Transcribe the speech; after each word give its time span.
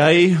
hay? 0.00 0.38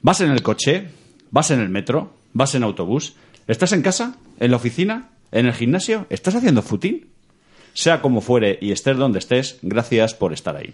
¿Vas 0.00 0.22
en 0.22 0.30
el 0.30 0.42
coche? 0.42 0.88
¿Vas 1.30 1.50
en 1.50 1.60
el 1.60 1.68
metro? 1.68 2.14
¿Vas 2.32 2.54
en 2.54 2.62
autobús? 2.62 3.16
¿Estás 3.46 3.72
en 3.72 3.82
casa? 3.82 4.16
¿En 4.40 4.50
la 4.50 4.56
oficina? 4.56 5.10
¿En 5.30 5.44
el 5.44 5.52
gimnasio? 5.52 6.06
¿Estás 6.08 6.36
haciendo 6.36 6.62
footing? 6.62 7.04
Sea 7.74 8.00
como 8.00 8.22
fuere 8.22 8.58
y 8.62 8.72
estés 8.72 8.96
donde 8.96 9.18
estés, 9.18 9.58
gracias 9.60 10.14
por 10.14 10.32
estar 10.32 10.56
ahí. 10.56 10.72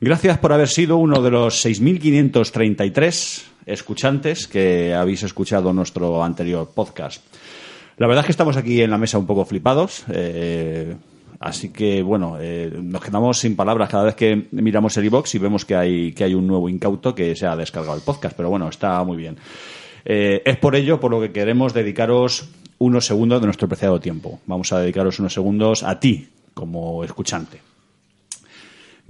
Gracias 0.00 0.38
por 0.38 0.52
haber 0.52 0.68
sido 0.68 0.98
uno 0.98 1.22
de 1.22 1.30
los 1.32 1.64
6.533 1.66 3.42
escuchantes 3.66 4.46
que 4.46 4.94
habéis 4.94 5.24
escuchado 5.24 5.72
nuestro 5.72 6.22
anterior 6.22 6.70
podcast. 6.72 7.20
La 7.96 8.06
verdad 8.06 8.22
es 8.22 8.26
que 8.26 8.32
estamos 8.32 8.56
aquí 8.56 8.80
en 8.80 8.90
la 8.90 8.98
mesa 8.98 9.18
un 9.18 9.26
poco 9.26 9.44
flipados. 9.44 10.04
eh, 10.12 10.94
así 11.40 11.70
que, 11.70 12.02
bueno, 12.02 12.36
eh, 12.38 12.70
nos 12.80 13.02
quedamos 13.02 13.38
sin 13.38 13.56
palabras 13.56 13.88
cada 13.88 14.04
vez 14.04 14.14
que 14.14 14.46
miramos 14.52 14.96
el 14.96 15.06
iBox 15.06 15.34
y 15.34 15.38
vemos 15.38 15.64
que 15.64 15.74
hay, 15.74 16.12
que 16.12 16.24
hay 16.24 16.34
un 16.34 16.46
nuevo 16.46 16.68
incauto 16.68 17.14
que 17.14 17.34
se 17.34 17.46
ha 17.46 17.56
descargado 17.56 17.96
el 17.96 18.02
podcast. 18.02 18.36
Pero 18.36 18.50
bueno, 18.50 18.68
está 18.68 19.02
muy 19.02 19.16
bien. 19.16 19.36
Eh, 20.04 20.42
es 20.44 20.56
por 20.58 20.76
ello 20.76 21.00
por 21.00 21.10
lo 21.10 21.20
que 21.20 21.32
queremos 21.32 21.74
dedicaros 21.74 22.50
unos 22.78 23.06
segundos 23.06 23.40
de 23.40 23.46
nuestro 23.46 23.68
preciado 23.68 23.98
tiempo. 23.98 24.40
Vamos 24.46 24.72
a 24.72 24.78
dedicaros 24.78 25.18
unos 25.18 25.34
segundos 25.34 25.82
a 25.82 25.98
ti 25.98 26.28
como 26.54 27.02
escuchante. 27.04 27.69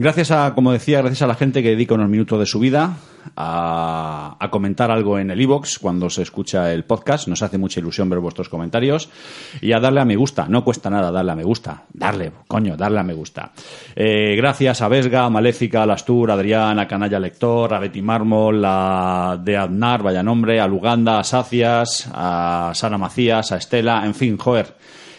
Gracias 0.01 0.31
a, 0.31 0.55
como 0.55 0.73
decía, 0.73 1.03
gracias 1.03 1.21
a 1.21 1.27
la 1.27 1.35
gente 1.35 1.63
que 1.63 1.69
dedica 1.69 1.95
unos 1.95 2.09
minutos 2.09 2.41
de 2.41 2.47
su 2.47 2.59
vida 2.59 2.97
a, 3.37 4.35
a 4.41 4.51
comentar 4.51 4.91
algo 4.91 5.19
en 5.19 5.31
el 5.31 5.39
iBox 5.43 5.79
cuando 5.79 6.09
se 6.09 6.23
escucha 6.23 6.73
el 6.73 6.85
podcast. 6.85 7.29
Nos 7.29 7.43
hace 7.43 7.59
mucha 7.59 7.81
ilusión 7.81 8.09
ver 8.09 8.19
vuestros 8.19 8.49
comentarios 8.49 9.11
y 9.61 9.73
a 9.73 9.79
darle 9.79 10.01
a 10.01 10.07
me 10.07 10.17
gusta. 10.17 10.47
No 10.49 10.65
cuesta 10.65 10.89
nada 10.89 11.11
darle 11.13 11.33
a 11.33 11.37
me 11.37 11.45
gusta. 11.45 11.83
Darle, 11.93 12.33
coño, 12.49 12.79
darle 12.79 12.99
a 12.99 13.03
me 13.03 13.13
gusta. 13.13 13.53
Eh, 13.95 14.37
gracias 14.37 14.81
a 14.81 14.89
Vesga, 14.89 15.27
a 15.27 15.29
Maléfica, 15.29 15.83
a 15.83 15.87
Lastur, 15.87 16.31
a 16.31 16.35
Adrián, 16.35 16.79
a 16.79 16.89
Canalla 16.89 17.21
Lector, 17.21 17.75
a 17.75 17.79
Betty 17.79 18.01
Mármol, 18.01 18.63
a 18.65 19.39
de 19.39 19.59
Aznar, 19.59 20.03
vaya 20.03 20.23
nombre, 20.23 20.61
a 20.61 20.67
Luganda, 20.67 21.19
a 21.19 21.25
Sacias, 21.25 22.09
a 22.11 22.73
Sara 22.73 22.97
Macías, 22.97 23.53
a 23.53 23.59
Estela, 23.59 24.07
en 24.07 24.15
fin, 24.15 24.39
joder. 24.39 24.75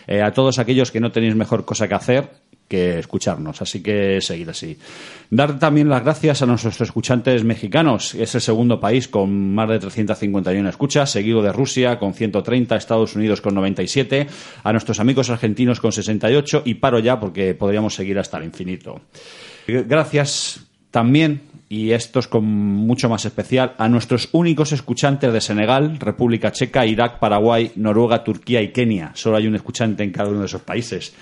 Eh, 0.08 0.24
a 0.24 0.34
todos 0.34 0.58
aquellos 0.58 0.90
que 0.90 1.00
no 1.00 1.12
tenéis 1.12 1.36
mejor 1.36 1.66
cosa 1.66 1.88
que 1.88 1.94
hacer 1.94 2.41
que 2.72 3.00
escucharnos. 3.00 3.62
Así 3.62 3.84
que 3.84 4.22
seguir 4.22 4.50
así. 4.50 4.78
Dar 5.30 5.60
también 5.60 5.90
las 5.90 6.04
gracias 6.04 6.42
a 6.42 6.46
nuestros 6.46 6.80
escuchantes 6.80 7.44
mexicanos. 7.44 8.16
Es 8.16 8.34
el 8.34 8.40
segundo 8.40 8.80
país 8.80 9.10
con 9.10 9.54
más 9.54 9.68
de 9.68 9.78
351 9.80 10.70
escuchas, 10.70 11.12
seguido 11.12 11.42
de 11.42 11.52
Rusia 11.52 12.00
con 12.00 12.14
130, 12.14 12.78
Estados 12.78 13.14
Unidos 13.18 13.42
con 13.42 13.56
97, 13.56 14.26
a 14.64 14.72
nuestros 14.72 15.02
amigos 15.02 15.30
argentinos 15.30 15.82
con 15.82 15.92
68 15.92 16.64
y 16.64 16.76
paro 16.76 17.00
ya 17.00 17.20
porque 17.20 17.54
podríamos 17.56 17.94
seguir 17.94 18.18
hasta 18.18 18.38
el 18.38 18.46
infinito. 18.46 19.02
Gracias 19.68 20.62
también 20.92 21.42
y 21.68 21.92
esto 21.92 22.20
es 22.20 22.28
con 22.28 22.46
mucho 22.46 23.10
más 23.10 23.26
especial, 23.26 23.76
a 23.78 23.90
nuestros 23.90 24.30
únicos 24.32 24.72
escuchantes 24.72 25.32
de 25.32 25.42
Senegal, 25.42 26.00
República 26.00 26.52
Checa, 26.52 26.86
Irak, 26.86 27.20
Paraguay, 27.20 27.72
Noruega, 27.76 28.24
Turquía 28.24 28.62
y 28.62 28.74
Kenia. 28.74 29.12
Solo 29.14 29.38
hay 29.38 29.48
un 29.48 29.56
escuchante 29.56 30.04
en 30.04 30.12
cada 30.12 30.30
uno 30.30 30.40
de 30.40 30.48
esos 30.48 30.62
países. 30.62 31.14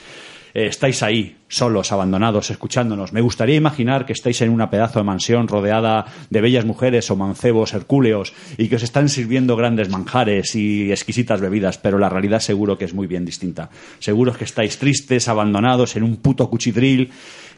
Eh, 0.54 0.68
estáis 0.68 1.04
ahí, 1.04 1.38
solos, 1.48 1.92
abandonados, 1.92 2.50
escuchándonos. 2.50 3.14
Me 3.14 3.22
gustaría 3.22 3.56
imaginar 3.56 4.06
que 4.06 4.14
estáis 4.14 4.42
en 4.42 4.50
una 4.50 4.70
pedazo 4.70 5.00
de 5.00 5.06
mansión 5.06 5.48
rodeada 5.48 6.06
de 6.30 6.42
bellas 6.42 6.66
mujeres 6.66 7.10
o 7.12 7.16
mancebos 7.16 7.74
hercúleos 7.74 8.34
y 8.58 8.68
que 8.68 8.76
os 8.76 8.84
están 8.84 9.10
sirviendo 9.10 9.56
grandes 9.56 9.90
manjares 9.90 10.56
y 10.56 10.92
exquisitas 10.92 11.42
bebidas, 11.42 11.78
pero 11.78 11.98
la 11.98 12.10
realidad 12.10 12.40
seguro 12.40 12.78
que 12.78 12.86
es 12.86 12.94
muy 12.94 13.08
bien 13.08 13.26
distinta. 13.26 13.70
Seguro 14.00 14.34
que 14.34 14.46
estáis 14.46 14.78
tristes, 14.78 15.28
abandonados 15.28 15.96
en 15.96 16.04
un 16.04 16.18
puto 16.18 16.50
cuchidril, 16.50 17.12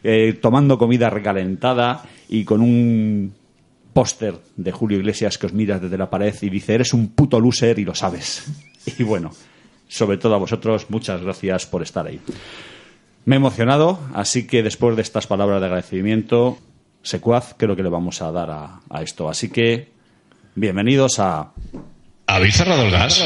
eh, 0.04 0.38
tomando 0.40 0.78
comida 0.78 1.10
recalentada 1.10 2.02
y 2.28 2.44
con 2.44 2.60
un 2.60 3.34
póster 3.92 4.34
de 4.56 4.72
Julio 4.72 4.98
Iglesias 4.98 5.38
que 5.38 5.46
os 5.46 5.52
miras 5.52 5.80
desde 5.80 5.98
la 5.98 6.10
pared 6.10 6.34
y 6.40 6.48
dice, 6.48 6.74
eres 6.74 6.94
un 6.94 7.08
puto 7.08 7.38
loser 7.40 7.78
y 7.78 7.84
lo 7.84 7.94
sabes. 7.94 8.44
Y 8.98 9.04
bueno, 9.04 9.30
sobre 9.86 10.16
todo 10.16 10.34
a 10.34 10.38
vosotros, 10.38 10.86
muchas 10.88 11.22
gracias 11.22 11.66
por 11.66 11.82
estar 11.82 12.04
ahí. 12.04 12.18
Me 13.24 13.36
he 13.36 13.38
emocionado, 13.38 14.00
así 14.14 14.46
que 14.46 14.62
después 14.62 14.96
de 14.96 15.02
estas 15.02 15.26
palabras 15.28 15.60
de 15.60 15.66
agradecimiento, 15.66 16.58
secuaz, 17.02 17.54
creo 17.56 17.76
que 17.76 17.82
le 17.82 17.88
vamos 17.88 18.20
a 18.20 18.32
dar 18.32 18.50
a, 18.50 18.80
a 18.90 19.02
esto. 19.02 19.28
Así 19.28 19.48
que, 19.48 19.92
bienvenidos 20.56 21.20
a... 21.20 21.52
¿Habéis 22.26 22.56
cerrado 22.56 22.82
el 22.82 22.90
gas? 22.90 23.22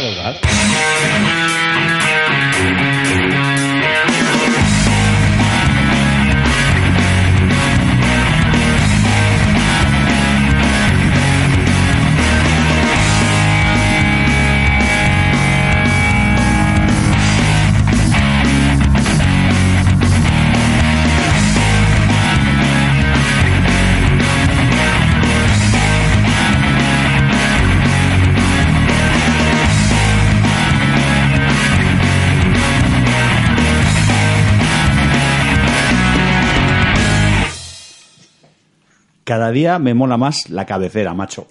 Cada 39.26 39.50
día 39.50 39.80
me 39.80 39.92
mola 39.92 40.16
más 40.16 40.50
la 40.50 40.66
cabecera, 40.66 41.12
macho. 41.12 41.48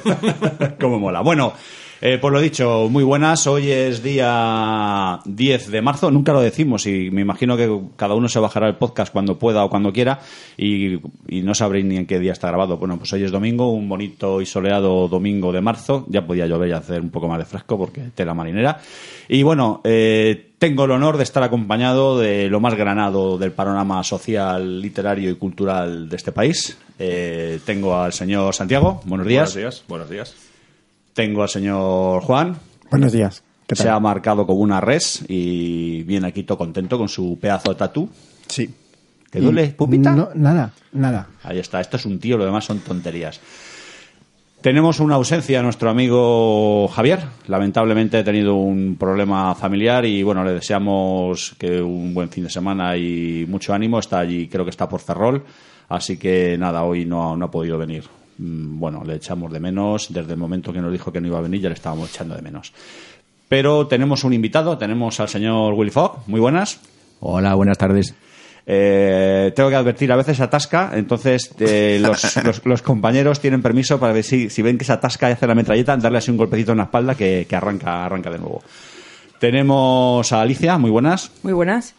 Cómo 0.80 0.98
mola. 0.98 1.20
Bueno, 1.20 1.52
eh, 2.04 2.18
por 2.18 2.32
lo 2.32 2.40
dicho, 2.40 2.88
muy 2.90 3.04
buenas. 3.04 3.46
Hoy 3.46 3.70
es 3.70 4.02
día 4.02 5.20
10 5.24 5.70
de 5.70 5.82
marzo. 5.82 6.10
Nunca 6.10 6.32
lo 6.32 6.40
decimos 6.40 6.84
y 6.86 7.12
me 7.12 7.20
imagino 7.20 7.56
que 7.56 7.70
cada 7.94 8.14
uno 8.14 8.28
se 8.28 8.40
bajará 8.40 8.66
el 8.66 8.74
podcast 8.74 9.12
cuando 9.12 9.38
pueda 9.38 9.64
o 9.64 9.70
cuando 9.70 9.92
quiera 9.92 10.18
y, 10.56 10.94
y 11.28 11.42
no 11.42 11.54
sabréis 11.54 11.84
ni 11.84 11.96
en 11.96 12.06
qué 12.06 12.18
día 12.18 12.32
está 12.32 12.48
grabado. 12.48 12.76
Bueno, 12.76 12.98
pues 12.98 13.12
hoy 13.12 13.22
es 13.22 13.30
domingo, 13.30 13.72
un 13.72 13.88
bonito 13.88 14.40
y 14.40 14.46
soleado 14.46 15.06
domingo 15.06 15.52
de 15.52 15.60
marzo. 15.60 16.04
Ya 16.08 16.26
podía 16.26 16.46
llover 16.46 16.70
y 16.70 16.72
hacer 16.72 17.00
un 17.00 17.10
poco 17.10 17.28
más 17.28 17.38
de 17.38 17.44
fresco 17.44 17.78
porque 17.78 18.10
tela 18.14 18.34
marinera. 18.34 18.80
Y 19.28 19.44
bueno, 19.44 19.80
eh, 19.84 20.54
tengo 20.58 20.86
el 20.86 20.90
honor 20.90 21.16
de 21.18 21.22
estar 21.22 21.44
acompañado 21.44 22.18
de 22.18 22.48
lo 22.48 22.58
más 22.58 22.74
granado 22.74 23.38
del 23.38 23.52
panorama 23.52 24.02
social, 24.02 24.80
literario 24.80 25.30
y 25.30 25.36
cultural 25.36 26.08
de 26.08 26.16
este 26.16 26.32
país. 26.32 26.76
Eh, 26.98 27.60
tengo 27.64 27.96
al 27.96 28.12
señor 28.12 28.52
Santiago. 28.54 29.00
Buenos 29.04 29.26
días. 29.26 29.54
Buenos 29.54 29.74
días, 29.76 29.84
buenos 29.86 30.10
días. 30.10 30.51
Tengo 31.14 31.42
al 31.42 31.48
señor 31.48 32.22
Juan. 32.22 32.56
Buenos 32.90 33.12
días. 33.12 33.42
¿Qué 33.66 33.76
Se 33.76 33.84
tal? 33.84 33.94
ha 33.94 34.00
marcado 34.00 34.46
como 34.46 34.60
una 34.60 34.80
res 34.80 35.24
y 35.28 36.02
viene 36.04 36.28
aquí 36.28 36.42
todo 36.42 36.58
contento 36.58 36.98
con 36.98 37.08
su 37.08 37.38
pedazo 37.40 37.70
de 37.72 37.76
tatú. 37.78 38.08
Sí. 38.48 38.70
¿Te 39.30 39.40
duele, 39.40 39.68
pupita? 39.68 40.14
No, 40.14 40.28
nada, 40.34 40.72
nada. 40.92 41.26
Ahí 41.42 41.58
está, 41.58 41.80
esto 41.80 41.96
es 41.96 42.04
un 42.04 42.18
tío, 42.18 42.36
lo 42.36 42.44
demás 42.44 42.64
son 42.66 42.80
tonterías. 42.80 43.40
Tenemos 44.60 45.00
una 45.00 45.14
ausencia 45.16 45.58
a 45.58 45.62
nuestro 45.62 45.90
amigo 45.90 46.86
Javier. 46.88 47.20
Lamentablemente 47.48 48.18
ha 48.18 48.24
tenido 48.24 48.54
un 48.54 48.96
problema 48.96 49.54
familiar 49.54 50.04
y 50.04 50.22
bueno, 50.22 50.44
le 50.44 50.52
deseamos 50.52 51.54
que 51.58 51.80
un 51.80 52.14
buen 52.14 52.28
fin 52.28 52.44
de 52.44 52.50
semana 52.50 52.96
y 52.96 53.44
mucho 53.48 53.74
ánimo. 53.74 53.98
Está 53.98 54.20
allí, 54.20 54.48
creo 54.48 54.64
que 54.64 54.70
está 54.70 54.88
por 54.88 55.00
Ferrol. 55.00 55.42
Así 55.88 56.16
que 56.16 56.56
nada, 56.58 56.84
hoy 56.84 57.04
no, 57.04 57.36
no 57.36 57.46
ha 57.46 57.50
podido 57.50 57.76
venir. 57.76 58.04
Mm, 58.42 58.78
Bueno, 58.80 59.02
le 59.04 59.14
echamos 59.16 59.52
de 59.52 59.60
menos. 59.60 60.12
Desde 60.12 60.32
el 60.32 60.38
momento 60.38 60.72
que 60.72 60.80
nos 60.80 60.90
dijo 60.92 61.12
que 61.12 61.20
no 61.20 61.28
iba 61.28 61.38
a 61.38 61.42
venir 61.42 61.60
ya 61.60 61.68
le 61.68 61.74
estábamos 61.74 62.10
echando 62.10 62.34
de 62.34 62.42
menos. 62.42 62.72
Pero 63.48 63.86
tenemos 63.86 64.24
un 64.24 64.32
invitado, 64.32 64.76
tenemos 64.78 65.20
al 65.20 65.28
señor 65.28 65.74
Willy 65.74 65.90
Fogg. 65.90 66.20
Muy 66.26 66.40
buenas. 66.40 66.80
Hola, 67.20 67.54
buenas 67.54 67.78
tardes. 67.78 68.14
Eh, 68.64 69.52
tengo 69.56 69.68
que 69.70 69.74
advertir, 69.76 70.10
a 70.12 70.16
veces 70.16 70.36
se 70.36 70.42
atasca, 70.44 70.92
entonces 70.94 71.50
eh, 71.58 71.98
los, 72.02 72.36
los- 72.44 72.64
los 72.64 72.80
compañeros 72.82 73.40
tienen 73.40 73.60
permiso 73.60 73.98
para 73.98 74.12
ver 74.12 74.22
si, 74.24 74.50
si 74.50 74.62
ven 74.62 74.78
que 74.78 74.84
se 74.84 74.92
atasca 74.92 75.28
y 75.28 75.32
hace 75.32 75.46
la 75.48 75.54
metralleta, 75.56 75.96
darle 75.96 76.18
así 76.18 76.30
un 76.30 76.36
golpecito 76.36 76.70
en 76.72 76.78
la 76.78 76.84
espalda 76.84 77.14
que, 77.16 77.44
que 77.48 77.56
arranca, 77.56 78.04
arranca 78.06 78.30
de 78.30 78.38
nuevo. 78.38 78.62
Tenemos 79.40 80.32
a 80.32 80.40
Alicia, 80.40 80.78
muy 80.78 80.90
buenas. 80.90 81.32
Muy 81.42 81.52
buenas. 81.52 81.94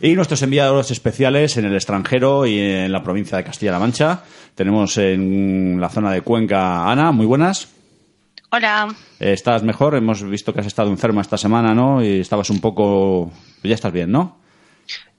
Y 0.00 0.14
nuestros 0.14 0.42
enviados 0.42 0.92
especiales 0.92 1.56
en 1.56 1.64
el 1.64 1.74
extranjero 1.74 2.46
y 2.46 2.56
en 2.56 2.92
la 2.92 3.02
provincia 3.02 3.36
de 3.36 3.42
Castilla-La 3.42 3.80
Mancha. 3.80 4.22
Tenemos 4.54 4.96
en 4.96 5.80
la 5.80 5.88
zona 5.88 6.12
de 6.12 6.22
Cuenca 6.22 6.88
Ana, 6.88 7.10
muy 7.10 7.26
buenas. 7.26 7.68
Hola. 8.50 8.94
Eh, 9.18 9.32
¿Estás 9.32 9.64
mejor? 9.64 9.96
Hemos 9.96 10.22
visto 10.22 10.54
que 10.54 10.60
has 10.60 10.66
estado 10.66 10.90
enferma 10.90 11.20
esta 11.20 11.36
semana, 11.36 11.74
¿no? 11.74 12.00
Y 12.00 12.20
estabas 12.20 12.48
un 12.50 12.60
poco... 12.60 13.32
Ya 13.64 13.74
estás 13.74 13.92
bien, 13.92 14.12
¿no? 14.12 14.38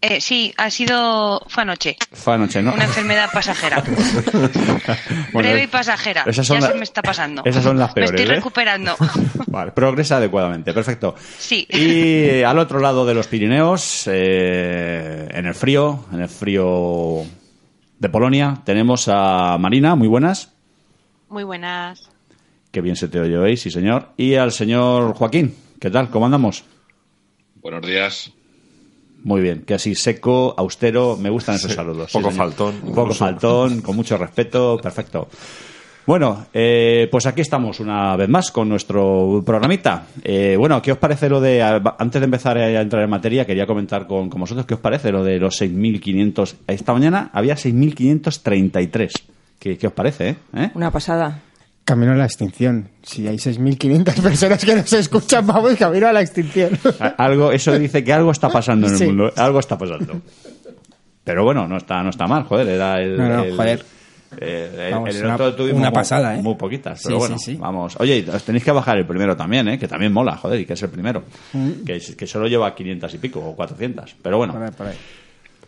Eh, 0.01 0.21
sí, 0.21 0.54
ha 0.57 0.69
sido. 0.69 1.42
Fue 1.50 1.63
anoche. 1.63 1.98
Fue 2.13 2.33
anoche, 2.36 2.62
¿no? 2.62 2.74
Una 2.74 2.86
enfermedad 2.86 3.30
pasajera. 3.33 3.83
Bueno, 5.31 5.50
Breve 5.50 5.63
y 5.63 5.68
pasajera. 5.68 6.24
esas 6.25 6.48
son 6.48 6.60
ya 6.60 6.68
la- 6.68 6.71
se 6.74 6.77
me 6.80 6.83
está 6.83 7.01
pasando. 7.01 7.42
esas 7.45 7.63
son 7.63 7.77
las 7.77 7.89
Me 7.89 7.94
peores, 7.95 8.12
estoy 8.21 8.33
¿eh? 8.33 8.36
recuperando. 8.38 8.95
Vale, 9.48 9.71
progresa 9.74 10.18
adecuadamente, 10.18 10.74
perfecto. 10.74 11.16
Sí. 11.38 11.68
Y 11.69 12.42
al 12.44 12.57
otro 12.57 12.80
lado 12.80 13.06
de 13.06 13.13
los 13.13 13.27
Pirineos, 13.27 14.06
eh, 14.12 15.27
en 15.31 15.45
el 15.45 15.54
frío, 15.54 16.06
en 16.12 16.21
el 16.21 16.30
frío 16.30 17.24
de 18.00 18.10
Polonia, 18.10 18.62
tenemos 18.66 19.07
a 19.07 19.57
Marina, 19.60 19.95
muy 19.95 20.07
buenas. 20.07 20.51
Muy 21.30 21.44
buenas. 21.44 22.10
Qué 22.71 22.81
bien 22.81 22.95
se 22.95 23.07
te 23.07 23.19
oye 23.19 23.38
hoy, 23.38 23.57
sí 23.57 23.69
señor. 23.69 24.10
Y 24.18 24.36
al 24.36 24.51
señor 24.51 25.13
Joaquín, 25.13 25.56
¿qué 25.80 25.89
tal? 25.92 26.10
¿Cómo 26.10 26.25
andamos? 26.25 26.63
Buenos 27.62 27.86
días. 27.86 28.31
Muy 29.24 29.42
bien, 29.42 29.63
que 29.66 29.74
así 29.74 29.95
seco, 29.95 30.54
austero, 30.57 31.18
me 31.18 31.30
gustan 31.30 31.56
esos 31.56 31.71
Sí, 31.71 31.75
saludos. 31.75 32.12
poco 32.12 32.31
faltón, 32.31 32.75
Un 32.83 32.95
poco 32.95 33.13
faltón, 33.13 33.81
con 33.81 33.95
mucho 33.95 34.18
respeto, 34.18 34.80
perfecto. 34.81 35.27
Bueno, 36.06 36.48
eh, 36.54 37.07
pues 37.12 37.27
aquí 37.27 37.42
estamos 37.42 37.80
una 37.80 38.16
vez 38.16 38.27
más 38.30 38.50
con 38.51 38.68
nuestro 38.68 39.44
programita. 39.45 40.07
Eh, 40.24 40.56
bueno, 40.57 40.81
¿qué 40.81 40.92
os 40.92 40.98
parece 40.98 41.30
lo 41.30 41.39
de, 41.39 41.62
antes 41.62 42.19
de 42.19 42.25
empezar 42.25 42.57
a 42.57 42.81
entrar 42.81 43.04
en 43.04 43.10
materia, 43.12 43.45
quería 43.45 43.68
comentar 43.68 44.07
con, 44.07 44.27
con 44.30 44.42
vosotros, 44.42 44.66
¿qué 44.66 44.74
os 44.74 44.80
parece 44.80 45.12
lo 45.12 45.24
de 45.24 45.38
los 45.38 45.62
6.500? 45.62 46.56
Esta 46.68 46.94
mañana 46.94 47.30
había 47.31 47.56
6.533. 47.56 49.12
¿Qué, 49.60 49.77
¿Qué 49.77 49.88
os 49.88 49.94
parece? 49.94 50.30
eh? 50.30 50.36
¿Eh? 50.56 50.71
Una 50.74 50.89
pasada. 50.89 51.42
Camino 51.89 52.12
a 52.12 52.15
la 52.15 52.25
extinción. 52.25 52.88
Si 53.01 53.27
hay 53.27 53.38
6.500 53.38 54.21
personas 54.21 54.63
que 54.63 54.75
nos 54.75 54.94
escuchan, 54.94 55.47
vamos 55.47 55.75
camino 55.75 56.07
a 56.07 56.13
la 56.13 56.21
extinción. 56.21 56.77
Algo, 57.18 57.51
eso 57.51 57.77
dice 57.80 58.03
que 58.03 58.13
algo 58.13 58.30
está 58.30 58.47
pasando 58.50 58.86
en 58.86 58.94
el 58.94 59.00
Sí. 59.00 59.06
mundo. 59.07 59.31
Algo 59.36 59.59
está 59.59 59.75
pasando. 59.75 60.21
Pero 61.24 61.44
bueno, 61.44 61.68
no 61.68 61.77
está, 61.77 62.03
no 62.03 62.12
está 62.12 62.27
mal, 62.27 62.44
joder. 62.44 62.68
Era 62.68 63.01
el. 63.01 63.18
No, 63.18 63.27
no, 63.27 63.44
el- 63.44 63.56
joder. 63.56 63.83
eh, 64.39 64.71
el- 64.88 64.94
Vamos, 64.94 65.15
el 65.15 65.25
una- 65.25 65.33
otro 65.36 65.56
tuvimos 65.56 65.80
una 65.80 65.89
muy- 65.89 65.95
pasada, 65.95 66.36
¿eh? 66.38 66.41
Muy 66.44 66.53
poquitas, 66.56 67.00
Sí, 67.00 67.06
pero 67.07 67.18
bueno, 67.18 67.38
sí, 67.39 67.53
sí. 67.53 67.57
vamos. 67.59 67.95
Oye, 68.00 68.24
os 68.31 68.44
tenéis 68.44 68.63
que 68.63 68.71
bajar 68.71 68.97
el 69.00 69.07
primero 69.07 69.35
también, 69.35 69.68
¿eh? 69.68 69.80
Que 69.80 69.88
también 69.88 70.13
mola, 70.13 70.38
joder, 70.38 70.59
y 70.59 70.65
que 70.68 70.74
es 70.74 70.83
el 70.83 70.89
primero. 70.89 71.24
Mm. 71.53 71.83
Que, 71.85 72.27
solo 72.27 72.47
lleva 72.47 72.75
500 72.75 73.12
y 73.15 73.18
pico, 73.18 73.39
o 73.39 73.56
400. 73.56 74.15
Pero 74.21 74.38
bueno. 74.38 74.53
Por 74.53 74.62
ahí, 74.63 74.71
por 74.77 74.88
ahí. 74.88 74.95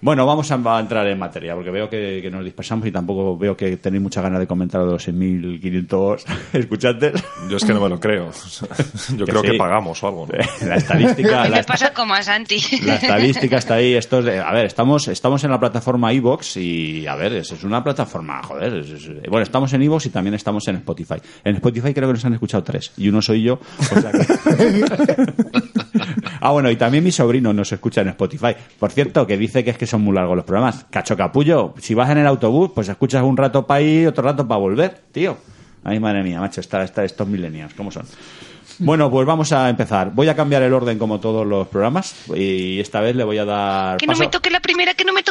Bueno, 0.01 0.25
vamos 0.25 0.51
a, 0.51 0.55
a 0.55 0.79
entrar 0.79 1.05
en 1.07 1.19
materia, 1.19 1.53
porque 1.55 1.69
veo 1.71 1.89
que, 1.89 2.19
que 2.21 2.31
nos 2.31 2.43
dispersamos 2.43 2.87
y 2.87 2.91
tampoco 2.91 3.37
veo 3.37 3.55
que 3.55 3.77
tenéis 3.77 4.01
muchas 4.01 4.23
ganas 4.23 4.39
de 4.39 4.47
comentar 4.47 4.81
los 4.81 5.07
6.500 5.07 6.23
escuchantes. 6.53 7.23
Yo 7.49 7.57
es 7.57 7.63
que 7.65 7.73
no 7.73 7.81
me 7.81 7.89
lo 7.89 7.99
creo. 7.99 8.31
Yo 9.15 9.25
Que 9.25 9.31
creo 9.31 9.41
sí. 9.41 9.51
que 9.51 9.57
pagamos 9.57 10.01
o 10.03 10.07
algo. 10.07 10.27
¿no? 10.27 10.67
La 10.67 10.75
estadística... 10.75 11.43
A 11.43 11.49
la 11.49 11.57
me 11.57 11.63
pasa 11.63 11.93
como 11.93 12.13
a 12.13 12.23
Santi. 12.23 12.59
La 12.83 12.95
estadística 12.95 13.57
está 13.57 13.75
ahí. 13.75 13.93
Esto 13.93 14.19
es 14.19 14.25
de- 14.25 14.39
a 14.39 14.51
ver, 14.51 14.65
estamos, 14.65 15.07
estamos 15.07 15.43
en 15.43 15.51
la 15.51 15.59
plataforma 15.59 16.11
iVoox 16.13 16.57
y, 16.57 17.05
a 17.07 17.15
ver, 17.15 17.33
es, 17.33 17.51
es 17.51 17.63
una 17.63 17.83
plataforma, 17.83 18.41
joder. 18.43 18.73
es- 18.77 18.89
es- 18.89 19.09
bueno, 19.29 19.43
estamos 19.43 19.71
en 19.73 19.83
iVoox 19.83 20.07
y 20.07 20.09
también 20.09 20.33
estamos 20.33 20.67
en 20.67 20.77
Spotify. 20.77 21.15
En 21.43 21.55
Spotify 21.55 21.93
creo 21.93 22.07
que 22.09 22.13
nos 22.13 22.25
han 22.25 22.33
escuchado 22.33 22.63
tres 22.63 22.91
y 22.97 23.07
uno 23.09 23.21
soy 23.21 23.43
yo. 23.43 23.59
o 23.79 23.83
sea 24.01 24.11
que- 24.11 25.70
ah, 26.41 26.51
bueno, 26.51 26.69
y 26.69 26.75
también 26.75 27.03
mi 27.03 27.11
sobrino 27.11 27.53
nos 27.53 27.71
escucha 27.71 28.01
en 28.01 28.09
Spotify. 28.09 28.53
Por 28.77 28.91
cierto, 28.91 29.25
que 29.25 29.37
dice 29.37 29.63
que 29.63 29.69
es 29.71 29.77
que 29.77 29.87
son 29.87 30.01
muy 30.01 30.13
largos 30.13 30.35
los 30.35 30.45
programas. 30.45 30.85
Cacho 30.89 31.15
capullo, 31.15 31.73
si 31.79 31.93
vas 31.93 32.09
en 32.09 32.17
el 32.17 32.27
autobús, 32.27 32.71
pues 32.75 32.89
escuchas 32.89 33.23
un 33.23 33.37
rato 33.37 33.65
para 33.65 33.81
ir, 33.81 34.07
otro 34.09 34.23
rato 34.23 34.45
para 34.47 34.59
volver, 34.59 35.01
tío. 35.11 35.37
Ay, 35.83 35.99
madre 35.99 36.21
mía, 36.23 36.39
macho, 36.39 36.59
está, 36.61 36.83
está, 36.83 37.03
estos 37.05 37.27
milenios, 37.27 37.73
¿cómo 37.73 37.89
son? 37.91 38.05
Bueno, 38.83 39.11
pues 39.11 39.27
vamos 39.27 39.51
a 39.51 39.69
empezar. 39.69 40.09
Voy 40.11 40.27
a 40.27 40.35
cambiar 40.35 40.63
el 40.63 40.73
orden 40.73 40.97
como 40.97 41.19
todos 41.19 41.45
los 41.45 41.67
programas 41.67 42.15
y 42.35 42.79
esta 42.79 42.99
vez 42.99 43.15
le 43.15 43.23
voy 43.23 43.37
a 43.37 43.45
dar 43.45 43.97
Que 43.97 44.07
no 44.07 44.13
paso. 44.13 44.23
me 44.23 44.29
toque 44.29 44.49
la 44.49 44.59
primera, 44.59 44.95
que 44.95 45.05
no 45.05 45.13
me 45.13 45.21
toque 45.21 45.30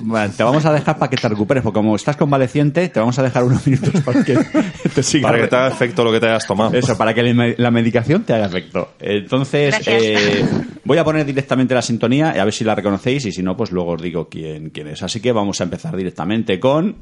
Bueno, 0.00 0.32
te 0.36 0.42
vamos 0.42 0.64
a 0.66 0.72
dejar 0.72 0.98
para 0.98 1.10
que 1.10 1.16
te 1.16 1.28
recuperes, 1.28 1.62
porque 1.62 1.78
como 1.78 1.96
estás 1.96 2.16
convaleciente, 2.16 2.88
te 2.88 3.00
vamos 3.00 3.18
a 3.18 3.22
dejar 3.22 3.44
unos 3.44 3.66
minutos 3.66 4.00
para 4.02 4.24
que 4.24 4.34
te 4.94 5.02
sigas. 5.02 5.30
Para 5.30 5.42
que 5.42 5.48
te 5.48 5.56
haga 5.56 5.68
efecto 5.68 6.04
lo 6.04 6.12
que 6.12 6.20
te 6.20 6.26
hayas 6.26 6.46
tomado. 6.46 6.76
Eso, 6.76 6.96
para 6.96 7.14
que 7.14 7.54
la 7.56 7.70
medicación 7.70 8.24
te 8.24 8.34
haga 8.34 8.46
efecto. 8.46 8.94
Entonces, 9.00 9.80
eh, 9.86 10.44
voy 10.84 10.98
a 10.98 11.04
poner 11.04 11.24
directamente 11.24 11.74
la 11.74 11.82
sintonía, 11.82 12.30
a 12.30 12.44
ver 12.44 12.52
si 12.52 12.64
la 12.64 12.74
reconocéis, 12.74 13.26
y 13.26 13.32
si 13.32 13.42
no, 13.42 13.56
pues 13.56 13.70
luego 13.72 13.92
os 13.92 14.02
digo 14.02 14.28
quién, 14.28 14.70
quién 14.70 14.88
es. 14.88 15.02
Así 15.02 15.20
que 15.20 15.32
vamos 15.32 15.60
a 15.60 15.64
empezar 15.64 15.96
directamente 15.96 16.58
con... 16.58 16.96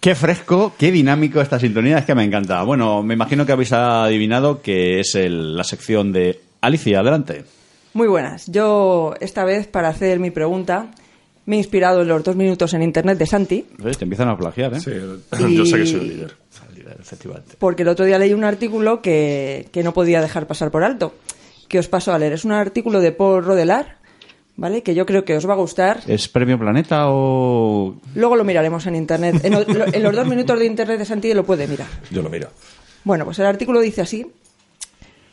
Qué 0.00 0.14
fresco, 0.14 0.72
qué 0.78 0.92
dinámico 0.92 1.40
esta 1.40 1.58
sintonía, 1.58 1.98
es 1.98 2.04
que 2.04 2.14
me 2.14 2.22
encanta. 2.24 2.62
Bueno, 2.62 3.02
me 3.02 3.14
imagino 3.14 3.44
que 3.44 3.52
habéis 3.52 3.72
adivinado 3.72 4.62
que 4.62 5.00
es 5.00 5.14
el- 5.16 5.56
la 5.56 5.64
sección 5.64 6.12
de 6.12 6.40
Alicia, 6.60 7.00
adelante. 7.00 7.44
Muy 7.94 8.06
buenas. 8.06 8.46
Yo, 8.46 9.14
esta 9.20 9.44
vez, 9.44 9.66
para 9.66 9.88
hacer 9.88 10.20
mi 10.20 10.30
pregunta, 10.30 10.92
me 11.46 11.56
he 11.56 11.58
inspirado 11.58 12.02
en 12.02 12.08
los 12.08 12.22
dos 12.22 12.36
minutos 12.36 12.74
en 12.74 12.82
internet 12.82 13.18
de 13.18 13.26
Santi, 13.26 13.66
Te 13.98 14.04
empiezan 14.04 14.28
a 14.28 14.36
plagiar, 14.36 14.74
¿eh? 14.74 14.80
Sí, 14.80 14.90
yo 15.56 15.64
sé 15.66 15.78
que 15.78 15.86
soy 15.86 16.00
el 16.00 16.08
líder. 16.08 16.36
Efectivamente. 17.00 17.54
porque 17.58 17.82
el 17.82 17.88
otro 17.88 18.06
día 18.06 18.18
leí 18.18 18.32
un 18.32 18.44
artículo 18.44 19.02
que, 19.02 19.68
que 19.72 19.82
no 19.82 19.92
podía 19.92 20.22
dejar 20.22 20.46
pasar 20.46 20.70
por 20.70 20.84
alto, 20.84 21.14
que 21.68 21.78
os 21.78 21.86
paso 21.86 22.14
a 22.14 22.18
leer. 22.18 22.32
Es 22.32 22.44
un 22.46 22.52
artículo 22.52 23.00
de 23.00 23.12
Paul 23.12 23.44
Rodelar, 23.44 23.97
¿vale? 24.58 24.82
Que 24.82 24.94
yo 24.94 25.06
creo 25.06 25.24
que 25.24 25.36
os 25.36 25.48
va 25.48 25.54
a 25.54 25.56
gustar. 25.56 26.02
¿Es 26.06 26.28
Premio 26.28 26.58
Planeta 26.58 27.04
o...? 27.06 27.94
Luego 28.14 28.36
lo 28.36 28.44
miraremos 28.44 28.86
en 28.86 28.96
internet. 28.96 29.40
En, 29.44 30.02
los 30.02 30.16
dos 30.16 30.26
minutos 30.26 30.58
de 30.58 30.66
internet 30.66 30.98
de 30.98 31.04
Santi 31.06 31.32
lo 31.32 31.44
puede 31.44 31.66
mirar. 31.66 31.86
Yo 32.10 32.20
lo 32.20 32.28
miro. 32.28 32.50
Bueno, 33.04 33.24
pues 33.24 33.38
el 33.38 33.46
artículo 33.46 33.80
dice 33.80 34.02
así. 34.02 34.26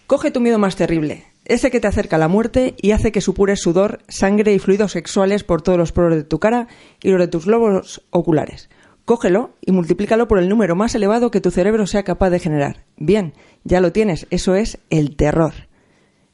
Coge 0.08 0.30
tu 0.30 0.40
miedo 0.40 0.60
más 0.60 0.76
terrible, 0.76 1.26
ese 1.46 1.72
que 1.72 1.80
te 1.80 1.88
acerca 1.88 2.18
a 2.18 2.20
la 2.20 2.28
muerte 2.28 2.76
y 2.78 2.92
hace 2.92 3.12
que 3.12 3.22
supures 3.22 3.60
sudor, 3.60 4.02
sangre 4.08 4.54
y 4.54 4.60
fluidos 4.60 4.92
sexuales 4.92 5.44
por 5.44 5.64
todos 5.64 5.80
los 5.80 5.92
poros 5.92 6.16
de 6.16 6.24
tu 6.24 6.38
cara 6.40 6.68
y 7.02 7.10
los 7.10 7.20
de 7.20 7.28
tus 7.28 7.48
globos 7.48 8.04
oculares. 8.12 8.70
Cógelo 9.06 9.56
y 9.62 9.72
multiplícalo 9.72 10.28
por 10.28 10.38
el 10.38 10.48
número 10.48 10.76
más 10.76 10.94
elevado 10.94 11.32
que 11.32 11.42
tu 11.42 11.50
cerebro 11.50 11.88
sea 11.88 12.04
capaz 12.04 12.30
de 12.30 12.38
generar. 12.38 12.84
Bien, 12.98 13.34
ya 13.64 13.82
lo 13.82 13.92
tienes, 13.92 14.28
eso 14.30 14.54
es 14.54 14.78
el 14.92 15.16
terror. 15.16 15.54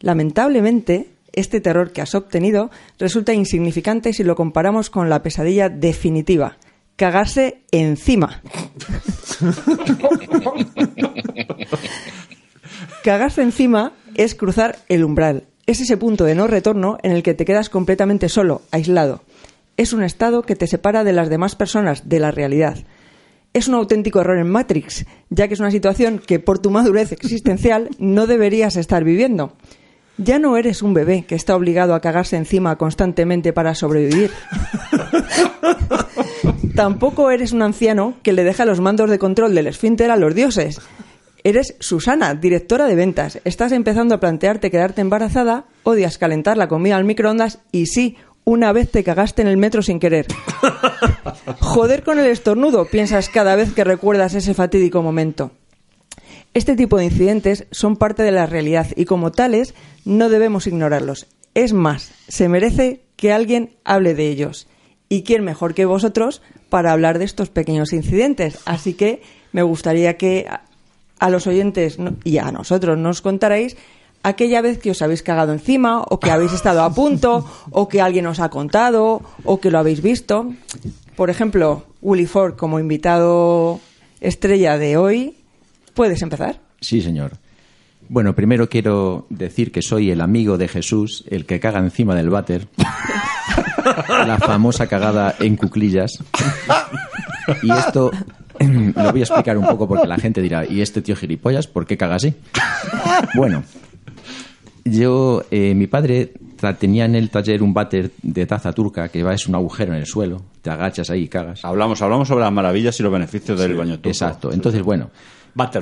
Lamentablemente, 0.01 1.10
este 1.33 1.61
terror 1.61 1.91
que 1.91 2.01
has 2.01 2.15
obtenido 2.15 2.71
resulta 2.99 3.33
insignificante 3.33 4.13
si 4.13 4.23
lo 4.23 4.35
comparamos 4.35 4.89
con 4.89 5.09
la 5.09 5.23
pesadilla 5.23 5.69
definitiva, 5.69 6.57
cagarse 6.95 7.61
encima. 7.71 8.41
Cagarse 13.03 13.41
encima 13.41 13.93
es 14.13 14.35
cruzar 14.35 14.77
el 14.87 15.03
umbral. 15.03 15.47
Es 15.65 15.81
ese 15.81 15.97
punto 15.97 16.23
de 16.23 16.35
no 16.35 16.45
retorno 16.45 16.97
en 17.01 17.11
el 17.11 17.23
que 17.23 17.33
te 17.33 17.45
quedas 17.45 17.69
completamente 17.69 18.29
solo, 18.29 18.61
aislado. 18.69 19.23
Es 19.75 19.93
un 19.93 20.03
estado 20.03 20.43
que 20.43 20.55
te 20.55 20.67
separa 20.67 21.03
de 21.03 21.13
las 21.13 21.29
demás 21.29 21.55
personas, 21.55 22.07
de 22.07 22.19
la 22.19 22.29
realidad. 22.29 22.77
Es 23.53 23.67
un 23.67 23.73
auténtico 23.73 24.21
error 24.21 24.37
en 24.37 24.49
Matrix, 24.49 25.05
ya 25.29 25.47
que 25.47 25.55
es 25.55 25.59
una 25.59 25.71
situación 25.71 26.19
que 26.19 26.39
por 26.39 26.59
tu 26.59 26.69
madurez 26.69 27.11
existencial 27.11 27.89
no 27.97 28.27
deberías 28.27 28.75
estar 28.75 29.03
viviendo. 29.03 29.55
Ya 30.17 30.39
no 30.39 30.57
eres 30.57 30.81
un 30.81 30.93
bebé 30.93 31.25
que 31.25 31.35
está 31.35 31.55
obligado 31.55 31.95
a 31.95 32.01
cagarse 32.01 32.37
encima 32.37 32.77
constantemente 32.77 33.53
para 33.53 33.75
sobrevivir. 33.75 34.31
Tampoco 36.75 37.31
eres 37.31 37.51
un 37.51 37.61
anciano 37.61 38.15
que 38.23 38.33
le 38.33 38.43
deja 38.43 38.65
los 38.65 38.79
mandos 38.79 39.09
de 39.09 39.19
control 39.19 39.55
del 39.55 39.67
esfínter 39.67 40.11
a 40.11 40.15
los 40.15 40.35
dioses. 40.35 40.79
Eres 41.43 41.75
Susana, 41.79 42.35
directora 42.35 42.85
de 42.85 42.95
ventas. 42.95 43.39
Estás 43.45 43.71
empezando 43.71 44.15
a 44.15 44.19
plantearte 44.19 44.69
quedarte 44.69 45.01
embarazada, 45.01 45.65
odias 45.83 46.17
calentar 46.17 46.57
la 46.57 46.67
comida 46.67 46.97
al 46.97 47.03
microondas 47.03 47.59
y 47.71 47.87
sí, 47.87 48.17
una 48.43 48.71
vez 48.73 48.91
te 48.91 49.03
cagaste 49.03 49.41
en 49.41 49.47
el 49.47 49.57
metro 49.57 49.81
sin 49.81 49.99
querer. 49.99 50.27
Joder 51.59 52.03
con 52.03 52.19
el 52.19 52.27
estornudo, 52.27 52.85
piensas 52.85 53.29
cada 53.29 53.55
vez 53.55 53.73
que 53.73 53.83
recuerdas 53.83 54.35
ese 54.35 54.53
fatídico 54.53 55.01
momento. 55.01 55.51
Este 56.53 56.75
tipo 56.75 56.97
de 56.97 57.05
incidentes 57.05 57.65
son 57.71 57.95
parte 57.95 58.23
de 58.23 58.31
la 58.31 58.45
realidad 58.45 58.87
y 58.95 59.05
como 59.05 59.31
tales 59.31 59.73
no 60.03 60.29
debemos 60.29 60.67
ignorarlos. 60.67 61.27
Es 61.53 61.73
más, 61.73 62.11
se 62.27 62.49
merece 62.49 63.01
que 63.15 63.31
alguien 63.31 63.71
hable 63.85 64.15
de 64.15 64.27
ellos. 64.29 64.67
¿Y 65.09 65.23
quién 65.23 65.43
mejor 65.43 65.73
que 65.73 65.85
vosotros 65.85 66.41
para 66.69 66.91
hablar 66.91 67.19
de 67.19 67.25
estos 67.25 67.49
pequeños 67.49 67.93
incidentes? 67.93 68.59
Así 68.65 68.93
que 68.93 69.21
me 69.53 69.61
gustaría 69.63 70.17
que 70.17 70.47
a- 71.19 71.29
los 71.29 71.47
oyentes 71.47 71.97
y 72.23 72.37
a 72.39 72.51
nosotros 72.51 72.97
nos 72.97 73.21
contarais 73.21 73.77
aquella 74.23 74.61
vez 74.61 74.77
que 74.79 74.91
os 74.91 75.01
habéis 75.01 75.23
cagado 75.23 75.53
encima 75.53 76.01
o 76.01 76.19
que 76.19 76.31
habéis 76.31 76.53
estado 76.53 76.81
a 76.83 76.93
punto 76.93 77.45
o 77.71 77.87
que 77.87 78.01
alguien 78.01 78.25
os 78.27 78.39
ha 78.39 78.49
contado 78.49 79.21
o 79.45 79.59
que 79.61 79.71
lo 79.71 79.79
habéis 79.79 80.01
visto. 80.01 80.51
Por 81.15 81.29
ejemplo, 81.29 81.85
Willy 82.01 82.25
Ford 82.25 82.55
como 82.55 82.79
invitado 82.79 83.79
estrella 84.21 84.77
de 84.77 84.97
hoy, 84.97 85.35
puedes 85.93 86.21
empezar. 86.21 86.59
Sí, 86.79 87.01
señor. 87.01 87.33
Bueno, 88.09 88.35
primero 88.35 88.67
quiero 88.67 89.27
decir 89.29 89.71
que 89.71 89.81
soy 89.81 90.11
el 90.11 90.21
amigo 90.21 90.57
de 90.57 90.67
Jesús, 90.67 91.23
el 91.29 91.45
que 91.45 91.59
caga 91.59 91.79
encima 91.79 92.15
del 92.15 92.29
váter. 92.29 92.67
la 94.07 94.37
famosa 94.37 94.87
cagada 94.87 95.35
en 95.39 95.55
cuclillas. 95.55 96.19
Y 97.63 97.71
esto 97.71 98.11
Lo 98.95 99.11
voy 99.11 99.21
a 99.21 99.23
explicar 99.23 99.57
un 99.57 99.65
poco 99.65 99.87
porque 99.87 100.07
la 100.07 100.17
gente 100.17 100.41
dirá, 100.41 100.65
¿y 100.65 100.81
este 100.81 101.01
tío 101.01 101.15
gilipollas 101.15 101.67
por 101.67 101.85
qué 101.85 101.97
caga 101.97 102.15
así? 102.15 102.33
Bueno, 103.35 103.63
yo, 104.83 105.43
eh, 105.51 105.73
mi 105.75 105.87
padre 105.87 106.33
tenía 106.79 107.05
en 107.05 107.15
el 107.15 107.29
taller 107.29 107.61
un 107.61 107.73
váter 107.73 108.11
de 108.21 108.45
taza 108.45 108.73
turca 108.73 109.09
que 109.09 109.23
va, 109.23 109.33
es 109.33 109.47
un 109.47 109.55
agujero 109.55 109.93
en 109.93 109.99
el 109.99 110.05
suelo, 110.05 110.41
te 110.61 110.69
agachas 110.69 111.09
ahí 111.09 111.23
y 111.23 111.27
cagas. 111.27 111.63
Hablamos, 111.63 112.01
hablamos 112.01 112.27
sobre 112.27 112.43
las 112.43 112.51
maravillas 112.51 112.99
y 112.99 113.03
los 113.03 113.11
beneficios 113.11 113.59
del 113.59 113.75
baño 113.75 113.95
turco. 113.95 114.09
Exacto. 114.09 114.51
Entonces, 114.51 114.81
bueno, 114.81 115.11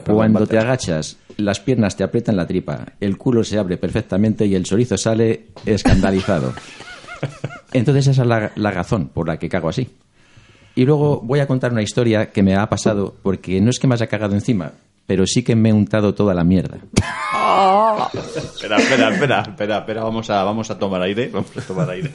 Perdón, 0.04 0.16
cuando 0.16 0.48
te 0.48 0.58
agachas, 0.58 1.18
las 1.38 1.60
piernas 1.60 1.96
te 1.96 2.04
aprietan 2.04 2.36
la 2.36 2.48
tripa, 2.48 2.94
el 3.00 3.18
culo 3.18 3.44
se 3.44 3.58
abre 3.58 3.78
perfectamente 3.78 4.46
y 4.46 4.56
el 4.56 4.64
chorizo 4.64 4.98
sale 4.98 5.48
escandalizado. 5.66 6.54
Entonces 7.74 8.08
esa 8.08 8.24
es 8.24 8.28
la, 8.28 8.52
la 8.56 8.72
razón 8.72 9.10
por 9.10 9.28
la 9.28 9.38
que 9.38 9.50
cago 9.50 9.70
así. 9.70 9.90
Y 10.76 10.86
luego 10.86 11.22
voy 11.22 11.40
a 11.40 11.48
contar 11.48 11.72
una 11.72 11.82
historia 11.82 12.32
que 12.32 12.44
me 12.44 12.56
ha 12.56 12.68
pasado 12.70 13.16
porque 13.22 13.60
no 13.62 13.70
es 13.70 13.80
que 13.80 13.88
me 13.88 13.96
haya 13.96 14.08
cagado 14.08 14.34
encima, 14.34 14.74
pero 15.10 15.26
sí 15.26 15.42
que 15.42 15.56
me 15.56 15.70
he 15.70 15.74
untado 15.74 16.14
toda 16.14 16.36
la 16.36 16.44
mierda. 16.44 16.78
Espera, 18.36 18.78
espera, 18.78 19.10
espera, 19.10 19.42
espera, 19.42 19.78
espera, 19.80 20.04
vamos 20.04 20.30
a, 20.30 20.44
vamos 20.44 20.70
a 20.70 20.78
tomar 20.78 21.02
aire, 21.02 21.32
vamos 21.34 21.50
a 21.58 21.62
tomar 21.62 21.90
aire. 21.90 22.12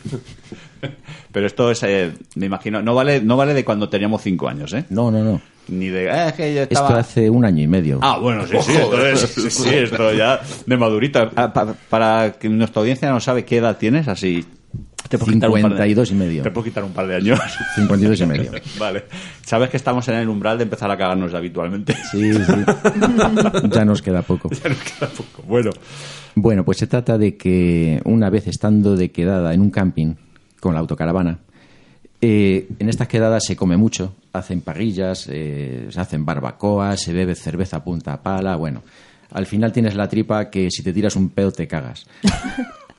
Pero 1.32 1.44
esto 1.48 1.72
es, 1.72 1.82
eh, 1.82 2.12
me 2.36 2.46
imagino, 2.46 2.82
no 2.82 2.94
vale, 2.94 3.20
no 3.20 3.36
vale 3.36 3.52
de 3.52 3.64
cuando 3.64 3.88
teníamos 3.88 4.22
cinco 4.22 4.48
años, 4.48 4.72
¿eh? 4.74 4.84
No, 4.90 5.10
no, 5.10 5.24
no. 5.24 5.40
Ni 5.66 5.88
de, 5.88 6.04
eh, 6.06 6.28
es 6.28 6.32
que 6.34 6.54
yo 6.54 6.62
estaba... 6.62 6.86
Esto 6.86 7.00
hace 7.00 7.30
un 7.30 7.44
año 7.44 7.64
y 7.64 7.66
medio. 7.66 7.98
Ah, 8.00 8.18
bueno, 8.18 8.46
sí, 8.46 8.56
sí, 8.60 8.72
esto 8.74 9.04
es, 9.08 9.20
sí, 9.20 9.50
sí, 9.50 9.68
esto 9.74 10.12
ya 10.12 10.40
de 10.64 10.76
madurita. 10.76 11.32
Ah, 11.34 11.52
pa- 11.52 11.74
para 11.88 12.34
que 12.38 12.48
nuestra 12.48 12.78
audiencia 12.80 13.10
no 13.10 13.18
sabe 13.18 13.44
qué 13.44 13.56
edad 13.56 13.76
tienes, 13.76 14.06
así... 14.06 14.44
Te 15.08 15.18
puedo 15.18 15.32
quitar 15.32 15.50
un 15.50 15.60
par 15.62 15.70
de- 15.72 15.76
52 15.76 16.10
y 16.10 16.14
medio. 16.14 16.42
Te 16.42 16.50
puedo 16.50 16.64
quitar 16.64 16.84
un 16.84 16.92
par 16.92 17.06
de 17.06 17.16
años. 17.16 17.38
52 17.76 18.20
y 18.20 18.26
medio. 18.26 18.50
Vale. 18.78 19.04
Sabes 19.44 19.70
que 19.70 19.76
estamos 19.76 20.06
en 20.08 20.16
el 20.16 20.28
umbral 20.28 20.56
de 20.58 20.64
empezar 20.64 20.90
a 20.90 20.96
cagarnos 20.96 21.30
ya 21.32 21.38
habitualmente. 21.38 21.94
Sí, 22.10 22.32
sí. 22.32 22.42
Ya 23.70 23.84
nos 23.84 24.02
queda 24.02 24.22
poco. 24.22 24.50
Ya 24.50 24.68
nos 24.68 24.78
queda 24.78 25.08
poco. 25.08 25.42
Bueno, 25.46 25.70
Bueno, 26.34 26.64
pues 26.64 26.78
se 26.78 26.86
trata 26.86 27.18
de 27.18 27.36
que 27.36 28.00
una 28.04 28.30
vez 28.30 28.46
estando 28.48 28.96
de 28.96 29.10
quedada 29.10 29.52
en 29.54 29.60
un 29.60 29.70
camping 29.70 30.14
con 30.60 30.74
la 30.74 30.80
autocaravana, 30.80 31.38
eh, 32.20 32.68
en 32.78 32.88
estas 32.88 33.06
quedadas 33.08 33.44
se 33.44 33.54
come 33.56 33.76
mucho, 33.76 34.14
hacen 34.32 34.62
parrillas, 34.62 35.28
eh, 35.30 35.88
se 35.90 36.00
hacen 36.00 36.24
barbacoas, 36.24 37.00
se 37.02 37.12
bebe 37.12 37.34
cerveza 37.34 37.78
a 37.78 37.84
punta 37.84 38.22
pala, 38.22 38.56
bueno, 38.56 38.82
al 39.30 39.46
final 39.46 39.72
tienes 39.72 39.94
la 39.94 40.08
tripa 40.08 40.48
que 40.48 40.70
si 40.70 40.82
te 40.82 40.92
tiras 40.92 41.16
un 41.16 41.28
pedo 41.28 41.52
te 41.52 41.66
cagas. 41.68 42.06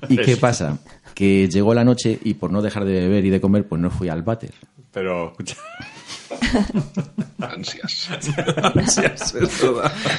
¿Y 0.10 0.18
qué 0.18 0.38
pasa? 0.38 0.78
Que 1.16 1.50
llegó 1.50 1.74
la 1.74 1.84
noche 1.84 2.20
y 2.24 2.36
por 2.36 2.52
no 2.52 2.62
dejar 2.62 2.86
de 2.86 2.94
beber 2.94 3.26
y 3.26 3.32
de 3.32 3.42
comer, 3.42 3.68
pues 3.68 3.82
no 3.82 3.90
fui 3.90 4.10
al 4.10 4.22
váter. 4.22 4.52
pero 4.92 5.32
escucha. 5.32 5.56
Ansias. 7.40 8.10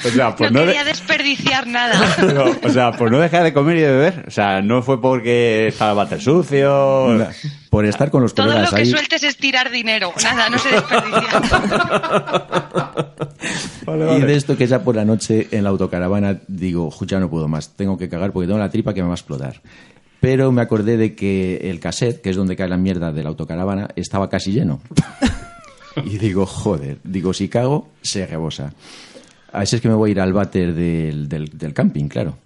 O 0.05 0.09
sea, 0.11 0.35
por 0.37 0.53
no 0.53 0.53
no, 0.53 0.61
de- 0.61 0.67
quería 0.73 0.85
desperdiciar 0.85 1.67
nada. 1.67 2.15
pero, 2.21 2.55
o 2.63 2.69
sea, 2.71 2.93
por 2.93 3.11
no 3.11 3.19
dejar 3.19 3.43
de 3.45 3.53
comer 3.53 3.77
y 3.77 3.81
de 3.81 3.91
beber. 3.91 4.25
O 4.27 4.31
sea, 4.31 4.63
no 4.63 4.83
fue 4.83 5.01
porque 5.01 5.67
estaba 5.69 5.91
el 5.91 5.97
váter 5.97 6.21
sucio. 6.23 7.27
Por 7.71 7.85
estar 7.85 8.11
con 8.11 8.23
los 8.23 8.35
Todo 8.35 8.47
colegas 8.47 8.71
lo 8.71 8.77
que 8.77 8.83
ahí. 8.83 8.91
sueltes 8.91 9.23
es 9.25 9.37
tirar 9.37 9.71
dinero. 9.71 10.13
Nada, 10.23 10.49
no 10.49 10.59
se 10.59 10.71
desperdicia. 10.71 11.23
Y 13.89 14.21
de 14.21 14.35
esto 14.35 14.57
que 14.57 14.67
ya 14.67 14.83
por 14.83 14.97
la 14.97 15.05
noche 15.05 15.47
en 15.53 15.63
la 15.63 15.71
autocaravana 15.71 16.41
digo, 16.49 16.91
"Ju, 16.91 17.07
ya 17.07 17.21
no 17.21 17.31
puedo 17.31 17.47
más, 17.47 17.71
tengo 17.77 17.97
que 17.97 18.09
cagar 18.09 18.33
porque 18.33 18.49
tengo 18.49 18.59
la 18.59 18.71
tripa 18.71 18.93
que 18.93 19.01
me 19.03 19.07
va 19.09 19.15
a 19.15 19.17
explotar. 19.17 19.61
Pero 20.27 20.51
me 20.51 20.61
acordé 20.61 20.97
de 20.97 21.15
que 21.15 21.71
el 21.71 21.79
cassette, 21.79 22.21
que 22.21 22.31
es 22.31 22.37
donde 22.37 22.57
cae 22.57 22.69
la 22.69 22.77
mierda 22.77 23.13
de 23.13 23.23
la 23.23 23.29
autocaravana, 23.29 23.91
estaba 23.95 24.29
casi 24.29 24.51
lleno. 24.51 24.81
Y 26.05 26.19
digo, 26.19 26.45
joder, 26.47 26.99
digo, 27.05 27.33
si 27.33 27.49
cago, 27.49 27.89
se 28.03 28.27
rebosa. 28.27 28.75
Así 29.53 29.77
es 29.77 29.81
que 29.83 29.89
me 29.89 29.95
voy 29.95 30.11
a 30.11 30.13
ir 30.13 30.21
al 30.21 30.33
váter 30.33 30.75
del, 30.75 31.29
del, 31.29 31.57
del 31.57 31.73
camping, 31.73 32.09
claro. 32.09 32.37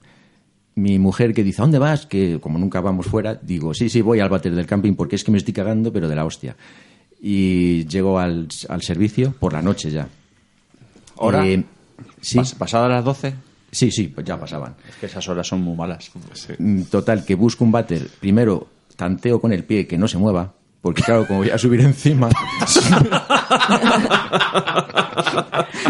Mi 0.74 0.98
mujer 1.00 1.32
que 1.34 1.42
dice, 1.42 1.60
¿a 1.60 1.64
dónde 1.64 1.78
vas? 1.78 2.04
Que 2.06 2.38
como 2.38 2.58
nunca 2.58 2.80
vamos 2.82 3.06
fuera, 3.06 3.34
digo, 3.34 3.72
sí, 3.74 3.88
sí, 3.88 4.02
voy 4.02 4.20
al 4.20 4.28
váter 4.28 4.54
del 4.54 4.66
camping 4.66 4.94
porque 4.94 5.16
es 5.16 5.24
que 5.24 5.32
me 5.32 5.38
estoy 5.38 5.52
cagando, 5.54 5.90
pero 5.92 6.06
de 6.06 6.14
la 6.16 6.26
hostia. 6.26 6.54
Y 7.20 7.86
llego 7.86 8.18
al, 8.20 8.46
al 8.68 8.82
servicio 8.82 9.32
por 9.40 9.52
la 9.54 9.62
noche 9.62 9.90
ya. 9.90 10.06
¿Hora? 11.16 11.44
Eh, 11.48 11.64
sí, 12.20 12.38
Pas- 12.38 12.54
¿Pasadas 12.56 12.90
las 12.90 13.04
12? 13.04 13.34
Sí, 13.70 13.90
sí, 13.90 14.08
pues 14.08 14.26
ya 14.26 14.38
pasaban. 14.38 14.74
Es 14.88 14.96
que 14.96 15.06
esas 15.06 15.28
horas 15.28 15.46
son 15.46 15.62
muy 15.62 15.76
malas. 15.76 16.10
Mm, 16.58 16.82
Total, 16.82 17.24
que 17.24 17.34
busco 17.34 17.64
un 17.64 17.72
váter. 17.72 18.08
Primero, 18.20 18.68
tanteo 18.96 19.40
con 19.40 19.52
el 19.52 19.64
pie 19.64 19.86
que 19.86 19.98
no 19.98 20.08
se 20.08 20.18
mueva. 20.18 20.52
Porque 20.80 21.02
claro, 21.02 21.26
como 21.26 21.40
voy 21.40 21.50
a 21.50 21.58
subir 21.58 21.80
encima... 21.82 22.30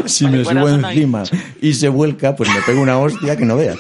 si 0.07 0.27
me 0.27 0.45
subo 0.45 0.69
encima 0.69 1.23
y 1.61 1.75
se 1.75 1.89
vuelca, 1.89 2.35
pues 2.35 2.51
me 2.51 2.61
pego 2.63 2.83
una 2.83 2.99
hostia 2.99 3.37
que 3.37 3.45
no 3.45 3.57
veas. 3.57 3.79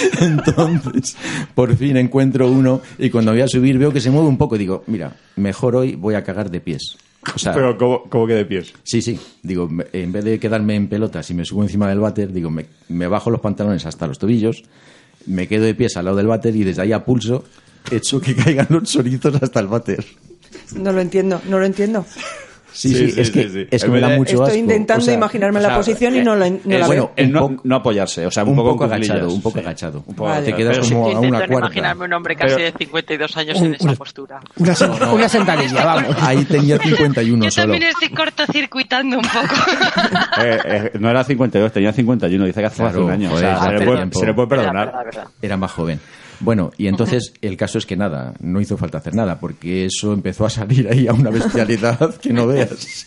Entonces, 0.20 1.16
por 1.54 1.74
fin 1.76 1.96
encuentro 1.96 2.50
uno 2.50 2.82
y 2.98 3.08
cuando 3.10 3.32
voy 3.32 3.40
a 3.40 3.48
subir 3.48 3.78
veo 3.78 3.92
que 3.92 4.00
se 4.00 4.10
mueve 4.10 4.28
un 4.28 4.36
poco. 4.36 4.58
Digo, 4.58 4.84
mira, 4.86 5.16
mejor 5.36 5.76
hoy 5.76 5.96
voy 5.96 6.14
a 6.14 6.22
cagar 6.22 6.50
de 6.50 6.60
pies. 6.60 6.96
O 7.34 7.38
sea, 7.38 7.52
Pero, 7.52 7.76
¿cómo, 7.76 8.04
cómo 8.04 8.26
que 8.26 8.34
de 8.34 8.44
pies? 8.46 8.72
Sí, 8.82 9.02
sí. 9.02 9.20
Digo, 9.42 9.68
en 9.92 10.12
vez 10.12 10.24
de 10.24 10.38
quedarme 10.40 10.74
en 10.74 10.88
pelotas 10.88 11.30
y 11.30 11.34
me 11.34 11.44
subo 11.44 11.62
encima 11.62 11.88
del 11.88 12.00
váter, 12.00 12.32
digo, 12.32 12.50
me, 12.50 12.66
me 12.88 13.06
bajo 13.08 13.30
los 13.30 13.40
pantalones 13.40 13.84
hasta 13.84 14.06
los 14.06 14.18
tobillos, 14.18 14.64
me 15.26 15.46
quedo 15.46 15.64
de 15.64 15.74
pies 15.74 15.96
al 15.96 16.06
lado 16.06 16.16
del 16.16 16.26
váter 16.28 16.56
y 16.56 16.64
desde 16.64 16.82
ahí 16.82 16.92
a 16.92 17.04
pulso 17.04 17.44
echo 17.90 18.20
que 18.20 18.34
caigan 18.36 18.66
los 18.70 18.84
chorizos 18.84 19.34
hasta 19.42 19.60
el 19.60 19.66
váter. 19.66 20.04
No 20.74 20.92
lo 20.92 21.00
entiendo, 21.00 21.40
no 21.48 21.58
lo 21.58 21.66
entiendo. 21.66 22.06
Sí, 22.72 22.88
Sí, 22.90 22.94
sí, 22.94 23.10
sí, 23.12 23.20
es 23.20 23.30
que, 23.30 23.48
sí. 23.48 23.66
Es 23.70 23.84
que 23.84 23.90
me 23.90 24.00
da 24.00 24.08
mucho 24.10 24.32
Estoy 24.32 24.46
asco. 24.46 24.58
intentando 24.58 25.02
O 25.02 25.04
sea, 25.04 25.14
imaginarme 25.14 25.58
o 25.58 25.62
la 25.62 25.68
sea, 25.68 25.76
posición 25.78 26.16
y 26.16 26.22
no, 26.22 26.36
la, 26.36 26.48
no 26.50 26.56
es, 26.56 26.66
la 26.80 26.86
bueno, 26.86 27.10
veo. 27.16 27.26
un 27.26 27.32
no, 27.32 27.60
no 27.64 27.76
apoyarse, 27.76 28.26
o 28.26 28.30
sea, 28.30 28.44
un, 28.44 28.50
un 28.50 28.56
poco, 28.56 28.70
poco 28.72 28.84
agachado, 28.84 29.28
un 29.32 29.42
poco 29.42 29.58
Sí. 29.58 29.64
agachado. 29.64 30.04
Un 30.06 30.14
poco 30.14 30.28
Vale. 30.30 30.46
Te 30.46 30.54
quedas 30.54 30.78
Pero 30.78 30.88
como 30.94 31.10
Yo 31.10 31.16
a 31.16 31.20
una 31.20 31.38
cuarta. 31.38 31.54
imaginarme 31.54 32.04
un 32.04 32.12
hombre 32.12 32.36
casi 32.36 32.54
Pero- 32.54 32.64
de 32.72 32.78
52 32.78 33.36
años 33.36 33.60
en 33.60 33.74
esa 33.74 33.92
postura. 33.94 34.40
Una, 34.56 34.74
una 35.12 35.28
sentadilla, 35.28 35.84
vamos. 35.84 36.16
Ahí 36.20 36.44
tenía 36.44 36.78
51 36.78 37.44
Yo 37.44 37.50
solo. 37.50 37.72
también 37.72 37.90
estoy 37.90 38.08
cortocircuitando 38.10 39.16
un 39.18 39.22
poco. 39.22 39.54
Eh, 40.42 40.58
eh, 40.64 40.90
no 40.98 41.10
era 41.10 41.22
52, 41.24 41.72
tenía 41.72 41.92
51, 41.92 42.44
dice 42.46 42.60
que 42.60 42.66
hace 42.66 42.82
Claro, 42.82 43.04
un 43.04 43.10
año. 43.10 43.28
o 43.28 43.32
joder, 43.32 43.44
sea, 43.44 43.54
ya 43.54 43.60
se, 43.62 43.68
le 43.70 43.76
hace 43.76 43.84
puede, 43.84 44.10
se 44.14 44.26
le 44.26 44.34
puede 44.34 44.48
perdonar. 44.48 44.86
verdad, 44.86 45.04
verdad. 45.04 45.24
Era 45.42 45.56
más 45.56 45.70
joven. 45.72 46.00
Bueno, 46.40 46.72
y 46.78 46.86
entonces 46.86 47.34
el 47.42 47.56
caso 47.56 47.78
es 47.78 47.86
que 47.86 47.96
nada, 47.96 48.34
no 48.40 48.60
hizo 48.60 48.76
falta 48.76 48.98
hacer 48.98 49.14
nada, 49.14 49.38
porque 49.38 49.84
eso 49.84 50.12
empezó 50.12 50.46
a 50.46 50.50
salir 50.50 50.88
ahí 50.88 51.06
a 51.06 51.12
una 51.12 51.30
bestialidad 51.30 52.16
que 52.16 52.32
no 52.32 52.46
veas. 52.46 53.06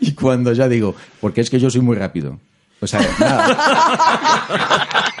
Y 0.00 0.12
cuando 0.12 0.52
ya 0.52 0.68
digo, 0.68 0.94
porque 1.20 1.40
es 1.40 1.50
que 1.50 1.58
yo 1.58 1.70
soy 1.70 1.80
muy 1.80 1.96
rápido. 1.96 2.38
O 2.80 2.86
sea, 2.86 3.00
nada. 3.18 3.56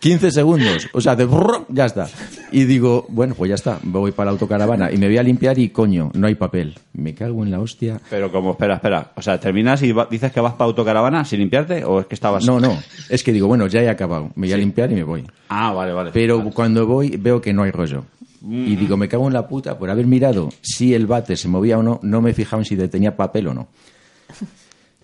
15 0.00 0.30
segundos, 0.30 0.88
o 0.92 1.00
sea, 1.00 1.16
de 1.16 1.24
brrr, 1.24 1.66
ya 1.70 1.86
está. 1.86 2.08
Y 2.52 2.64
digo, 2.64 3.04
bueno, 3.08 3.34
pues 3.34 3.48
ya 3.48 3.56
está, 3.56 3.78
voy 3.82 4.12
para 4.12 4.26
la 4.26 4.30
autocaravana 4.32 4.92
y 4.92 4.96
me 4.96 5.06
voy 5.08 5.18
a 5.18 5.22
limpiar 5.24 5.58
y 5.58 5.70
coño, 5.70 6.10
no 6.14 6.28
hay 6.28 6.36
papel. 6.36 6.76
Me 6.92 7.14
cago 7.14 7.42
en 7.42 7.50
la 7.50 7.58
hostia. 7.58 8.00
Pero 8.08 8.30
como, 8.30 8.52
espera, 8.52 8.76
espera. 8.76 9.10
O 9.16 9.22
sea, 9.22 9.40
terminas 9.40 9.82
y 9.82 9.90
va- 9.92 10.06
dices 10.08 10.30
que 10.30 10.40
vas 10.40 10.52
para 10.54 10.66
autocaravana 10.66 11.24
sin 11.24 11.40
limpiarte 11.40 11.84
o 11.84 12.00
es 12.00 12.06
que 12.06 12.14
estabas. 12.14 12.44
No, 12.46 12.60
no, 12.60 12.78
es 13.08 13.22
que 13.24 13.32
digo, 13.32 13.48
bueno, 13.48 13.66
ya 13.66 13.82
he 13.82 13.88
acabado, 13.88 14.30
me 14.36 14.46
voy 14.46 14.52
a 14.52 14.56
limpiar 14.56 14.92
y 14.92 14.94
me 14.94 15.02
voy. 15.04 15.24
Ah, 15.48 15.72
vale, 15.72 15.92
vale. 15.92 16.10
Pero 16.12 16.44
cuando 16.54 16.86
voy 16.86 17.16
veo 17.16 17.40
que 17.40 17.52
no 17.52 17.64
hay 17.64 17.70
rollo. 17.72 18.04
Y 18.48 18.76
digo, 18.76 18.96
me 18.96 19.08
cago 19.08 19.26
en 19.26 19.32
la 19.34 19.48
puta 19.48 19.76
por 19.78 19.90
haber 19.90 20.06
mirado 20.06 20.48
si 20.62 20.94
el 20.94 21.08
bate 21.08 21.36
se 21.36 21.48
movía 21.48 21.76
o 21.76 21.82
no, 21.82 21.98
no 22.04 22.22
me 22.22 22.32
fijaban 22.34 22.64
si 22.64 22.76
tenía 22.76 23.16
papel 23.16 23.48
o 23.48 23.54
no. 23.54 23.66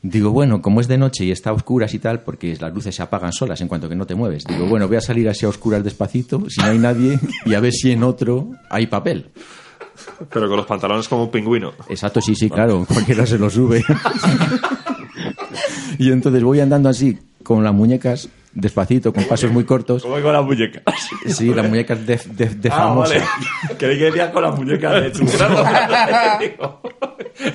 Digo, 0.04 0.32
bueno, 0.32 0.60
como 0.60 0.82
es 0.82 0.86
de 0.86 0.98
noche 0.98 1.24
y 1.24 1.30
está 1.30 1.48
a 1.48 1.54
oscuras 1.54 1.94
y 1.94 1.98
tal, 1.98 2.20
porque 2.20 2.54
las 2.60 2.74
luces 2.74 2.94
se 2.94 3.02
apagan 3.02 3.32
solas 3.32 3.62
en 3.62 3.68
cuanto 3.68 3.88
que 3.88 3.96
no 3.96 4.04
te 4.04 4.14
mueves. 4.14 4.44
Digo, 4.44 4.66
bueno, 4.66 4.86
voy 4.86 4.98
a 4.98 5.00
salir 5.00 5.26
así 5.30 5.46
a 5.46 5.48
oscuras 5.48 5.82
despacito, 5.82 6.44
si 6.50 6.60
no 6.60 6.66
hay 6.66 6.78
nadie, 6.78 7.18
y 7.46 7.54
a 7.54 7.60
ver 7.60 7.72
si 7.72 7.90
en 7.90 8.02
otro 8.02 8.50
hay 8.68 8.86
papel. 8.86 9.30
Pero 10.30 10.46
con 10.46 10.58
los 10.58 10.66
pantalones 10.66 11.08
como 11.08 11.24
un 11.24 11.30
pingüino. 11.30 11.72
Exacto, 11.88 12.20
sí, 12.20 12.34
sí, 12.34 12.50
claro, 12.50 12.84
cualquiera 12.86 13.24
se 13.24 13.38
lo 13.38 13.48
sube. 13.48 13.82
y 15.98 16.12
entonces 16.12 16.44
voy 16.44 16.60
andando 16.60 16.90
así, 16.90 17.18
con 17.42 17.64
las 17.64 17.72
muñecas, 17.72 18.28
despacito, 18.54 19.12
con 19.12 19.24
pasos 19.24 19.50
muy 19.50 19.64
cortos. 19.64 20.02
¿Cómo 20.02 20.20
con 20.20 20.32
las 20.32 20.44
muñecas? 20.44 20.82
Sí, 21.26 21.52
las 21.54 21.68
muñecas 21.68 22.06
de, 22.06 22.20
de, 22.36 22.46
de 22.46 22.68
Ah, 22.70 22.76
famosa. 22.76 23.14
vale. 23.14 23.24
Creí 23.78 23.98
que 23.98 24.04
decías 24.06 24.30
con 24.30 24.42
las 24.42 24.56
muñecas 24.56 25.02
de 25.02 25.12
churrasco. 25.12 26.80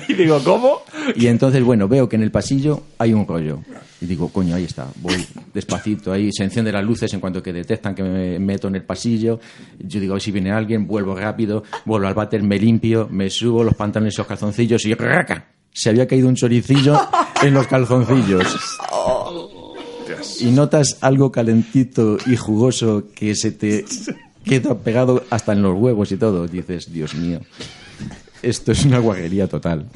y 0.08 0.14
digo, 0.14 0.42
¿cómo? 0.44 0.82
Y 1.16 1.26
entonces, 1.26 1.62
bueno, 1.62 1.88
veo 1.88 2.08
que 2.08 2.16
en 2.16 2.22
el 2.22 2.30
pasillo 2.30 2.82
hay 2.98 3.12
un 3.12 3.26
rollo. 3.26 3.60
Y 4.02 4.06
digo, 4.06 4.28
coño, 4.32 4.54
ahí 4.56 4.64
está. 4.64 4.86
Voy 4.96 5.14
despacito 5.52 6.12
ahí, 6.12 6.30
se 6.32 6.44
encienden 6.44 6.74
las 6.74 6.84
luces 6.84 7.12
en 7.12 7.20
cuanto 7.20 7.42
que 7.42 7.52
detectan 7.52 7.94
que 7.94 8.02
me 8.02 8.38
meto 8.38 8.68
en 8.68 8.76
el 8.76 8.82
pasillo. 8.84 9.40
Yo 9.78 10.00
digo, 10.00 10.12
a 10.12 10.16
ver 10.16 10.22
si 10.22 10.30
viene 10.32 10.52
alguien, 10.52 10.86
vuelvo 10.86 11.14
rápido, 11.14 11.64
vuelvo 11.84 12.06
al 12.06 12.14
váter, 12.14 12.42
me 12.42 12.58
limpio, 12.58 13.08
me 13.10 13.28
subo 13.28 13.62
los 13.62 13.74
pantalones 13.74 14.14
y 14.14 14.18
los 14.18 14.26
calzoncillos 14.26 14.84
y 14.86 14.94
¡raca! 14.94 15.46
Se 15.72 15.88
había 15.90 16.06
caído 16.08 16.28
un 16.28 16.34
choricillo 16.34 16.98
en 17.42 17.54
los 17.54 17.66
calzoncillos. 17.66 18.78
Y 20.40 20.50
notas 20.50 20.98
algo 21.00 21.32
calentito 21.32 22.18
y 22.26 22.36
jugoso 22.36 23.04
que 23.14 23.34
se 23.34 23.52
te 23.52 23.84
queda 24.44 24.78
pegado 24.78 25.24
hasta 25.30 25.52
en 25.52 25.62
los 25.62 25.78
huevos 25.78 26.12
y 26.12 26.16
todo. 26.16 26.46
Dices, 26.46 26.92
Dios 26.92 27.14
mío. 27.14 27.40
esto 28.42 28.72
es 28.72 28.84
una 28.84 28.98
guarrería 28.98 29.46
total. 29.48 29.86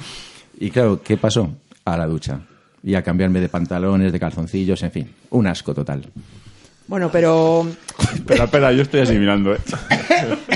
Y 0.58 0.70
claro, 0.70 1.00
¿qué 1.02 1.16
pasó? 1.16 1.50
A 1.84 1.96
la 1.96 2.06
ducha. 2.06 2.40
Y 2.82 2.94
a 2.94 3.02
cambiarme 3.02 3.40
de 3.40 3.48
pantalones, 3.48 4.12
de 4.12 4.20
calzoncillos, 4.20 4.82
en 4.82 4.90
fin, 4.90 5.10
un 5.30 5.46
asco 5.46 5.74
total. 5.74 6.04
Bueno, 6.86 7.10
pero, 7.10 7.66
Espera, 8.14 8.44
espera, 8.44 8.72
yo 8.72 8.82
estoy 8.82 9.00
asimilando, 9.00 9.54
¿eh? 9.54 9.58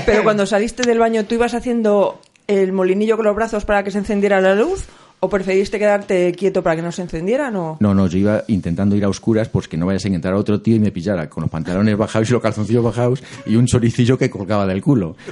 pero 0.05 0.23
cuando 0.23 0.45
saliste 0.45 0.83
del 0.83 0.99
baño, 0.99 1.25
¿tú 1.25 1.35
ibas 1.35 1.55
haciendo 1.55 2.21
el 2.47 2.71
molinillo 2.71 3.15
con 3.15 3.25
los 3.25 3.35
brazos 3.35 3.65
para 3.65 3.83
que 3.83 3.89
se 3.89 3.97
encendiera 3.97 4.39
la 4.41 4.53
luz? 4.53 4.85
¿O 5.21 5.29
preferiste 5.29 5.77
quedarte 5.77 6.31
quieto 6.31 6.63
para 6.63 6.77
que 6.77 6.81
no 6.81 6.91
se 6.91 7.01
encendieran? 7.01 7.55
O... 7.57 7.77
No, 7.81 7.93
no, 7.93 8.07
yo 8.07 8.17
iba 8.17 8.43
intentando 8.47 8.95
ir 8.95 9.03
a 9.03 9.09
oscuras 9.09 9.49
pues 9.49 9.67
que 9.67 9.75
no 9.75 9.85
vayas 9.85 10.05
a 10.05 10.07
entrar 10.07 10.33
otro 10.33 10.61
tío 10.61 10.75
y 10.75 10.79
me 10.79 10.91
pillara 10.91 11.29
con 11.29 11.41
los 11.41 11.51
pantalones 11.51 11.97
bajados 11.97 12.29
y 12.29 12.33
los 12.33 12.41
calzoncillos 12.41 12.83
bajados 12.83 13.21
y 13.45 13.57
un 13.57 13.65
choricillo 13.65 14.17
que 14.17 14.29
colgaba 14.29 14.65
del 14.65 14.81
culo. 14.81 15.15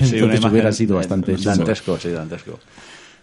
Sí, 0.00 0.16
Entonces 0.16 0.42
hubiera 0.46 0.72
sido 0.72 0.96
bastante 0.96 1.36
dantesco, 1.36 1.98
sí, 1.98 2.08
dantesco. 2.08 2.58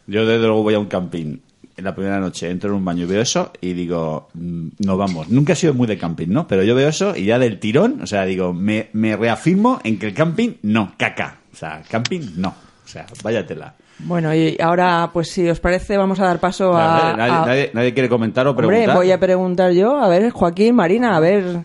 Yo 0.05 0.27
desde 0.27 0.45
luego 0.45 0.61
voy 0.61 0.75
a 0.75 0.79
un 0.79 0.85
camping 0.85 1.39
en 1.75 1.83
la 1.83 1.95
primera 1.95 2.19
noche, 2.19 2.51
entro 2.51 2.69
en 2.69 2.75
un 2.75 2.85
baño 2.85 3.05
y 3.05 3.07
veo 3.07 3.21
eso 3.21 3.51
y 3.61 3.73
digo, 3.73 4.29
mm, 4.35 4.67
no 4.85 4.95
vamos. 4.95 5.29
Nunca 5.29 5.53
he 5.53 5.55
sido 5.55 5.73
muy 5.73 5.87
de 5.87 5.97
camping, 5.97 6.27
¿no? 6.27 6.47
Pero 6.47 6.63
yo 6.63 6.75
veo 6.75 6.87
eso 6.87 7.15
y 7.15 7.25
ya 7.25 7.39
del 7.39 7.59
tirón, 7.59 8.01
o 8.03 8.05
sea, 8.05 8.25
digo, 8.25 8.53
me, 8.53 8.89
me 8.93 9.15
reafirmo 9.15 9.79
en 9.83 9.97
que 9.97 10.05
el 10.05 10.13
camping, 10.13 10.51
no, 10.61 10.93
caca. 10.97 11.39
O 11.51 11.55
sea, 11.55 11.81
camping, 11.89 12.21
no. 12.35 12.49
O 12.49 12.87
sea, 12.87 13.05
váyatela. 13.23 13.75
Bueno, 13.99 14.33
y 14.35 14.57
ahora, 14.61 15.09
pues 15.11 15.31
si 15.31 15.49
os 15.49 15.59
parece, 15.59 15.97
vamos 15.97 16.19
a 16.19 16.25
dar 16.25 16.39
paso 16.39 16.75
a... 16.77 17.13
nadie, 17.17 17.33
a- 17.33 17.45
nadie- 17.45 17.71
nadie 17.73 17.93
quiere 17.93 18.07
comentar 18.09 18.45
o 18.47 18.51
Hombre, 18.51 18.67
preguntar. 18.67 18.95
voy 18.95 19.11
a 19.11 19.19
preguntar 19.19 19.71
yo. 19.71 19.97
A 19.97 20.07
ver, 20.07 20.29
Joaquín, 20.31 20.75
Marina, 20.75 21.15
a 21.15 21.19
ver. 21.19 21.63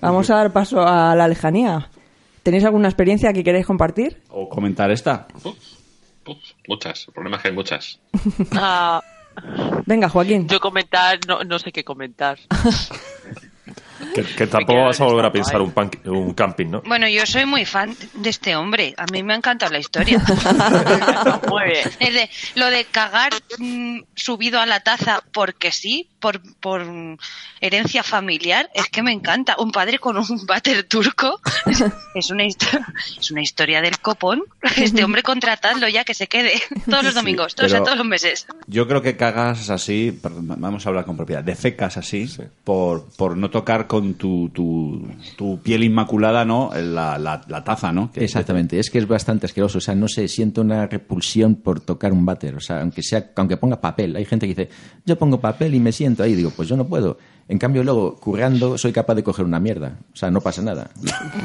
Vamos 0.00 0.30
a 0.30 0.36
dar 0.36 0.52
paso 0.52 0.80
a 0.86 1.14
la 1.14 1.28
lejanía. 1.28 1.88
¿Tenéis 2.42 2.64
alguna 2.64 2.88
experiencia 2.88 3.32
que 3.32 3.44
queréis 3.44 3.66
compartir? 3.66 4.22
O 4.30 4.48
comentar 4.48 4.90
esta. 4.90 5.26
Uf, 5.44 5.56
uf, 6.26 6.38
muchas. 6.68 7.04
El 7.08 7.12
problema 7.14 7.36
es 7.36 7.42
que 7.42 7.48
hay 7.48 7.54
muchas. 7.54 7.98
Ah, 8.52 9.02
Venga, 9.84 10.08
Joaquín. 10.08 10.48
yo 10.48 10.58
comentar, 10.60 11.18
no, 11.28 11.44
no 11.44 11.58
sé 11.58 11.70
qué 11.72 11.84
comentar. 11.84 12.38
Que, 14.14 14.22
que 14.22 14.46
tampoco 14.46 14.84
vas 14.84 15.00
a 15.00 15.04
volver 15.04 15.24
a 15.26 15.32
pensar 15.32 15.56
¿eh? 15.56 15.64
un, 15.64 15.72
pan- 15.72 15.90
un 16.04 16.34
camping, 16.34 16.66
¿no? 16.66 16.82
Bueno, 16.82 17.08
yo 17.08 17.24
soy 17.26 17.46
muy 17.46 17.64
fan 17.64 17.94
de 18.14 18.30
este 18.30 18.54
hombre. 18.56 18.94
A 18.96 19.04
mí 19.12 19.22
me 19.22 19.32
ha 19.32 19.36
encantado 19.36 19.72
la 19.72 19.78
historia. 19.78 20.18
Muy 21.48 21.64
bien. 21.64 21.90
Es 22.00 22.14
de- 22.14 22.30
lo 22.54 22.66
de 22.70 22.84
cagar 22.84 23.32
mm, 23.58 24.00
subido 24.14 24.60
a 24.60 24.66
la 24.66 24.80
taza 24.80 25.22
porque 25.32 25.72
sí, 25.72 26.08
por, 26.20 26.40
por 26.60 26.84
herencia 27.60 28.02
familiar, 28.02 28.70
es 28.74 28.86
que 28.88 29.02
me 29.02 29.12
encanta. 29.12 29.56
Un 29.58 29.70
padre 29.72 29.98
con 29.98 30.16
un 30.16 30.46
váter 30.46 30.84
turco 30.84 31.40
es 32.14 32.30
una, 32.30 32.44
es 32.44 33.30
una 33.30 33.40
historia 33.42 33.80
del 33.80 33.98
copón. 33.98 34.42
Este 34.76 35.04
hombre 35.04 35.22
contratadlo 35.22 35.88
ya 35.88 36.04
que 36.04 36.14
se 36.14 36.26
quede 36.26 36.52
todos 36.88 37.04
los 37.04 37.14
domingos, 37.14 37.54
todos, 37.54 37.70
los 37.72 38.06
meses. 38.06 38.46
Yo 38.66 38.86
creo 38.86 39.02
que 39.02 39.16
cagas 39.16 39.70
así, 39.70 40.12
perdón, 40.22 40.46
vamos 40.58 40.84
a 40.86 40.88
hablar 40.88 41.04
con 41.04 41.16
propiedad, 41.16 41.42
defecas 41.42 41.96
así, 41.96 42.28
por, 42.64 43.06
por 43.16 43.36
no 43.36 43.50
tocar 43.50 43.85
con 43.86 44.14
tu, 44.14 44.48
tu, 44.50 45.60
piel 45.62 45.84
inmaculada, 45.84 46.44
¿no? 46.44 46.70
La, 46.74 47.18
la, 47.18 47.40
la 47.46 47.64
taza, 47.64 47.92
¿no? 47.92 48.10
Exactamente, 48.14 48.78
es 48.78 48.90
que 48.90 48.98
es 48.98 49.08
bastante 49.08 49.46
asqueroso, 49.46 49.78
o 49.78 49.80
sea, 49.80 49.94
no 49.94 50.08
sé, 50.08 50.28
siento 50.28 50.60
una 50.60 50.86
repulsión 50.86 51.56
por 51.56 51.80
tocar 51.80 52.12
un 52.12 52.24
váter, 52.24 52.56
o 52.56 52.60
sea, 52.60 52.80
aunque 52.80 53.02
sea, 53.02 53.30
aunque 53.36 53.56
ponga 53.56 53.80
papel, 53.80 54.16
hay 54.16 54.24
gente 54.24 54.46
que 54.46 54.54
dice, 54.54 54.70
yo 55.04 55.18
pongo 55.18 55.40
papel 55.40 55.74
y 55.74 55.80
me 55.80 55.92
siento 55.92 56.22
ahí, 56.22 56.34
digo, 56.34 56.50
pues 56.54 56.68
yo 56.68 56.76
no 56.76 56.86
puedo. 56.86 57.18
En 57.48 57.58
cambio, 57.58 57.84
luego, 57.84 58.16
currando, 58.16 58.76
soy 58.76 58.92
capaz 58.92 59.14
de 59.14 59.22
coger 59.22 59.44
una 59.44 59.60
mierda, 59.60 59.98
o 60.12 60.16
sea, 60.16 60.30
no 60.30 60.40
pasa 60.40 60.62
nada. 60.62 60.90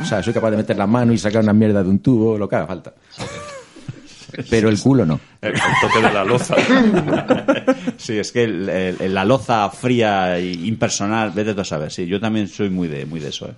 O 0.02 0.06
sea, 0.06 0.24
soy 0.24 0.34
capaz 0.34 0.52
de 0.52 0.58
meter 0.58 0.78
la 0.78 0.88
mano 0.88 1.14
y 1.14 1.18
sacar 1.18 1.44
una 1.44 1.54
mierda 1.54 1.84
de 1.84 1.90
un 1.90 2.00
tubo, 2.00 2.38
lo 2.38 2.50
que 2.50 2.56
haga 2.56 2.68
falta. 2.68 2.94
Pero 4.50 4.70
el 4.70 4.80
culo 4.80 5.06
no. 5.06 5.20
El, 5.42 5.54
el 5.54 5.60
toque 5.82 6.02
de 6.08 6.14
la 6.14 6.24
loza. 6.24 6.56
Sí, 7.98 8.18
es 8.18 8.32
que 8.32 8.44
el- 8.44 8.70
el- 8.70 9.14
la 9.14 9.26
loza 9.26 9.70
fría 9.70 10.38
e 10.38 10.51
impersonal, 10.51 11.32
vete 11.32 11.53
tú 11.53 11.62
a 11.62 11.66
saber. 11.66 11.92
Sí, 11.92 12.05
yo 12.08 12.20
también 12.20 12.48
soy 12.48 12.70
muy 12.70 12.88
de, 12.88 13.05
muy 13.05 13.20
de 13.20 13.29
eso, 13.29 13.48
¿eh? 13.48 13.53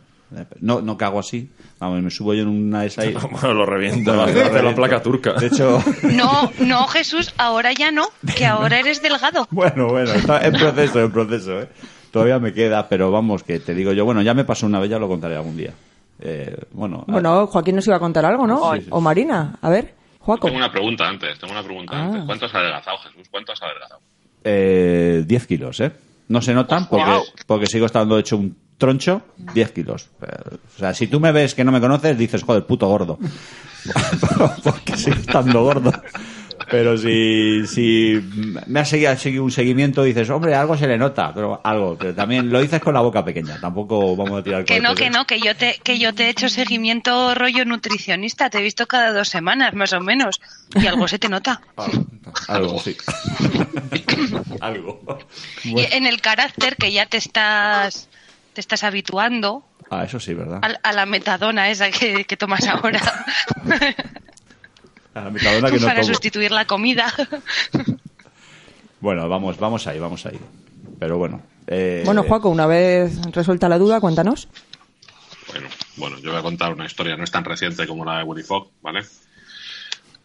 No, 0.61 0.81
no 0.81 0.97
cago 0.97 1.19
así. 1.19 1.47
Vamos, 1.79 2.01
me 2.01 2.09
subo 2.09 2.33
yo 2.33 2.41
en 2.41 2.47
una 2.47 2.81
de 2.81 2.87
esas. 2.87 3.05
y- 3.05 3.13
Bueno, 3.31 3.53
lo 3.53 3.65
reviento. 3.65 4.13
Lo 4.15 4.25
la 4.25 4.73
placa 4.75 5.01
turca. 5.01 5.33
De 5.33 5.47
hecho, 5.47 5.81
No, 6.13 6.51
no, 6.59 6.87
Jesús, 6.87 7.33
ahora 7.37 7.71
ya 7.71 7.91
no, 7.91 8.07
que 8.35 8.45
ahora 8.45 8.79
eres 8.79 9.01
delgado. 9.01 9.47
bueno, 9.51 9.87
bueno, 9.89 10.11
está 10.11 10.43
en 10.45 10.53
proceso, 10.53 10.99
en 11.01 11.11
proceso, 11.11 11.61
¿eh? 11.61 11.69
Todavía 12.11 12.39
me 12.39 12.53
queda, 12.53 12.87
pero 12.89 13.11
vamos, 13.11 13.43
que 13.43 13.59
te 13.59 13.73
digo 13.73 13.91
yo, 13.91 14.05
bueno, 14.05 14.21
ya 14.21 14.33
me 14.33 14.43
pasó 14.45 14.65
una 14.65 14.79
vez, 14.79 14.89
ya 14.89 14.99
lo 14.99 15.07
contaré 15.07 15.35
algún 15.35 15.57
día. 15.57 15.71
Eh, 16.19 16.55
bueno, 16.71 17.03
Bueno, 17.07 17.47
Joaquín 17.47 17.75
nos 17.75 17.87
iba 17.87 17.95
a 17.97 17.99
contar 17.99 18.25
algo, 18.25 18.45
¿no? 18.47 18.71
Sí, 18.73 18.79
sí, 18.79 18.83
sí. 18.85 18.89
O 18.91 19.01
Marina. 19.01 19.57
A 19.61 19.69
ver, 19.69 19.93
Joaco. 20.23 20.47
Tengo 20.47 20.57
una 20.57 20.71
pregunta 20.71 21.07
antes, 21.07 21.37
tengo 21.37 21.51
una 21.53 21.63
pregunta 21.63 21.93
Ah. 21.95 22.05
antes. 22.05 22.23
¿Cuánto 22.25 22.45
has 22.45 22.55
adelgazado, 22.55 22.97
Jesús? 22.99 23.27
¿Cuánto 23.29 23.51
has 23.51 23.61
adelgazado? 23.61 24.01
eh, 24.45 25.23
10 25.25 25.47
kilos, 25.47 25.79
¿eh? 25.79 25.91
No 26.27 26.41
se 26.41 26.53
notan 26.53 26.87
porque, 26.89 27.21
porque 27.47 27.67
sigo 27.67 27.85
estando 27.85 28.17
hecho 28.17 28.37
un 28.37 28.57
troncho, 28.77 29.21
10 29.53 29.71
kilos. 29.71 30.09
O 30.21 30.77
sea, 30.79 30.93
si 30.93 31.07
tú 31.07 31.19
me 31.19 31.31
ves 31.31 31.53
que 31.55 31.63
no 31.63 31.71
me 31.71 31.79
conoces, 31.79 32.17
dices, 32.17 32.43
joder, 32.43 32.65
puto 32.65 32.87
gordo. 32.87 33.19
porque 34.63 34.97
sigo 34.97 35.15
estando 35.17 35.63
gordo. 35.63 35.91
Pero 36.69 36.97
si, 36.97 37.65
si 37.67 38.21
me 38.67 38.79
has 38.79 38.89
seguido, 38.89 39.11
has 39.11 39.21
seguido 39.21 39.43
un 39.43 39.51
seguimiento, 39.51 40.03
dices, 40.03 40.29
hombre, 40.29 40.55
algo 40.55 40.77
se 40.77 40.87
le 40.87 40.97
nota, 40.97 41.33
pero 41.33 41.61
algo. 41.63 41.97
Pero 41.97 42.13
también 42.15 42.49
lo 42.49 42.61
dices 42.61 42.81
con 42.81 42.93
la 42.93 43.01
boca 43.01 43.23
pequeña, 43.23 43.59
tampoco 43.59 44.15
vamos 44.15 44.39
a 44.39 44.43
tirar 44.43 44.65
Que 44.65 44.79
no, 44.79 44.95
que 44.95 45.05
¿eh? 45.05 45.09
no, 45.09 45.25
que 45.25 45.39
yo 45.39 45.55
te, 45.55 45.79
que 45.83 45.99
yo 45.99 46.13
te 46.13 46.25
he 46.25 46.29
hecho 46.29 46.49
seguimiento 46.49 47.35
rollo 47.35 47.65
nutricionista, 47.65 48.49
te 48.49 48.59
he 48.59 48.61
visto 48.61 48.87
cada 48.87 49.11
dos 49.11 49.29
semanas, 49.29 49.73
más 49.73 49.93
o 49.93 49.99
menos, 50.01 50.41
y 50.75 50.87
algo 50.87 51.07
se 51.07 51.19
te 51.19 51.29
nota. 51.29 51.61
Ah, 51.77 51.87
algo, 52.47 52.79
sí. 52.79 52.95
algo. 54.61 55.19
Y 55.63 55.81
en 55.91 56.05
el 56.05 56.21
carácter 56.21 56.75
que 56.75 56.91
ya 56.91 57.05
te 57.05 57.17
estás, 57.17 58.09
te 58.53 58.61
estás 58.61 58.83
habituando 58.83 59.63
Ah, 59.89 60.05
eso 60.05 60.19
sí, 60.19 60.33
¿verdad? 60.33 60.59
a, 60.63 60.89
a 60.89 60.93
la 60.93 61.05
metadona 61.05 61.69
esa 61.69 61.91
que, 61.91 62.25
que 62.25 62.37
tomas 62.37 62.65
ahora 62.67 62.99
A 65.15 65.21
la 65.25 65.29
metadona 65.29 65.69
que 65.69 65.79
no 65.79 65.85
para 65.87 66.01
tomo. 66.01 66.13
sustituir 66.13 66.51
la 66.51 66.65
comida. 66.65 67.13
Bueno, 68.99 69.27
vamos, 69.27 69.57
vamos 69.57 69.85
ahí, 69.87 69.99
vamos 69.99 70.25
ahí. 70.25 70.39
Pero 70.97 71.17
bueno. 71.17 71.41
eh, 71.67 72.03
Bueno, 72.05 72.23
Joaco, 72.23 72.47
una 72.47 72.65
vez 72.67 73.19
resuelta 73.33 73.67
la 73.67 73.77
duda, 73.77 73.99
cuéntanos. 73.99 74.47
Bueno, 75.51 75.67
bueno, 75.97 76.19
yo 76.19 76.31
voy 76.31 76.39
a 76.39 76.41
contar 76.41 76.71
una 76.71 76.85
historia, 76.85 77.17
no 77.17 77.25
es 77.25 77.31
tan 77.31 77.43
reciente 77.43 77.85
como 77.85 78.05
la 78.05 78.19
de 78.19 78.23
Willy 78.23 78.43
Fogg, 78.43 78.71
¿vale? 78.81 79.01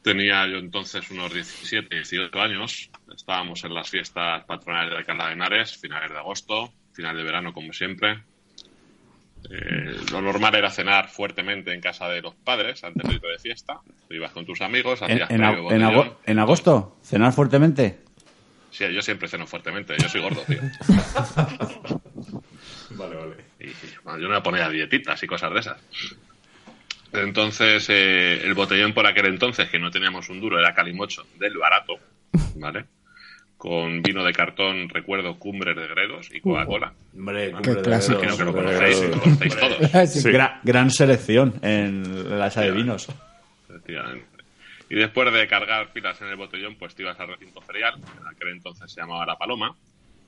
Tenía 0.03 0.47
yo 0.47 0.59
entonces 0.59 1.11
unos 1.11 1.35
17, 1.35 1.93
18 1.93 2.41
años. 2.41 2.89
Estábamos 3.15 3.65
en 3.65 3.75
las 3.75 3.91
fiestas 3.91 4.45
patronales 4.45 4.93
de 4.93 4.99
Alcalá 4.99 5.27
de 5.27 5.33
Henares, 5.33 5.77
finales 5.77 6.11
de 6.13 6.19
agosto, 6.19 6.73
final 6.93 7.17
de 7.17 7.25
verano 7.25 7.53
como 7.53 7.73
siempre. 7.73 8.23
Eh, 9.51 9.97
lo 10.13 10.21
normal 10.21 10.55
era 10.55 10.71
cenar 10.71 11.09
fuertemente 11.09 11.73
en 11.73 11.81
casa 11.81 12.09
de 12.09 12.21
los 12.21 12.35
padres 12.35 12.83
antes 12.85 13.07
de 13.09 13.15
irte 13.15 13.27
de 13.29 13.39
fiesta. 13.39 13.81
Tú 14.09 14.15
ibas 14.15 14.33
con 14.33 14.45
tus 14.45 14.61
amigos, 14.61 15.01
En, 15.03 15.11
hacías 15.13 15.31
en 15.31 15.41
ag- 15.43 16.17
en 16.27 16.39
agosto, 16.39 16.99
cenar 17.03 17.33
fuertemente. 17.33 18.01
Sí, 18.71 18.85
yo 18.93 19.01
siempre 19.01 19.29
ceno 19.29 19.47
fuertemente, 19.47 19.97
yo 19.99 20.09
soy 20.09 20.21
gordo, 20.21 20.43
tío. 20.47 20.61
Vale, 22.91 23.17
vale. 23.17 23.35
Y, 23.61 23.67
bueno, 24.03 24.19
yo 24.19 24.29
me 24.29 24.41
ponía 24.41 24.69
dietitas 24.69 25.23
y 25.23 25.27
cosas 25.27 25.53
de 25.53 25.61
esas. 25.61 25.77
Entonces, 27.13 27.87
eh, 27.91 28.41
el 28.45 28.55
botellón 28.55 28.93
por 28.93 29.07
aquel 29.07 29.27
entonces, 29.27 29.69
que 29.71 29.79
no 29.79 29.91
teníamos 29.91 30.29
un 30.29 30.41
duro, 30.41 30.59
era 30.59 30.75
calimocho 30.75 31.27
del 31.39 31.57
barato, 31.57 31.95
¿vale? 32.57 32.85
Con 33.59 34.03
vino 34.03 34.25
de 34.25 34.33
cartón, 34.33 34.89
recuerdo, 34.89 35.37
cumbres 35.39 35.75
de 35.77 35.87
Gredos 35.89 36.29
y 36.33 36.41
Coca-Cola. 36.41 36.93
Hombre, 37.15 37.53
Qué 37.63 37.75
clásico. 37.83 38.21
Creo 38.21 38.37
que 38.39 38.45
lo 38.45 38.53
conocéis, 38.55 39.03
lo 39.11 39.21
conocéis 39.21 39.57
todos. 39.57 39.79
Sí. 40.13 40.29
Gra- 40.31 40.61
gran 40.63 40.91
selección 40.93 41.55
en 41.63 42.39
la 42.39 42.47
esa 42.47 42.61
de 42.63 42.71
vinos. 42.71 43.09
Efectivamente. 43.69 44.27
Y 44.89 44.95
después 44.95 45.33
de 45.33 45.47
cargar 45.49 45.93
pilas 45.93 46.21
en 46.23 46.29
el 46.29 46.37
botellón, 46.37 46.77
pues 46.77 46.95
te 46.95 47.03
ibas 47.03 47.19
al 47.19 47.29
recinto 47.29 47.61
ferial, 47.61 47.95
en 47.97 48.27
aquel 48.29 48.49
entonces 48.51 48.91
se 48.93 49.01
llamaba 49.01 49.27
La 49.27 49.37
Paloma, 49.37 49.75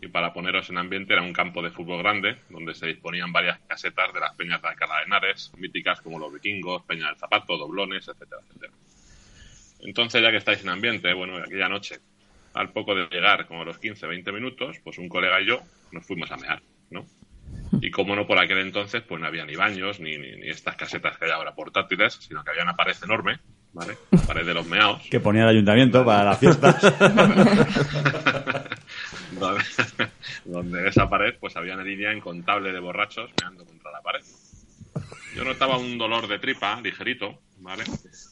y 0.03 0.09
para 0.09 0.33
poneros 0.33 0.69
en 0.71 0.79
ambiente 0.79 1.13
era 1.13 1.23
un 1.23 1.33
campo 1.33 1.63
de 1.63 1.71
fútbol 1.71 1.99
grande, 2.03 2.37
donde 2.51 2.75
se 2.75 2.89
disponían 2.89 3.33
varias 3.33 3.61
casetas 3.69 4.13
de 4.13 4.19
las 4.21 4.35
peñas 4.35 4.61
de 4.61 4.69
Alcalá 4.69 4.99
de 4.99 5.05
Henares, 5.05 5.53
míticas 5.57 6.01
como 6.01 6.19
los 6.19 6.33
vikingos, 6.33 6.83
Peña 6.83 7.07
del 7.07 7.17
Zapato, 7.17 7.57
Doblones, 7.57 8.09
etcétera, 8.09 8.41
etcétera. 8.49 8.73
Entonces, 9.83 10.21
ya 10.21 10.31
que 10.31 10.37
estáis 10.39 10.63
en 10.63 10.69
ambiente, 10.71 11.13
bueno, 11.15 11.37
aquella 11.37 11.69
noche, 11.69 11.99
al 12.55 12.73
poco 12.73 12.95
de 12.95 13.07
llegar, 13.07 13.47
como 13.47 13.63
a 13.63 13.65
los 13.65 13.79
15, 13.79 14.07
20 14.07 14.33
minutos, 14.33 14.77
pues 14.83 14.99
un 14.99 15.09
colega 15.09 15.41
y 15.41 15.47
yo 15.47 15.61
nos 15.93 16.07
fuimos 16.07 16.31
a 16.31 16.37
mear, 16.37 16.63
¿no? 16.91 17.07
Y 17.81 17.91
como 17.91 18.15
no, 18.17 18.27
por 18.27 18.39
aquel 18.39 18.59
entonces, 18.59 19.03
pues 19.03 19.21
no 19.21 19.27
había 19.27 19.45
ni 19.45 19.57
baños, 19.57 20.01
ni, 20.01 20.19
ni, 20.19 20.37
ni 20.37 20.49
estas 20.49 20.77
casetas 20.77 21.17
que 21.17 21.25
hay 21.27 21.31
ahora 21.31 21.55
portátiles, 21.55 22.15
sino 22.15 22.43
que 22.45 22.51
había 22.51 22.63
una 22.63 22.75
pared 22.75 22.97
enorme, 23.03 23.39
¿vale? 23.73 23.97
La 24.11 24.23
pared 24.23 24.45
de 24.47 24.55
los 24.55 24.67
meados. 24.67 25.03
Que 25.11 25.21
ponía 25.21 25.43
el 25.45 25.51
ayuntamiento 25.51 26.05
para 26.05 26.25
las 26.25 26.39
fiestas. 26.39 26.81
donde, 29.33 29.65
donde 30.45 30.89
esa 30.89 31.09
pared, 31.09 31.35
pues 31.39 31.57
había 31.57 31.75
una 31.75 31.85
línea 31.85 32.13
incontable 32.13 32.73
de 32.73 32.81
borrachos 32.81 33.31
meando 33.41 33.65
contra 33.65 33.91
la 33.93 34.01
pared. 34.01 34.23
Yo 35.35 35.45
notaba 35.45 35.79
un 35.79 35.99
dolor 35.99 36.29
de 36.29 36.39
tripa 36.39 36.81
ligerito, 36.81 37.41
¿vale? 37.59 37.85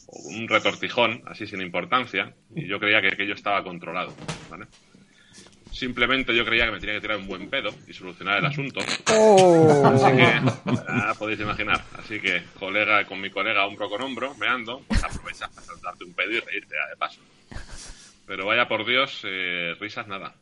O 0.06 0.28
un 0.28 0.48
retortijón, 0.48 1.22
así 1.26 1.46
sin 1.46 1.60
importancia, 1.60 2.34
y 2.54 2.66
yo 2.66 2.78
creía 2.78 3.00
que 3.00 3.08
aquello 3.08 3.34
estaba 3.34 3.62
controlado, 3.62 4.14
¿vale? 4.50 4.66
Simplemente 5.72 6.34
yo 6.34 6.44
creía 6.44 6.66
que 6.66 6.72
me 6.72 6.80
tenía 6.80 6.96
que 6.96 7.02
tirar 7.02 7.18
un 7.18 7.28
buen 7.28 7.48
pedo 7.48 7.70
y 7.86 7.92
solucionar 7.92 8.38
el 8.38 8.46
asunto. 8.46 8.80
Así 8.80 10.16
que, 10.16 10.40
ya 10.88 11.14
podéis 11.16 11.40
imaginar. 11.40 11.84
Así 11.96 12.20
que, 12.20 12.42
colega, 12.58 13.04
con 13.04 13.20
mi 13.20 13.30
colega 13.30 13.66
hombro 13.66 13.88
con 13.88 14.02
hombro, 14.02 14.34
meando, 14.34 14.82
pues 14.88 15.04
aprovechas 15.04 15.50
para 15.50 15.66
saltarte 15.66 16.04
un 16.04 16.14
pedo 16.14 16.32
y 16.32 16.40
reírte 16.40 16.74
de 16.74 16.96
paso. 16.96 17.20
Pero 18.26 18.46
vaya 18.46 18.66
por 18.66 18.84
Dios, 18.84 19.20
eh, 19.24 19.74
risas 19.78 20.08
nada. 20.08 20.34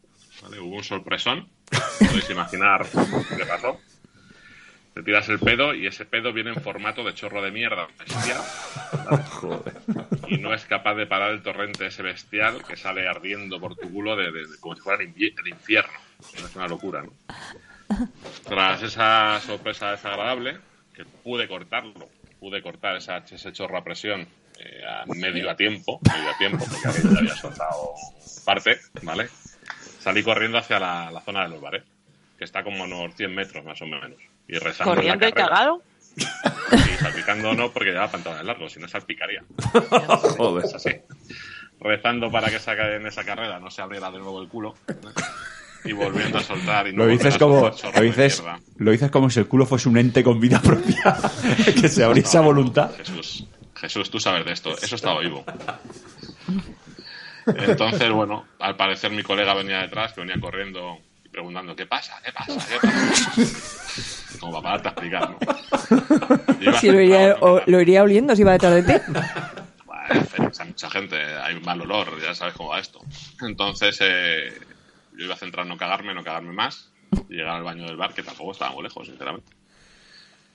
¿vale? 0.42 0.60
Hubo 0.60 0.76
un 0.76 0.84
sorpresón, 0.84 1.48
podéis 1.98 2.30
imaginar 2.30 2.86
qué 3.36 3.44
pasó. 3.44 3.78
Te 4.96 5.02
tiras 5.02 5.28
el 5.28 5.38
pedo 5.38 5.74
y 5.74 5.86
ese 5.86 6.06
pedo 6.06 6.32
viene 6.32 6.48
en 6.54 6.62
formato 6.62 7.04
de 7.04 7.12
chorro 7.12 7.42
de 7.42 7.50
mierda 7.50 7.86
bestial. 7.98 8.40
Y 10.26 10.38
no 10.38 10.54
es 10.54 10.64
capaz 10.64 10.94
de 10.94 11.06
parar 11.06 11.32
el 11.32 11.42
torrente 11.42 11.84
ese 11.86 12.02
bestial 12.02 12.64
que 12.64 12.78
sale 12.78 13.06
ardiendo 13.06 13.60
por 13.60 13.76
tu 13.76 13.92
culo 13.92 14.16
de, 14.16 14.32
de- 14.32 14.46
de- 14.46 14.58
como 14.58 14.74
si 14.74 14.80
fuera 14.80 15.02
el, 15.02 15.10
infierno. 15.48 15.92
Es 16.34 16.56
una 16.56 16.66
locura, 16.66 17.02
¿no? 17.02 17.12
Tras 18.48 18.82
esa 18.84 19.38
sorpresa 19.40 19.90
desagradable, 19.90 20.56
que 20.94 21.04
pude 21.04 21.46
cortarlo, 21.46 22.08
pude 22.40 22.62
cortar 22.62 22.96
esa, 22.96 23.18
ese 23.18 23.52
chorro 23.52 23.76
a 23.76 23.84
presión 23.84 24.26
eh, 24.58 24.82
a 24.88 25.04
medio 25.14 25.50
a 25.50 25.56
tiempo, 25.56 26.00
medio 26.10 26.30
a 26.30 26.38
tiempo, 26.38 26.64
porque 26.64 26.76
ya 26.82 27.18
había 27.18 27.36
soltado 27.36 27.90
parte, 28.46 28.78
¿vale? 29.02 29.28
Salí 30.00 30.22
corriendo 30.22 30.56
hacia 30.56 30.80
la, 30.80 31.10
la 31.10 31.20
zona 31.20 31.42
de 31.42 31.50
los 31.50 31.60
bares, 31.60 31.82
que 32.38 32.44
está 32.44 32.64
como 32.64 32.82
a 32.84 32.86
unos 32.86 33.14
100 33.14 33.34
metros 33.34 33.62
más 33.62 33.82
o 33.82 33.86
menos. 33.86 34.14
Y 34.48 34.58
rezando 34.58 34.92
en 35.00 35.06
la 35.08 35.14
Corriendo 35.14 35.28
y 35.28 35.32
cagado. 35.32 35.82
Sí, 36.16 36.24
salpicando 36.98 37.54
no, 37.54 37.70
porque 37.72 37.90
llevaba 37.90 38.10
pantalones 38.10 38.44
largos, 38.46 38.72
si 38.72 38.80
no 38.80 38.88
salpicaría. 38.88 39.44
Joder. 40.36 40.64
Es 40.64 40.74
así. 40.74 40.90
Rezando 41.80 42.30
para 42.30 42.48
que 42.48 42.56
esa, 42.56 42.72
en 42.94 43.06
esa 43.06 43.24
carrera 43.24 43.58
no 43.58 43.70
se 43.70 43.82
abriera 43.82 44.10
de 44.10 44.18
nuevo 44.18 44.40
el 44.40 44.48
culo. 44.48 44.74
Y 45.84 45.92
volviendo 45.92 46.38
a 46.38 46.42
soltar. 46.42 46.88
Y 46.88 46.92
no 46.92 47.04
Lo 47.04 47.10
dices 47.10 47.36
como 47.36 47.70
lo 47.70 48.00
dices, 48.02 48.42
mierda. 48.42 48.60
lo 48.78 48.90
dices 48.90 49.10
como 49.10 49.28
si 49.30 49.40
el 49.40 49.46
culo 49.46 49.66
fuese 49.66 49.88
un 49.88 49.98
ente 49.98 50.24
con 50.24 50.40
vida 50.40 50.60
propia 50.60 51.16
que 51.80 51.88
se 51.88 52.02
abriese 52.02 52.38
a 52.38 52.40
voluntad. 52.40 52.90
Jesús, 52.96 53.46
Jesús, 53.74 54.10
tú 54.10 54.18
sabes 54.18 54.44
de 54.46 54.52
esto. 54.52 54.76
Eso 54.78 54.96
estaba 54.96 55.20
vivo. 55.20 55.44
Entonces, 57.46 58.10
bueno, 58.10 58.46
al 58.58 58.74
parecer 58.76 59.12
mi 59.12 59.22
colega 59.22 59.54
venía 59.54 59.82
detrás, 59.82 60.12
que 60.12 60.22
venía 60.22 60.40
corriendo 60.40 60.98
y 61.05 61.05
preguntando, 61.36 61.76
¿qué 61.76 61.84
pasa? 61.84 62.18
¿Qué 62.24 62.32
pasa? 62.32 62.66
¿Qué 62.66 62.78
pasa? 62.80 63.32
Como 64.40 64.62
para 64.62 64.80
pararte 64.80 64.88
a 64.88 64.90
explicar, 64.92 65.30
¿no? 65.30 65.38
Iba 66.62 66.80
Si 66.80 66.90
lo 66.90 66.98
iría, 67.00 67.36
o- 67.40 67.60
lo 67.66 67.80
iría 67.82 68.02
oliendo 68.02 68.34
si 68.34 68.42
va 68.42 68.52
detrás 68.52 68.74
de 68.74 68.82
ti. 68.84 69.02
Bueno, 69.84 70.26
hay 70.58 70.66
mucha 70.66 70.90
gente, 70.90 71.16
hay 71.16 71.56
un 71.56 71.62
mal 71.62 71.78
olor, 71.82 72.18
ya 72.22 72.34
sabes 72.34 72.54
cómo 72.54 72.70
va 72.70 72.80
esto. 72.80 73.00
Entonces, 73.42 73.98
eh, 74.00 74.50
yo 75.14 75.26
iba 75.26 75.34
a 75.34 75.38
centrar 75.38 75.64
en 75.66 75.68
no 75.68 75.76
cagarme, 75.76 76.14
no 76.14 76.24
cagarme 76.24 76.52
más, 76.54 76.90
y 77.28 77.34
llegar 77.34 77.56
al 77.56 77.64
baño 77.64 77.84
del 77.84 77.96
bar, 77.98 78.14
que 78.14 78.22
tampoco 78.22 78.52
estaba 78.52 78.72
muy 78.72 78.82
lejos, 78.84 79.06
sinceramente. 79.06 79.52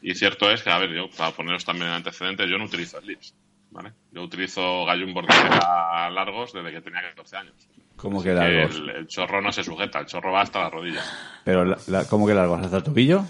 Y 0.02 0.16
cierto 0.16 0.50
es 0.50 0.64
que, 0.64 0.72
a 0.72 0.80
ver, 0.80 0.90
yo, 0.94 1.12
para 1.12 1.30
poneros 1.32 1.64
también 1.64 1.90
en 1.90 1.94
antecedentes, 1.98 2.50
yo 2.50 2.58
no 2.58 2.66
utilizo 2.66 3.00
slips, 3.00 3.36
¿vale? 3.70 3.94
Yo 4.12 4.24
utilizo 4.24 4.84
gallumbos 4.86 5.28
de 5.28 5.36
tela 5.36 6.10
largos 6.12 6.54
desde 6.54 6.72
que 6.72 6.82
tenía 6.82 7.02
14 7.04 7.38
años. 7.38 7.54
¿Cómo 8.02 8.24
que 8.24 8.34
largos? 8.34 8.76
el, 8.76 8.90
el 8.90 9.08
chorro 9.08 9.42
no 9.42 9.52
se 9.52 9.64
sujeta, 9.64 10.00
el 10.00 10.06
chorro 10.08 10.32
va 10.32 10.42
hasta 10.42 10.60
las 10.64 10.72
rodillas. 10.72 11.06
Pero, 11.44 11.66
la- 11.66 11.78
la- 11.88 12.06
¿cómo 12.06 12.26
que 12.28 12.34
largos? 12.34 12.60
¿Hasta 12.62 12.78
el 12.78 12.84
tobillo? 12.84 13.24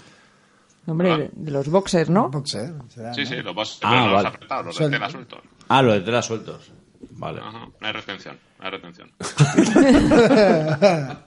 Hombre, 0.86 1.30
de 1.32 1.50
los 1.52 1.68
boxers, 1.68 2.10
¿no? 2.10 2.28
Boxer, 2.30 2.72
será, 2.88 3.14
Sí, 3.14 3.22
¿no? 3.22 3.26
sí, 3.28 3.36
los 3.36 3.54
vas 3.54 3.78
Ah, 3.82 3.94
no 3.94 4.04
los 4.06 4.14
vale. 4.14 4.28
apretados, 4.28 4.66
los 4.66 4.78
de 4.78 4.90
tela 4.90 5.08
sueltos. 5.10 5.40
Ah, 5.68 5.82
lo 5.82 5.92
de 5.92 6.00
tela 6.00 6.22
sueltos. 6.22 6.72
Vale. 7.10 7.40
Ajá, 7.40 7.68
no 7.80 7.86
hay 7.86 7.92
retención, 7.92 8.38
no 8.58 8.64
hay 8.64 8.70
retención. 8.72 9.12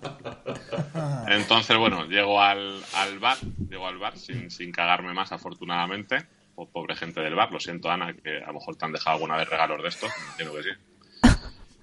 Entonces, 1.27 1.77
bueno, 1.77 2.05
llego 2.05 2.41
al, 2.41 2.81
al 2.93 3.19
bar, 3.19 3.37
llego 3.69 3.87
al 3.87 3.97
bar 3.97 4.17
sin, 4.17 4.49
sin 4.51 4.71
cagarme 4.71 5.13
más, 5.13 5.31
afortunadamente. 5.31 6.25
Po- 6.55 6.69
pobre 6.69 6.95
gente 6.95 7.21
del 7.21 7.35
bar, 7.35 7.51
lo 7.51 7.59
siento, 7.59 7.89
Ana, 7.89 8.13
que 8.13 8.37
a 8.43 8.47
lo 8.47 8.53
mejor 8.53 8.75
te 8.75 8.85
han 8.85 8.91
dejado 8.93 9.15
alguna 9.15 9.37
vez 9.37 9.49
regalos 9.49 9.81
de 9.81 9.89
estos, 9.89 10.11
entiendo 10.31 10.55
que 10.55 10.63
sí. 10.63 10.69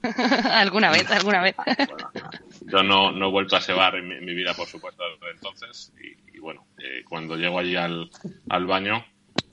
alguna 0.50 0.90
vez, 0.90 1.10
alguna 1.10 1.42
vez. 1.42 1.54
Bueno, 1.56 2.10
yo 2.60 2.82
no, 2.82 3.12
no 3.12 3.28
he 3.28 3.30
vuelto 3.30 3.56
a 3.56 3.58
ese 3.60 3.72
bar 3.72 3.96
en 3.96 4.08
mi, 4.08 4.14
en 4.16 4.24
mi 4.24 4.34
vida, 4.34 4.54
por 4.54 4.66
supuesto, 4.66 5.02
desde 5.04 5.30
entonces. 5.32 5.92
Y, 6.02 6.36
y 6.36 6.40
bueno, 6.40 6.66
eh, 6.78 7.04
cuando 7.08 7.36
llego 7.36 7.58
allí 7.58 7.76
al, 7.76 8.10
al 8.48 8.66
baño, 8.66 9.04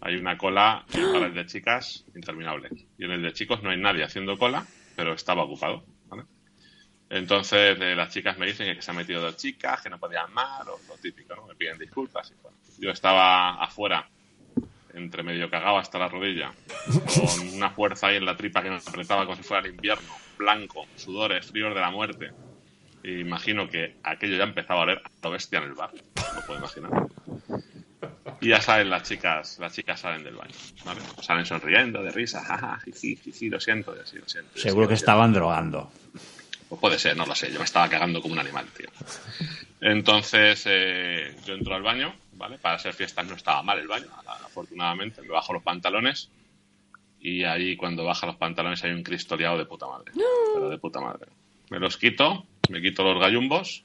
hay 0.01 0.15
una 0.15 0.37
cola 0.37 0.85
eh, 0.93 1.01
para 1.13 1.27
el 1.27 1.33
de 1.33 1.45
chicas 1.45 2.05
interminable. 2.15 2.69
Y 2.97 3.05
en 3.05 3.11
el 3.11 3.21
de 3.21 3.33
chicos 3.33 3.61
no 3.63 3.69
hay 3.69 3.77
nadie 3.77 4.03
haciendo 4.03 4.37
cola, 4.37 4.65
pero 4.95 5.13
estaba 5.13 5.43
ocupado. 5.43 5.83
¿vale? 6.07 6.23
Entonces 7.09 7.77
eh, 7.79 7.95
las 7.95 8.13
chicas 8.13 8.37
me 8.37 8.45
dicen 8.45 8.73
que 8.75 8.81
se 8.81 8.91
han 8.91 8.97
metido 8.97 9.21
dos 9.21 9.37
chicas, 9.37 9.81
que 9.81 9.89
no 9.89 9.99
podían 9.99 10.31
más, 10.33 10.65
lo, 10.65 10.79
lo 10.87 10.95
típico, 11.01 11.35
¿no? 11.35 11.47
Me 11.47 11.55
piden 11.55 11.77
disculpas. 11.77 12.31
Y, 12.31 12.41
bueno, 12.41 12.57
yo 12.79 12.91
estaba 12.91 13.61
afuera, 13.63 14.07
entre 14.93 15.23
medio 15.23 15.49
cagado 15.49 15.77
hasta 15.77 15.99
la 15.99 16.07
rodilla, 16.07 16.51
con 16.85 17.49
una 17.49 17.69
fuerza 17.71 18.07
ahí 18.07 18.17
en 18.17 18.25
la 18.25 18.35
tripa 18.35 18.61
que 18.61 18.69
me 18.69 18.77
apretaba 18.77 19.25
como 19.25 19.37
si 19.37 19.43
fuera 19.43 19.65
el 19.65 19.73
invierno, 19.73 20.09
blanco, 20.37 20.85
sudores, 20.95 21.45
fríos 21.45 21.73
de 21.73 21.81
la 21.81 21.91
muerte. 21.91 22.31
Y 23.03 23.19
imagino 23.19 23.69
que 23.69 23.95
aquello 24.03 24.37
ya 24.37 24.43
empezaba 24.43 24.81
a 24.81 24.83
oler 24.83 25.01
a 25.03 25.09
lo 25.23 25.31
bestia 25.31 25.59
en 25.59 25.65
el 25.65 25.73
bar, 25.73 25.91
lo 25.93 26.45
puedo 26.45 26.59
imaginar. 26.59 27.07
Y 28.41 28.49
ya 28.49 28.61
salen 28.61 28.89
las 28.89 29.03
chicas, 29.03 29.57
las 29.59 29.73
chicas 29.73 29.99
salen 29.99 30.23
del 30.23 30.35
baño, 30.35 30.53
¿vale? 30.85 31.01
Salen 31.21 31.45
sonriendo, 31.45 32.01
de 32.03 32.11
risa, 32.11 32.43
jaja, 32.43 32.79
jiji, 32.85 33.17
jiji, 33.17 33.49
lo 33.49 33.59
siento, 33.59 33.95
y 33.95 33.99
así, 33.99 34.17
lo 34.17 34.27
siento. 34.27 34.57
Seguro 34.57 34.87
que 34.87 34.93
estaban 34.93 35.33
drogando. 35.33 35.91
Pues 36.69 36.79
puede 36.79 36.99
ser, 36.99 37.17
no 37.17 37.25
lo 37.25 37.35
sé. 37.35 37.51
Yo 37.51 37.59
me 37.59 37.65
estaba 37.65 37.89
cagando 37.89 38.21
como 38.21 38.33
un 38.33 38.39
animal, 38.39 38.65
tío. 38.77 38.87
Entonces, 39.81 40.63
eh, 40.67 41.35
yo 41.45 41.55
entro 41.55 41.75
al 41.75 41.81
baño, 41.81 42.13
¿vale? 42.39 42.57
Para 42.57 42.75
hacer 42.75 42.93
fiestas 42.93 43.27
no 43.27 43.35
estaba 43.35 43.61
mal 43.61 43.77
el 43.77 43.87
baño, 43.87 44.07
afortunadamente. 44.25 45.21
Me 45.21 45.27
bajo 45.27 45.53
los 45.53 45.61
pantalones 45.61 46.31
y 47.19 47.43
ahí 47.43 47.75
cuando 47.75 48.05
baja 48.05 48.25
los 48.25 48.37
pantalones 48.37 48.83
hay 48.83 48.91
un 48.91 49.03
cristoleado 49.03 49.57
de 49.57 49.65
puta 49.65 49.85
madre. 49.87 50.13
Pero 50.53 50.69
de 50.69 50.77
puta 50.79 51.01
madre. 51.01 51.27
Me 51.69 51.79
los 51.79 51.97
quito, 51.97 52.47
me 52.69 52.81
quito 52.81 53.03
los 53.03 53.19
gallumbos, 53.21 53.83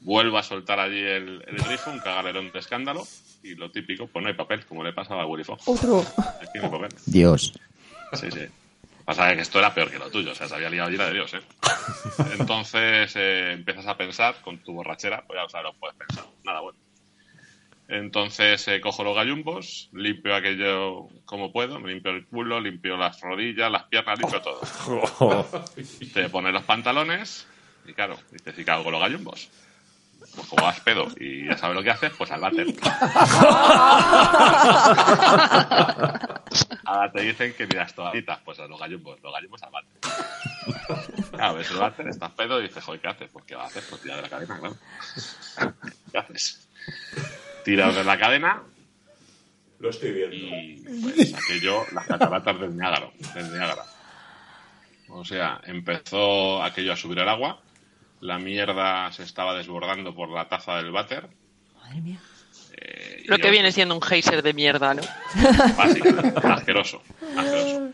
vuelvo 0.00 0.38
a 0.38 0.42
soltar 0.42 0.80
allí 0.80 1.00
el, 1.00 1.44
el 1.46 1.56
grifo, 1.56 1.90
un 1.90 1.98
cagalerón 1.98 2.52
de 2.52 2.58
escándalo 2.60 3.04
y 3.42 3.54
lo 3.56 3.70
típico, 3.70 4.06
pues 4.06 4.22
no 4.22 4.28
hay 4.28 4.34
papel, 4.34 4.64
como 4.64 4.82
le 4.82 4.92
pasaba 4.92 5.24
a 5.24 5.26
Willy 5.26 5.44
Fox. 5.44 5.64
Otro. 5.66 6.00
Aquí 6.00 6.58
no 6.58 6.64
hay 6.64 6.70
papel. 6.70 6.88
Dios. 7.04 7.52
Sí, 8.14 8.30
sí. 8.30 8.46
Pasa 9.04 9.32
que 9.34 9.42
esto 9.42 9.58
era 9.60 9.72
peor 9.72 9.90
que 9.90 9.98
lo 9.98 10.10
tuyo, 10.10 10.32
o 10.32 10.34
sea, 10.34 10.48
se 10.48 10.54
había 10.56 10.68
liado 10.68 10.88
allí 10.88 10.96
la 10.96 11.06
de 11.06 11.14
Dios, 11.14 11.34
¿eh? 11.34 11.40
Entonces 12.40 13.14
eh, 13.14 13.52
empiezas 13.52 13.86
a 13.86 13.96
pensar 13.96 14.36
con 14.42 14.58
tu 14.58 14.72
borrachera, 14.72 15.24
pues 15.24 15.38
ya 15.40 15.48
sabes 15.48 15.66
lo 15.66 15.72
que 15.74 15.78
puedes 15.78 15.96
pensar, 15.96 16.24
nada 16.44 16.60
bueno. 16.60 16.78
Entonces 17.88 18.66
eh, 18.66 18.80
cojo 18.80 19.04
los 19.04 19.14
gallumbos, 19.14 19.90
limpio 19.92 20.34
aquello 20.34 21.08
como 21.24 21.52
puedo, 21.52 21.78
me 21.78 21.92
limpio 21.92 22.10
el 22.12 22.26
culo, 22.26 22.60
limpio 22.60 22.96
las 22.96 23.20
rodillas, 23.20 23.70
las 23.70 23.84
piernas, 23.84 24.18
limpio 24.18 24.42
todo. 24.42 24.60
Te 26.14 26.28
pones 26.28 26.52
los 26.52 26.64
pantalones 26.64 27.46
y 27.86 27.92
claro, 27.92 28.18
dices, 28.32 28.58
¿y 28.58 28.64
qué 28.64 28.70
hago 28.72 28.82
con 28.82 28.92
los 28.92 29.00
gallumbos? 29.00 29.48
Pues 30.18 30.48
como 30.48 30.64
vas 30.64 30.80
pedo 30.80 31.06
y 31.20 31.46
ya 31.46 31.56
sabes 31.56 31.76
lo 31.76 31.82
que 31.82 31.90
haces, 31.90 32.10
pues 32.18 32.30
al 32.32 32.40
váter. 32.40 32.66
Ahora 36.84 37.12
te 37.12 37.20
dicen 37.20 37.52
que 37.54 37.66
miras 37.66 37.94
toallitas, 37.94 38.40
pues 38.44 38.58
a 38.58 38.66
los 38.66 38.80
gallumbos, 38.80 39.20
los 39.22 39.32
gallumbos 39.32 39.62
al 39.62 39.70
váter. 39.70 39.92
Claro, 41.30 41.54
ves 41.54 41.70
el 41.70 41.76
váter, 41.76 42.08
estás 42.08 42.32
pedo 42.32 42.58
y 42.60 42.64
dices, 42.64 42.82
joder, 42.82 43.00
¿qué 43.00 43.08
haces? 43.08 43.30
Pues 43.32 43.44
¿qué 43.44 43.54
vas 43.54 43.66
a 43.66 43.68
hacer? 43.68 43.84
Pues 43.88 44.02
tirar 44.02 44.16
de 44.16 44.22
la 44.22 44.28
cadena, 44.28 44.58
claro. 44.58 44.76
¿Qué 46.10 46.18
haces? 46.18 46.68
Tiras 47.66 47.94
de 47.96 48.04
la 48.04 48.16
cadena 48.18 48.62
Lo 49.80 49.90
estoy 49.90 50.12
viendo. 50.12 50.36
y 50.36 50.84
pues 51.02 51.34
aquello, 51.34 51.82
las 51.92 52.06
cataratas 52.06 52.60
del 52.60 52.76
Niágara, 52.76 53.10
del 53.34 53.52
Niágara. 53.52 53.82
O 55.08 55.24
sea, 55.24 55.60
empezó 55.64 56.62
aquello 56.62 56.92
a 56.92 56.96
subir 56.96 57.18
el 57.18 57.28
agua, 57.28 57.60
la 58.20 58.38
mierda 58.38 59.10
se 59.12 59.24
estaba 59.24 59.54
desbordando 59.54 60.14
por 60.14 60.28
la 60.30 60.48
taza 60.48 60.76
del 60.76 60.92
váter. 60.92 61.28
Madre 61.82 62.00
mía. 62.00 62.18
eh, 62.78 63.24
Lo 63.26 63.36
que 63.36 63.42
yo- 63.44 63.50
viene 63.50 63.72
siendo 63.72 63.94
un 63.96 64.02
geyser 64.02 64.42
de 64.42 64.52
mierda, 64.54 64.94
¿no? 64.94 65.02
Básicamente, 65.76 66.40
asqueroso, 66.48 67.02
asqueroso. 67.36 67.90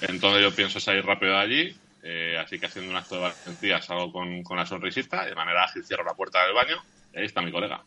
Entonces 0.00 0.42
yo 0.42 0.54
pienso 0.54 0.80
salir 0.80 1.04
rápido 1.06 1.32
de 1.32 1.38
allí, 1.38 1.76
eh, 2.02 2.36
así 2.44 2.58
que 2.58 2.66
haciendo 2.66 2.90
un 2.90 2.96
acto 2.96 3.14
de 3.14 3.20
valentía 3.22 3.80
salgo 3.80 4.12
con, 4.12 4.42
con 4.42 4.56
la 4.58 4.66
sonrisita 4.66 5.24
y 5.24 5.30
de 5.30 5.34
manera 5.36 5.64
ágil 5.64 5.84
cierro 5.84 6.04
la 6.04 6.14
puerta 6.14 6.44
del 6.44 6.52
baño 6.54 6.76
y 7.14 7.18
ahí 7.20 7.24
está 7.26 7.40
mi 7.40 7.50
colega. 7.52 7.80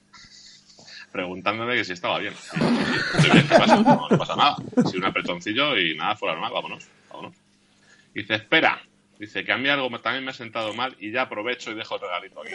Preguntándome 1.12 1.76
que 1.76 1.86
si 1.86 1.94
estaba 1.94 2.20
bien. 2.20 2.34
Y 2.56 2.60
yo, 2.60 2.68
"Sí, 2.70 3.18
estoy 3.18 3.32
bien, 3.32 3.48
¿qué 3.48 3.56
pasa? 3.58 3.76
No, 3.78 4.08
no 4.10 4.18
pasa 4.18 4.36
nada. 4.36 4.56
Si 4.90 4.98
un 4.98 5.06
apretoncillo 5.06 5.78
y 5.78 5.96
nada 5.96 6.16
fuera 6.16 6.34
normal, 6.36 6.54
vámonos, 6.54 6.88
vámonos. 7.10 7.36
Y 8.14 8.22
dice, 8.22 8.36
espera, 8.36 8.82
Dice 9.20 9.44
que 9.44 9.52
a 9.52 9.58
mí 9.58 9.68
algo 9.68 9.90
también 10.00 10.24
me 10.24 10.30
ha 10.30 10.34
sentado 10.34 10.76
mal 10.76 10.96
y 11.00 11.12
ya 11.12 11.24
aprovecho 11.24 11.72
y 11.72 11.74
dejo 11.74 11.96
el 11.96 12.02
regalito 12.02 12.40
aquí. 12.42 12.54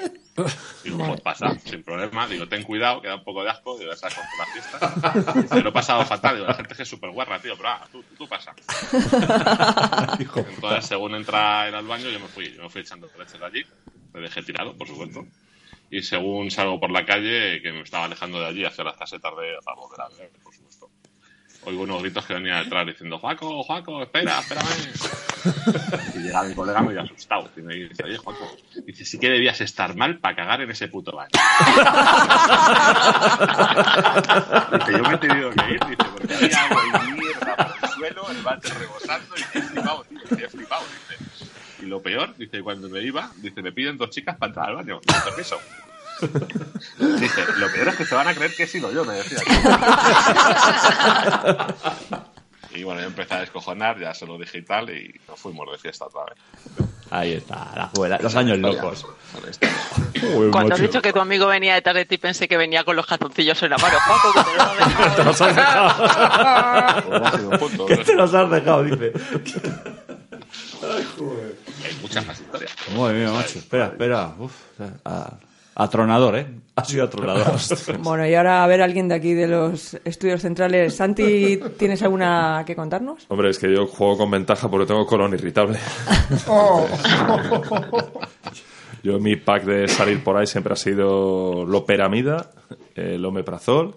Digo, 0.85 0.99
pues 1.07 1.21
pasa, 1.21 1.59
sin 1.59 1.83
problema. 1.83 2.29
Digo, 2.29 2.47
ten 2.47 2.63
cuidado, 2.63 3.03
que 3.03 3.09
da 3.09 3.17
un 3.17 3.25
poco 3.25 3.43
de 3.43 3.51
asco. 3.51 3.77
Digo, 3.79 3.91
esa 3.93 4.09
con 4.09 4.23
la 4.39 4.47
fiesta. 4.47 5.33
Dice, 5.43 5.61
lo 5.61 5.71
he 5.71 5.73
pasado 5.73 6.05
fatal. 6.07 6.37
Digo, 6.37 6.47
la 6.47 6.55
gente 6.55 6.73
es 6.73 6.77
que 6.77 6.83
es 6.85 6.89
súper 6.89 7.11
guarra, 7.11 7.41
tío, 7.41 7.57
pero 7.57 7.69
ah, 7.71 7.89
tú, 7.91 8.05
tú 8.17 8.29
pasa. 8.29 8.55
Entonces, 10.21 10.87
según 10.87 11.17
entra 11.17 11.67
él 11.67 11.75
al 11.75 11.87
baño, 11.87 12.09
yo 12.09 12.21
me 12.21 12.29
fui. 12.29 12.53
Yo 12.55 12.63
me 12.63 12.71
fui 12.71 12.83
echando 12.83 13.11
leche 13.19 13.39
de 13.39 13.45
allí. 13.45 13.67
Me 14.13 14.21
dejé 14.21 14.43
tirado, 14.45 14.77
por 14.77 14.87
supuesto. 14.87 15.27
Y 15.93 16.03
según 16.03 16.51
salgo 16.51 16.81
por 16.81 16.91
la 16.91 17.05
calle, 17.05 17.61
que 17.61 17.71
me 17.71 17.83
estaba 17.83 18.07
alejando 18.07 18.41
de 18.41 18.47
allí 18.47 18.65
hacia 18.65 18.83
las 18.83 18.97
casetas 18.97 19.31
de 19.37 19.59
para 19.63 19.77
volver 19.79 20.01
a 20.01 20.09
ver, 20.09 20.31
por 20.43 20.55
supuesto. 20.55 20.91
Oigo 21.67 21.83
unos 21.83 22.01
gritos 22.01 22.25
que 22.25 22.33
venían 22.33 22.65
detrás 22.65 22.87
diciendo, 22.87 23.19
Juaco, 23.19 23.63
Juaco, 23.63 24.03
espera, 24.03 24.41
espérame. 24.41 24.69
Y 26.15 26.19
llega 26.21 26.45
mi 26.45 26.55
colega 26.55 26.81
medio 26.81 27.03
asustado. 27.03 27.51
Y 27.59 27.61
me 27.61 27.75
dice, 27.75 28.05
oye, 28.05 28.17
Juaco, 28.17 28.57
dice, 28.87 29.05
sí 29.05 29.19
que 29.19 29.29
debías 29.29 29.61
estar 29.61 29.95
mal 29.95 30.19
para 30.19 30.35
cagar 30.35 30.63
en 30.63 30.71
ese 30.71 30.89
puto 30.89 31.13
baño. 31.13 31.29
dice, 34.73 34.93
yo 34.93 35.03
me 35.03 35.15
he 35.15 35.19
tenido 35.19 35.51
que 35.51 35.73
ir, 35.73 35.81
dice, 35.81 36.05
porque 36.17 36.35
había 36.35 36.65
agua 36.65 36.83
y 36.87 37.13
mierda 37.13 37.55
por 37.55 37.67
el 37.83 37.91
suelo, 37.91 38.31
el 38.31 38.43
váter 38.43 38.73
rebosando, 38.79 39.35
y 39.37 39.43
he 39.59 39.61
flipado, 39.61 40.05
tío, 40.05 40.19
he 40.39 40.49
flipado, 40.49 40.85
dice. 40.85 41.02
Lo 41.93 42.01
peor, 42.01 42.35
dice, 42.39 42.63
cuando 42.63 42.89
me 42.89 43.03
iba, 43.03 43.31
dice, 43.43 43.61
me 43.61 43.71
piden 43.71 43.99
dos 43.99 44.09
chicas 44.09 44.39
para 44.39 44.49
entrar 44.49 44.71
al 44.71 44.77
baño. 44.77 44.99
Con 45.07 45.25
permiso. 45.25 45.61
Dice, 47.21 47.45
lo 47.59 47.71
peor 47.71 47.89
es 47.89 47.97
que 47.97 48.07
se 48.07 48.15
van 48.15 48.29
a 48.29 48.35
creer 48.35 48.55
que 48.55 48.63
he 48.63 48.67
sido 48.67 48.91
yo, 48.91 49.05
me 49.05 49.13
decía. 49.13 49.41
Y 52.75 52.85
bueno, 52.85 53.01
yo 53.01 53.07
empecé 53.09 53.35
a 53.35 53.41
descojonar, 53.41 53.99
ya 53.99 54.15
se 54.15 54.27
lo 54.27 54.39
dije 54.39 54.59
y 54.59 54.63
tal, 54.63 54.89
y 54.91 55.21
nos 55.29 55.39
fuimos 55.39 55.71
de 55.71 55.79
fiesta 55.79 56.07
otra 56.07 56.25
vez. 56.25 56.35
Ahí 57.11 57.33
está, 57.35 57.71
la 57.77 57.91
juela- 57.95 58.19
los 58.23 58.35
años 58.37 58.59
locos. 58.59 59.05
Uy, 60.35 60.51
Cuando 60.51 60.75
has 60.75 60.81
macho. 60.81 60.83
dicho 60.83 61.03
que 61.03 61.13
tu 61.13 61.21
amigo 61.21 61.47
venía 61.47 61.75
detrás 61.75 61.95
de 61.97 62.07
ti, 62.07 62.17
pensé 62.17 62.49
que 62.49 62.57
venía 62.57 62.85
con 62.85 62.97
los 62.97 63.05
calzoncillos 63.07 63.63
en 63.63 63.71
la 63.71 63.77
mano. 63.79 63.99
Paco, 64.09 64.33
que 64.33 64.41
te 64.51 64.57
lo 64.57 64.63
has. 64.63 65.17
Te 65.17 65.25
los 65.25 65.41
has 65.43 65.57
dejado. 65.57 67.59
Pues. 67.59 67.73
Que 67.99 68.05
te 68.05 68.15
los 68.15 68.33
has 68.35 68.51
dejado, 68.51 68.85
dice. 68.85 69.13
Hay 71.85 71.95
muchas 72.01 72.27
más 72.27 72.41
historias. 72.41 72.73
Madre 72.97 73.19
mía, 73.19 73.31
macho. 73.33 73.59
Espera, 73.59 73.87
espera. 73.87 74.35
Uf, 74.39 74.53
a- 75.05 75.33
atronador, 75.75 76.37
¿eh? 76.37 76.47
Ha 76.77 76.85
sido 76.85 77.05
atronador. 77.05 77.47
Bueno, 78.01 78.27
y 78.27 78.35
ahora 78.35 78.65
a 78.65 78.67
ver 78.67 78.83
alguien 78.83 79.09
de 79.09 79.15
aquí 79.15 79.35
de 79.35 79.47
los 79.47 79.95
estudios 80.05 80.41
centrales. 80.41 80.95
Santi, 80.95 81.61
¿tienes 81.79 82.03
alguna 82.03 82.65
que 82.67 82.75
contarnos? 82.75 83.27
Hombre, 83.29 83.51
es 83.51 83.59
que 83.59 83.75
yo 83.75 83.87
juego 83.87 84.19
con 84.19 84.31
ventaja 84.31 84.71
porque 84.71 84.87
tengo 84.87 85.07
colon 85.07 85.35
irritable. 85.35 85.79
Yo 89.03 89.19
mi 89.19 89.35
pack 89.35 89.65
de 89.65 89.89
salir 89.89 90.23
por 90.23 90.37
ahí 90.37 90.47
siempre 90.47 90.75
ha 90.75 90.77
sido 90.77 91.65
loperamida, 91.67 92.53
el 92.95 93.25
omeprazol 93.25 93.97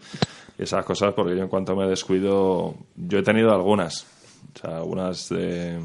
y 0.57 0.63
esas 0.63 0.83
cosas 0.83 1.13
porque 1.13 1.35
yo 1.35 1.43
en 1.43 1.47
cuanto 1.47 1.75
me 1.75 1.87
descuido, 1.87 2.73
yo 2.95 3.19
he 3.19 3.21
tenido 3.21 3.53
algunas, 3.53 4.07
o 4.55 4.59
sea, 4.59 4.77
algunas 4.77 5.29
de... 5.29 5.79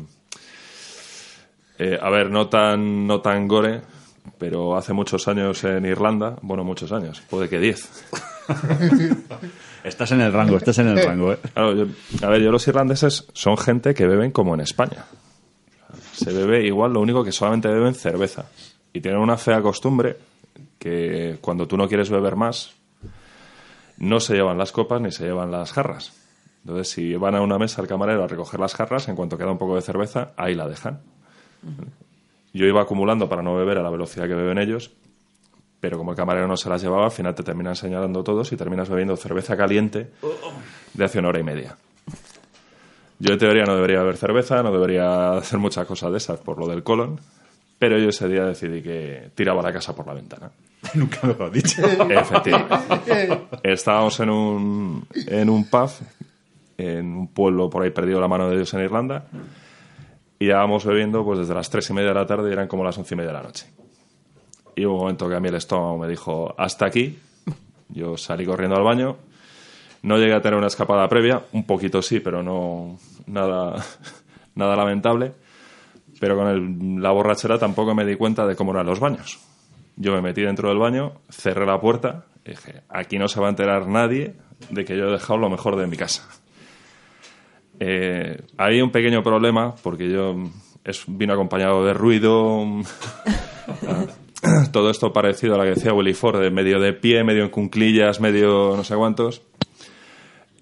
eh, 1.78 1.98
a 2.00 2.08
ver, 2.08 2.30
no 2.30 2.48
tan, 2.48 3.06
no 3.06 3.20
tan 3.20 3.46
gore, 3.46 3.82
pero 4.40 4.76
hace 4.76 4.92
muchos 4.92 5.28
años 5.28 5.62
en 5.62 5.84
Irlanda, 5.86 6.36
bueno, 6.42 6.64
muchos 6.64 6.90
años, 6.90 7.20
puede 7.30 7.48
que 7.48 7.60
10. 7.60 8.06
Estás 9.84 10.10
en 10.12 10.20
el 10.20 10.32
rango, 10.32 10.56
estás 10.56 10.78
en 10.78 10.88
el 10.88 11.02
rango, 11.02 11.32
¿eh? 11.32 11.38
Claro, 11.54 11.74
yo- 11.74 11.86
a 12.26 12.28
ver, 12.30 12.42
yo 12.42 12.50
los 12.50 12.66
irlandeses 12.68 13.26
son 13.32 13.56
gente 13.56 13.94
que 13.94 14.06
beben 14.06 14.30
como 14.30 14.54
en 14.54 14.60
España. 14.60 15.04
Se 16.12 16.32
bebe 16.32 16.66
igual, 16.66 16.92
lo 16.92 17.00
único 17.00 17.22
que 17.24 17.32
solamente 17.32 17.68
beben 17.68 17.94
cerveza. 17.94 18.46
Y 18.92 19.00
tienen 19.00 19.20
una 19.20 19.36
fea 19.38 19.62
costumbre 19.62 20.16
que 20.78 21.38
cuando 21.40 21.66
tú 21.66 21.76
no 21.78 21.88
quieres 21.88 22.10
beber 22.10 22.36
más, 22.36 22.72
no 23.98 24.20
se 24.20 24.34
llevan 24.34 24.58
las 24.58 24.72
copas 24.72 25.00
ni 25.00 25.12
se 25.12 25.24
llevan 25.24 25.50
las 25.50 25.72
jarras. 25.72 26.12
Entonces, 26.64 26.90
si 26.90 27.14
van 27.14 27.34
a 27.36 27.40
una 27.40 27.58
mesa 27.58 27.80
al 27.80 27.88
camarero 27.88 28.24
a 28.24 28.26
recoger 28.26 28.60
las 28.60 28.74
jarras, 28.74 29.08
en 29.08 29.16
cuanto 29.16 29.38
queda 29.38 29.50
un 29.50 29.58
poco 29.58 29.76
de 29.76 29.82
cerveza, 29.82 30.32
ahí 30.36 30.54
la 30.54 30.68
dejan. 30.68 31.00
Yo 32.52 32.66
iba 32.66 32.82
acumulando 32.82 33.28
para 33.28 33.42
no 33.42 33.54
beber 33.54 33.78
a 33.78 33.82
la 33.82 33.90
velocidad 33.90 34.26
que 34.26 34.34
beben 34.34 34.58
ellos, 34.58 34.90
pero 35.80 35.96
como 35.96 36.12
el 36.12 36.16
camarero 36.16 36.46
no 36.46 36.56
se 36.56 36.68
las 36.68 36.82
llevaba, 36.82 37.06
al 37.06 37.10
final 37.10 37.34
te 37.34 37.42
terminan 37.42 37.76
señalando 37.76 38.22
todos 38.22 38.52
y 38.52 38.56
terminas 38.56 38.88
bebiendo 38.88 39.16
cerveza 39.16 39.56
caliente 39.56 40.10
de 40.94 41.04
hace 41.04 41.18
una 41.18 41.28
hora 41.28 41.40
y 41.40 41.44
media. 41.44 41.76
Yo 43.18 43.34
en 43.34 43.38
teoría 43.38 43.64
no 43.64 43.74
debería 43.74 44.00
beber 44.00 44.16
cerveza, 44.16 44.62
no 44.62 44.72
debería 44.72 45.34
hacer 45.34 45.58
muchas 45.58 45.86
cosas 45.86 46.10
de 46.10 46.18
esas 46.18 46.40
por 46.40 46.58
lo 46.58 46.66
del 46.66 46.82
colon, 46.82 47.20
pero 47.78 47.98
yo 47.98 48.08
ese 48.08 48.28
día 48.28 48.44
decidí 48.44 48.82
que 48.82 49.30
tiraba 49.34 49.62
la 49.62 49.72
casa 49.72 49.94
por 49.94 50.06
la 50.06 50.14
ventana. 50.14 50.50
Nunca 50.94 51.26
me 51.26 51.34
lo 51.34 51.48
he 51.48 51.50
dicho. 51.50 51.82
Efectivamente. 51.86 53.46
Estábamos 53.62 54.18
en 54.20 54.30
un, 54.30 55.06
en 55.26 55.50
un 55.50 55.68
pub, 55.68 55.90
en 56.78 57.14
un 57.14 57.28
pueblo 57.28 57.68
por 57.70 57.82
ahí 57.82 57.90
perdido 57.90 58.20
la 58.20 58.28
mano 58.28 58.48
de 58.48 58.56
Dios 58.56 58.72
en 58.74 58.80
Irlanda, 58.80 59.26
y 60.40 60.46
íbamos 60.46 60.84
bebiendo 60.84 61.24
pues 61.24 61.38
desde 61.38 61.54
las 61.54 61.70
tres 61.70 61.88
y 61.90 61.92
media 61.92 62.08
de 62.08 62.14
la 62.14 62.26
tarde 62.26 62.50
y 62.50 62.52
eran 62.52 62.66
como 62.66 62.82
las 62.82 62.98
once 62.98 63.14
y 63.14 63.16
media 63.16 63.28
de 63.28 63.36
la 63.36 63.42
noche. 63.44 63.66
Y 64.74 64.84
hubo 64.84 64.94
un 64.94 65.00
momento 65.02 65.28
que 65.28 65.36
a 65.36 65.40
mí 65.40 65.48
el 65.48 65.54
estómago 65.54 65.98
me 65.98 66.08
dijo, 66.08 66.52
hasta 66.58 66.86
aquí. 66.86 67.16
Yo 67.88 68.16
salí 68.16 68.44
corriendo 68.44 68.76
al 68.76 68.82
baño. 68.82 69.16
No 70.02 70.16
llegué 70.16 70.34
a 70.34 70.40
tener 70.40 70.58
una 70.58 70.66
escapada 70.66 71.06
previa, 71.08 71.42
un 71.52 71.64
poquito 71.64 72.02
sí, 72.02 72.18
pero 72.18 72.42
no 72.42 72.98
nada, 73.26 73.84
nada 74.56 74.74
lamentable. 74.74 75.32
Pero 76.18 76.36
con 76.36 77.00
la 77.00 77.10
borrachera 77.12 77.56
tampoco 77.56 77.94
me 77.94 78.04
di 78.04 78.16
cuenta 78.16 78.46
de 78.46 78.56
cómo 78.56 78.72
eran 78.72 78.86
los 78.86 78.98
baños. 78.98 79.38
Yo 79.96 80.12
me 80.12 80.22
metí 80.22 80.42
dentro 80.42 80.70
del 80.70 80.78
baño, 80.78 81.20
cerré 81.30 81.66
la 81.66 81.80
puerta 81.80 82.24
dije, 82.44 82.82
aquí 82.88 83.18
no 83.18 83.28
se 83.28 83.40
va 83.40 83.46
a 83.46 83.50
enterar 83.50 83.86
nadie 83.86 84.34
de 84.70 84.84
que 84.84 84.96
yo 84.96 85.08
he 85.08 85.12
dejado 85.12 85.38
lo 85.38 85.50
mejor 85.50 85.76
de 85.76 85.86
mi 85.86 85.96
casa. 85.96 86.26
Eh, 87.82 88.38
hay 88.58 88.82
un 88.82 88.90
pequeño 88.90 89.22
problema 89.22 89.74
porque 89.82 90.10
yo 90.10 90.36
es, 90.84 91.02
vino 91.06 91.32
acompañado 91.32 91.82
de 91.84 91.94
ruido, 91.94 92.64
mm, 92.64 92.82
todo 94.72 94.90
esto 94.90 95.14
parecido 95.14 95.54
a 95.54 95.58
la 95.58 95.64
que 95.64 95.70
decía 95.70 95.94
Willy 95.94 96.12
Ford, 96.12 96.40
de 96.40 96.50
medio 96.50 96.78
de 96.78 96.92
pie, 96.92 97.24
medio 97.24 97.42
en 97.42 97.48
cunclillas, 97.48 98.20
medio 98.20 98.76
no 98.76 98.84
sé 98.84 98.94
cuántos. 98.96 99.42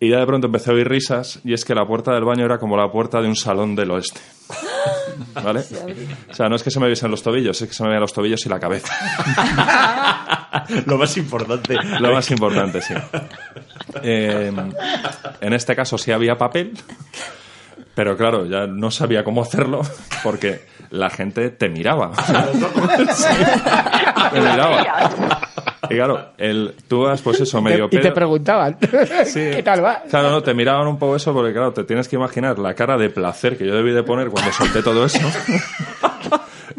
Y 0.01 0.11
ya 0.11 0.21
de 0.21 0.27
pronto 0.27 0.47
empecé 0.47 0.71
a 0.71 0.75
oír 0.75 0.89
risas 0.89 1.41
y 1.45 1.55
es 1.55 1.65
que 1.65 1.75
la 1.75 1.85
puerta 1.85 2.15
del 2.15 2.25
baño 2.25 2.45
era 2.45 2.59
como 2.59 2.77
la 2.77 2.91
puerta 2.91 3.21
de 3.21 3.27
un 3.27 3.35
salón 3.35 3.75
del 3.75 3.91
oeste. 3.91 4.21
¿Vale? 5.35 5.65
O 6.31 6.35
sea, 6.35 6.49
no 6.49 6.55
es 6.55 6.63
que 6.63 6.71
se 6.71 6.79
me 6.79 6.87
viesen 6.87 7.11
los 7.11 7.25
tobillos, 7.25 7.61
es 7.61 7.69
que 7.69 7.75
se 7.75 7.83
me 7.83 7.89
veían 7.89 8.03
los 8.03 8.13
tobillos 8.13 8.47
y 8.47 8.49
la 8.49 8.61
cabeza. 8.61 8.95
Lo 10.87 10.99
más 10.99 11.17
importante. 11.17 11.77
Lo 11.99 12.13
más 12.13 12.31
importante, 12.31 12.81
sí. 12.81 12.95
Eh, 14.03 14.53
en 15.41 15.53
este 15.53 15.75
caso 15.77 15.97
sí 15.99 16.13
había 16.13 16.37
papel, 16.37 16.73
pero 17.95 18.17
claro, 18.17 18.47
ya 18.47 18.67
no 18.67 18.91
sabía 18.91 19.25
cómo 19.25 19.43
hacerlo 19.43 19.81
porque 20.23 20.63
la 20.91 21.11
gente 21.11 21.51
te 21.51 21.69
miraba. 21.69 22.13
Sí, 23.15 23.35
te 24.33 24.41
miraba. 24.41 25.41
Y 25.91 25.95
claro, 25.95 26.33
el, 26.39 26.75
tú 26.87 27.03
vas, 27.03 27.23
pues 27.23 27.41
eso, 27.41 27.63
medio 27.63 27.87
y 27.87 27.91
te 27.91 27.99
pedo. 28.01 28.15
preguntaban, 28.15 28.77
Sí. 29.25 29.41
¿qué 29.55 29.63
tal 29.63 29.83
va? 29.85 30.03
Claro, 30.11 30.31
no, 30.31 30.43
te 30.43 30.53
miraban 30.55 30.87
un 30.87 30.99
poco 30.99 31.17
eso 31.17 31.33
porque, 31.33 31.53
claro, 31.53 31.73
te 31.73 31.85
tienes 31.85 32.09
que 32.09 32.17
imaginar 32.17 32.59
la 32.59 32.75
cara 32.75 32.97
de 32.99 33.09
placer 33.11 33.57
que 33.57 33.67
yo 33.67 33.75
debí 33.75 33.93
de 33.93 34.03
poner 34.03 34.29
cuando 34.29 34.53
solté 34.53 34.83
todo 34.83 35.05
eso. 35.07 35.19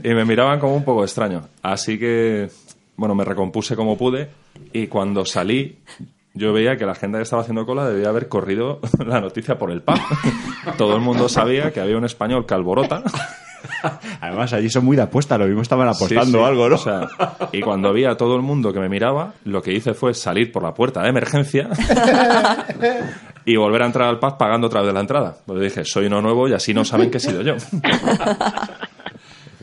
y 0.04 0.10
me 0.14 0.26
miraban 0.26 0.60
como 0.60 0.76
un 0.76 0.84
poco 0.84 1.04
extraño. 1.04 1.48
Así 1.64 1.98
que, 1.98 2.50
bueno, 2.98 3.16
me 3.16 3.24
recompuse 3.26 3.76
como 3.76 3.98
pude 3.98 4.30
y 4.74 4.88
cuando 4.88 5.26
salí, 5.26 5.80
yo 6.34 6.54
veía 6.54 6.78
que 6.78 6.86
la 6.86 6.96
gente 6.96 7.18
que 7.18 7.24
estaba 7.24 7.42
haciendo 7.42 7.66
cola 7.66 7.88
debía 7.90 8.10
haber 8.10 8.28
corrido 8.30 8.80
la 9.06 9.20
noticia 9.22 9.58
por 9.58 9.72
el 9.72 9.82
pub. 9.82 10.00
todo 10.78 10.96
el 10.96 11.02
mundo 11.02 11.28
sabía 11.30 11.72
que 11.72 11.80
había 11.82 11.98
un 11.98 12.06
español 12.06 12.46
que 12.46 12.54
alborota. 12.54 13.04
Además, 14.22 14.54
allí 14.54 14.70
son 14.70 14.86
muy 14.86 14.96
de 14.96 15.02
apuesta, 15.04 15.38
lo 15.38 15.46
mismo 15.46 15.62
estaban 15.62 15.88
apostando 15.88 16.26
Sí, 16.26 16.32
sí. 16.32 16.40
algo, 16.44 16.70
¿no? 16.70 16.76
O 16.76 16.78
sea, 16.78 17.08
y 17.52 17.60
cuando 17.60 17.92
vi 17.92 18.06
a 18.06 18.16
todo 18.16 18.36
el 18.38 18.42
mundo 18.42 18.72
que 18.72 18.80
me 18.80 18.88
miraba, 18.88 19.34
lo 19.44 19.62
que 19.62 19.74
hice 19.74 19.94
fue 19.94 20.14
salir 20.14 20.52
por 20.52 20.64
la 20.64 20.74
puerta 20.74 21.02
de 21.02 21.10
emergencia 21.10 21.68
y 23.46 23.58
volver 23.58 23.82
a 23.84 23.86
entrar 23.88 24.08
al 24.08 24.20
pub 24.20 24.38
pagando 24.38 24.68
otra 24.68 24.82
vez 24.82 24.94
la 24.94 25.02
entrada. 25.02 25.36
Pues 25.46 25.60
dije, 25.62 25.84
soy 25.84 26.06
uno 26.06 26.22
nuevo 26.22 26.48
y 26.48 26.54
así 26.54 26.74
no 26.74 26.86
saben 26.86 27.12
que 27.12 27.18
he 27.18 27.22
sido 27.22 27.42
yo. 27.42 27.56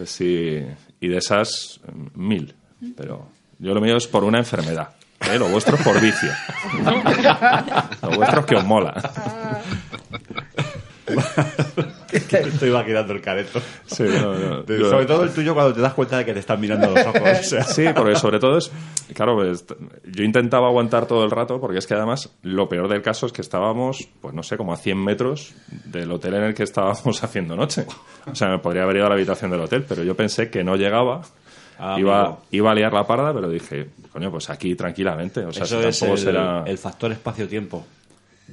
Sí, 0.05 0.63
y 1.01 1.09
de 1.09 1.17
esas, 1.17 1.81
mil. 2.15 2.55
Pero 2.97 3.29
yo 3.59 3.73
lo 3.73 3.81
mío 3.81 3.97
es 3.97 4.07
por 4.07 4.25
una 4.25 4.39
enfermedad. 4.39 4.91
¿Eh? 5.31 5.39
Lo 5.39 5.49
vuestro 5.49 5.77
es 5.77 5.83
por 5.83 6.01
vicio. 6.01 6.31
Lo 8.03 8.11
vuestro 8.17 8.41
es 8.41 8.47
que 8.47 8.57
os 8.57 8.65
mola. 8.65 9.13
Estoy 12.13 12.69
imaginando 12.71 13.13
el 13.13 13.21
careto. 13.21 13.61
Sí, 13.87 14.03
no, 14.05 14.35
no. 14.35 14.63
De- 14.63 14.79
Yo- 14.79 14.91
Sobre 14.91 15.07
todo 15.07 15.23
el 15.25 15.31
tuyo 15.31 15.55
cuando 15.55 15.73
te 15.75 15.81
das 15.81 15.95
cuenta 15.95 16.19
de 16.19 16.25
que 16.25 16.33
te 16.33 16.41
están 16.41 16.61
mirando 16.61 16.91
los 16.91 17.07
ojos. 17.07 17.21
o 17.23 17.43
sea. 17.43 17.63
Sí, 17.65 17.85
porque 17.95 18.17
sobre 18.17 18.39
todo 18.39 18.59
es. 18.59 18.71
Claro, 19.15 19.37
pues, 19.37 19.65
yo 20.05 20.25
intentaba 20.25 20.67
aguantar 20.69 21.07
todo 21.07 21.25
el 21.25 21.31
rato, 21.31 21.61
porque 21.61 21.79
es 21.79 21.87
que 21.87 21.95
además 21.95 22.31
lo 22.43 22.69
peor 22.69 22.89
del 22.89 23.03
caso 23.03 23.27
es 23.27 23.33
que 23.33 23.41
estábamos, 23.43 24.09
pues 24.21 24.35
no 24.35 24.43
sé, 24.43 24.57
como 24.57 24.73
a 24.73 24.77
100 24.77 24.99
metros 25.05 25.55
del 25.85 26.11
hotel 26.11 26.35
en 26.35 26.43
el 26.45 26.55
que 26.55 26.65
estábamos 26.65 27.23
haciendo 27.23 27.55
noche. 27.57 27.87
O 28.31 28.35
sea, 28.35 28.49
me 28.49 28.59
podría 28.59 28.83
haber 28.83 28.97
ido 28.97 29.07
a 29.07 29.09
la 29.11 29.15
habitación 29.15 29.51
del 29.51 29.61
hotel, 29.61 29.85
pero 29.89 30.03
yo 30.03 30.17
pensé 30.17 30.51
que 30.51 30.65
no 30.65 30.77
llegaba. 30.77 31.23
Ah, 31.79 31.97
iba, 31.99 32.39
iba 32.51 32.71
a 32.71 32.75
liar 32.75 32.93
la 32.93 33.07
parda, 33.07 33.33
pero 33.35 33.49
dije, 33.49 33.89
coño, 34.13 34.31
pues 34.31 34.49
aquí 34.51 34.75
tranquilamente. 34.75 35.45
O 35.45 35.53
sea, 35.53 35.65
Eso 35.65 35.81
si 35.83 35.89
es 35.89 36.03
el, 36.03 36.19
será. 36.19 36.65
el 36.67 36.79
factor 36.79 37.13
espacio-tiempo. 37.13 37.85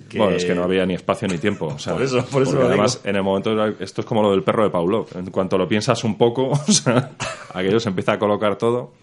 Que- 0.09 0.17
Bueno, 0.17 0.35
es 0.35 0.43
que 0.43 0.55
no 0.55 0.63
había 0.63 0.85
ni 0.85 0.95
espacio 0.95 1.27
ni 1.27 1.37
tiempo. 1.37 1.67
O 1.67 1.77
sea, 1.79 1.93
Por 1.93 2.01
eso- 2.01 2.25
por 2.25 2.41
eso 2.41 2.53
lo 2.53 2.65
además, 2.67 2.95
digo. 2.97 3.09
en 3.09 3.15
el 3.15 3.23
momento, 3.23 3.65
esto 3.79 4.01
es 4.01 4.07
como 4.07 4.23
lo 4.23 4.31
del 4.31 4.43
perro 4.43 4.63
de 4.63 4.69
Pavlov. 4.71 5.07
En 5.15 5.29
cuanto 5.29 5.57
lo 5.57 5.67
piensas 5.67 6.03
un 6.03 6.17
poco, 6.17 6.49
o 6.67 6.71
sea, 6.71 7.11
aquello 7.53 7.79
se 7.79 7.89
empieza 7.89 8.13
a 8.13 8.19
colocar 8.19 8.57
todo. 8.57 8.93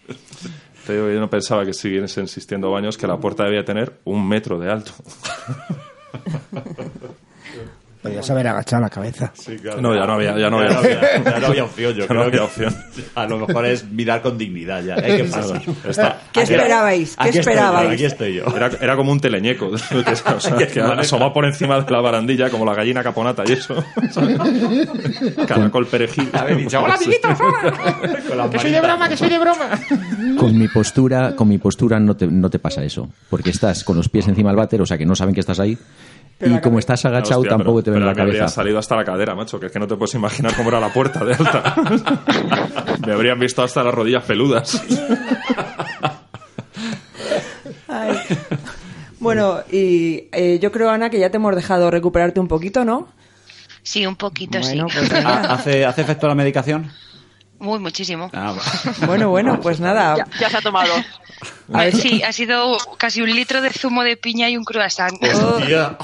Te 0.87 0.95
digo, 0.95 1.09
yo 1.11 1.21
no 1.21 1.31
pensaba 1.31 1.65
que 1.65 1.73
siguiesen 1.73 2.25
existiendo 2.25 2.71
baños, 2.71 2.99
que 2.99 3.07
la 3.07 3.19
puerta 3.19 3.45
debía 3.45 3.65
tener 3.65 3.99
un 4.05 4.27
metro 4.29 4.59
de 4.59 4.71
alto. 4.71 4.93
Podrías 8.03 8.31
haber 8.31 8.49
agachado 8.49 8.83
la 8.83 8.89
cabeza. 8.89 9.31
No, 9.81 9.95
ya 9.95 10.07
no 10.07 10.15
había- 10.15 10.39
ya 10.39 10.49
no 10.49 10.63
Ya 10.67 10.79
había- 10.79 11.23
ya 11.23 11.39
no 11.39 11.47
había 11.49 11.65
opción, 11.65 11.93
yo 11.95 12.01
Ya 12.01 12.07
creo 12.07 12.21
no 12.21 12.27
había 12.29 12.39
que- 12.41 12.45
opción. 12.47 12.77
A 13.15 13.27
lo 13.27 13.47
mejor 13.47 13.67
es 13.67 13.85
mirar 13.91 14.23
con 14.23 14.39
dignidad 14.39 14.83
ya. 14.83 14.95
¿eh? 14.97 15.19
¿Qué 15.19 15.25
pasa? 15.25 15.61
Está- 15.87 16.19
¿Qué 16.33 16.41
Aquí- 16.41 16.53
esperabais? 16.55 17.17
¿Qué 17.17 17.29
aquí 17.29 17.39
estoy 17.39 17.53
yo, 17.55 17.61
esperabais? 17.61 17.93
aquí 17.93 18.05
estoy 18.07 18.35
yo. 18.37 18.45
Era, 18.57 18.71
era 18.81 18.97
como 18.97 19.13
un 19.13 19.21
teleñeco, 19.21 19.67
o 19.69 19.79
sea, 19.79 20.57
que 20.57 20.81
asomaba 20.81 21.33
por 21.35 21.45
encima 21.45 21.79
de 21.81 21.91
la 21.91 22.01
barandilla, 22.01 22.49
como 22.49 22.65
la 22.65 22.75
gallina 22.75 23.03
caponata 23.03 23.43
y 23.47 23.53
eso. 23.53 23.85
Caracol 25.47 25.87
perejil. 25.87 26.31
Dicho, 26.57 26.81
"Hola, 26.83 26.95
amiguitos, 26.95 27.39
Que 28.51 28.59
soy 28.59 28.71
de 28.71 28.81
broma, 28.81 29.09
que 29.09 29.17
soy 29.17 29.29
de 29.29 29.39
broma. 29.39 29.69
Con 30.39 30.57
mi 30.59 30.69
postura, 30.69 31.35
con 31.37 31.49
mi 31.49 31.59
postura 31.59 32.01
no 32.01 32.17
te, 32.17 32.27
no 32.27 32.49
te 32.51 32.59
pasa 32.59 32.83
eso. 32.83 33.09
Porque 33.29 33.51
estás 33.51 33.85
con 33.85 33.97
los 33.97 34.09
pies 34.09 34.27
encima 34.29 34.51
del 34.51 34.57
váter, 34.57 34.81
o 34.81 34.87
sea 34.87 34.97
que 34.99 35.07
no 35.07 35.15
saben 35.15 35.35
que 35.35 35.41
estás 35.41 35.61
ahí. 35.61 35.77
Y 36.41 36.61
como 36.61 36.79
estás 36.79 37.05
agachado, 37.05 37.41
Hostia, 37.41 37.57
tampoco 37.57 37.79
pero- 37.79 37.85
te 37.85 37.91
ven 37.91 37.99
pero 38.01 38.07
la 38.07 38.15
me 38.15 38.23
habría 38.23 38.39
cabeza. 38.41 38.55
salido 38.55 38.79
hasta 38.79 38.97
la 38.97 39.05
cadera, 39.05 39.35
macho, 39.35 39.61
que 39.61 39.67
es 39.67 39.73
que 39.73 39.79
no 39.79 39.87
te 39.87 39.97
puedes 39.97 40.15
imaginar 40.15 40.55
cómo 40.57 40.69
era 40.71 40.81
la 40.81 40.93
puerta 40.93 41.25
de 41.25 41.35
alta. 41.35 41.75
me 43.07 43.13
habrían 43.13 43.39
visto 43.39 43.63
hasta 43.63 43.83
las 43.83 43.93
rodillas 43.95 44.25
peludas. 44.25 44.83
Ay. 47.89 48.17
Bueno, 49.19 49.59
y 49.71 50.29
eh, 50.33 50.59
yo 50.63 50.73
creo, 50.73 50.91
Ana, 50.91 51.11
que 51.11 51.19
ya 51.19 51.31
te 51.31 51.37
hemos 51.37 51.55
dejado 51.55 51.91
recuperarte 51.91 52.41
un 52.41 52.49
poquito, 52.49 52.85
¿no? 52.85 53.09
Sí, 53.83 54.07
un 54.07 54.17
poquito, 54.17 54.59
Bueno, 54.61 54.89
sí. 54.89 54.97
pues 54.99 55.25
Ah. 55.25 55.43
¿Hace, 55.55 55.85
¿Hace 55.85 56.03
efecto 56.03 56.27
la 56.29 56.35
medicación? 56.35 56.91
Muy, 57.61 57.79
muchísimo. 57.79 58.31
Ah. 58.33 58.55
Bueno, 59.07 59.29
bueno, 59.31 59.61
pues 59.61 59.79
nada. 59.81 60.17
Ya, 60.17 60.27
ya 60.41 60.51
se 60.51 60.57
ha 60.57 60.61
tomado. 60.61 60.93
A 61.73 61.85
ver, 61.85 61.95
sí, 61.97 62.23
ha 62.23 62.33
sido 62.33 62.77
casi 62.99 63.23
un 63.23 63.31
litro 63.31 63.61
de 63.63 63.71
zumo 63.71 64.03
de 64.03 64.17
piña 64.17 64.49
y 64.51 64.57
un 64.57 64.65
croissant. 64.65 65.13
Hostia. 65.23 65.97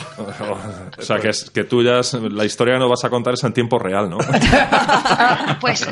o 0.99 1.03
sea, 1.03 1.19
que, 1.19 1.31
es, 1.31 1.51
que 1.51 1.64
tú 1.64 1.83
ya, 1.83 1.99
es- 1.99 2.12
la 2.14 2.45
historia 2.45 2.75
que 2.75 2.81
nos 2.81 2.88
vas 2.90 3.05
a 3.05 3.11
contar 3.11 3.35
es 3.35 3.42
en 3.45 3.53
tiempo 3.53 3.79
real, 3.79 4.09
¿no? 4.09 4.19
Pues, 5.61 5.87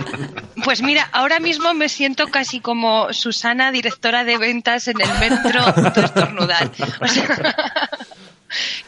pues 0.64 0.82
mira, 0.82 1.08
ahora 1.12 1.40
mismo 1.40 1.74
me 1.74 1.88
siento 1.88 2.28
casi 2.28 2.60
como 2.60 3.12
Susana, 3.12 3.72
directora 3.72 4.24
de 4.24 4.38
ventas 4.38 4.86
en 4.88 5.00
el 5.00 5.08
metro, 5.18 5.60
de 5.92 6.00
estornudar. 6.04 6.70
O 7.00 7.08
sea, 7.08 7.54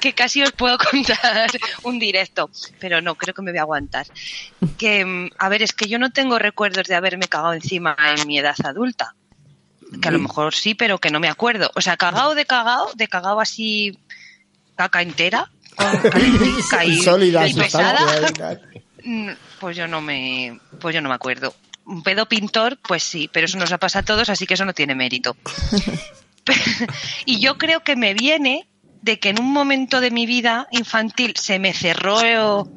que 0.01 0.13
casi 0.13 0.43
os 0.43 0.53
puedo 0.53 0.77
contar 0.91 1.51
un 1.83 1.99
directo, 1.99 2.51
pero 2.79 3.01
no, 3.01 3.15
creo 3.15 3.35
que 3.35 3.43
me 3.43 3.51
voy 3.53 3.59
a 3.59 3.63
aguantar. 3.63 4.07
Que, 4.79 5.05
mm, 5.05 5.31
a 5.39 5.49
ver, 5.49 5.63
es 5.63 5.73
que 5.73 5.89
yo 5.89 5.99
no 5.99 6.11
tengo 6.11 6.39
recuerdos 6.39 6.87
de 6.87 6.95
haberme 6.95 7.29
cagado 7.29 7.53
encima 7.55 7.97
en 8.17 8.27
mi 8.27 8.39
edad 8.39 8.57
adulta. 8.65 9.15
Que 10.03 10.09
a 10.09 10.11
lo 10.11 10.19
mejor 10.19 10.53
sí, 10.55 10.75
pero 10.75 10.99
que 10.99 11.11
no 11.11 11.21
me 11.21 11.29
acuerdo. 11.29 11.71
O 11.77 11.81
sea, 11.81 11.97
cagado 11.97 12.35
de 12.35 12.45
cagado, 12.45 12.91
de 12.97 13.07
cagado 13.07 13.41
así 13.41 13.97
caca 14.75 15.01
entera, 15.01 15.49
con 15.77 15.87
y, 16.87 17.03
Sólida, 17.03 17.47
y 17.47 17.55
pesada. 17.55 18.27
sustancia. 18.27 18.61
Mm, 19.05 19.31
Pues 19.61 19.77
yo 19.77 19.87
no 19.87 20.01
me, 20.01 20.59
pues 20.81 20.93
yo 20.93 21.01
no 21.01 21.09
me 21.09 21.15
acuerdo. 21.15 21.55
Un 21.85 22.03
pedo 22.03 22.27
pintor, 22.27 22.77
pues 22.83 23.05
sí, 23.05 23.31
pero 23.33 23.47
eso 23.47 23.57
nos 23.57 23.71
ha 23.71 23.79
pasado 23.79 24.01
a 24.01 24.05
todos, 24.05 24.29
así 24.31 24.47
que 24.49 24.55
eso 24.55 24.65
no 24.65 24.73
tiene 24.75 24.97
mérito. 24.97 25.37
y 27.25 27.39
yo 27.41 27.57
creo 27.57 27.85
que 27.85 27.95
me 27.95 28.15
viene 28.15 28.67
de 29.07 29.21
que 29.21 29.29
en 29.29 29.41
un 29.41 29.53
momento 29.53 30.01
de 30.01 30.11
mi 30.11 30.27
vida 30.27 30.67
infantil 30.73 31.35
se 31.37 31.61
me 31.61 31.73
cerró, 31.73 32.69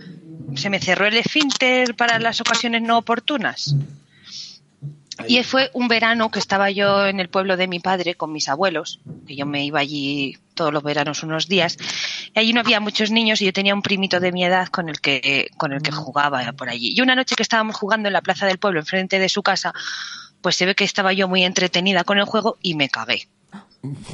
se 0.56 0.70
me 0.70 0.80
cerró 0.80 1.08
el 1.08 1.18
esfínter 1.18 1.96
para 1.96 2.20
las 2.20 2.40
ocasiones 2.40 2.84
no 2.84 3.00
oportunas. 3.00 3.76
Y 5.28 5.42
fue 5.44 5.72
un 5.74 5.88
verano 5.88 6.30
que 6.30 6.38
estaba 6.38 6.70
yo 6.70 7.08
en 7.08 7.20
el 7.20 7.30
pueblo 7.30 7.58
de 7.58 7.68
mi 7.68 7.80
padre 7.80 8.14
con 8.14 8.32
mis 8.32 8.48
abuelos, 8.48 9.00
que 9.28 9.36
yo 9.36 9.48
me 9.48 9.66
iba 9.66 9.80
allí 9.80 10.38
todos 10.54 10.72
los 10.72 10.84
veranos 10.84 11.24
unos 11.24 11.48
días. 11.48 11.78
Y 12.36 12.40
allí 12.40 12.54
no 12.54 12.62
había 12.62 12.80
muchos 12.80 13.10
niños 13.10 13.42
y 13.42 13.46
yo 13.46 13.52
tenía 13.52 13.74
un 13.74 13.82
primito 13.82 14.20
de 14.20 14.32
mi 14.32 14.46
edad 14.46 14.68
con 14.68 14.88
el 14.88 15.02
que, 15.02 15.50
con 15.58 15.74
el 15.74 15.82
que 15.82 15.92
jugaba 15.92 16.54
por 16.54 16.70
allí. 16.70 16.94
Y 16.96 17.02
una 17.02 17.16
noche 17.16 17.36
que 17.36 17.44
estábamos 17.44 17.76
jugando 17.76 18.08
en 18.08 18.14
la 18.14 18.22
plaza 18.22 18.46
del 18.46 18.60
pueblo, 18.60 18.80
enfrente 18.80 19.18
de 19.18 19.30
su 19.30 19.42
casa, 19.42 19.74
pues 20.42 20.56
se 20.56 20.68
ve 20.68 20.76
que 20.76 20.84
estaba 20.84 21.12
yo 21.12 21.28
muy 21.28 21.44
entretenida 21.44 22.04
con 22.04 22.20
el 22.20 22.26
juego 22.26 22.58
y 22.62 22.76
me 22.76 22.88
cagué. 22.88 23.28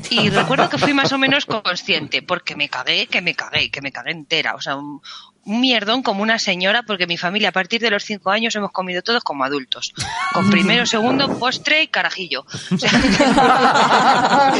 Y 0.09 0.29
recuerdo 0.29 0.69
que 0.69 0.77
fui 0.77 0.93
más 0.93 1.11
o 1.11 1.17
menos 1.17 1.45
consciente, 1.45 2.21
porque 2.21 2.55
me 2.55 2.69
cagué, 2.69 3.07
que 3.07 3.21
me 3.21 3.33
cagué, 3.33 3.71
que 3.71 3.81
me 3.81 3.91
cagué 3.91 4.11
entera. 4.11 4.53
O 4.55 4.61
sea, 4.61 4.75
un, 4.75 5.01
mierdón 5.45 6.03
como 6.03 6.21
una 6.23 6.39
señora, 6.39 6.83
porque 6.83 7.07
mi 7.07 7.17
familia 7.17 7.49
a 7.49 7.51
partir 7.51 7.81
de 7.81 7.89
los 7.89 8.03
cinco 8.03 8.31
años 8.31 8.55
hemos 8.55 8.71
comido 8.71 9.01
todos 9.01 9.23
como 9.23 9.43
adultos. 9.43 9.93
Con 10.33 10.49
primero, 10.49 10.85
segundo, 10.85 11.39
postre 11.39 11.83
y 11.83 11.87
carajillo. 11.87 12.45
O 12.71 12.77
sea, 12.77 12.91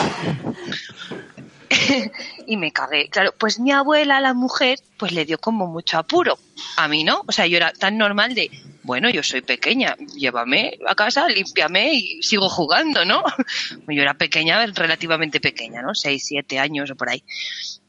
y 2.48 2.58
me 2.58 2.72
cagué. 2.72 3.10
Claro, 3.10 3.34
pues 3.38 3.60
mi 3.60 3.72
abuela, 3.72 4.20
la 4.22 4.34
mujer, 4.34 4.80
pues 4.98 5.12
le 5.12 5.26
dio 5.26 5.38
como 5.38 5.68
mucho 5.68 5.98
apuro. 5.98 6.38
A 6.78 6.88
mí 6.88 7.04
no. 7.04 7.24
O 7.28 7.32
sea, 7.32 7.48
yo 7.48 7.58
era 7.58 7.72
tan 7.74 7.98
normal 7.98 8.36
de, 8.36 8.50
bueno, 8.84 9.10
yo 9.10 9.24
soy 9.24 9.42
pequeña, 9.42 9.96
llévame 10.16 10.78
a 10.88 10.96
casa, 10.96 11.28
límpiame 11.28 11.94
y 11.94 12.24
sigo 12.24 12.50
jugando, 12.50 13.04
¿no? 13.06 13.24
Yo 13.88 14.02
era 14.02 14.14
pequeña, 14.14 14.66
relativamente 14.68 15.40
pequeña, 15.40 15.82
¿no? 15.82 15.96
Seis, 15.96 16.26
siete 16.26 16.60
años 16.60 16.92
o 16.92 16.96
por 16.96 17.10
ahí. 17.10 17.24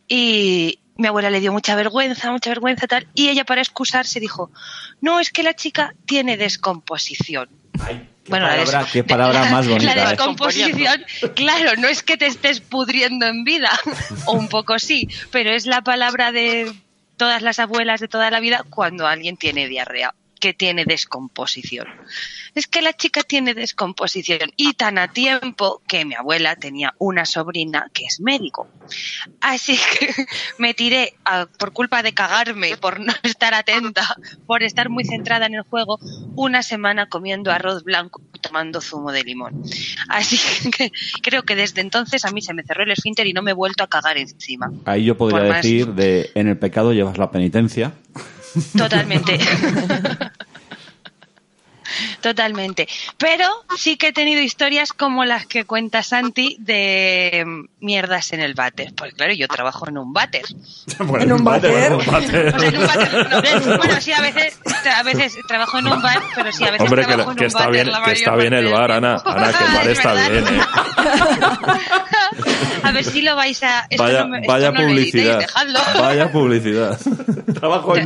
Y 0.08 0.80
mi 0.96 1.08
abuela 1.08 1.30
le 1.30 1.40
dio 1.40 1.52
mucha 1.52 1.74
vergüenza, 1.76 2.30
mucha 2.30 2.50
vergüenza 2.50 2.86
tal. 2.86 3.06
Y 3.14 3.28
ella 3.28 3.44
para 3.44 3.60
excusarse 3.60 4.20
dijo, 4.20 4.50
no, 5.00 5.20
es 5.20 5.30
que 5.30 5.42
la 5.42 5.54
chica 5.54 5.94
tiene 6.06 6.36
descomposición. 6.36 7.48
Qué 8.26 8.30
palabra- 8.32 8.86
qué 8.92 9.04
palabra 9.04 9.44
más 9.50 9.68
bonita, 9.68 9.94
La 9.94 10.04
¿eh? 10.04 10.08
descomposición, 10.10 11.04
claro, 11.34 11.76
no 11.78 11.88
es 11.88 12.02
que 12.02 12.16
te 12.16 12.26
estés 12.26 12.60
pudriendo 12.60 13.26
en 13.26 13.44
vida, 13.44 13.70
o 14.26 14.32
un 14.32 14.48
poco 14.48 14.78
sí, 14.78 15.08
pero 15.30 15.50
es 15.50 15.66
la 15.66 15.82
palabra 15.82 16.32
de 16.32 16.72
todas 17.16 17.40
las 17.42 17.58
abuelas 17.58 18.00
de 18.00 18.08
toda 18.08 18.30
la 18.30 18.40
vida 18.40 18.64
cuando 18.68 19.06
alguien 19.06 19.36
tiene 19.36 19.68
diarrea, 19.68 20.14
que 20.46 20.54
tiene 20.54 20.84
descomposición. 20.84 21.88
Es 22.54 22.68
que 22.68 22.80
la 22.80 22.92
chica 22.92 23.24
tiene 23.24 23.52
descomposición 23.52 24.52
y 24.56 24.74
tan 24.74 24.96
a 24.96 25.08
tiempo 25.08 25.82
que 25.88 26.04
mi 26.04 26.14
abuela 26.14 26.54
tenía 26.54 26.94
una 26.98 27.24
sobrina 27.24 27.90
que 27.92 28.04
es 28.04 28.20
médico. 28.20 28.68
Así 29.40 29.76
que 29.76 30.08
me 30.58 30.72
tiré 30.72 31.14
a- 31.24 31.46
por 31.58 31.72
culpa 31.72 32.04
de 32.04 32.12
cagarme, 32.12 32.76
por 32.76 33.00
no 33.00 33.12
estar 33.24 33.54
atenta, 33.54 34.06
por 34.46 34.62
estar 34.62 34.88
muy 34.88 35.04
centrada 35.04 35.46
en 35.46 35.54
el 35.54 35.62
juego, 35.62 35.98
una 36.36 36.62
semana 36.62 37.08
comiendo 37.08 37.50
arroz 37.50 37.82
blanco 37.82 38.22
y 38.32 38.38
tomando 38.38 38.80
zumo 38.80 39.10
de 39.10 39.24
limón. 39.24 39.52
Así 40.08 40.38
que 40.78 40.92
creo 41.22 41.42
que 41.42 41.56
desde 41.56 41.80
entonces 41.80 42.24
a 42.24 42.30
mí 42.30 42.40
se 42.40 42.54
me 42.54 42.62
cerró 42.62 42.84
el 42.84 42.92
esfínter 42.92 43.26
y 43.26 43.32
no 43.32 43.42
me 43.42 43.50
he 43.50 43.54
vuelto 43.54 43.82
a 43.82 43.88
cagar 43.88 44.16
encima. 44.16 44.70
Ahí 44.84 45.06
yo 45.06 45.16
podría 45.18 45.42
decir 45.54 45.88
de 45.94 46.30
en 46.36 46.46
el 46.46 46.56
pecado 46.56 46.92
llevas 46.92 47.18
la 47.18 47.32
penitencia. 47.32 47.92
Totalmente. 48.76 49.38
Totalmente. 52.20 52.88
Pero 53.18 53.46
sí 53.76 53.96
que 53.96 54.08
he 54.08 54.12
tenido 54.12 54.40
historias 54.42 54.92
como 54.92 55.24
las 55.24 55.46
que 55.46 55.64
cuenta 55.64 56.02
Santi 56.02 56.56
de 56.60 57.44
mierdas 57.80 58.32
en 58.32 58.40
el 58.40 58.54
váter. 58.54 58.92
Pues 58.94 59.14
claro, 59.14 59.32
yo 59.34 59.48
trabajo 59.48 59.88
en 59.88 59.98
un 59.98 60.12
váter. 60.12 60.42
En 61.20 61.32
un 61.32 61.44
váter. 61.44 61.92
O 61.92 62.00
sea, 62.00 62.18
en 62.18 62.76
un 62.76 62.86
váter, 62.86 63.66
no, 63.66 63.76
bueno, 63.78 64.00
sí, 64.00 64.12
a 64.12 64.20
veces, 64.20 64.58
a 64.96 65.02
veces 65.02 65.36
trabajo 65.48 65.78
en 65.78 65.88
un 65.88 66.00
bar, 66.02 66.20
pero 66.34 66.52
sí, 66.52 66.64
a 66.64 66.70
veces 66.70 66.82
Hombre, 66.82 67.02
que, 67.02 67.08
trabajo 67.08 67.30
en 67.32 67.36
que 67.36 67.44
un 67.44 67.46
está 67.48 67.58
váter 67.66 67.72
bien, 67.84 67.92
la 67.92 68.02
que 68.02 68.12
está 68.12 68.36
bien 68.36 68.52
el 68.54 68.68
bar, 68.72 68.92
Ana. 68.92 69.16
Ana, 69.24 69.52
que 69.52 69.64
el 69.64 69.72
bar 69.72 69.88
Es 69.88 69.98
está 69.98 70.12
verdad. 70.14 70.30
bien, 70.30 70.60
¿eh? 70.60 70.62
A 72.82 72.92
ver 72.92 73.04
si 73.04 73.22
lo 73.22 73.34
vais 73.36 73.62
a... 73.62 73.86
esto 73.90 74.02
Vaya, 74.02 74.20
no 74.22 74.28
me- 74.28 74.38
esto 74.40 74.52
vaya 74.52 74.70
no 74.70 74.80
lo 74.82 74.88
editéis, 74.88 75.24
publicidad. 75.26 75.46
Vaya 75.98 76.32
publicidad. 76.32 76.98
Trabajo 77.58 77.96
en 77.96 78.04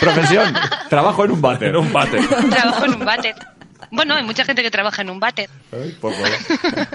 profesión. 0.00 0.54
Trabajo 0.90 1.24
en 1.24 1.30
un 1.32 1.40
váter. 1.40 1.68
En 1.68 1.76
un 1.76 1.92
bate. 1.92 2.18
Trabajo 2.50 2.84
en 2.84 2.94
un 2.94 3.04
váter. 3.04 3.17
Bueno, 3.90 4.14
hay 4.14 4.24
mucha 4.24 4.44
gente 4.44 4.62
que 4.62 4.70
trabaja 4.70 5.02
en 5.02 5.10
un 5.10 5.20
váter. 5.20 5.48
Ay, 5.72 5.96
por 6.00 6.12
favor. 6.12 6.30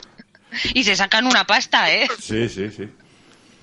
Y 0.76 0.84
se 0.84 0.96
sacan 0.96 1.26
una 1.26 1.46
pasta, 1.46 1.92
¿eh? 1.92 2.08
Sí, 2.20 2.48
sí, 2.48 2.70
sí. 2.70 2.88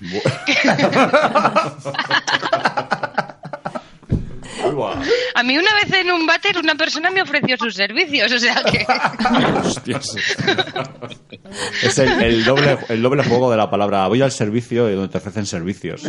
Bu-. 0.01 0.21
A 5.35 5.43
mí 5.43 5.57
una 5.57 5.73
vez 5.73 5.91
en 5.93 6.11
un 6.11 6.25
váter 6.25 6.57
una 6.57 6.75
persona 6.75 7.09
me 7.09 7.21
ofreció 7.21 7.57
sus 7.57 7.75
servicios, 7.75 8.31
o 8.31 8.39
sea 8.39 8.61
que... 8.63 8.85
Hostias. 9.63 10.15
Es 11.81 11.97
el, 11.97 12.21
el 12.21 12.43
doble, 12.43 12.77
el 12.89 13.01
doble 13.01 13.23
juego 13.23 13.51
de 13.51 13.57
la 13.57 13.69
palabra 13.69 14.07
voy 14.07 14.21
al 14.21 14.31
servicio 14.31 14.89
y 14.89 14.95
donde 14.95 15.11
te 15.11 15.17
ofrecen 15.17 15.45
servicios. 15.45 16.03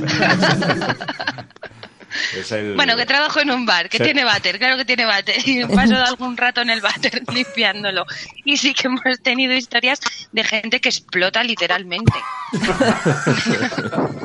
Es 2.37 2.53
el- 2.53 2.75
Bueno, 2.75 2.97
que 2.97 3.07
trabajo 3.07 3.41
en 3.41 3.51
un 3.51 3.67
bar, 3.67 3.89
que 3.89 3.99
Sí. 3.99 4.05
tiene 4.05 4.25
váter, 4.25 4.59
claro 4.59 4.77
que 4.77 4.85
tiene 4.85 5.05
váter. 5.05 5.37
Y 5.49 5.65
paso 5.65 5.97
algún 5.97 6.37
rato 6.37 6.61
en 6.61 6.71
el 6.71 6.81
váter 6.81 7.23
limpiándolo. 7.33 8.05
Y 8.45 8.57
sí 8.57 8.75
que 8.75 8.89
hemos 8.89 9.03
tenido 9.23 9.55
historias 9.55 10.01
de 10.33 10.45
gente 10.45 10.81
que 10.81 10.89
explota 10.89 11.43
literalmente. 11.43 12.13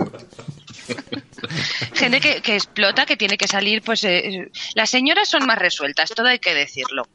gente 1.93 2.19
que, 2.19 2.41
que 2.41 2.55
explota, 2.55 3.05
que 3.05 3.17
tiene 3.17 3.37
que 3.37 3.47
salir, 3.47 3.81
pues... 3.81 4.03
eh, 4.03 4.49
las 4.75 4.89
señoras 4.89 5.29
son 5.29 5.45
más 5.45 5.57
resueltas, 5.57 6.09
todo 6.11 6.27
hay 6.27 6.39
que 6.39 6.53
decirlo. 6.53 7.07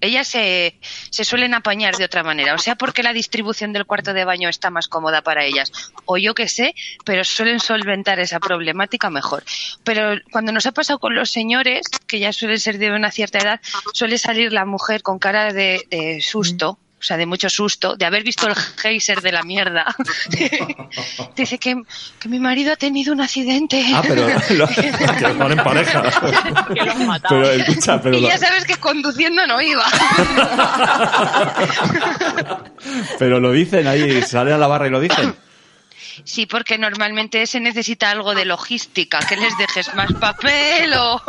Ellas 0.00 0.28
se, 0.28 0.78
se 1.10 1.24
suelen 1.24 1.54
apañar 1.54 1.96
de 1.96 2.04
otra 2.04 2.22
manera, 2.22 2.54
o 2.54 2.58
sea, 2.58 2.76
porque 2.76 3.02
la 3.02 3.12
distribución 3.12 3.72
del 3.72 3.86
cuarto 3.86 4.12
de 4.12 4.24
baño 4.24 4.48
está 4.48 4.70
más 4.70 4.88
cómoda 4.88 5.22
para 5.22 5.44
ellas, 5.44 5.72
o 6.04 6.16
yo 6.18 6.34
qué 6.34 6.48
sé, 6.48 6.74
pero 7.04 7.24
suelen 7.24 7.60
solventar 7.60 8.20
esa 8.20 8.40
problemática 8.40 9.10
mejor. 9.10 9.44
Pero 9.84 10.20
cuando 10.30 10.52
nos 10.52 10.66
ha 10.66 10.72
pasado 10.72 10.98
con 10.98 11.14
los 11.14 11.30
señores, 11.30 11.86
que 12.06 12.18
ya 12.18 12.32
suelen 12.32 12.60
ser 12.60 12.78
de 12.78 12.90
una 12.90 13.10
cierta 13.10 13.38
edad, 13.38 13.60
suele 13.92 14.18
salir 14.18 14.52
la 14.52 14.64
mujer 14.64 15.02
con 15.02 15.18
cara 15.18 15.52
de, 15.52 15.82
de 15.90 16.20
susto. 16.20 16.78
O 17.00 17.02
sea, 17.02 17.16
de 17.16 17.26
mucho 17.26 17.48
susto, 17.48 17.96
de 17.96 18.04
haber 18.06 18.24
visto 18.24 18.48
el 18.48 18.54
geyser 18.76 19.20
de 19.20 19.32
la 19.32 19.42
mierda. 19.42 19.94
Dice 21.36 21.58
que, 21.58 21.82
que 22.18 22.28
mi 22.28 22.40
marido 22.40 22.72
ha 22.72 22.76
tenido 22.76 23.12
un 23.12 23.20
accidente. 23.20 23.84
Ah, 23.94 24.02
pero 24.06 24.26
lo, 24.50 24.66
Que 24.66 25.32
van 25.38 25.52
en 25.52 25.58
pareja. 25.64 26.02
Que 26.74 26.84
lo 26.84 26.92
han 26.92 27.06
matado. 27.06 27.42
pero 27.42 27.52
escucha, 27.52 28.00
pero 28.00 28.18
y 28.18 28.22
ya 28.22 28.36
sabes 28.38 28.64
que 28.64 28.76
conduciendo 28.76 29.46
no 29.46 29.60
iba. 29.62 29.84
pero 33.18 33.38
lo 33.38 33.52
dicen 33.52 33.86
ahí, 33.86 34.20
sale 34.22 34.52
a 34.52 34.58
la 34.58 34.66
barra 34.66 34.88
y 34.88 34.90
lo 34.90 35.00
dicen. 35.00 35.34
Sí, 36.24 36.46
porque 36.46 36.78
normalmente 36.78 37.46
se 37.46 37.60
necesita 37.60 38.10
algo 38.10 38.34
de 38.34 38.44
logística, 38.44 39.18
que 39.20 39.36
les 39.36 39.56
dejes 39.58 39.94
más 39.94 40.12
papel 40.14 40.92
o, 40.94 41.20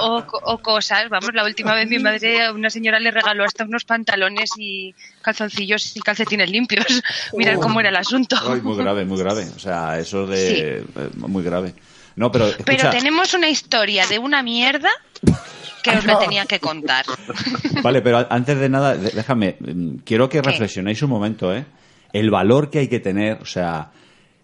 o, 0.00 0.24
o 0.42 0.58
cosas. 0.58 1.08
Vamos, 1.08 1.30
la 1.34 1.44
última 1.44 1.74
vez 1.74 1.88
mi 1.88 1.98
madre 1.98 2.44
a 2.44 2.52
una 2.52 2.70
señora 2.70 2.98
le 2.98 3.10
regaló 3.10 3.44
hasta 3.44 3.64
unos 3.64 3.84
pantalones 3.84 4.50
y 4.58 4.94
calzoncillos 5.22 5.96
y 5.96 6.00
calcetines 6.00 6.50
limpios. 6.50 6.86
Mirad 7.34 7.60
cómo 7.60 7.80
era 7.80 7.88
el 7.90 7.96
asunto. 7.96 8.36
Ay, 8.48 8.60
muy 8.60 8.76
grave, 8.76 9.04
muy 9.04 9.18
grave. 9.18 9.46
O 9.54 9.58
sea, 9.58 9.98
eso 9.98 10.26
de... 10.26 10.36
Sí. 10.48 10.54
eh, 10.58 11.10
muy 11.16 11.42
grave. 11.42 11.74
No, 12.16 12.32
pero 12.32 12.46
escucha, 12.46 12.64
Pero 12.64 12.90
tenemos 12.90 13.34
una 13.34 13.48
historia 13.48 14.06
de 14.06 14.18
una 14.18 14.42
mierda 14.42 14.88
que 15.82 15.90
os 15.90 16.04
la 16.04 16.18
tenía 16.18 16.46
que 16.46 16.58
contar. 16.58 17.04
Vale, 17.82 18.02
pero 18.02 18.26
antes 18.30 18.58
de 18.58 18.68
nada, 18.68 18.96
déjame, 18.96 19.56
mm, 19.60 19.96
quiero 19.98 20.28
que 20.28 20.40
¿Qué? 20.40 20.48
reflexionéis 20.48 21.02
un 21.02 21.10
momento, 21.10 21.54
¿eh? 21.54 21.64
El 22.12 22.30
valor 22.30 22.70
que 22.70 22.78
hay 22.80 22.88
que 22.88 23.00
tener, 23.00 23.38
o 23.42 23.44
sea, 23.44 23.90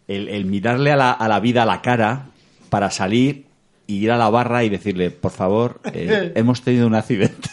el, 0.09 0.29
el 0.29 0.45
mirarle 0.45 0.93
a 0.93 0.97
la, 0.97 1.13
a 1.13 1.29
la 1.29 1.41
vida 1.41 1.63
a 1.63 1.67
la 1.67 1.81
cara 1.83 2.27
para 2.71 2.91
salir 2.91 3.47
y 3.87 3.97
ir 3.97 4.11
a 4.13 4.17
la 4.17 4.31
barra 4.31 4.65
y 4.65 4.69
decirle, 4.69 5.11
por 5.11 5.33
favor, 5.33 5.81
eh, 5.93 6.33
hemos 6.37 6.63
tenido 6.63 6.87
un 6.87 6.95
accidente. 6.95 7.51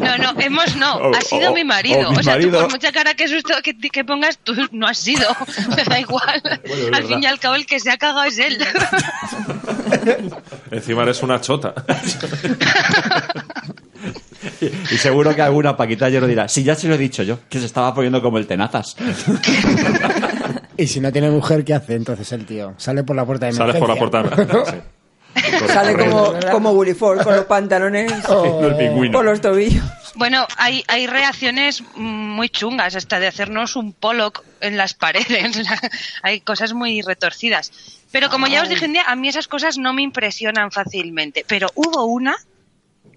No, 0.00 0.16
no, 0.18 0.40
hemos 0.40 0.76
no, 0.76 0.94
O- 1.10 1.14
ha 1.14 1.20
sido 1.20 1.50
o- 1.50 1.54
mi 1.54 1.64
marido. 1.64 2.08
o 2.08 2.12
mi 2.12 2.18
O, 2.18 2.22
sea, 2.22 2.38
tú 2.38 2.48
por 2.50 2.70
mucha 2.70 2.92
cara 2.92 3.14
que 3.14 3.26
susto 3.28 3.52
que, 3.62 3.76
que 3.76 4.04
pongas, 4.04 4.38
tú 4.38 4.54
no 4.72 4.86
has 4.86 4.98
sido. 4.98 5.26
Me 5.76 5.82
da 5.84 5.98
igual. 6.00 6.42
Al 6.92 7.04
fin 7.04 7.22
y 7.22 7.26
al 7.26 7.38
cabo, 7.40 7.56
el 7.56 7.66
que 7.66 7.80
se 7.80 7.90
ha 7.90 7.96
cagado 7.98 8.22
es 8.24 8.38
él. 8.38 8.58
Encima 10.70 11.02
eres 11.02 11.22
una 11.22 11.40
chota. 11.40 11.74
y 14.60 14.96
seguro 14.98 15.34
que 15.34 15.42
alguna 15.42 15.76
Paquita 15.76 16.08
ya 16.08 16.20
lo 16.20 16.26
dirá, 16.26 16.48
si 16.48 16.62
ya 16.62 16.74
se 16.74 16.88
lo 16.88 16.94
he 16.94 16.98
dicho 16.98 17.22
yo, 17.22 17.40
que 17.48 17.58
se 17.58 17.66
estaba 17.66 17.92
poniendo 17.94 18.22
como 18.22 18.38
el 18.38 18.46
tenazas. 18.46 18.96
Y 20.76 20.86
si 20.86 21.00
no 21.00 21.12
tiene 21.12 21.30
mujer, 21.30 21.64
¿qué 21.64 21.74
hace 21.74 21.94
entonces 21.94 22.30
el 22.32 22.46
tío? 22.46 22.74
Sale 22.78 23.04
por 23.04 23.16
la 23.16 23.24
puerta 23.24 23.46
de 23.46 23.52
Sales 23.52 23.76
por 23.76 23.88
la 23.88 23.94
emergencia. 23.94 24.44
puerta. 24.44 24.72
Sí. 24.72 24.78
Sale 25.72 25.96
como, 25.96 26.32
como 26.50 26.70
Willy 26.72 26.94
Ford 26.94 27.22
con 27.22 27.34
los 27.34 27.44
pantalones 27.46 28.12
Oh. 28.28 28.64
El 28.64 29.10
por 29.10 29.24
los 29.24 29.40
tobillos. 29.40 29.84
Bueno, 30.16 30.46
hay, 30.56 30.84
hay 30.86 31.06
reacciones 31.06 31.82
muy 31.96 32.48
chungas, 32.48 32.94
hasta 32.94 33.18
de 33.18 33.26
hacernos 33.26 33.74
un 33.74 33.92
Pollock 33.92 34.44
en 34.60 34.76
las 34.76 34.94
paredes. 34.94 35.60
hay 36.22 36.40
cosas 36.40 36.72
muy 36.72 37.02
retorcidas. 37.02 37.72
Pero 38.12 38.30
como 38.30 38.46
ya 38.46 38.62
os 38.62 38.68
dije 38.68 38.86
un 38.86 38.92
día, 38.92 39.02
a 39.08 39.16
mí 39.16 39.28
esas 39.28 39.48
cosas 39.48 39.76
no 39.76 39.92
me 39.92 40.02
impresionan 40.02 40.70
fácilmente. 40.70 41.44
Pero 41.48 41.68
hubo 41.74 42.04
una, 42.04 42.36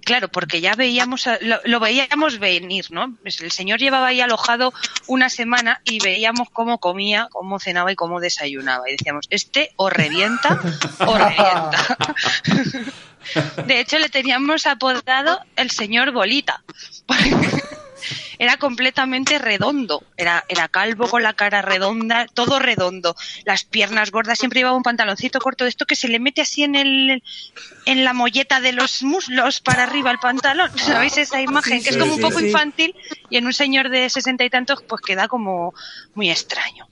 claro, 0.08 0.30
porque 0.30 0.62
ya 0.62 0.74
veíamos, 0.74 1.28
lo, 1.41 1.60
lo 1.66 1.80
veíamos 1.82 2.39
venir, 2.39 2.86
¿no? 2.91 3.14
Pues 3.22 3.41
El 3.41 3.51
señor 3.51 3.78
llevaba 3.78 4.08
ahí 4.08 4.22
alojado 4.22 4.74
una 5.05 5.30
semana 5.30 5.82
y 5.84 5.99
veíamos 5.99 6.47
cómo 6.49 6.78
comía, 6.78 7.28
cómo 7.30 7.60
cenaba 7.60 7.91
y 7.91 7.97
cómo 7.97 8.22
desayunaba. 8.22 8.88
Y 8.88 8.93
decíamos, 8.93 9.26
este 9.30 9.74
o 9.76 9.89
revienta 9.89 10.62
o 10.99 11.18
revienta. 11.18 11.97
De 13.68 13.82
hecho, 13.82 13.99
le 13.99 14.08
teníamos 14.08 14.66
apodado 14.66 15.41
el 15.58 15.72
señor 15.72 16.12
Bolita. 16.14 16.64
Era 18.40 18.58
completamente 18.58 19.40
redondo. 19.40 20.04
Era, 20.16 20.44
era 20.48 20.68
calvo 20.68 21.08
con 21.08 21.24
la 21.24 21.34
cara 21.34 21.62
redonda, 21.62 22.28
todo 22.34 22.60
redondo. 22.60 23.16
Las 23.46 23.64
piernas 23.64 24.12
gordas. 24.12 24.40
Siempre 24.40 24.60
llevaba 24.60 24.78
un 24.78 24.84
pantaloncito 24.84 25.40
corto 25.40 25.64
de 25.64 25.70
esto 25.70 25.86
que 25.86 25.96
se 25.96 26.08
le 26.08 26.20
mete 26.20 26.42
así 26.42 26.64
en 26.64 26.76
el, 26.76 27.24
en 27.86 28.04
la 28.04 28.14
molleta 28.14 28.60
de 28.60 28.72
los 28.72 29.04
muslos 29.04 29.60
para 29.60 29.84
arriba 29.84 30.12
el 30.12 30.20
pantalón. 30.20 30.72
¿Sabéis 30.78 31.18
esa 31.18 31.42
imagen? 31.42 31.84
que 31.84 31.90
es 31.90 31.98
como 31.98 32.16
un 32.16 32.22
poco 32.22 32.40
infantil 32.40 32.96
y 33.30 33.38
en 33.38 33.46
un 33.46 33.54
señor 33.54 33.90
de 33.90 34.10
sesenta 34.10 34.44
y 34.44 34.50
tantos 34.50 34.84
pues 34.84 35.02
queda 35.02 35.28
como 35.28 35.74
muy 36.14 36.30
extraño. 36.30 36.88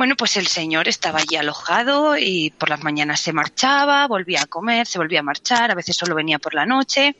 Bueno, 0.00 0.16
pues 0.16 0.38
el 0.38 0.46
señor 0.46 0.88
estaba 0.88 1.18
allí 1.18 1.36
alojado 1.36 2.16
y 2.16 2.54
por 2.56 2.70
las 2.70 2.82
mañanas 2.82 3.20
se 3.20 3.34
marchaba, 3.34 4.06
volvía 4.08 4.40
a 4.40 4.46
comer, 4.46 4.86
se 4.86 4.96
volvía 4.96 5.20
a 5.20 5.22
marchar, 5.22 5.70
a 5.70 5.74
veces 5.74 5.94
solo 5.94 6.14
venía 6.14 6.38
por 6.38 6.54
la 6.54 6.64
noche 6.64 7.14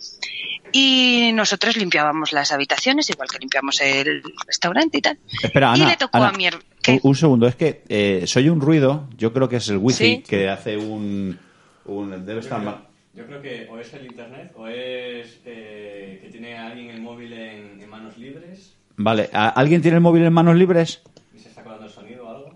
y 0.73 1.31
nosotros 1.35 1.77
limpiábamos 1.77 2.33
las 2.33 2.53
habitaciones, 2.53 3.11
igual 3.11 3.29
que 3.29 3.39
limpiamos 3.39 3.83
el 3.83 4.23
restaurante 4.47 4.97
y 4.97 5.03
tal. 5.03 5.19
Espera, 5.43 5.75
y 5.77 5.83
Ana, 5.83 5.91
le 5.91 5.97
tocó 5.99 6.17
Ana, 6.17 6.29
a 6.29 6.33
mi 6.33 6.47
un, 6.47 6.55
¿qué? 6.83 6.99
un 7.03 7.15
segundo, 7.15 7.47
es 7.47 7.55
que 7.55 7.83
eh, 7.91 8.23
soy 8.27 8.49
un 8.49 8.63
ruido, 8.63 9.11
yo 9.19 9.31
creo 9.35 9.47
que 9.47 9.57
es 9.57 9.69
el 9.69 9.77
wifi 9.77 9.95
Sí. 10.17 10.25
que 10.27 10.49
hace 10.49 10.79
un... 10.79 11.39
un 11.85 12.25
debe 12.25 12.41
estar 12.41 12.63
mal. 12.63 12.87
Yo 13.13 13.27
creo 13.27 13.43
que 13.43 13.69
o 13.71 13.79
es 13.79 13.93
el 13.93 14.07
internet 14.07 14.53
o 14.57 14.67
es 14.67 15.39
eh, 15.45 16.19
que 16.23 16.31
tiene 16.31 16.57
alguien 16.57 16.89
el 16.89 17.03
móvil 17.03 17.31
en, 17.35 17.83
en 17.83 17.91
manos 17.91 18.17
libres 18.17 18.73
Vale, 18.97 19.29
¿a- 19.35 19.51
¿alguien 19.51 19.83
tiene 19.83 19.97
el 19.99 20.03
móvil 20.03 20.23
en 20.23 20.33
manos 20.33 20.57
libres? 20.57 21.03
y 21.37 21.39
se 21.41 21.51
está 21.51 21.63
colando 21.63 21.85
el 21.85 21.93
sonido 21.93 22.27
o 22.27 22.31
algo. 22.31 22.51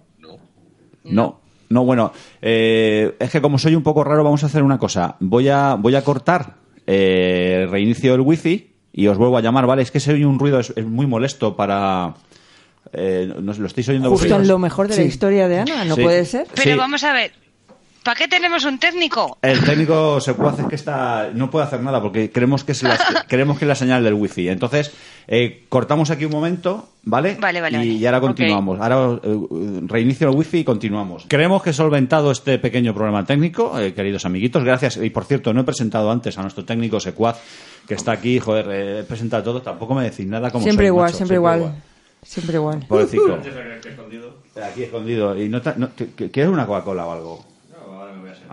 No, 1.04 1.40
no, 1.68 1.84
bueno, 1.84 2.12
eh, 2.42 3.14
es 3.18 3.30
que 3.30 3.40
como 3.40 3.58
soy 3.58 3.74
un 3.74 3.82
poco 3.82 4.04
raro, 4.04 4.24
vamos 4.24 4.42
a 4.42 4.46
hacer 4.46 4.62
una 4.62 4.78
cosa. 4.78 5.16
Voy 5.20 5.48
a, 5.48 5.74
voy 5.74 5.94
a 5.94 6.02
cortar, 6.04 6.54
eh, 6.86 7.66
reinicio 7.70 8.14
el 8.14 8.20
wifi 8.20 8.70
y 8.92 9.06
os 9.06 9.18
vuelvo 9.18 9.36
a 9.36 9.40
llamar, 9.40 9.66
¿vale? 9.66 9.82
Es 9.82 9.90
que 9.90 10.00
soy 10.00 10.24
un 10.24 10.38
ruido, 10.38 10.60
es, 10.60 10.72
es 10.76 10.84
muy 10.86 11.06
molesto 11.06 11.56
para... 11.56 12.14
Eh, 12.92 13.32
no 13.40 13.52
¿Lo 13.54 13.66
estáis 13.66 13.88
oyendo 13.88 14.10
Justo 14.10 14.24
vosotros? 14.26 14.42
en 14.42 14.48
lo 14.48 14.58
mejor 14.58 14.86
de 14.88 14.96
la 14.96 15.02
Sí. 15.02 15.08
historia 15.08 15.48
de 15.48 15.58
Ana, 15.60 15.84
¿no 15.84 15.96
Sí. 15.96 16.02
puede 16.02 16.24
ser? 16.26 16.46
Pero 16.54 16.72
Sí. 16.72 16.78
vamos 16.78 17.02
a 17.02 17.12
ver, 17.12 17.32
¿para 18.04 18.16
qué 18.16 18.28
tenemos 18.28 18.64
un 18.64 18.78
técnico? 18.78 19.38
El 19.42 19.64
técnico 19.64 20.20
se 20.20 20.34
puede 20.34 20.50
hacer 20.50 20.66
que 20.66 20.76
está 20.76 21.30
no 21.34 21.50
puede 21.50 21.64
hacer 21.66 21.80
nada 21.80 22.00
porque 22.00 22.30
creemos 22.30 22.62
que 22.62 22.72
es 22.72 22.82
la, 22.84 22.96
creemos 23.28 23.58
que 23.58 23.64
es 23.64 23.68
la 23.68 23.74
señal 23.74 24.04
del 24.04 24.14
wifi. 24.14 24.48
Entonces 24.48 24.92
eh, 25.26 25.64
cortamos 25.68 26.10
aquí 26.10 26.24
un 26.26 26.30
momento, 26.32 26.90
¿vale? 27.02 27.36
Vale, 27.40 27.60
vale, 27.60 27.84
Y, 27.84 27.94
vale. 27.94 28.06
ahora 28.06 28.20
continuamos. 28.20 28.78
Ahora 28.80 29.18
eh, 29.24 29.80
reinicio 29.86 30.28
el 30.28 30.36
wifi 30.36 30.58
y 30.58 30.64
continuamos. 30.64 31.24
Creemos 31.28 31.62
que 31.62 31.70
he 31.70 31.72
solventado 31.72 32.30
este 32.30 32.58
pequeño 32.58 32.94
problema 32.94 33.24
técnico, 33.24 33.78
eh, 33.80 33.94
queridos 33.94 34.24
amiguitos. 34.26 34.62
Gracias. 34.62 34.98
Y 34.98 35.10
por 35.10 35.24
cierto, 35.24 35.52
no 35.52 35.62
he 35.62 35.64
presentado 35.64 36.10
antes 36.10 36.36
a 36.38 36.42
nuestro 36.42 36.64
técnico 36.64 37.00
Secuaz 37.00 37.40
que 37.88 37.94
está 37.94 38.12
aquí. 38.12 38.38
Joder, 38.38 38.66
eh, 38.70 39.00
he 39.00 39.04
presentado 39.04 39.42
todo. 39.42 39.62
Tampoco 39.62 39.94
me 39.94 40.04
decís 40.04 40.26
nada 40.26 40.50
como 40.50 40.62
Siempre 40.62 40.84
soy, 40.84 40.88
igual, 40.88 41.06
macho, 41.06 41.16
siempre 41.16 41.36
igual. 41.36 41.74
Siempre 42.22 42.56
igual. 42.56 42.84
Pobrecito. 42.88 43.38
Aquí 44.62 44.82
escondido. 44.84 45.36
Y 45.42 45.48
no 45.48 45.60
te- 45.60 45.74
no 45.76 45.88
te- 45.88 46.06
¿Quieres 46.30 46.52
una 46.52 46.66
Coca-Cola 46.66 47.06
o 47.06 47.12
algo? 47.12 47.44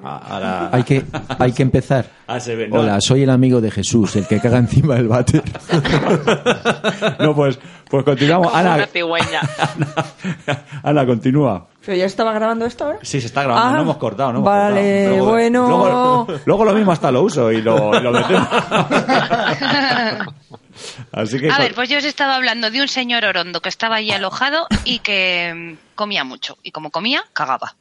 Ah, 0.03 0.69
Hay 0.71 0.83
que, 0.83 1.05
hay 1.37 1.51
que 1.53 1.61
empezar. 1.61 2.05
Ah. 2.27 2.39
No, 2.69 2.79
Hola, 2.79 2.99
soy 3.01 3.23
el 3.23 3.29
amigo 3.29 3.61
de 3.61 3.69
Jesús, 3.69 4.15
el 4.15 4.25
que 4.27 4.39
caga 4.39 4.57
encima 4.57 4.95
del 4.95 5.07
váter. 5.07 5.43
no, 7.19 7.35
pues, 7.35 7.59
pues 7.89 8.03
continuamos. 8.03 8.47
Como 8.47 8.57
Ana, 8.57 8.87
una. 9.05 9.39
Ana, 9.59 10.65
Ana, 10.83 11.05
continúa. 11.05 11.67
¿Pero 11.85 11.97
ya 11.97 12.05
estaba 12.05 12.33
grabando 12.33 12.65
esto 12.65 12.85
ahora? 12.85 12.99
Sí, 13.01 13.19
se 13.21 13.27
está 13.27 13.43
grabando, 13.43 13.67
Ah, 13.69 13.73
no 13.73 13.81
hemos 13.81 13.97
cortado, 13.97 14.31
no 14.33 14.39
hemos 14.39 14.49
vale, 14.49 15.05
cortado. 15.09 15.25
bueno. 15.29 15.67
Luego, 15.67 16.27
luego 16.45 16.65
lo 16.65 16.73
mismo 16.73 16.91
hasta 16.91 17.11
lo 17.11 17.23
uso 17.23 17.51
y 17.51 17.61
lo, 17.61 17.95
y 17.95 18.01
lo 18.01 18.11
metemos. 18.11 18.47
Así 21.11 21.39
que... 21.39 21.51
A 21.51 21.57
ver, 21.59 21.73
pues 21.75 21.89
yo 21.89 21.97
os 21.97 22.05
estaba 22.05 22.35
hablando 22.35 22.71
de 22.71 22.81
un 22.81 22.87
señor 22.87 23.25
orondo 23.25 23.61
que 23.61 23.69
estaba 23.69 23.97
allí 23.97 24.11
alojado 24.11 24.65
y 24.83 24.99
que 24.99 25.53
mm, 25.77 25.95
comía 25.95 26.23
mucho. 26.23 26.57
Y 26.63 26.71
como 26.71 26.89
comía, 26.91 27.23
cagaba. 27.33 27.75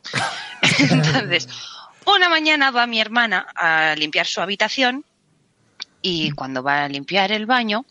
Entonces, 0.79 1.49
Una 2.15 2.29
mañana 2.29 2.71
va 2.71 2.87
mi 2.87 3.01
hermana 3.01 3.47
a 3.55 3.95
limpiar 3.97 4.27
su 4.27 4.41
habitación 4.41 5.05
y 6.03 6.33
cuando 6.33 6.63
va 6.63 6.85
a 6.85 6.89
limpiar 6.89 7.31
el 7.31 7.47
baño 7.47 7.87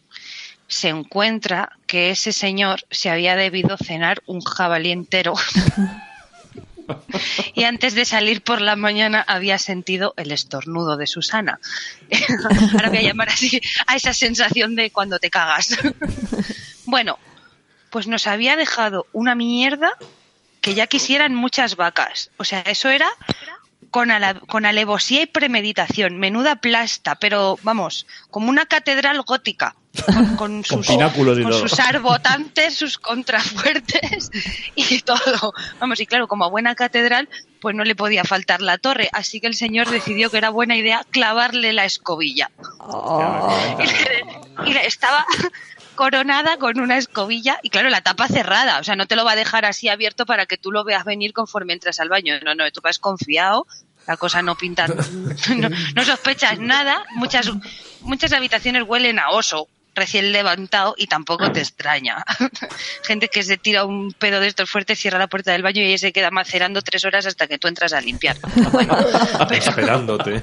se 0.68 0.90
encuentra 0.90 1.78
que 1.88 2.12
ese 2.12 2.34
señor 2.34 2.82
se 2.92 3.10
había 3.10 3.36
debido 3.36 3.78
cenar 3.78 4.22
un 4.26 4.42
jabalí 4.42 4.92
entero. 4.92 5.36
Y 7.54 7.66
antes 7.66 7.94
de 7.94 8.04
salir 8.04 8.42
por 8.42 8.62
la 8.62 8.76
mañana 8.76 9.24
había 9.28 9.60
sentido 9.60 10.16
el 10.18 10.32
estornudo 10.32 10.98
de 10.98 11.06
Susana. 11.06 11.60
Ahora 12.74 12.90
voy 12.90 12.98
a 12.98 13.04
llamar 13.04 13.30
así 13.30 13.62
a 13.86 13.96
esa 13.96 14.12
sensación 14.12 14.76
de 14.76 14.90
cuando 14.92 15.20
te 15.20 15.30
cagas. 15.30 15.78
Bueno, 16.86 17.20
pues 17.92 18.08
nos 18.08 18.26
había 18.26 18.56
dejado 18.56 19.06
una 19.14 19.36
mierda 19.36 19.92
que 20.60 20.74
ya 20.74 20.88
quisieran 20.88 21.36
muchas 21.36 21.76
vacas. 21.76 22.32
O 22.38 22.44
sea, 22.44 22.62
eso 22.62 22.90
era 22.90 23.08
con, 23.92 24.12
ala- 24.12 24.40
con 24.48 24.66
alevosía 24.66 25.22
y 25.24 25.26
premeditación. 25.26 26.18
Menuda 26.18 26.58
plasta, 26.58 27.16
pero 27.16 27.58
vamos, 27.64 28.06
como 28.32 28.50
una 28.50 28.66
catedral 28.66 29.22
gótica. 29.24 29.76
Con, 30.38 30.38
con 30.38 30.64
sus, 30.86 30.88
y 30.90 30.98
con 31.44 31.52
sus 31.54 31.80
arbotantes, 31.80 32.76
sus 32.76 32.98
contrafuertes 33.00 34.30
y 34.76 35.00
todo. 35.02 35.54
Vamos, 35.80 36.00
y 36.00 36.06
claro, 36.06 36.28
como 36.28 36.50
buena 36.50 36.76
catedral, 36.76 37.28
pues 37.60 37.76
no 37.76 37.84
le 37.84 37.96
podía 37.96 38.24
faltar 38.24 38.62
la 38.62 38.78
torre. 38.78 39.10
Así 39.14 39.42
que 39.42 39.48
el 39.48 39.56
señor 39.56 39.90
decidió 39.90 40.30
que 40.30 40.38
era 40.38 40.52
buena 40.52 40.78
idea 40.78 41.04
clavarle 41.10 41.74
la 41.74 41.86
escobilla. 41.86 42.52
Y 44.66 44.74
le- 44.74 44.86
estaba 44.86 45.26
coronada 46.00 46.56
con 46.56 46.80
una 46.80 46.98
escobilla 46.98 47.60
y 47.62 47.70
claro, 47.70 47.90
la 47.90 48.00
tapa 48.00 48.30
cerrada, 48.30 48.80
o 48.80 48.86
sea, 48.86 48.96
no 48.96 49.06
te 49.06 49.18
lo 49.18 49.26
va 49.26 49.34
a 49.34 49.36
dejar 49.36 49.66
así 49.66 49.90
abierto 49.90 50.26
para 50.26 50.46
que 50.46 50.56
tú 50.56 50.72
lo 50.72 50.86
veas 50.86 51.04
venir 51.04 51.34
conforme 51.34 51.74
entras 51.74 52.00
al 52.00 52.08
baño. 52.08 52.36
No, 52.42 52.56
no, 52.56 52.72
tú 52.72 52.80
vas 52.82 53.00
confiado, 53.00 53.68
la 54.08 54.16
cosa 54.16 54.42
no 54.42 54.56
pinta, 54.56 54.88
no, 55.58 55.70
no 55.70 56.06
sospechas 56.06 56.58
nada, 56.58 57.04
muchas, 57.16 57.52
muchas 58.00 58.32
habitaciones 58.32 58.84
huelen 58.88 59.20
a 59.20 59.32
oso 59.32 59.68
recién 59.96 60.32
levantado 60.32 60.96
y 60.98 61.08
tampoco 61.08 61.52
te 61.52 61.60
extraña. 61.60 62.24
Gente 63.04 63.28
que 63.28 63.44
se 63.44 63.58
tira 63.58 63.86
un 63.86 64.14
pedo 64.14 64.40
de 64.40 64.48
estos 64.48 64.70
fuertes, 64.70 65.00
cierra 65.00 65.20
la 65.20 65.28
puerta 65.28 65.52
del 65.52 65.64
baño 65.64 65.82
y 65.82 65.98
se 65.98 66.12
queda 66.12 66.32
macerando 66.32 66.82
tres 66.82 67.06
horas 67.06 67.26
hasta 67.26 67.48
que 67.48 67.58
tú 67.58 67.68
entras 67.68 67.94
a 67.94 68.02
limpiar. 68.02 68.38
Bueno, 68.72 68.96
Esperándote. 69.52 70.42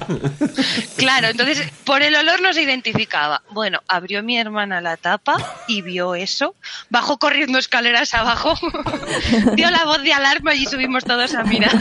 Claro, 0.96 1.28
entonces 1.28 1.62
por 1.84 2.02
el 2.02 2.14
olor 2.16 2.40
no 2.42 2.52
se 2.52 2.62
identificaba. 2.62 3.42
Bueno, 3.50 3.82
abrió 3.88 4.22
mi 4.22 4.38
hermana 4.38 4.80
la 4.80 4.96
tapa 4.96 5.36
y 5.68 5.80
vio 5.82 6.14
eso, 6.14 6.54
bajó 6.90 7.18
corriendo 7.18 7.58
escaleras 7.58 8.14
abajo, 8.14 8.54
dio 9.54 9.70
la 9.70 9.84
voz 9.84 10.02
de 10.02 10.12
alarma 10.12 10.54
y 10.54 10.66
subimos 10.66 11.04
todos 11.04 11.34
a 11.34 11.44
mirar. 11.44 11.74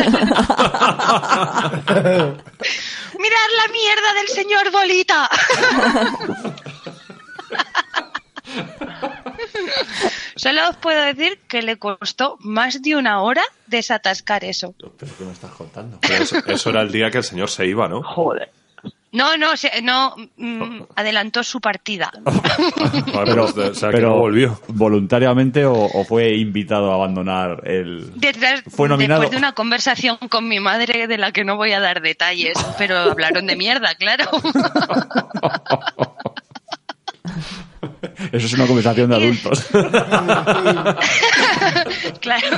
¡Mirad 3.18 3.50
la 3.58 3.68
mierda 3.72 4.14
del 4.14 4.28
señor 4.28 4.72
Bolita! 4.72 5.30
Solo 10.36 10.70
os 10.70 10.76
puedo 10.78 11.02
decir 11.02 11.40
que 11.48 11.62
le 11.62 11.78
costó 11.78 12.38
más 12.42 12.82
de 12.82 12.96
una 12.96 13.22
hora 13.22 13.42
desatascar 13.68 14.44
eso. 14.44 14.74
¿Pero 14.78 15.12
qué 15.18 15.24
me 15.24 15.32
estás 15.32 15.52
contando? 15.52 15.98
Pero 16.02 16.24
eso, 16.24 16.38
eso 16.46 16.70
era 16.70 16.82
el 16.82 16.92
día 16.92 17.10
que 17.10 17.20
el 17.20 17.24
señor 17.24 17.50
se 17.50 17.66
iba, 17.66 17.88
¿no? 17.88 18.04
Joder. 18.04 18.52
No, 19.12 19.38
no, 19.38 19.56
se- 19.56 19.82
no, 19.82 20.14
mm, 20.36 20.82
adelantó 20.98 21.42
su 21.42 21.62
partida. 21.62 22.12
Pero, 23.26 23.46
o 23.46 23.74
sea, 23.74 23.90
que 23.90 23.96
pero 23.96 24.10
no 24.10 24.18
volvió. 24.18 24.60
¿Voluntariamente 24.68 25.66
o, 25.66 25.74
o 25.74 26.04
fue 26.04 26.36
invitado 26.36 26.92
a 26.92 26.96
abandonar 26.96 27.62
el...? 27.66 28.12
Detrás, 28.20 28.62
Fue 28.68 28.90
nominado. 28.90 29.22
Después 29.22 29.32
de 29.32 29.38
una 29.38 29.54
conversación 29.54 30.18
con 30.30 30.50
mi 30.50 30.60
madre 30.60 31.08
de 31.08 31.18
la 31.18 31.32
que 31.32 31.46
no 31.46 31.56
voy 31.56 31.72
a 31.72 31.80
dar 31.80 32.02
detalles, 32.02 32.58
pero 32.78 32.98
hablaron 32.98 33.48
de 33.48 33.56
mierda, 33.56 33.96
claro. 33.96 34.26
Eso 38.36 38.48
es 38.48 38.54
una 38.54 38.68
conversación 38.68 39.10
de 39.10 39.16
adultos. 39.16 39.66
claro. 42.20 42.58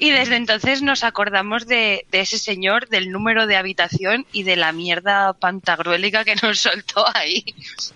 Y 0.00 0.10
desde 0.10 0.34
entonces 0.34 0.82
nos 0.82 1.04
acordamos 1.04 1.68
de, 1.68 2.06
de 2.10 2.20
ese 2.20 2.38
señor, 2.38 2.88
del 2.88 3.12
número 3.12 3.46
de 3.46 3.56
habitación 3.56 4.26
y 4.32 4.42
de 4.42 4.56
la 4.56 4.72
mierda 4.72 5.32
pantagruélica 5.34 6.24
que 6.24 6.34
nos 6.42 6.58
soltó 6.60 7.06
ahí. 7.14 7.44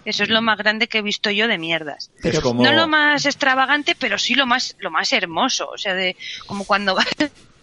Eso 0.05 0.23
es 0.23 0.29
lo 0.29 0.41
más 0.41 0.57
grande 0.57 0.87
que 0.87 0.99
he 0.99 1.03
visto 1.03 1.31
yo 1.31 1.49
de 1.49 1.59
mierdas. 1.59 2.13
Como... 2.43 2.63
No 2.63 2.73
lo 2.73 2.87
más 2.87 3.27
extravagante, 3.27 3.97
pero 3.99 4.19
sí 4.19 4.37
lo 4.37 4.47
más, 4.47 4.77
lo 4.79 4.93
más 4.93 5.13
hermoso. 5.13 5.69
O 5.69 5.79
sea, 5.79 5.95
de 5.95 6.17
como 6.47 6.65
cuando 6.65 6.95
vas, 6.95 7.09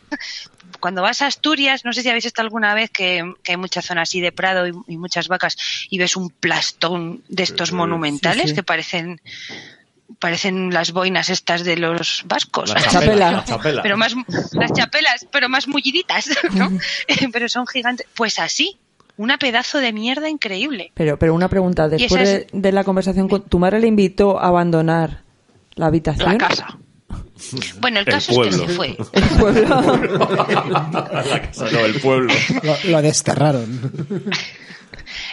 cuando 0.79 1.01
vas 1.01 1.21
a 1.21 1.27
Asturias, 1.27 1.85
no 1.85 1.93
sé 1.93 2.01
si 2.01 2.09
habéis 2.09 2.25
estado 2.25 2.45
alguna 2.45 2.73
vez 2.73 2.89
que, 2.89 3.33
que 3.43 3.53
hay 3.53 3.57
mucha 3.57 3.81
zona 3.81 4.03
así 4.03 4.21
de 4.21 4.31
prado 4.31 4.67
y, 4.67 4.73
y 4.87 4.97
muchas 4.97 5.27
vacas 5.27 5.57
y 5.89 5.97
ves 5.97 6.15
un 6.15 6.29
plastón 6.29 7.23
de 7.27 7.43
estos 7.43 7.71
monumentales 7.71 8.43
Sí, 8.43 8.49
sí. 8.49 8.55
que 8.55 8.63
parecen 8.63 9.21
parecen 10.17 10.73
las 10.73 10.91
boinas 10.91 11.29
estas 11.29 11.63
de 11.63 11.77
los 11.77 12.23
vascos. 12.25 12.73
La 12.73 12.81
chapela. 12.81 13.31
La 13.31 13.43
chapela. 13.43 13.81
Pero 13.81 13.97
más 13.97 14.15
las 14.53 14.73
chapelas, 14.73 15.27
pero 15.31 15.49
más 15.49 15.67
mulliditas, 15.67 16.29
¿no? 16.53 16.71
pero 17.31 17.47
son 17.47 17.67
gigantes. 17.67 18.07
Pues 18.15 18.39
así, 18.39 18.77
una 19.17 19.37
pedazo 19.37 19.79
de 19.79 19.93
mierda 19.93 20.29
increíble. 20.29 20.91
Pero, 20.95 21.19
pero 21.19 21.33
una 21.33 21.47
pregunta, 21.47 21.87
después 21.87 22.47
de 22.51 22.71
la 22.71 22.83
conversación 22.83 23.27
con 23.27 23.43
tu 23.43 23.59
madre 23.59 23.79
le 23.79 23.87
invitó 23.87 24.39
a 24.39 24.47
abandonar 24.47 25.23
la 25.75 25.87
habitación. 25.87 26.31
La 26.31 26.37
casa. 26.37 26.77
Bueno, 27.79 27.99
el 27.99 28.07
El 28.07 28.13
caso 28.13 28.43
es 28.43 28.49
que 28.49 28.53
se 28.53 28.67
fue. 28.69 28.97
El 29.13 29.23
pueblo. 29.37 29.81
La 31.11 31.41
casa, 31.41 31.65
no, 31.71 31.79
el 31.85 31.93
pueblo. 32.01 32.33
Lo, 32.63 32.77
lo 32.91 33.01
desterraron. 33.01 33.93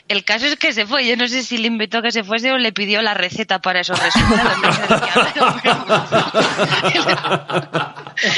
El 0.08 0.24
caso 0.24 0.46
es 0.46 0.56
que 0.56 0.72
se 0.72 0.86
fue. 0.86 1.06
Yo 1.06 1.16
no 1.16 1.26
sé 1.28 1.42
si 1.42 1.58
le 1.58 1.66
invitó 1.66 1.98
a 1.98 2.02
que 2.02 2.12
se 2.12 2.22
fuese 2.24 2.50
o 2.52 2.58
le 2.58 2.72
pidió 2.72 3.02
la 3.02 3.12
receta 3.14 3.60
para 3.60 3.80
esos 3.80 3.98
resultados. 4.00 4.58
No 4.62 4.72
sé 4.72 4.82
de 4.82 4.88
qué 4.88 4.94
hablaron, 5.10 5.60
pero- 5.62 5.84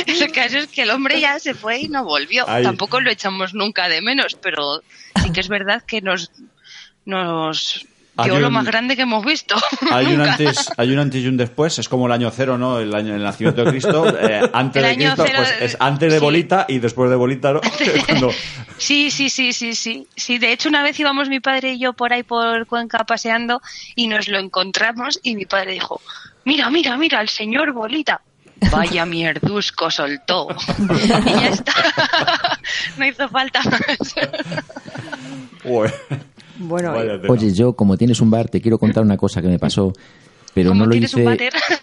El 0.07 0.33
caso 0.33 0.59
es 0.59 0.67
que 0.69 0.83
el 0.83 0.91
hombre 0.91 1.21
ya 1.21 1.39
se 1.39 1.55
fue 1.55 1.81
y 1.81 1.89
no 1.89 2.05
volvió. 2.05 2.45
Ay. 2.49 2.65
Tampoco 2.65 3.01
lo 3.01 3.11
echamos 3.11 3.55
nunca 3.55 3.89
de 3.89 4.01
menos, 4.03 4.37
pero 4.41 4.83
sí 5.23 5.31
que 5.33 5.41
es 5.41 5.49
verdad 5.49 5.83
que 5.87 6.01
nos, 6.01 6.31
nos 7.05 7.87
Hay 8.25 8.31
dio 8.31 8.41
lo 8.41 8.49
un- 8.49 8.53
más 8.55 8.65
grande 8.67 8.97
que 8.97 9.03
hemos 9.03 9.25
visto. 9.25 9.55
Hay 9.93 10.07
un, 10.07 10.21
antes, 10.21 10.71
hay 10.77 10.91
un 10.93 10.99
antes 10.99 11.23
y 11.23 11.27
un 11.29 11.37
después, 11.37 11.79
es 11.79 11.89
como 11.89 12.07
el 12.07 12.13
año 12.13 12.31
cero, 12.35 12.59
¿no? 12.59 12.79
El 12.79 12.95
año 12.95 13.15
el 13.15 13.23
nacimiento 13.23 13.65
de 13.65 13.71
Cristo. 13.71 14.07
eh, 14.21 14.43
antes 14.53 14.83
El 14.83 14.89
de 14.91 14.97
Cristo, 14.97 15.25
cero, 15.27 15.39
pues 15.43 15.55
es 15.61 15.77
antes 15.81 16.13
de 16.13 16.19
sí. 16.19 16.25
bolita 16.25 16.67
y 16.69 16.79
después 16.79 17.09
de 17.11 17.17
bolita, 17.17 17.53
¿no? 17.53 17.61
Cuando- 18.07 18.31
Sí, 18.77 19.11
sí, 19.11 19.29
sí, 19.31 19.53
sí, 19.53 19.75
sí. 19.75 20.07
Sí, 20.15 20.39
de 20.39 20.53
hecho 20.53 20.69
una 20.69 20.83
vez 20.83 20.99
íbamos 21.01 21.29
mi 21.29 21.41
padre 21.41 21.73
y 21.73 21.79
yo 21.81 21.95
por 21.95 22.13
ahí 22.13 22.23
por 22.23 22.67
Cuenca 22.67 22.99
paseando 23.05 23.61
y 23.97 24.07
nos 24.07 24.29
lo 24.29 24.39
encontramos 24.39 25.19
y 25.23 25.35
mi 25.35 25.47
padre 25.47 25.73
dijo, 25.73 26.01
mira, 26.45 26.71
mira, 26.71 26.97
mira, 26.97 27.21
el 27.21 27.29
señor 27.29 27.73
Bolita. 27.73 28.21
Vaya 28.73 29.07
mierdusco 29.07 29.89
soltó. 29.89 30.49
y 30.79 31.31
ya 31.31 31.49
está. 31.49 31.73
no 32.97 33.07
hizo 33.07 33.29
falta 33.29 33.61
más. 33.63 34.15
Bueno. 36.59 36.95
Oye, 37.29 37.53
yo, 37.53 37.75
como 37.75 37.97
tienes 37.97 38.21
un 38.21 38.31
bar, 38.31 38.49
te 38.49 38.61
quiero 38.61 38.79
contar 38.79 39.03
una 39.03 39.17
cosa 39.17 39.41
que 39.41 39.49
me 39.49 39.59
pasó, 39.59 39.93
pero 40.55 40.75
no 40.75 40.87
lo 40.87 40.95
hice, 40.95 41.25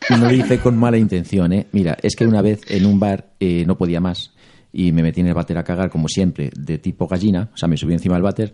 no 0.10 0.18
lo 0.18 0.34
hice 0.34 0.60
con 0.60 0.78
mala 0.78 0.98
intención, 0.98 1.54
¿eh? 1.54 1.68
Mira, 1.72 1.98
es 2.02 2.16
que 2.16 2.26
una 2.26 2.42
vez 2.42 2.62
en 2.70 2.86
un 2.86 3.00
bar 3.00 3.30
eh, 3.40 3.64
no 3.66 3.78
podía 3.78 4.00
más 4.00 4.32
y 4.74 4.92
me 4.92 5.02
metí 5.02 5.22
en 5.22 5.28
el 5.28 5.34
váter 5.34 5.58
a 5.58 5.64
cagar, 5.64 5.90
como 5.90 6.10
siempre, 6.10 6.52
de 6.54 6.78
tipo 6.80 7.08
gallina, 7.08 7.50
o 7.54 7.58
sea, 7.58 7.70
me 7.70 7.78
subí 7.78 7.94
encima 7.94 8.16
del 8.16 8.24
váter. 8.24 8.54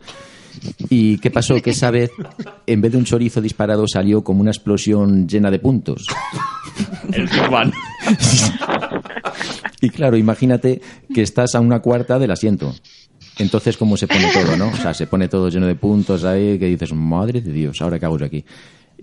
¿Y 0.89 1.17
qué 1.17 1.31
pasó? 1.31 1.55
Que 1.55 1.71
esa 1.71 1.89
vez, 1.91 2.11
en 2.67 2.81
vez 2.81 2.91
de 2.91 2.97
un 2.97 3.05
chorizo 3.05 3.41
disparado, 3.41 3.87
salió 3.87 4.23
como 4.23 4.41
una 4.41 4.51
explosión 4.51 5.27
llena 5.27 5.49
de 5.49 5.59
puntos. 5.59 6.05
El 7.11 7.27
Bang. 7.49 7.71
Y 9.83 9.89
claro, 9.89 10.15
imagínate 10.15 10.79
que 11.11 11.23
estás 11.23 11.55
a 11.55 11.59
una 11.59 11.79
cuarta 11.79 12.19
del 12.19 12.29
asiento. 12.29 12.75
Entonces, 13.41 13.75
¿cómo 13.77 13.97
se 13.97 14.07
pone 14.07 14.31
todo, 14.31 14.55
no? 14.55 14.69
O 14.69 14.75
sea, 14.75 14.93
se 14.93 15.07
pone 15.07 15.27
todo 15.27 15.49
lleno 15.49 15.67
de 15.67 15.75
puntos 15.75 16.23
ahí 16.23 16.57
que 16.59 16.67
dices, 16.67 16.93
madre 16.93 17.41
de 17.41 17.51
Dios, 17.51 17.81
ahora 17.81 17.99
qué 17.99 18.05
hago 18.05 18.17
yo 18.17 18.25
aquí. 18.25 18.45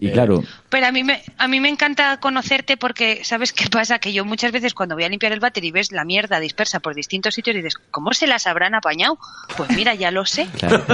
Y 0.00 0.12
claro, 0.12 0.44
Pero 0.68 0.86
a 0.86 0.92
mí, 0.92 1.02
me, 1.02 1.20
a 1.38 1.48
mí 1.48 1.58
me 1.58 1.68
encanta 1.68 2.20
conocerte 2.20 2.76
porque, 2.76 3.24
¿sabes 3.24 3.52
qué 3.52 3.68
pasa? 3.68 3.98
Que 3.98 4.12
yo 4.12 4.24
muchas 4.24 4.52
veces 4.52 4.72
cuando 4.72 4.94
voy 4.94 5.02
a 5.02 5.08
limpiar 5.08 5.32
el 5.32 5.40
váter 5.40 5.64
y 5.64 5.72
ves 5.72 5.90
la 5.90 6.04
mierda 6.04 6.38
dispersa 6.38 6.78
por 6.78 6.94
distintos 6.94 7.34
sitios 7.34 7.56
y 7.56 7.62
dices, 7.62 7.74
¿cómo 7.90 8.12
se 8.12 8.28
las 8.28 8.46
habrán 8.46 8.76
apañado? 8.76 9.18
Pues 9.56 9.70
mira, 9.70 9.96
ya 9.96 10.12
lo 10.12 10.24
sé. 10.24 10.46
Claro. 10.56 10.84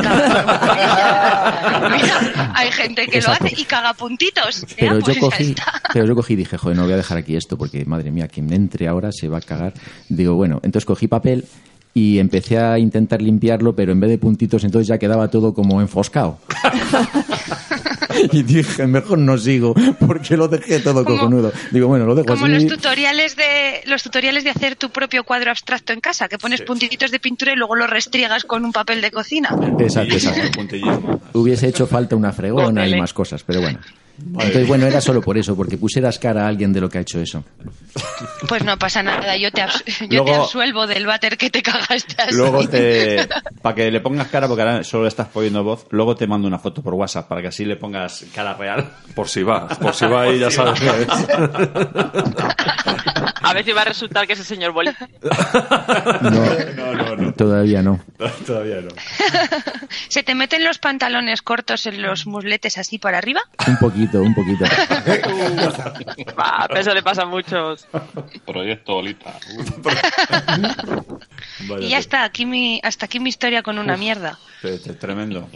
Mira, 1.91 2.53
hay 2.55 2.73
gente 2.73 3.07
que 3.07 3.19
Exacto. 3.19 3.45
lo 3.45 3.51
hace 3.51 3.61
y 3.61 3.65
caga 3.67 3.93
puntitos. 3.93 4.65
Pero 4.79 4.99
pues 5.01 5.07
yo 5.07 5.13
ya 5.13 5.21
cogí, 5.21 5.55
pero 5.93 6.07
yo 6.07 6.15
cogí 6.15 6.33
y 6.33 6.37
dije, 6.37 6.57
joder, 6.57 6.77
no 6.77 6.85
voy 6.85 6.95
a 6.95 6.97
dejar 6.97 7.19
aquí 7.19 7.37
esto 7.37 7.59
porque, 7.59 7.85
madre 7.85 8.11
mía, 8.11 8.27
quien 8.29 8.51
entre 8.55 8.89
ahora 8.89 9.11
se 9.13 9.29
va 9.29 9.37
a 9.39 9.43
cagar. 9.43 9.75
Digo, 10.09 10.35
bueno, 10.35 10.61
entonces 10.63 10.87
cogí 10.87 11.09
papel 11.09 11.45
y 11.95 12.19
empecé 12.19 12.59
a 12.59 12.79
intentar 12.79 13.23
limpiarlo, 13.23 13.75
pero 13.77 13.93
en 13.93 14.01
vez 14.01 14.11
de 14.11 14.19
puntitos, 14.19 14.65
entonces 14.65 14.89
ya 14.89 14.99
quedaba 14.99 15.29
todo 15.29 15.55
como 15.55 15.81
enfoscado. 15.81 16.39
y 18.33 18.43
dije, 18.43 18.87
mejor 18.87 19.19
no 19.19 19.39
sigo, 19.39 19.75
porque 20.05 20.37
lo 20.37 20.49
dejé 20.49 20.81
todo 20.81 21.05
Como- 21.05 21.17
cojonudo. 21.19 21.53
Digo, 21.71 21.89
bueno, 21.89 22.05
lo 22.07 22.15
dejo 22.15 22.27
Como 22.27 22.47
así. 22.47 22.55
los 22.55 22.67
tutoriales 22.67 23.37
de 23.37 23.83
los 23.87 24.03
tutoriales 24.03 24.45
de 24.45 24.51
hacer 24.51 24.77
tu 24.77 24.91
propio 24.91 25.25
cuadro 25.25 25.51
abstracto 25.51 25.93
en 25.93 26.01
casa, 26.01 26.29
que 26.29 26.39
pones 26.39 26.63
puntitos 26.63 27.11
de 27.11 27.21
pintura 27.21 27.53
y 27.53 27.57
luego 27.57 27.77
lo 27.77 27.87
restriegas 27.87 28.45
con 28.45 28.65
un 28.65 28.73
papel 28.73 29.01
de 29.01 29.11
cocina. 29.11 29.51
Exacto, 29.79 30.15
exacto. 30.15 31.21
Hubiese 31.33 31.69
hecho 31.69 31.87
falta 31.87 32.17
una 32.17 32.33
fregona 32.33 32.87
y 32.89 32.99
más 32.99 33.13
cosas, 33.13 33.43
pero 33.45 33.61
bueno. 33.61 33.79
Entonces, 34.17 34.69
bueno, 34.69 34.87
era 34.87 35.01
solo 35.01 35.21
por 35.21 35.37
eso, 35.37 35.57
porque 35.57 35.77
pusieras 35.77 36.19
cara 36.21 36.45
a 36.45 36.49
alguien 36.49 36.73
de 36.73 36.81
lo 36.81 36.89
que 36.89 36.99
ha 36.99 37.01
hecho 37.01 37.21
eso. 37.21 37.43
Pues 38.49 38.63
no 38.65 38.79
pasa 38.79 39.03
nada, 39.03 39.37
yo 39.37 39.51
te, 39.51 39.63
abs- 39.63 39.83
yo 40.03 40.07
Luego- 40.09 40.25
te 40.27 40.35
absuelvo 40.35 40.87
del 40.87 41.05
váter 41.07 41.37
que 41.37 41.51
te 41.51 41.63
cagaste 41.63 42.15
así. 42.23 42.35
Luego 42.37 42.69
te. 42.69 43.27
Para 43.61 43.75
que 43.75 43.91
le 43.91 44.01
pongas 44.01 44.29
cara, 44.29 44.47
porque 44.47 44.63
ahora 44.63 44.85
solo 44.85 45.03
le 45.05 45.09
estás 45.09 45.29
poniendo 45.29 45.65
voz, 45.65 45.87
luego 45.91 46.15
te 46.15 46.27
mando 46.29 46.47
una 46.47 46.59
foto 46.61 46.81
por 46.83 46.95
WhatsApp 46.95 47.27
para 47.29 47.43
que 47.43 47.49
así 47.49 47.65
le 47.65 47.77
pongas 47.77 48.25
cara 48.35 48.55
real. 48.55 48.89
Por 49.15 49.29
si 49.29 49.43
va, 49.43 49.67
por 49.69 49.95
si 49.95 50.07
va 50.07 50.29
y 50.29 50.39
ya 50.39 50.51
sabes 50.51 50.81
qué 50.81 50.87
es. 50.89 51.09
A 53.45 53.53
ver 53.53 53.65
si 53.65 53.73
va 53.73 53.83
a 53.83 53.85
resultar 53.85 54.27
que 54.27 54.33
ese 54.33 54.45
señor 54.45 54.73
Boli. 54.73 54.91
No, 56.23 56.31
No, 56.75 56.95
no, 56.95 57.17
no. 57.17 57.33
todavía 57.35 57.83
no. 57.83 58.01
Todavía 58.47 58.81
no. 58.81 58.89
¿Se 60.09 60.23
te 60.23 60.35
meten 60.35 60.65
los 60.65 60.79
pantalones 60.79 61.43
cortos 61.43 61.87
en 61.87 62.03
los 62.03 62.27
musletes 62.27 62.79
así 62.79 62.99
para 62.99 63.19
arriba? 63.19 63.41
Un 63.67 63.77
poquito, 63.79 64.21
un 64.23 64.35
poquito. 64.35 64.65
Pero 66.69 66.81
eso 66.81 66.95
le 66.95 67.03
pasa 67.03 67.23
a 67.23 67.27
muchos. 67.27 67.87
Proyecto 68.47 68.95
Bolita. 68.95 69.35
Vaya 71.69 71.87
y 71.87 71.89
ya 71.91 71.99
está, 71.99 72.25
aquí 72.25 72.47
mi, 72.47 72.81
hasta 72.83 73.07
aquí 73.07 73.21
mi 73.21 73.29
historia 73.29 73.63
con 73.63 73.79
una 73.79 73.97
mierda. 73.97 74.39
te- 74.63 74.79
te- 74.79 74.95
Tremendo. 74.95 75.49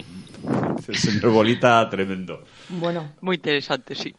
El 0.86 0.97
señor 0.97 1.30
Bolita, 1.30 1.89
tremendo. 1.91 2.45
Bueno, 2.68 3.12
Muy 3.20 3.36
interesante, 3.36 3.95
sí. 3.95 4.14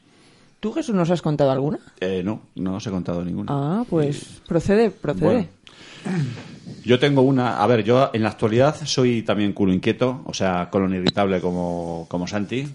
¿Tú 0.60 0.72
Jesús 0.74 0.96
nos 0.96 1.10
has 1.10 1.22
contado 1.22 1.52
alguna? 1.52 1.80
Eh, 2.00 2.22
no, 2.24 2.42
no 2.56 2.76
os 2.76 2.88
he 2.88 2.90
contado 2.92 3.24
ninguna. 3.24 3.48
Ah, 3.52 3.84
pues 3.90 4.42
procede, 4.48 4.92
procede. 4.92 5.26
Bueno. 5.26 5.48
Yo 6.86 7.00
tengo 7.00 7.22
una. 7.22 7.62
A 7.62 7.68
ver, 7.68 7.84
yo 7.84 8.10
en 8.14 8.24
la 8.24 8.30
actualidad 8.30 8.76
soy 8.86 9.22
también 9.24 9.54
culo 9.54 9.74
inquieto, 9.74 10.22
o 10.26 10.34
sea, 10.34 10.70
colon 10.70 10.94
irritable 10.94 11.42
como, 11.42 12.06
como 12.10 12.28
Santi. 12.28 12.68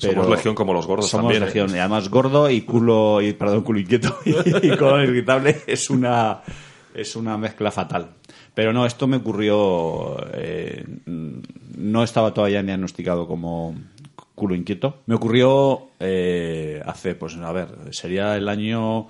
Pero 0.00 0.22
Somos 0.22 0.30
legión 0.30 0.54
como 0.56 0.72
los 0.72 0.86
gordos 0.86 1.08
somos 1.08 1.26
también, 1.26 1.42
¿eh? 1.44 1.46
legión, 1.46 1.70
y 1.70 1.78
además 1.78 2.08
gordo 2.08 2.50
y 2.50 2.62
culo, 2.62 3.22
y, 3.22 3.32
perdón, 3.32 3.62
culo 3.62 3.78
inquieto 3.78 4.18
y, 4.24 4.30
y 4.66 4.76
colon 4.76 5.04
irritable 5.04 5.62
es 5.68 5.88
una, 5.88 6.40
es 6.94 7.14
una 7.14 7.38
mezcla 7.38 7.70
fatal. 7.70 8.08
Pero 8.54 8.72
no, 8.72 8.86
esto 8.86 9.06
me 9.06 9.18
ocurrió. 9.18 10.16
eh, 10.32 10.84
no 11.06 12.02
estaba 12.02 12.32
todavía 12.32 12.62
diagnosticado 12.62 13.26
como 13.26 13.74
culo 14.34 14.54
inquieto. 14.54 15.02
Me 15.06 15.14
ocurrió 15.14 15.88
eh, 16.00 16.82
hace, 16.84 17.14
pues 17.14 17.36
a 17.36 17.52
ver, 17.52 17.68
sería 17.90 18.36
el 18.36 18.48
año 18.48 19.08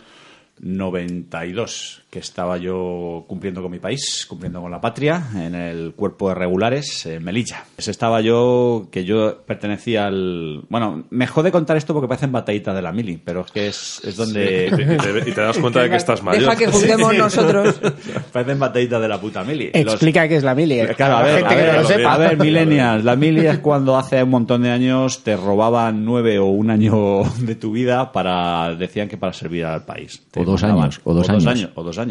92, 0.60 2.03
que 2.14 2.20
estaba 2.20 2.58
yo 2.58 3.24
cumpliendo 3.26 3.60
con 3.60 3.72
mi 3.72 3.80
país, 3.80 4.24
cumpliendo 4.28 4.62
con 4.62 4.70
la 4.70 4.80
patria, 4.80 5.20
en 5.34 5.56
el 5.56 5.94
cuerpo 5.94 6.28
de 6.28 6.36
regulares, 6.36 7.06
en 7.06 7.24
Melilla. 7.24 7.64
Pues 7.74 7.88
estaba 7.88 8.20
yo, 8.20 8.86
que 8.92 9.04
yo 9.04 9.38
pertenecía 9.44 10.06
al... 10.06 10.62
Bueno, 10.68 11.06
me 11.10 11.26
jode 11.26 11.50
contar 11.50 11.76
esto 11.76 11.92
porque 11.92 12.06
parecen 12.06 12.30
batallitas 12.30 12.72
de 12.72 12.82
la 12.82 12.92
mili, 12.92 13.16
pero 13.22 13.40
es 13.40 13.50
que 13.50 13.66
es, 13.66 14.00
es 14.04 14.16
donde... 14.16 14.68
Y 14.72 15.22
te, 15.24 15.30
y 15.30 15.32
te 15.32 15.40
das 15.40 15.58
cuenta 15.58 15.82
de 15.82 15.90
que 15.90 15.96
estás 15.96 16.22
mayor. 16.22 16.42
Deja 16.42 16.54
que 16.54 16.66
juzguemos 16.68 17.16
nosotros. 17.16 17.80
parecen 18.32 18.60
batallitas 18.60 19.02
de 19.02 19.08
la 19.08 19.20
puta 19.20 19.42
mili. 19.42 19.72
Los- 19.74 19.94
Explica 19.94 20.28
qué 20.28 20.36
es 20.36 20.44
la 20.44 20.54
mili. 20.54 20.78
Claro, 20.96 21.16
a 21.16 21.20
la 21.20 21.26
ver, 21.26 21.38
gente 21.38 21.54
a 21.54 21.56
que 21.56 21.62
no 21.66 21.72
ver, 21.72 21.82
lo 21.82 21.88
sepa. 21.88 22.14
a 22.14 22.18
ver, 22.18 22.38
millennials. 22.38 23.04
La 23.04 23.16
mili 23.16 23.44
es 23.44 23.58
cuando 23.58 23.96
hace 23.96 24.22
un 24.22 24.30
montón 24.30 24.62
de 24.62 24.70
años 24.70 25.24
te 25.24 25.36
robaban 25.36 26.04
nueve 26.04 26.38
o 26.38 26.46
un 26.46 26.70
año 26.70 27.22
de 27.40 27.56
tu 27.56 27.72
vida 27.72 28.12
para, 28.12 28.72
decían 28.76 29.08
que 29.08 29.16
para 29.16 29.32
servir 29.32 29.64
al 29.64 29.84
país. 29.84 30.22
O 30.36 30.44
dos 30.44 30.62
años, 30.62 31.00
o 31.02 31.12
dos 31.12 31.28
años. 31.28 31.70
O 31.74 31.82
dos 31.82 31.98
años. 31.98 32.03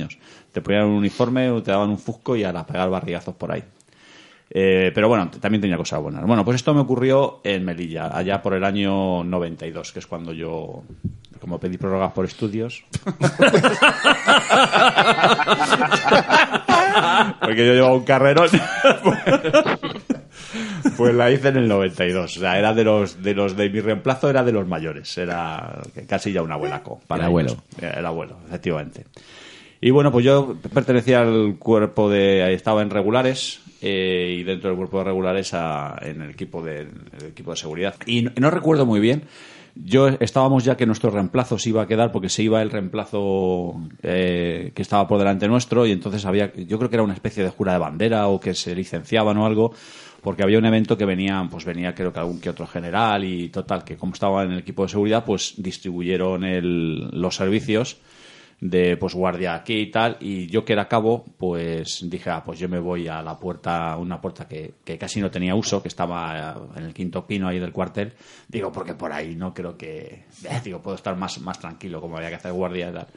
Te 0.51 0.61
ponían 0.61 0.85
un 0.85 0.97
uniforme, 0.97 1.49
te 1.61 1.71
daban 1.71 1.89
un 1.89 1.97
fusco 1.97 2.35
y 2.35 2.43
a 2.43 2.51
la 2.51 2.65
pegar 2.65 2.89
barrigazos 2.89 3.35
por 3.35 3.51
ahí. 3.51 3.63
Eh, 4.55 4.91
pero 4.93 5.07
bueno, 5.07 5.31
también 5.39 5.61
tenía 5.61 5.77
cosas 5.77 5.99
buenas. 6.01 6.23
Bueno, 6.25 6.45
pues 6.45 6.55
esto 6.55 6.73
me 6.75 6.81
ocurrió 6.81 7.39
en 7.43 7.65
Melilla, 7.65 8.15
allá 8.15 8.41
por 8.41 8.53
el 8.53 8.63
año 8.63 9.23
92, 9.23 9.91
que 9.91 9.99
es 9.99 10.05
cuando 10.05 10.31
yo, 10.31 10.83
como 11.39 11.59
pedí 11.59 11.77
prórrogas 11.77 12.11
por 12.11 12.25
estudios. 12.25 12.83
Porque 17.41 17.65
yo 17.65 17.73
llevaba 17.73 17.95
un 17.95 18.03
carrerón. 18.03 18.49
Pues 20.97 21.15
la 21.15 21.31
hice 21.31 21.47
en 21.47 21.57
el 21.57 21.67
92. 21.67 22.37
O 22.37 22.39
sea, 22.39 22.59
era 22.59 22.73
de 22.73 22.83
los 22.83 23.23
de 23.23 23.33
los 23.33 23.55
de 23.55 23.69
mi 23.69 23.79
reemplazo, 23.79 24.29
era 24.29 24.43
de 24.43 24.51
los 24.51 24.67
mayores. 24.67 25.17
Era 25.17 25.81
casi 26.07 26.31
ya 26.31 26.43
un 26.43 26.51
abuelaco. 26.51 26.99
Para 27.07 27.23
El 27.23 27.27
abuelo. 27.27 27.57
Era 27.81 27.99
El 27.99 28.05
abuelo, 28.05 28.37
efectivamente. 28.47 29.05
Y 29.85 29.91
bueno, 29.91 30.11
pues 30.13 30.23
yo 30.23 30.55
pertenecía 30.73 31.21
al 31.21 31.57
cuerpo 31.59 32.09
de. 32.09 32.53
Estaba 32.53 32.81
en 32.81 32.89
regulares. 32.89 33.59
eh, 33.81 34.37
y 34.39 34.43
dentro 34.43 34.69
del 34.69 34.77
cuerpo 34.77 34.99
de 34.99 35.03
regulares 35.03 35.51
en 36.01 36.21
el 36.21 36.29
equipo 36.29 36.63
de, 36.63 36.87
equipo 37.27 37.51
de 37.51 37.57
seguridad. 37.57 37.95
Y 38.05 38.21
no, 38.21 38.31
no 38.37 38.49
recuerdo 38.49 38.85
muy 38.85 39.01
bien. 39.01 39.23
Yo 39.75 40.07
estábamos 40.07 40.63
ya 40.63 40.77
que 40.77 40.85
nuestro 40.85 41.09
reemplazo 41.09 41.57
se 41.57 41.67
iba 41.69 41.81
a 41.81 41.87
quedar 41.87 42.11
porque 42.13 42.29
se 42.29 42.43
iba 42.43 42.61
el 42.61 42.69
reemplazo 42.69 43.75
eh, 44.03 44.71
que 44.73 44.81
estaba 44.83 45.05
por 45.07 45.17
delante 45.17 45.47
nuestro 45.49 45.85
y 45.85 45.91
entonces 45.91 46.25
había, 46.25 46.53
yo 46.53 46.77
creo 46.77 46.89
que 46.89 46.95
era 46.95 47.03
una 47.03 47.15
especie 47.15 47.43
de 47.43 47.49
jura 47.49 47.73
de 47.73 47.79
bandera 47.79 48.27
o 48.27 48.39
que 48.39 48.53
se 48.53 48.75
licenciaban 48.75 49.35
o 49.37 49.45
algo 49.47 49.73
porque 50.21 50.43
había 50.43 50.59
un 50.59 50.65
evento 50.65 50.95
que 50.95 51.05
venía, 51.05 51.45
pues 51.51 51.65
venía 51.65 51.93
creo 51.95 52.13
que 52.13 52.19
algún 52.19 52.39
que 52.39 52.51
otro 52.51 52.67
general 52.67 53.23
y 53.25 53.49
total 53.49 53.83
que 53.83 53.97
como 53.97 54.13
estaba 54.13 54.43
en 54.43 54.51
el 54.53 54.59
equipo 54.59 54.83
de 54.83 54.89
seguridad 54.89 55.25
pues 55.25 55.55
distribuyeron 55.57 56.43
el- 56.43 57.09
los 57.09 57.35
servicios 57.35 57.97
de 58.63 58.95
pues 58.95 59.13
guardia 59.13 59.55
aquí 59.55 59.73
y 59.73 59.91
tal 59.91 60.15
y 60.21 60.47
yo 60.47 60.63
que 60.63 60.71
era 60.71 60.87
cabo 60.87 61.25
pues 61.37 61.99
dije 62.09 62.29
ah 62.29 62.41
pues 62.45 62.59
yo 62.59 62.69
me 62.69 62.79
voy 62.79 63.09
a 63.09 63.21
la 63.21 63.37
puerta 63.37 63.97
una 63.97 64.21
puerta 64.21 64.47
que, 64.47 64.75
que 64.85 64.97
casi 64.97 65.19
no 65.19 65.29
tenía 65.29 65.53
uso 65.53 65.81
que 65.81 65.89
estaba 65.89 66.55
eh, 66.55 66.77
en 66.77 66.85
el 66.85 66.93
quinto 66.93 67.27
pino 67.27 67.49
ahí 67.49 67.59
del 67.59 67.73
cuartel 67.73 68.13
digo 68.47 68.71
porque 68.71 68.93
por 68.93 69.11
ahí 69.11 69.35
no 69.35 69.53
creo 69.53 69.75
que 69.75 70.23
eh, 70.45 70.61
digo 70.63 70.81
puedo 70.81 70.95
estar 70.95 71.17
más 71.17 71.41
más 71.41 71.59
tranquilo 71.59 71.99
como 71.99 72.15
había 72.15 72.29
que 72.29 72.35
hacer 72.35 72.53
guardia 72.53 72.89
y 72.89 72.93
tal 72.93 73.07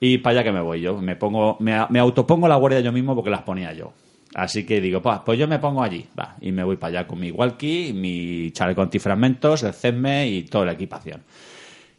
y 0.00 0.18
para 0.18 0.40
allá 0.40 0.44
que 0.44 0.52
me 0.52 0.60
voy 0.60 0.80
yo 0.80 1.00
me 1.00 1.14
pongo 1.14 1.58
me, 1.60 1.86
me 1.88 2.00
autopongo 2.00 2.48
la 2.48 2.56
guardia 2.56 2.80
yo 2.80 2.90
mismo 2.90 3.14
porque 3.14 3.30
las 3.30 3.42
ponía 3.42 3.72
yo. 3.72 3.92
Así 4.34 4.64
que 4.64 4.80
digo, 4.80 5.02
pues, 5.02 5.18
pues 5.26 5.38
yo 5.38 5.46
me 5.46 5.58
pongo 5.58 5.82
allí, 5.82 6.06
va, 6.18 6.36
y 6.40 6.52
me 6.52 6.64
voy 6.64 6.78
para 6.78 7.00
allá 7.00 7.06
con 7.06 7.20
mi 7.20 7.30
walkie, 7.30 7.92
mi 7.92 8.50
chaleco 8.50 8.80
antifragmentos, 8.80 9.62
el 9.62 9.74
CESME 9.74 10.26
y 10.26 10.42
toda 10.44 10.64
la 10.64 10.72
equipación. 10.72 11.20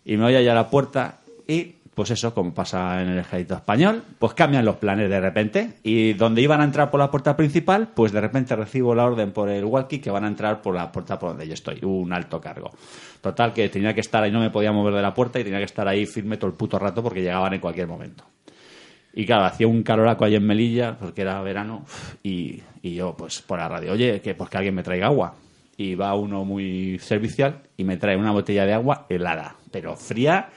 Y 0.03 0.17
me 0.17 0.23
voy 0.23 0.36
allá 0.36 0.51
a 0.53 0.55
la 0.55 0.67
puerta 0.67 1.19
y, 1.47 1.75
pues 1.95 2.09
eso, 2.11 2.33
como 2.33 2.53
pasa 2.53 3.01
en 3.01 3.09
el 3.09 3.19
ejército 3.19 3.55
español, 3.55 4.03
pues 4.17 4.33
cambian 4.33 4.65
los 4.65 4.77
planes 4.77 5.09
de 5.09 5.19
repente. 5.19 5.73
Y 5.83 6.13
donde 6.13 6.41
iban 6.41 6.61
a 6.61 6.63
entrar 6.63 6.89
por 6.89 6.99
la 6.99 7.11
puerta 7.11 7.35
principal, 7.35 7.89
pues 7.93 8.11
de 8.11 8.21
repente 8.21 8.55
recibo 8.55 8.95
la 8.95 9.05
orden 9.05 9.31
por 9.31 9.49
el 9.49 9.63
walkie 9.65 9.99
que 9.99 10.09
van 10.09 10.23
a 10.23 10.27
entrar 10.27 10.61
por 10.61 10.75
la 10.75 10.91
puerta 10.91 11.19
por 11.19 11.29
donde 11.29 11.47
yo 11.47 11.53
estoy, 11.53 11.79
un 11.83 12.11
alto 12.11 12.41
cargo. 12.41 12.71
Total, 13.21 13.53
que 13.53 13.69
tenía 13.69 13.93
que 13.93 14.01
estar 14.01 14.23
ahí, 14.23 14.31
no 14.31 14.39
me 14.39 14.49
podía 14.49 14.71
mover 14.71 14.93
de 14.95 15.01
la 15.01 15.13
puerta 15.13 15.39
y 15.39 15.43
tenía 15.43 15.59
que 15.59 15.65
estar 15.65 15.87
ahí 15.87 16.05
firme 16.05 16.37
todo 16.37 16.49
el 16.49 16.57
puto 16.57 16.79
rato 16.79 17.03
porque 17.03 17.21
llegaban 17.21 17.53
en 17.53 17.59
cualquier 17.59 17.87
momento. 17.87 18.23
Y 19.13 19.25
claro, 19.25 19.45
hacía 19.45 19.67
un 19.67 19.83
caloraco 19.83 20.25
ahí 20.25 20.35
en 20.35 20.45
Melilla, 20.45 20.97
porque 20.97 21.21
era 21.21 21.39
verano, 21.41 21.85
y, 22.23 22.61
y 22.81 22.95
yo, 22.95 23.15
pues, 23.15 23.43
por 23.43 23.59
la 23.59 23.69
radio, 23.69 23.91
oye, 23.91 24.19
que 24.21 24.33
pues 24.33 24.49
que 24.49 24.57
alguien 24.57 24.73
me 24.73 24.81
traiga 24.81 25.05
agua. 25.07 25.35
Y 25.77 25.95
va 25.95 26.15
uno 26.15 26.45
muy 26.45 26.99
servicial 26.99 27.61
y 27.77 27.83
me 27.83 27.97
trae 27.97 28.15
una 28.15 28.31
botella 28.31 28.65
de 28.65 28.73
agua 28.73 29.05
helada, 29.09 29.55
pero 29.71 29.95
fría, 29.95 30.49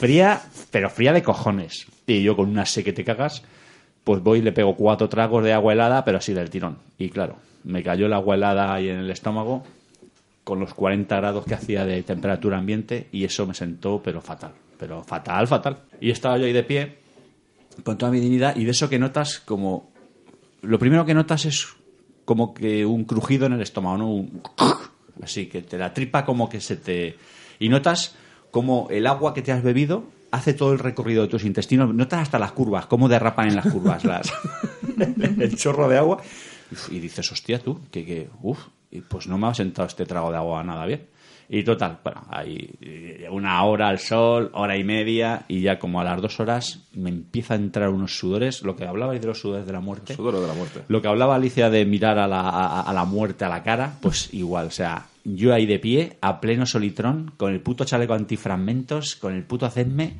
fría, 0.00 0.40
pero 0.70 0.88
fría 0.88 1.12
de 1.12 1.22
cojones. 1.22 1.86
Y 2.06 2.22
yo 2.22 2.34
con 2.34 2.48
una 2.48 2.64
sé 2.64 2.82
que 2.82 2.92
te 2.92 3.04
cagas, 3.04 3.42
pues 4.02 4.22
voy 4.22 4.38
y 4.38 4.42
le 4.42 4.52
pego 4.52 4.74
cuatro 4.74 5.08
tragos 5.08 5.44
de 5.44 5.52
agua 5.52 5.74
helada, 5.74 6.04
pero 6.04 6.18
así 6.18 6.32
del 6.32 6.50
tirón. 6.50 6.78
Y 6.98 7.10
claro, 7.10 7.36
me 7.64 7.82
cayó 7.82 8.06
el 8.06 8.12
agua 8.14 8.34
helada 8.34 8.72
ahí 8.72 8.88
en 8.88 8.98
el 8.98 9.10
estómago, 9.10 9.62
con 10.42 10.58
los 10.58 10.72
40 10.74 11.14
grados 11.16 11.44
que 11.44 11.54
hacía 11.54 11.84
de 11.84 12.02
temperatura 12.02 12.58
ambiente, 12.58 13.08
y 13.12 13.24
eso 13.24 13.46
me 13.46 13.54
sentó, 13.54 14.02
pero 14.02 14.20
fatal, 14.22 14.52
pero 14.78 15.04
fatal, 15.04 15.46
fatal. 15.46 15.76
Y 16.00 16.10
estaba 16.10 16.38
yo 16.38 16.46
ahí 16.46 16.52
de 16.52 16.64
pie, 16.64 16.98
con 17.84 17.98
toda 17.98 18.10
mi 18.10 18.20
dignidad 18.20 18.56
y 18.56 18.64
de 18.64 18.70
eso 18.70 18.88
que 18.88 18.98
notas 18.98 19.40
como 19.40 19.90
lo 20.62 20.78
primero 20.78 21.04
que 21.04 21.14
notas 21.14 21.44
es 21.46 21.68
como 22.24 22.52
que 22.52 22.84
un 22.84 23.04
crujido 23.04 23.46
en 23.46 23.54
el 23.54 23.62
estómago 23.62 23.98
no 23.98 24.12
un 24.12 24.42
así 25.22 25.46
que 25.46 25.62
te 25.62 25.78
la 25.78 25.94
tripa 25.94 26.24
como 26.24 26.48
que 26.48 26.60
se 26.60 26.76
te 26.76 27.16
y 27.58 27.68
notas 27.68 28.16
como 28.50 28.88
el 28.90 29.06
agua 29.06 29.34
que 29.34 29.42
te 29.42 29.52
has 29.52 29.62
bebido 29.62 30.04
hace 30.30 30.54
todo 30.54 30.72
el 30.72 30.78
recorrido 30.78 31.22
de 31.22 31.28
tus 31.28 31.44
intestinos 31.44 31.92
notas 31.94 32.20
hasta 32.20 32.38
las 32.38 32.52
curvas 32.52 32.86
cómo 32.86 33.08
derrapan 33.08 33.48
en 33.48 33.56
las 33.56 33.66
curvas 33.66 34.04
las 34.04 34.32
el 34.98 35.56
chorro 35.56 35.88
de 35.88 35.98
agua 35.98 36.22
y 36.90 36.98
dices 36.98 37.30
hostia 37.32 37.58
tú 37.58 37.80
que 37.90 38.04
que 38.04 38.28
uf 38.42 38.58
y 38.90 39.00
pues 39.00 39.26
no 39.26 39.38
me 39.38 39.48
ha 39.48 39.54
sentado 39.54 39.88
este 39.88 40.06
trago 40.06 40.30
de 40.30 40.36
agua 40.36 40.62
nada 40.62 40.86
bien 40.86 41.06
y 41.52 41.64
total, 41.64 41.98
bueno, 42.04 42.22
ahí 42.30 42.70
eh, 42.80 43.26
una 43.28 43.64
hora 43.64 43.88
al 43.88 43.98
sol, 43.98 44.52
hora 44.54 44.76
y 44.76 44.84
media, 44.84 45.46
y 45.48 45.62
ya 45.62 45.80
como 45.80 46.00
a 46.00 46.04
las 46.04 46.22
dos 46.22 46.38
horas 46.38 46.84
me 46.92 47.10
empieza 47.10 47.54
a 47.54 47.56
entrar 47.56 47.88
unos 47.88 48.16
sudores, 48.16 48.62
lo 48.62 48.76
que 48.76 48.84
hablabais 48.84 49.20
de 49.20 49.26
los 49.26 49.40
sudores 49.40 49.66
de 49.66 49.72
la 49.72 49.80
muerte. 49.80 50.14
Sudor 50.14 50.40
de 50.40 50.46
la 50.46 50.54
muerte. 50.54 50.82
Lo 50.86 51.02
que 51.02 51.08
hablaba 51.08 51.34
Alicia 51.34 51.68
de 51.68 51.84
mirar 51.84 52.20
a 52.20 52.28
la, 52.28 52.48
a, 52.48 52.82
a 52.82 52.92
la 52.92 53.04
muerte 53.04 53.44
a 53.44 53.48
la 53.48 53.64
cara, 53.64 53.94
pues 54.00 54.32
igual, 54.32 54.68
o 54.68 54.70
sea, 54.70 55.06
yo 55.24 55.52
ahí 55.54 55.66
de 55.66 55.78
pie, 55.78 56.16
a 56.20 56.40
pleno 56.40 56.66
solitrón, 56.66 57.32
con 57.36 57.52
el 57.52 57.60
puto 57.60 57.84
chaleco 57.84 58.14
antifragmentos, 58.14 59.16
con 59.16 59.34
el 59.34 59.44
puto 59.44 59.66
hacedme, 59.66 60.14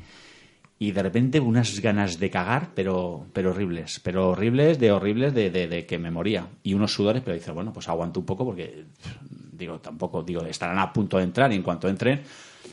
y 0.79 0.91
de 0.93 1.03
repente 1.03 1.39
unas 1.39 1.79
ganas 1.79 2.17
de 2.19 2.29
cagar, 2.31 2.69
pero, 2.73 3.27
pero 3.33 3.51
horribles, 3.51 3.99
pero 4.03 4.29
horribles, 4.29 4.79
de 4.79 4.91
horribles, 4.91 5.33
de, 5.33 5.51
de- 5.51 5.67
de 5.67 5.85
que 5.85 5.99
me 5.99 6.09
moría. 6.09 6.47
Y 6.63 6.73
unos 6.73 6.91
sudores, 6.93 7.21
pero 7.23 7.35
dice, 7.35 7.51
bueno, 7.51 7.71
pues 7.71 7.87
aguanto 7.87 8.19
un 8.19 8.25
poco 8.25 8.45
porque, 8.45 8.85
digo, 9.51 9.79
tampoco, 9.79 10.23
digo, 10.23 10.41
estarán 10.43 10.79
a 10.79 10.91
punto 10.91 11.17
de 11.17 11.23
entrar 11.25 11.51
y 11.51 11.55
en 11.55 11.61
cuanto 11.61 11.87
entren, 11.87 12.21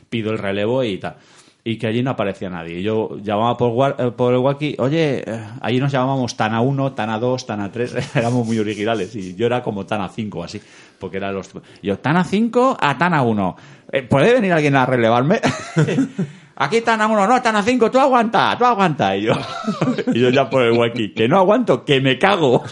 pido 0.09 0.31
el 0.31 0.39
relevo 0.39 0.83
y 0.83 0.97
tal. 0.97 1.17
Y 1.63 1.77
que 1.77 1.87
allí 1.87 2.01
no 2.01 2.11
aparecía 2.11 2.49
nadie. 2.49 2.81
Yo 2.81 3.17
llamaba 3.21 3.57
por, 3.57 3.95
eh, 3.99 4.11
por 4.11 4.33
el 4.33 4.39
walkie, 4.39 4.75
oye, 4.79 5.23
eh, 5.25 5.43
allí 5.61 5.79
nos 5.79 5.91
llamábamos 5.91 6.37
Tana 6.37 6.61
1, 6.61 6.93
Tana 6.93 7.19
2, 7.19 7.45
Tana 7.45 7.71
3, 7.71 8.15
éramos 8.15 8.45
muy 8.45 8.57
originales. 8.59 9.15
Y 9.15 9.35
yo 9.35 9.45
era 9.45 9.61
como 9.61 9.85
Tana 9.85 10.07
5, 10.07 10.43
así, 10.43 10.61
porque 10.97 11.17
era 11.17 11.31
los... 11.31 11.51
Yo, 11.83 11.99
Tana 11.99 12.23
5 12.23 12.77
a 12.79 12.97
Tana 12.97 13.21
1. 13.23 13.55
Eh, 13.91 14.03
¿Puede 14.03 14.33
venir 14.33 14.53
alguien 14.53 14.75
a 14.75 14.85
relevarme? 14.85 15.41
Aquí 16.55 16.81
Tana 16.81 17.07
1, 17.07 17.27
no, 17.27 17.41
Tana 17.41 17.61
5, 17.61 17.91
tú 17.91 17.99
aguanta, 17.99 18.55
tú 18.57 18.65
aguanta. 18.65 19.15
Y 19.15 19.23
yo, 19.23 19.33
y 20.13 20.19
yo 20.19 20.29
ya 20.29 20.49
por 20.49 20.63
el 20.63 20.77
walkie, 20.77 21.13
que 21.13 21.27
no 21.27 21.37
aguanto, 21.37 21.85
que 21.85 22.01
me 22.01 22.17
cago. 22.17 22.63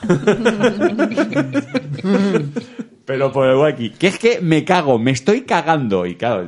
Pero 3.07 3.31
por 3.31 3.47
el 3.47 3.55
walkie, 3.55 3.91
que 3.91 4.07
es 4.07 4.19
que 4.19 4.41
me 4.41 4.65
cago, 4.65 4.99
me 4.99 5.11
estoy 5.11 5.43
cagando. 5.43 6.05
Y 6.05 6.15
claro, 6.15 6.45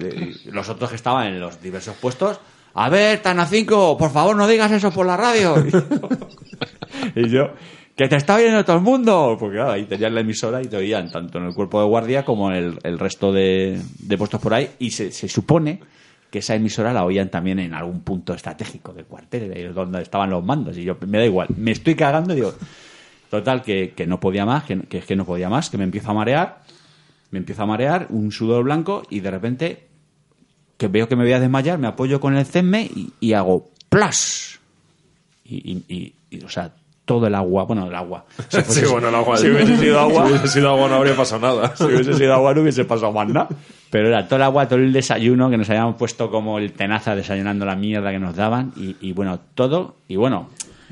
los 0.52 0.68
otros 0.68 0.90
que 0.90 0.98
estaban 0.98 1.28
en 1.28 1.40
los 1.40 1.62
diversos 1.62 1.96
puestos, 1.96 2.38
a 2.74 2.90
ver, 2.90 3.22
Tana 3.22 3.46
5, 3.46 3.98
por 3.98 4.12
favor 4.12 4.36
no 4.36 4.46
digas 4.46 4.70
eso 4.74 4.92
por 4.92 5.06
la 5.06 5.16
radio. 5.16 5.56
Y 7.16 7.30
yo, 7.30 7.52
que 7.96 8.10
te 8.10 8.18
está 8.18 8.36
viendo 8.38 8.66
todo 8.66 8.76
el 8.76 8.82
mundo. 8.82 9.38
Porque 9.40 9.56
claro, 9.56 9.72
ahí 9.72 9.86
tenían 9.86 10.14
la 10.14 10.20
emisora 10.20 10.62
y 10.62 10.66
te 10.66 10.76
oían 10.76 11.10
tanto 11.10 11.38
en 11.38 11.46
el 11.46 11.54
cuerpo 11.54 11.80
de 11.80 11.88
guardia 11.88 12.26
como 12.26 12.52
en 12.52 12.78
el, 12.84 13.00
resto 13.00 13.32
de, 13.32 13.80
puestos 14.18 14.42
por 14.42 14.54
ahí. 14.54 14.70
Y 14.80 14.92
se, 14.92 15.14
se 15.14 15.30
supone 15.30 15.80
que 16.30 16.40
esa 16.40 16.56
emisora 16.56 16.92
la 16.92 17.06
oían 17.06 17.30
también 17.30 17.60
en 17.60 17.74
algún 17.74 18.02
punto 18.02 18.34
estratégico 18.34 18.92
del 18.92 19.06
cuartel, 19.06 19.50
de 19.50 19.70
donde 19.70 20.02
estaban 20.02 20.30
los 20.30 20.44
mandos. 20.44 20.78
Y 20.78 20.84
yo, 20.84 20.98
me 21.08 21.20
da 21.20 21.26
igual, 21.26 21.48
me 21.56 21.72
estoy 21.72 21.96
cagando 21.96 22.34
y 22.34 22.38
digo, 22.38 22.54
total, 23.30 23.62
que, 23.62 23.94
que 23.96 24.08
no 24.08 24.20
podía 24.20 24.46
más, 24.46 24.64
que, 24.64 24.80
que 24.82 25.00
es 25.00 25.06
que 25.06 25.16
no 25.16 25.26
podía 25.26 25.50
más, 25.50 25.70
que 25.70 25.78
me 25.78 25.84
empiezo 25.84 26.12
a 26.12 26.14
marear, 26.14 26.62
me 27.32 27.40
empiezo 27.40 27.64
a 27.64 27.66
marear, 27.66 28.08
un 28.10 28.32
sudor 28.32 28.64
blanco 28.64 29.04
y 29.10 29.20
de 29.20 29.32
repente 29.32 29.88
que 30.78 30.88
veo 30.88 31.08
que 31.08 31.16
me 31.16 31.24
voy 31.24 31.34
a 31.34 31.40
desmayar, 31.40 31.78
me 31.78 31.88
apoyo 31.88 32.20
con 32.20 32.36
el 32.38 32.46
CEME 32.46 32.84
y, 32.84 33.12
y 33.20 33.34
hago 33.34 33.70
¡plas! 33.90 34.60
Y, 35.44 35.84
y- 35.90 36.14
o 36.44 36.50
sea, 36.50 36.72
todo 37.06 37.26
el 37.26 37.34
agua, 37.34 37.64
bueno, 37.64 37.88
el 37.88 37.96
agua. 37.96 38.26
Si 38.50 38.58
Sí, 38.62 38.82
fuese- 38.82 38.92
bueno, 38.92 39.10
el 39.10 39.16
agua. 39.16 39.36
Si 39.38 39.50
hubiese 39.50 39.78
sido 39.78 40.00
agua, 40.00 40.26
Si 40.26 40.30
hubiese 40.32 40.48
sido 40.48 40.70
agua 40.70 40.88
no 40.90 40.96
habría 40.96 41.16
pasado 41.16 41.42
nada. 41.42 41.76
si 41.76 41.84
hubiese 41.86 42.14
sido 42.14 42.34
agua 42.36 42.54
no 42.54 42.62
hubiese 42.62 42.86
pasado 42.86 43.12
más 43.12 43.28
nada. 43.28 43.48
Pero 43.90 44.08
era 44.10 44.26
todo 44.28 44.36
el 44.38 44.44
agua, 44.44 44.68
todo 44.68 44.78
el 44.80 44.94
desayuno 44.94 45.50
que 45.50 45.58
nos 45.58 45.68
habíamos 45.72 45.96
puesto 45.96 46.30
como 46.30 46.60
el 46.60 46.72
tenaza 46.74 47.16
desayunando 47.16 47.66
la 47.66 47.76
mierda 47.76 48.12
que 48.12 48.20
nos 48.20 48.36
daban 48.36 48.72
y, 48.76 48.96
y 49.02 49.12
bueno, 49.14 49.40
todo. 49.56 49.96
Y 50.08 50.16
bueno, 50.18 50.50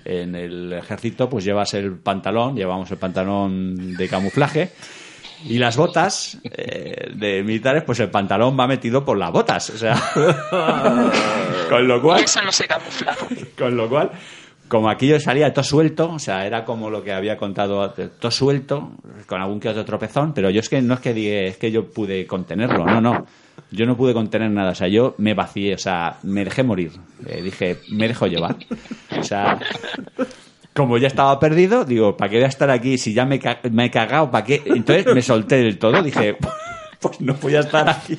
en 0.07 0.35
el 0.35 0.73
ejército 0.73 1.29
pues 1.29 1.43
llevas 1.43 1.73
el 1.73 1.97
pantalón, 1.97 2.55
llevamos 2.55 2.89
el 2.91 2.97
pantalón 2.97 3.95
de 3.95 4.07
camuflaje 4.07 4.71
y 5.45 5.59
las 5.59 5.77
botas 5.77 6.37
eh, 6.43 7.11
de 7.13 7.43
militares, 7.43 7.83
pues 7.83 7.99
el 7.99 8.09
pantalón 8.09 8.57
va 8.59 8.67
metido 8.67 9.05
por 9.05 9.17
las 9.17 9.31
botas. 9.31 9.69
O 9.69 9.77
sea, 9.77 9.95
con 11.69 11.87
lo 11.87 12.01
cual... 12.01 12.23
Eso 12.23 12.41
no 12.41 12.51
se 12.51 12.67
camufla. 12.67 13.15
Con 13.57 13.75
lo 13.75 13.87
cual, 13.89 14.11
como 14.67 14.89
aquello 14.89 15.19
salía 15.19 15.53
todo 15.53 15.63
suelto, 15.63 16.11
o 16.11 16.19
sea, 16.19 16.45
era 16.45 16.65
como 16.65 16.89
lo 16.89 17.03
que 17.03 17.13
había 17.13 17.37
contado, 17.37 17.91
todo 17.91 18.31
suelto, 18.31 18.91
con 19.25 19.41
algún 19.41 19.59
que 19.59 19.69
otro 19.69 19.85
tropezón, 19.85 20.33
pero 20.33 20.49
yo 20.49 20.59
es 20.59 20.69
que 20.69 20.81
no 20.81 20.95
es 20.95 20.99
que 20.99 21.13
diga, 21.13 21.41
es 21.41 21.57
que 21.57 21.71
yo 21.71 21.89
pude 21.89 22.25
contenerlo, 22.27 22.85
no, 22.85 23.01
no. 23.01 23.25
Yo 23.71 23.85
no 23.85 23.97
pude 23.97 24.13
contener 24.13 24.51
nada, 24.51 24.71
o 24.71 24.75
sea, 24.75 24.87
yo 24.87 25.15
me 25.17 25.33
vacié, 25.33 25.73
o 25.73 25.77
sea, 25.77 26.17
me 26.23 26.45
dejé 26.45 26.63
morir. 26.63 26.91
Eh, 27.25 27.41
dije, 27.41 27.77
me 27.91 28.07
dejo 28.07 28.27
llevar. 28.27 28.55
O 29.19 29.23
sea, 29.23 29.59
como 30.73 30.97
ya 30.97 31.07
estaba 31.07 31.37
perdido, 31.39 31.83
digo, 31.83 32.15
¿para 32.15 32.29
qué 32.29 32.37
voy 32.37 32.45
a 32.45 32.49
estar 32.49 32.69
aquí 32.69 32.97
si 32.97 33.13
ya 33.13 33.25
me, 33.25 33.41
me 33.71 33.85
he 33.85 33.91
cagado? 33.91 34.31
¿Para 34.31 34.45
qué? 34.45 34.61
Entonces 34.65 35.13
me 35.13 35.21
solté 35.21 35.57
del 35.57 35.79
todo, 35.79 36.01
dije, 36.01 36.37
pues 37.01 37.21
no 37.21 37.33
voy 37.35 37.55
a 37.55 37.59
estar 37.61 37.87
aquí. 37.89 38.17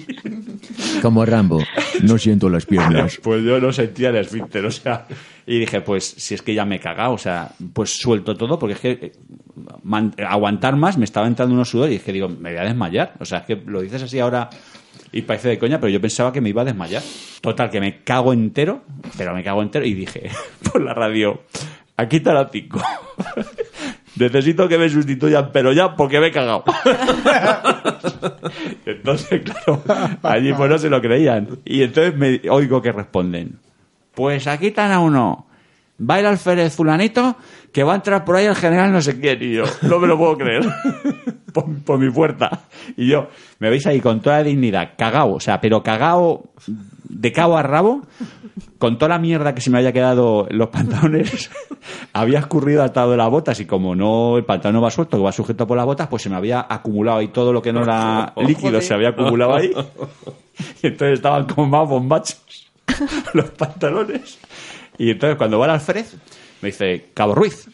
Como 1.02 1.24
Rambo. 1.24 1.62
No 2.02 2.18
siento 2.18 2.48
las 2.48 2.66
piernas. 2.66 3.18
Pues 3.22 3.42
yo 3.44 3.60
no 3.60 3.72
sentía 3.72 4.10
el 4.10 4.16
esfínter, 4.16 4.64
o 4.66 4.70
sea. 4.70 5.06
Y 5.46 5.58
dije, 5.60 5.80
pues 5.80 6.04
si 6.04 6.34
es 6.34 6.42
que 6.42 6.54
ya 6.54 6.64
me 6.64 6.76
he 6.76 6.80
cagado, 6.80 7.12
o 7.12 7.18
sea, 7.18 7.50
pues 7.72 7.90
suelto 7.98 8.34
todo, 8.36 8.58
porque 8.58 8.74
es 8.74 8.80
que 8.80 8.90
eh, 8.90 9.12
man- 9.82 10.14
aguantar 10.28 10.76
más 10.76 10.98
me 10.98 11.04
estaba 11.06 11.26
entrando 11.26 11.54
unos 11.54 11.70
sudor 11.70 11.90
y 11.90 11.96
es 11.96 12.02
que 12.02 12.12
digo, 12.12 12.28
me 12.28 12.50
voy 12.50 12.58
a 12.58 12.64
desmayar. 12.64 13.14
O 13.18 13.24
sea, 13.24 13.38
es 13.38 13.46
que 13.46 13.56
lo 13.56 13.80
dices 13.80 14.02
así 14.02 14.18
ahora 14.20 14.50
y 15.10 15.22
parece 15.22 15.48
de 15.48 15.58
coña, 15.58 15.80
pero 15.80 15.90
yo 15.90 16.00
pensaba 16.02 16.32
que 16.32 16.40
me 16.42 16.50
iba 16.50 16.62
a 16.62 16.64
desmayar. 16.66 17.02
Total, 17.40 17.70
que 17.70 17.80
me 17.80 18.02
cago 18.02 18.32
entero, 18.34 18.82
pero 19.16 19.34
me 19.34 19.42
cago 19.42 19.62
entero 19.62 19.86
y 19.86 19.94
dije 19.94 20.30
por 20.72 20.82
la 20.82 20.92
radio, 20.92 21.42
aquí 21.96 22.16
está 22.16 22.34
la 22.34 22.50
pico. 22.50 22.82
Necesito 24.16 24.68
que 24.68 24.78
me 24.78 24.88
sustituyan, 24.88 25.50
pero 25.52 25.72
ya 25.72 25.94
porque 25.94 26.20
me 26.20 26.28
he 26.28 26.32
cagado. 26.32 26.64
Entonces, 28.86 29.42
claro, 29.42 29.82
allí 30.22 30.52
pues 30.52 30.70
no 30.70 30.78
se 30.78 30.90
lo 30.90 31.00
creían. 31.00 31.48
Y 31.64 31.82
entonces 31.82 32.16
me 32.16 32.40
oigo 32.50 32.82
que 32.82 32.92
responden. 32.92 33.58
Pues 34.14 34.46
aquí 34.46 34.68
están 34.68 34.92
a 34.92 35.00
uno. 35.00 35.46
Va 36.00 36.16
a 36.16 36.20
ir 36.20 36.26
al 36.26 36.38
Férez 36.38 36.74
fulanito 36.74 37.36
que 37.72 37.82
va 37.82 37.92
a 37.92 37.96
entrar 37.96 38.24
por 38.24 38.36
ahí 38.36 38.46
el 38.46 38.56
general 38.56 38.92
no 38.92 39.02
sé 39.02 39.20
quién. 39.20 39.42
Y 39.42 39.54
yo, 39.54 39.64
no 39.82 39.98
me 39.98 40.06
lo 40.06 40.16
puedo 40.18 40.38
creer. 40.38 40.66
por, 41.52 41.82
por 41.82 41.98
mi 41.98 42.10
puerta. 42.10 42.62
Y 42.96 43.08
yo, 43.08 43.28
me 43.58 43.70
veis 43.70 43.86
ahí 43.86 44.00
con 44.00 44.20
toda 44.20 44.38
la 44.38 44.44
dignidad, 44.44 44.92
cagao, 44.96 45.34
o 45.34 45.40
sea, 45.40 45.60
pero 45.60 45.82
cagao 45.82 46.50
de 47.08 47.32
cabo 47.32 47.56
a 47.56 47.62
rabo, 47.62 48.02
con 48.78 48.98
toda 48.98 49.10
la 49.10 49.18
mierda 49.18 49.54
que 49.54 49.60
se 49.60 49.70
me 49.70 49.78
había 49.78 49.92
quedado 49.92 50.46
en 50.48 50.58
los 50.58 50.68
pantalones, 50.68 51.50
había 52.12 52.38
escurrido 52.38 52.82
atado 52.82 53.12
de 53.12 53.16
las 53.16 53.30
botas 53.30 53.58
y 53.60 53.64
como 53.64 53.94
no, 53.94 54.36
el 54.36 54.44
pantalón 54.44 54.76
no 54.76 54.82
va 54.82 54.90
suelto, 54.90 55.16
que 55.16 55.22
va 55.22 55.32
sujeto 55.32 55.66
por 55.66 55.76
las 55.76 55.86
botas, 55.86 56.08
pues 56.08 56.22
se 56.22 56.30
me 56.30 56.36
había 56.36 56.66
acumulado 56.68 57.18
ahí 57.18 57.28
todo 57.28 57.52
lo 57.52 57.62
que 57.62 57.72
no 57.72 57.82
era 57.82 58.32
líquido, 58.46 58.80
se 58.80 58.94
había 58.94 59.10
acumulado 59.10 59.56
ahí. 59.56 59.72
Y 60.82 60.88
entonces 60.88 61.18
estaban 61.18 61.46
como 61.46 61.66
más 61.66 61.88
bombachos 61.88 62.70
los 63.32 63.50
pantalones. 63.50 64.38
Y 64.98 65.10
entonces 65.10 65.36
cuando 65.36 65.58
va 65.58 65.66
al 65.66 65.72
Alfred, 65.72 66.06
me 66.62 66.68
dice, 66.68 67.06
Cabo 67.14 67.34
Ruiz, 67.34 67.68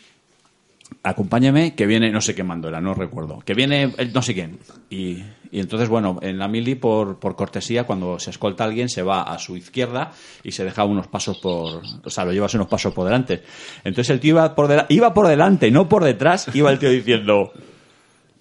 acompáñame, 1.02 1.74
que 1.74 1.86
viene, 1.86 2.10
no 2.10 2.20
sé 2.20 2.34
qué 2.34 2.42
mando 2.44 2.70
no 2.80 2.94
recuerdo, 2.94 3.40
que 3.44 3.54
viene 3.54 3.92
el 3.98 4.12
no 4.12 4.22
sé 4.22 4.34
quién. 4.34 4.58
Y, 4.90 5.22
y 5.50 5.60
entonces, 5.60 5.88
bueno, 5.88 6.18
en 6.22 6.38
la 6.38 6.48
mili, 6.48 6.74
por, 6.74 7.18
por 7.18 7.36
cortesía, 7.36 7.84
cuando 7.84 8.18
se 8.18 8.30
escolta 8.30 8.64
alguien, 8.64 8.88
se 8.88 9.02
va 9.02 9.22
a 9.22 9.38
su 9.38 9.56
izquierda 9.56 10.12
y 10.42 10.52
se 10.52 10.64
deja 10.64 10.84
unos 10.84 11.06
pasos 11.08 11.38
por, 11.38 11.82
o 12.04 12.10
sea, 12.10 12.24
lo 12.24 12.32
llevas 12.32 12.54
unos 12.54 12.68
pasos 12.68 12.92
por 12.94 13.04
delante. 13.04 13.42
Entonces 13.84 14.10
el 14.10 14.20
tío 14.20 14.30
iba 14.36 14.54
por, 14.54 14.68
dela- 14.68 14.86
iba 14.88 15.12
por 15.14 15.26
delante, 15.28 15.70
no 15.70 15.88
por 15.88 16.04
detrás, 16.04 16.48
iba 16.54 16.70
el 16.70 16.78
tío 16.78 16.90
diciendo, 16.90 17.52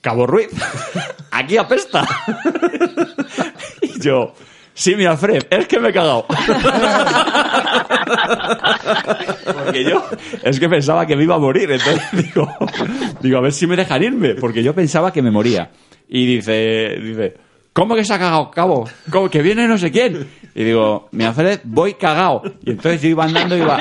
Cabo 0.02 0.26
Ruiz, 0.28 0.50
aquí 1.32 1.58
apesta. 1.58 2.08
y 3.82 4.00
yo, 4.02 4.34
sí, 4.74 4.96
mi 4.96 5.06
Alfred, 5.06 5.44
es 5.50 5.68
que 5.68 5.80
me 5.80 5.90
he 5.90 5.94
cagado. 5.94 6.26
Porque 9.66 9.84
yo 9.84 10.04
es 10.44 10.60
que 10.60 10.70
pensaba 10.70 11.06
que 11.06 11.16
me 11.16 11.24
iba 11.24 11.36
a 11.36 11.40
morir. 11.40 11.72
Entonces 11.72 12.04
digo, 12.12 12.50
digo, 13.22 13.38
a 13.38 13.42
ver 13.42 13.52
si 13.52 13.68
me 13.68 13.76
dejan 13.76 14.04
irme. 14.04 14.36
Porque 14.36 14.64
yo 14.64 14.74
pensaba 14.74 15.12
que 15.12 15.22
me 15.22 15.32
moría. 15.32 15.72
Y 16.08 16.26
dice, 16.26 16.98
dice, 17.02 17.36
¿cómo 17.72 17.96
que 17.96 18.04
se 18.04 18.14
ha 18.14 18.20
cagado, 18.20 18.52
cabo? 18.52 18.90
¿Cómo 19.10 19.30
que 19.30 19.42
viene 19.42 19.68
no 19.68 19.78
sé 19.78 19.92
quién? 19.92 20.28
Y 20.56 20.64
digo, 20.64 21.08
mi 21.12 21.24
Alfred, 21.24 21.62
voy 21.64 21.96
cagado. 21.96 22.44
Y 22.64 22.72
entonces 22.72 23.02
yo 23.02 23.10
iba 23.10 23.26
andando, 23.26 23.58
iba. 23.58 23.80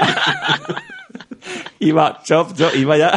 Iba, 1.80 2.20
chop, 2.22 2.55
chop, 2.57 2.74
iba 2.76 2.97
ya. 2.97 3.12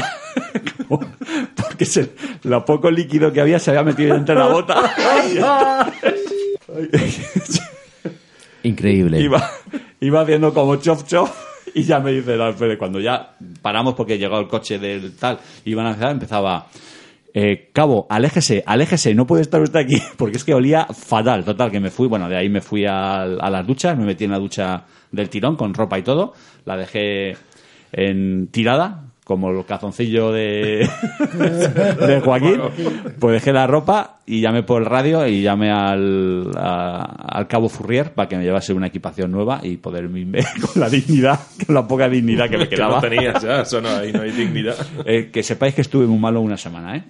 Porque 1.56 1.86
se, 1.86 2.16
lo 2.44 2.66
poco 2.66 2.90
líquido 2.90 3.32
que 3.32 3.42
había 3.42 3.60
se 3.60 3.72
había 3.72 3.84
metido 3.84 4.16
dentro 4.16 4.36
de 4.36 4.42
la 4.42 4.48
bota. 4.48 4.92
Increíble. 8.64 9.22
iba, 9.22 9.48
iba 10.00 10.22
haciendo 10.22 10.54
como 10.54 10.76
chop 10.78 11.06
chop 11.06 11.30
y 11.74 11.84
ya 11.84 12.00
me 12.00 12.12
dice 12.12 12.34
Alfred, 12.34 12.78
cuando 12.78 13.00
ya 13.00 13.36
paramos 13.62 13.94
porque 13.96 14.18
llegó 14.18 14.40
el 14.40 14.48
coche 14.48 14.80
del 14.80 15.16
tal, 15.16 15.40
iban 15.66 15.86
a 15.86 15.90
empezar, 15.90 16.12
empezaba, 16.12 16.68
eh, 17.34 17.70
cabo, 17.74 18.08
aléjese, 18.10 18.64
aléjese, 18.66 19.14
no 19.14 19.28
puede 19.28 19.42
estar 19.42 19.62
usted 19.62 19.80
aquí, 19.80 20.02
porque 20.18 20.38
es 20.38 20.44
que 20.44 20.54
olía 20.54 20.86
fatal, 20.86 21.44
total, 21.44 21.72
que 21.72 21.80
me 21.82 21.92
fui, 21.92 22.08
bueno, 22.08 22.30
de 22.30 22.38
ahí 22.38 22.50
me 22.50 22.62
fui 22.62 22.86
al- 22.86 23.40
a, 23.42 23.50
las 23.50 23.68
duchas, 23.68 23.98
me 23.98 24.06
metí 24.06 24.24
en 24.24 24.32
la 24.32 24.40
ducha 24.40 24.86
del 25.12 25.30
tirón 25.30 25.56
con 25.58 25.74
ropa 25.74 26.00
y 26.00 26.04
todo, 26.04 26.34
la 26.66 26.78
dejé 26.78 27.36
en 27.92 28.48
tirada, 28.48 29.05
como 29.26 29.50
el 29.50 29.66
cazoncillo 29.66 30.32
de, 30.32 30.88
de 32.08 32.22
Joaquín, 32.24 32.62
pues 33.20 33.34
dejé 33.34 33.52
la 33.52 33.66
ropa 33.68 34.20
y 34.26 34.40
llamé 34.40 34.62
por 34.64 34.82
el 34.82 34.88
radio 34.88 35.26
y 35.28 35.42
llamé 35.42 35.72
al, 35.72 36.52
a- 36.56 37.26
al 37.38 37.48
cabo 37.48 37.68
Furrier 37.68 38.14
para 38.14 38.30
que 38.30 38.38
me 38.38 38.44
llevase 38.44 38.72
una 38.72 38.88
equipación 38.88 39.32
nueva 39.32 39.60
y 39.64 39.78
poder 39.78 40.04
irme 40.06 40.40
con 40.62 40.80
la 40.80 40.90
dignidad, 40.90 41.40
con 41.66 41.74
la 41.76 41.88
poca 41.88 42.08
dignidad 42.08 42.50
que 42.50 42.58
me 42.60 42.64
Que 42.70 42.76
quedaba. 42.76 42.96
no 42.96 43.02
tenías 43.02 43.42
ya, 43.44 43.62
eso 43.62 43.82
no, 43.82 43.90
ahí 43.90 44.14
no 44.14 44.22
hay 44.22 44.32
dignidad. 44.32 44.76
Eh, 45.06 45.32
que 45.34 45.42
sepáis 45.44 45.74
que 45.76 45.82
estuve 45.82 46.06
muy 46.06 46.20
malo 46.20 46.40
una 46.42 46.56
semana, 46.58 46.96
¿eh? 46.96 47.04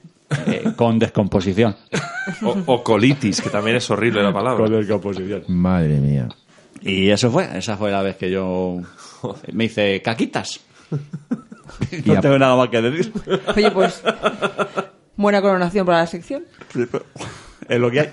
Eh, 0.48 0.64
con 0.76 0.98
descomposición. 0.98 1.76
O, 2.42 2.56
o 2.66 2.84
colitis, 2.84 3.42
que 3.42 3.50
también 3.50 3.76
es 3.76 3.92
horrible 3.92 4.24
la 4.24 4.34
palabra. 4.34 4.64
Con 4.66 4.74
el 4.74 4.88
composición. 4.88 5.44
Madre 5.50 6.00
mía. 6.00 6.30
Y 6.82 7.10
eso 7.10 7.30
fue, 7.30 7.48
esa 7.58 7.78
fue 7.78 7.92
la 7.92 8.02
vez 8.02 8.16
que 8.16 8.32
yo 8.32 8.78
me 9.52 9.66
hice 9.66 10.02
caquitas. 10.02 10.62
Y 11.92 12.08
No 12.10 12.14
a- 12.18 12.22
tengo 12.22 12.38
nada 12.40 12.56
más 12.56 12.70
que 12.70 12.82
decir. 12.82 13.12
Oye, 13.56 13.72
pues. 13.72 14.02
Buena 15.18 15.42
coronación 15.42 15.86
para 15.86 16.00
la 16.00 16.08
sección. 16.08 16.44
Es 17.68 17.80
lo 17.80 17.90
que 17.90 18.00
hay. 18.02 18.10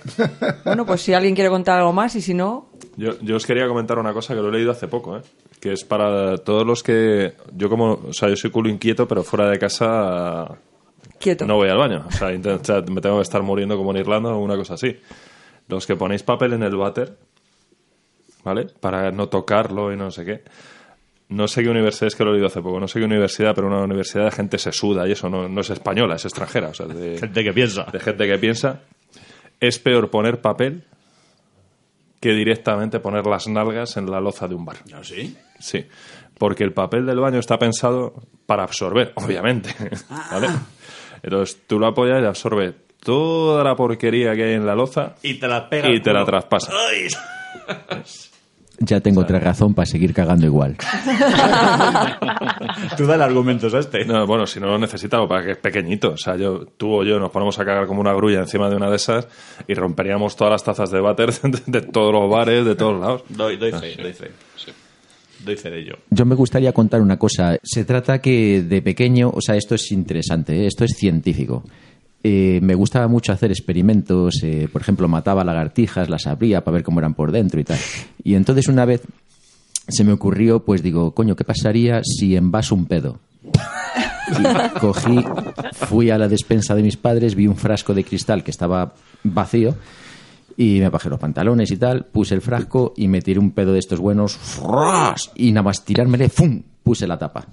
Bueno, 0.64 0.86
pues 0.86 1.02
si 1.02 1.12
alguien 1.14 1.34
quiere 1.34 1.50
contar 1.50 1.78
algo 1.78 1.92
más 1.92 2.14
y 2.16 2.20
si 2.22 2.32
no. 2.34 2.70
Yo, 2.96 3.18
yo 3.20 3.36
os 3.36 3.46
quería 3.46 3.66
comentar 3.68 3.98
una 3.98 4.12
cosa 4.12 4.34
que 4.34 4.40
lo 4.40 4.48
he 4.48 4.52
leído 4.52 4.70
hace 4.70 4.86
poco, 4.88 5.16
¿eh? 5.16 5.22
que 5.60 5.72
es 5.72 5.84
para 5.84 6.36
todos 6.38 6.66
los 6.66 6.82
que... 6.82 7.34
Yo 7.54 7.68
como... 7.68 8.00
O 8.08 8.12
sea, 8.12 8.28
yo 8.28 8.36
soy 8.36 8.50
culo 8.50 8.68
inquieto, 8.68 9.06
pero 9.08 9.22
fuera 9.22 9.48
de 9.48 9.58
casa 9.58 10.58
Quieto. 11.18 11.46
no 11.46 11.56
voy 11.56 11.68
al 11.68 11.78
baño. 11.78 12.04
O 12.06 12.10
sea, 12.12 12.28
o 12.28 12.64
sea, 12.64 12.82
me 12.82 13.00
tengo 13.00 13.16
que 13.16 13.22
estar 13.22 13.42
muriendo 13.42 13.76
como 13.76 13.90
en 13.92 13.98
Irlanda 13.98 14.30
o 14.30 14.38
una 14.38 14.56
cosa 14.56 14.74
así. 14.74 14.96
Los 15.68 15.86
que 15.86 15.96
ponéis 15.96 16.22
papel 16.22 16.52
en 16.54 16.62
el 16.64 16.76
váter, 16.76 17.16
¿vale? 18.44 18.66
Para 18.80 19.10
no 19.12 19.28
tocarlo 19.28 19.92
y 19.92 19.96
no 19.96 20.10
sé 20.10 20.24
qué. 20.24 20.42
No 21.34 21.48
sé 21.48 21.62
qué 21.62 21.68
universidad, 21.70 22.08
es 22.08 22.14
que 22.16 22.24
lo 22.24 22.30
he 22.30 22.34
leído 22.34 22.46
hace 22.48 22.60
poco, 22.60 22.78
no 22.80 22.86
sé 22.88 22.98
qué 22.98 23.04
universidad, 23.06 23.54
pero 23.54 23.66
una 23.68 23.80
universidad 23.82 24.24
de 24.26 24.30
gente 24.32 24.58
sesuda 24.58 25.08
y 25.08 25.12
eso 25.12 25.28
no, 25.28 25.48
no 25.48 25.60
es 25.60 25.70
española, 25.70 26.16
es 26.16 26.24
extranjera. 26.24 26.68
O 26.68 26.74
sea, 26.74 26.86
de, 26.86 27.18
Gente 27.20 27.42
que 27.44 27.52
piensa. 27.52 27.84
de 27.92 28.00
gente 28.00 28.26
que 28.26 28.38
piensa. 28.38 28.80
Es 29.60 29.78
peor 29.78 30.10
poner 30.10 30.40
papel 30.40 30.84
que 32.20 32.32
directamente 32.32 33.00
poner 33.00 33.26
las 33.26 33.48
nalgas 33.48 33.96
en 33.96 34.10
la 34.10 34.20
loza 34.20 34.46
de 34.48 34.54
un 34.54 34.64
bar. 34.64 34.76
¿Ah, 34.94 35.00
sí? 35.02 35.36
Sí, 35.58 35.86
porque 36.38 36.64
el 36.64 36.72
papel 36.72 37.06
del 37.06 37.18
baño 37.20 37.38
está 37.38 37.58
pensado 37.58 38.14
para 38.46 38.64
absorber, 38.64 39.12
obviamente. 39.16 39.70
¿Vale? 40.30 40.48
Entonces 41.22 41.62
tú 41.66 41.78
lo 41.78 41.86
apoyas 41.86 42.22
y 42.22 42.26
absorbe 42.26 42.74
toda 43.02 43.64
la 43.64 43.74
porquería 43.74 44.34
que 44.34 44.44
hay 44.44 44.54
en 44.54 44.66
la 44.66 44.74
loza 44.74 45.14
Y 45.22 45.34
te 45.34 45.48
la 45.48 45.68
pega. 45.68 45.90
y 45.90 46.00
te 46.00 46.12
la 46.12 46.24
traspasa. 46.24 46.72
Ya 48.78 49.00
tengo 49.00 49.20
otra 49.20 49.38
razón 49.38 49.74
para 49.74 49.86
seguir 49.86 50.12
cagando 50.12 50.46
igual. 50.46 50.76
Tú 52.96 53.06
dale 53.06 53.24
argumentos 53.24 53.72
a 53.74 53.78
este. 53.78 54.04
No, 54.04 54.26
bueno, 54.26 54.46
si 54.46 54.60
no 54.60 54.66
lo 54.66 54.78
necesitamos, 54.78 55.28
para 55.28 55.44
que 55.44 55.52
es 55.52 55.58
pequeñito. 55.58 56.12
O 56.12 56.16
sea, 56.16 56.36
yo, 56.36 56.66
tú 56.76 56.92
o 56.92 57.04
yo 57.04 57.18
nos 57.20 57.30
ponemos 57.30 57.58
a 57.58 57.64
cagar 57.64 57.86
como 57.86 58.00
una 58.00 58.12
grulla 58.12 58.40
encima 58.40 58.68
de 58.68 58.76
una 58.76 58.90
de 58.90 58.96
esas 58.96 59.28
y 59.68 59.74
romperíamos 59.74 60.36
todas 60.36 60.52
las 60.52 60.64
tazas 60.64 60.90
de 60.90 61.00
váter 61.00 61.32
de, 61.42 61.60
de 61.66 61.80
todos 61.82 62.12
los 62.12 62.30
bares, 62.30 62.64
de 62.64 62.74
todos 62.74 63.00
lados. 63.00 63.22
Doy, 63.28 63.56
doy 63.56 63.72
fe, 63.72 64.02
doy 64.02 64.12
fe. 64.12 64.30
Doy 65.44 65.56
fe 65.56 65.70
de 65.70 65.80
ello. 65.80 65.94
Yo 66.10 66.24
me 66.24 66.34
gustaría 66.34 66.72
contar 66.72 67.00
una 67.00 67.18
cosa. 67.18 67.58
Se 67.62 67.84
trata 67.84 68.20
que 68.20 68.62
de 68.62 68.80
pequeño, 68.80 69.30
o 69.30 69.40
sea, 69.40 69.56
esto 69.56 69.74
es 69.74 69.90
interesante, 69.90 70.62
¿eh? 70.62 70.66
esto 70.66 70.84
es 70.84 70.92
científico. 70.96 71.64
Eh, 72.24 72.60
me 72.62 72.74
gustaba 72.74 73.08
mucho 73.08 73.32
hacer 73.32 73.50
experimentos, 73.50 74.42
eh, 74.42 74.68
por 74.72 74.82
ejemplo, 74.82 75.08
mataba 75.08 75.42
lagartijas, 75.44 76.08
las 76.08 76.26
abría 76.26 76.62
para 76.62 76.76
ver 76.76 76.84
cómo 76.84 77.00
eran 77.00 77.14
por 77.14 77.32
dentro 77.32 77.60
y 77.60 77.64
tal. 77.64 77.78
Y 78.22 78.34
entonces 78.34 78.68
una 78.68 78.84
vez 78.84 79.02
se 79.88 80.04
me 80.04 80.12
ocurrió, 80.12 80.64
pues 80.64 80.82
digo, 80.82 81.12
coño, 81.12 81.34
¿qué 81.34 81.44
pasaría 81.44 82.02
si 82.04 82.36
envaso 82.36 82.74
un 82.74 82.86
pedo? 82.86 83.18
Y 83.44 84.78
cogí, 84.78 85.24
fui 85.72 86.10
a 86.10 86.18
la 86.18 86.28
despensa 86.28 86.74
de 86.76 86.82
mis 86.82 86.96
padres, 86.96 87.34
vi 87.34 87.48
un 87.48 87.56
frasco 87.56 87.92
de 87.92 88.04
cristal 88.04 88.44
que 88.44 88.52
estaba 88.52 88.94
vacío 89.24 89.74
y 90.56 90.78
me 90.78 90.88
bajé 90.90 91.08
los 91.08 91.18
pantalones 91.18 91.70
y 91.72 91.76
tal, 91.76 92.04
puse 92.04 92.34
el 92.34 92.40
frasco 92.40 92.94
y 92.96 93.08
me 93.08 93.20
tiré 93.20 93.40
un 93.40 93.50
pedo 93.50 93.72
de 93.72 93.80
estos 93.80 93.98
buenos 93.98 94.38
y 95.34 95.50
nada 95.50 95.64
más 95.64 95.84
tirármele, 95.84 96.28
¡fum! 96.28 96.62
puse 96.82 97.06
la 97.06 97.18
tapa. 97.18 97.46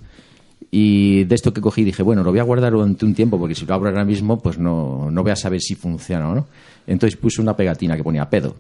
Y 0.72 1.24
de 1.24 1.34
esto 1.36 1.51
que 1.51 1.61
cogí 1.61 1.84
dije, 1.84 2.03
bueno, 2.03 2.24
lo 2.24 2.30
voy 2.30 2.39
a 2.39 2.43
guardar 2.43 2.74
durante 2.74 3.03
un 3.05 3.15
tiempo 3.15 3.39
porque 3.39 3.55
si 3.55 3.65
lo 3.65 3.74
abro 3.74 3.89
ahora 3.89 4.05
mismo, 4.05 4.39
pues 4.39 4.59
no, 4.59 5.09
no 5.09 5.24
voy 5.24 5.32
a 5.32 5.36
saber 5.36 5.61
si 5.61 5.76
funciona 5.76 6.30
o 6.30 6.36
no. 6.36 6.47
Entonces 6.86 7.17
puse 7.20 7.41
una 7.41 7.55
pegatina 7.55 7.97
que 7.97 8.03
ponía 8.03 8.30
pedo. 8.30 8.55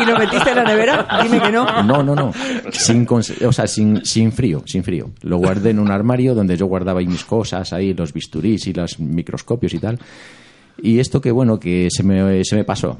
¿Y 0.00 0.04
lo 0.04 0.18
metiste 0.18 0.50
en 0.50 0.56
la 0.56 0.64
nevera? 0.64 1.06
Dime 1.22 1.40
que 1.40 1.52
no. 1.52 1.82
No, 1.82 2.02
no, 2.02 2.14
no. 2.14 2.32
Sin, 2.72 3.06
o 3.08 3.52
sea, 3.52 3.66
sin, 3.66 4.04
sin 4.04 4.32
frío, 4.32 4.62
sin 4.66 4.82
frío. 4.82 5.10
Lo 5.22 5.38
guardé 5.38 5.70
en 5.70 5.78
un 5.78 5.90
armario 5.90 6.34
donde 6.34 6.56
yo 6.56 6.66
guardaba 6.66 7.00
ahí 7.00 7.06
mis 7.06 7.24
cosas, 7.24 7.72
ahí 7.72 7.94
los 7.94 8.12
bisturís 8.12 8.66
y 8.66 8.72
los 8.72 8.98
microscopios 8.98 9.74
y 9.74 9.78
tal. 9.78 9.98
Y 10.82 10.98
esto 10.98 11.20
que, 11.20 11.30
bueno, 11.30 11.58
que 11.58 11.88
se 11.90 12.02
me, 12.02 12.44
se 12.44 12.56
me 12.56 12.64
pasó. 12.64 12.98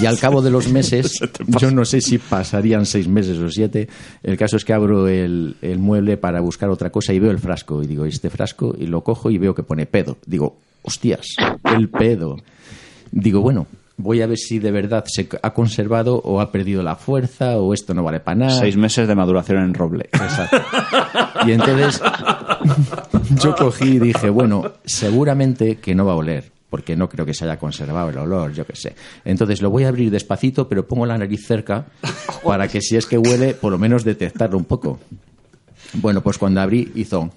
Y 0.00 0.06
al 0.06 0.18
cabo 0.18 0.40
de 0.40 0.50
los 0.50 0.68
meses, 0.68 1.20
yo 1.60 1.70
no 1.70 1.84
sé 1.84 2.00
si 2.00 2.18
pasarían 2.18 2.86
seis 2.86 3.08
meses 3.08 3.38
o 3.38 3.50
siete, 3.50 3.88
el 4.22 4.36
caso 4.36 4.56
es 4.56 4.64
que 4.64 4.72
abro 4.72 5.08
el, 5.08 5.56
el 5.60 5.78
mueble 5.78 6.16
para 6.16 6.40
buscar 6.40 6.70
otra 6.70 6.90
cosa 6.90 7.12
y 7.12 7.18
veo 7.18 7.30
el 7.30 7.38
frasco. 7.38 7.82
Y 7.82 7.86
digo, 7.86 8.04
este 8.04 8.30
frasco, 8.30 8.74
y 8.78 8.86
lo 8.86 9.02
cojo 9.02 9.30
y 9.30 9.38
veo 9.38 9.54
que 9.54 9.62
pone 9.62 9.86
pedo. 9.86 10.16
Digo, 10.26 10.58
hostias, 10.82 11.36
el 11.76 11.88
pedo. 11.88 12.38
Digo, 13.10 13.40
bueno, 13.40 13.66
voy 13.96 14.22
a 14.22 14.26
ver 14.26 14.38
si 14.38 14.58
de 14.58 14.70
verdad 14.70 15.04
se 15.06 15.28
ha 15.42 15.54
conservado 15.54 16.16
o 16.24 16.40
ha 16.40 16.50
perdido 16.50 16.82
la 16.82 16.96
fuerza 16.96 17.58
o 17.58 17.72
esto 17.72 17.94
no 17.94 18.02
vale 18.02 18.20
para 18.20 18.36
nada. 18.36 18.58
Seis 18.58 18.76
meses 18.76 19.06
de 19.08 19.14
maduración 19.14 19.58
en 19.58 19.74
roble. 19.74 20.08
Exacto. 20.12 20.62
Y 21.46 21.52
entonces 21.52 22.00
yo 23.42 23.54
cogí 23.54 23.96
y 23.96 23.98
dije, 23.98 24.30
bueno, 24.30 24.72
seguramente 24.84 25.76
que 25.76 25.94
no 25.94 26.04
va 26.04 26.12
a 26.12 26.16
oler, 26.16 26.50
porque 26.72 26.96
no 26.96 27.06
creo 27.06 27.26
que 27.26 27.34
se 27.34 27.44
haya 27.44 27.58
conservado 27.58 28.08
el 28.08 28.16
olor, 28.16 28.54
yo 28.54 28.64
qué 28.64 28.74
sé. 28.74 28.94
Entonces 29.26 29.60
lo 29.60 29.68
voy 29.68 29.84
a 29.84 29.88
abrir 29.88 30.10
despacito, 30.10 30.70
pero 30.70 30.88
pongo 30.88 31.04
la 31.04 31.18
nariz 31.18 31.46
cerca 31.46 31.84
para 32.42 32.66
que 32.66 32.80
si 32.80 32.96
es 32.96 33.04
que 33.04 33.18
huele, 33.18 33.52
por 33.52 33.70
lo 33.70 33.78
menos 33.78 34.04
detectarlo 34.04 34.56
un 34.56 34.64
poco. 34.64 34.98
Bueno, 35.92 36.22
pues 36.22 36.38
cuando 36.38 36.62
abrí 36.62 36.90
hizo 36.94 37.30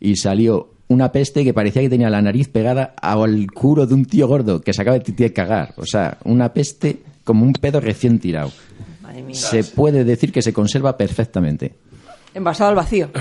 y 0.00 0.16
salió 0.16 0.68
una 0.88 1.10
peste 1.12 1.44
que 1.44 1.54
parecía 1.54 1.80
que 1.80 1.88
tenía 1.88 2.10
la 2.10 2.20
nariz 2.20 2.50
pegada 2.50 2.94
al 3.00 3.46
culo 3.50 3.86
de 3.86 3.94
un 3.94 4.04
tío 4.04 4.28
gordo 4.28 4.60
que 4.60 4.74
se 4.74 4.82
acaba 4.82 4.98
de 4.98 5.32
cagar. 5.32 5.72
O 5.78 5.86
sea, 5.86 6.18
una 6.24 6.52
peste 6.52 6.98
como 7.24 7.46
un 7.46 7.54
pedo 7.54 7.80
recién 7.80 8.18
tirado. 8.18 8.52
Madre 9.00 9.22
mía. 9.22 9.34
Se 9.34 9.64
puede 9.64 10.04
decir 10.04 10.30
que 10.30 10.42
se 10.42 10.52
conserva 10.52 10.98
perfectamente. 10.98 11.72
Envasado 12.34 12.70
al 12.70 12.76
vacío. 12.76 13.10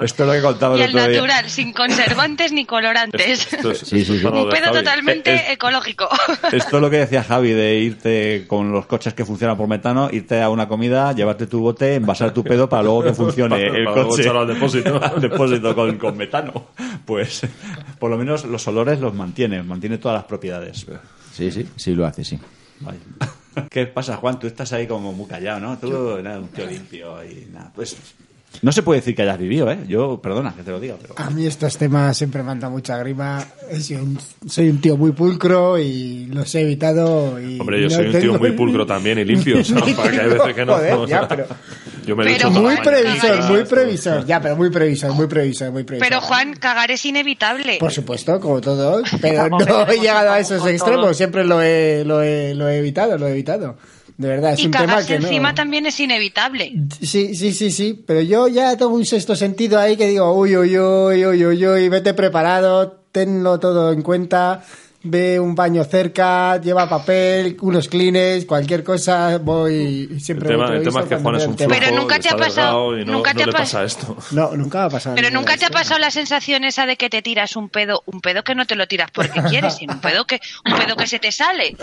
Esto 0.00 0.22
es 0.22 0.26
lo 0.28 0.32
que 0.32 0.42
contaba 0.42 0.76
Y 0.78 0.82
el 0.82 0.90
otro 0.90 1.00
día. 1.08 1.20
natural, 1.20 1.50
sin 1.50 1.72
conservantes 1.72 2.52
ni 2.52 2.64
colorantes. 2.66 3.52
Esto 3.52 3.70
es- 3.72 3.78
Sí, 3.80 4.04
sí, 4.04 4.18
sí. 4.18 4.24
para 4.24 4.36
lo 4.36 4.44
Un 4.44 4.50
pedo 4.50 4.70
totalmente 4.72 5.34
Es- 5.34 5.50
ecológico. 5.50 6.08
Esto 6.52 6.76
es 6.76 6.82
lo 6.82 6.88
que 6.90 6.98
decía 6.98 7.24
Javi, 7.24 7.50
de 7.50 7.74
irte 7.78 8.44
con 8.46 8.70
los 8.70 8.86
coches 8.86 9.14
que 9.14 9.24
funcionan 9.24 9.56
por 9.56 9.66
metano, 9.68 10.08
irte 10.12 10.40
a 10.40 10.50
una 10.50 10.68
comida, 10.68 11.12
llevarte 11.12 11.46
tu 11.48 11.60
bote, 11.60 11.96
envasar 11.96 12.32
tu 12.32 12.44
pedo 12.44 12.68
para 12.68 12.82
luego 12.84 13.02
que 13.02 13.12
funcione 13.14 13.56
Para- 13.66 13.78
el 13.78 13.84
para 13.84 13.94
luego 13.96 14.10
coche. 14.10 14.22
echarlo 14.22 14.40
al 14.42 14.48
depósito. 14.48 15.00
Al 15.08 15.20
depósito 15.20 15.74
con, 15.74 15.98
con 15.98 16.16
metano. 16.16 16.66
Pues 17.04 17.42
por 17.98 18.10
lo 18.10 18.16
menos 18.16 18.44
los 18.44 18.66
olores 18.68 19.00
los 19.00 19.14
mantiene, 19.14 19.62
mantiene 19.62 19.98
todas 19.98 20.16
las 20.18 20.24
propiedades. 20.24 20.86
Sí, 21.32 21.50
sí, 21.50 21.68
sí 21.76 21.94
lo 21.94 22.06
hace, 22.06 22.24
sí. 22.24 22.38
Vaya. 22.80 22.98
¿Qué 23.70 23.86
pasa, 23.86 24.16
Juan? 24.16 24.38
Tú 24.38 24.46
estás 24.46 24.72
ahí 24.72 24.86
como 24.86 25.12
muy 25.12 25.26
callado, 25.26 25.60
¿no? 25.60 25.78
Tú, 25.78 26.20
nada, 26.22 26.38
un 26.38 26.48
tío 26.48 26.66
limpio 26.66 27.24
y 27.24 27.48
nada. 27.52 27.72
Pues 27.74 27.96
no 28.62 28.72
se 28.72 28.82
puede 28.82 29.00
decir 29.00 29.14
que 29.14 29.22
hayas 29.22 29.38
vivido, 29.38 29.70
¿eh? 29.70 29.78
Yo, 29.86 30.20
perdona 30.20 30.54
que 30.54 30.62
te 30.62 30.70
lo 30.70 30.80
diga, 30.80 30.96
pero... 31.00 31.14
A 31.16 31.30
mí 31.30 31.46
estos 31.46 31.76
temas 31.76 32.16
siempre 32.16 32.42
me 32.42 32.50
han 32.50 32.60
dado 32.60 32.72
mucha 32.72 32.96
grima. 32.98 33.44
Soy 33.80 33.96
un, 33.96 34.18
soy 34.48 34.70
un 34.70 34.80
tío 34.80 34.96
muy 34.96 35.12
pulcro 35.12 35.78
y 35.78 36.26
los 36.26 36.52
he 36.54 36.62
evitado. 36.62 37.40
Y 37.40 37.60
Hombre, 37.60 37.80
yo 37.82 37.88
no 37.88 37.94
soy 37.94 38.06
un 38.06 38.20
tío 38.20 38.38
muy 38.38 38.52
pulcro 38.56 38.86
también 38.86 39.18
y 39.18 39.24
limpio, 39.24 39.62
¿sabes? 39.64 39.94
Para 39.96 40.10
que 40.10 40.20
hay 40.20 40.28
veces 40.28 40.54
que 40.54 40.64
no. 40.64 40.74
Joder, 40.74 40.92
o 40.94 41.06
sea, 41.06 41.20
ya, 41.22 41.28
pero- 41.28 41.46
Yo 42.08 42.16
me 42.16 42.24
Pero 42.24 42.50
Muy 42.50 42.74
previsor, 42.78 43.44
muy 43.50 43.64
previsor. 43.64 44.24
Ya, 44.24 44.40
pero 44.40 44.56
muy 44.56 44.70
previsor, 44.70 45.12
muy 45.12 45.26
previsor, 45.26 45.70
muy 45.70 45.84
previsor. 45.84 46.08
Pero 46.08 46.22
Juan, 46.22 46.54
cagar 46.54 46.90
es 46.90 47.04
inevitable. 47.04 47.76
Por 47.78 47.92
supuesto, 47.92 48.40
como 48.40 48.62
todos, 48.62 49.06
pero 49.20 49.50
no 49.50 49.86
he 49.86 49.98
llegado 50.00 50.32
a 50.32 50.38
esos 50.38 50.66
extremos, 50.66 51.14
siempre 51.18 51.44
lo 51.44 51.60
he, 51.60 52.06
lo, 52.06 52.22
he, 52.22 52.54
lo 52.54 52.66
he 52.66 52.78
evitado, 52.78 53.18
lo 53.18 53.28
he 53.28 53.32
evitado. 53.32 53.76
De 54.16 54.26
verdad, 54.26 54.54
es 54.54 54.60
y 54.60 54.66
un 54.66 54.72
tema 54.72 54.86
cagarse 54.86 55.12
que 55.12 55.18
no... 55.20 55.26
encima 55.26 55.54
también 55.54 55.84
es 55.84 56.00
inevitable. 56.00 56.72
Sí, 57.02 57.34
sí, 57.34 57.52
sí, 57.52 57.70
sí, 57.70 58.02
pero 58.06 58.22
yo 58.22 58.48
ya 58.48 58.74
tengo 58.78 58.94
un 58.94 59.04
sexto 59.04 59.36
sentido 59.36 59.78
ahí 59.78 59.98
que 59.98 60.06
digo, 60.06 60.32
uy, 60.32 60.56
uy, 60.56 60.78
uy, 60.78 61.26
uy, 61.26 61.44
uy, 61.44 61.66
uy, 61.66 61.88
vete 61.90 62.14
preparado, 62.14 63.04
tenlo 63.12 63.60
todo 63.60 63.92
en 63.92 64.00
cuenta, 64.00 64.64
ve 65.00 65.38
un 65.38 65.54
baño 65.54 65.84
cerca, 65.84 66.60
lleva 66.60 66.88
papel, 66.88 67.56
unos 67.60 67.88
clines, 67.88 68.44
cualquier 68.44 68.82
cosa, 68.82 69.38
voy 69.38 70.08
El 70.10 70.20
siempre... 70.20 70.48
tema, 70.48 70.74
el 70.74 70.82
tema 70.82 71.00
es 71.02 71.06
que 71.06 71.16
Juan 71.16 71.34
es 71.36 71.46
un 71.46 71.56
tema. 71.56 71.74
Pero 71.78 71.96
nunca 71.96 72.18
te 72.18 72.28
ha 72.28 72.36
pasado- 72.36 72.92
no, 72.96 73.04
nunca 73.04 73.32
no 73.32 73.36
te 73.38 73.42
ha 73.44 73.46
le 73.46 73.52
pas- 73.52 73.58
pasa 73.58 73.84
esto. 73.84 74.16
No, 74.32 74.56
nunca 74.56 74.78
me 74.80 74.84
ha 74.86 74.88
pasado. 74.90 75.14
Pero 75.14 75.30
nunca 75.30 75.56
te 75.56 75.64
ha 75.66 75.70
pasado 75.70 76.00
la 76.00 76.10
sensación 76.10 76.64
esa 76.64 76.84
de 76.84 76.96
que 76.96 77.08
te 77.08 77.22
tiras 77.22 77.54
un 77.56 77.68
pedo, 77.68 78.02
un 78.06 78.20
pedo 78.20 78.42
que 78.42 78.54
no 78.56 78.66
te 78.66 78.74
lo 78.74 78.86
tiras 78.88 79.10
porque 79.12 79.40
quieres, 79.42 79.76
sino 79.76 79.94
un 79.94 80.00
pedo 80.00 80.24
que, 80.26 80.40
un 80.70 80.76
pedo 80.78 80.96
que 80.96 81.06
se 81.06 81.18
te 81.20 81.30
sale. 81.32 81.76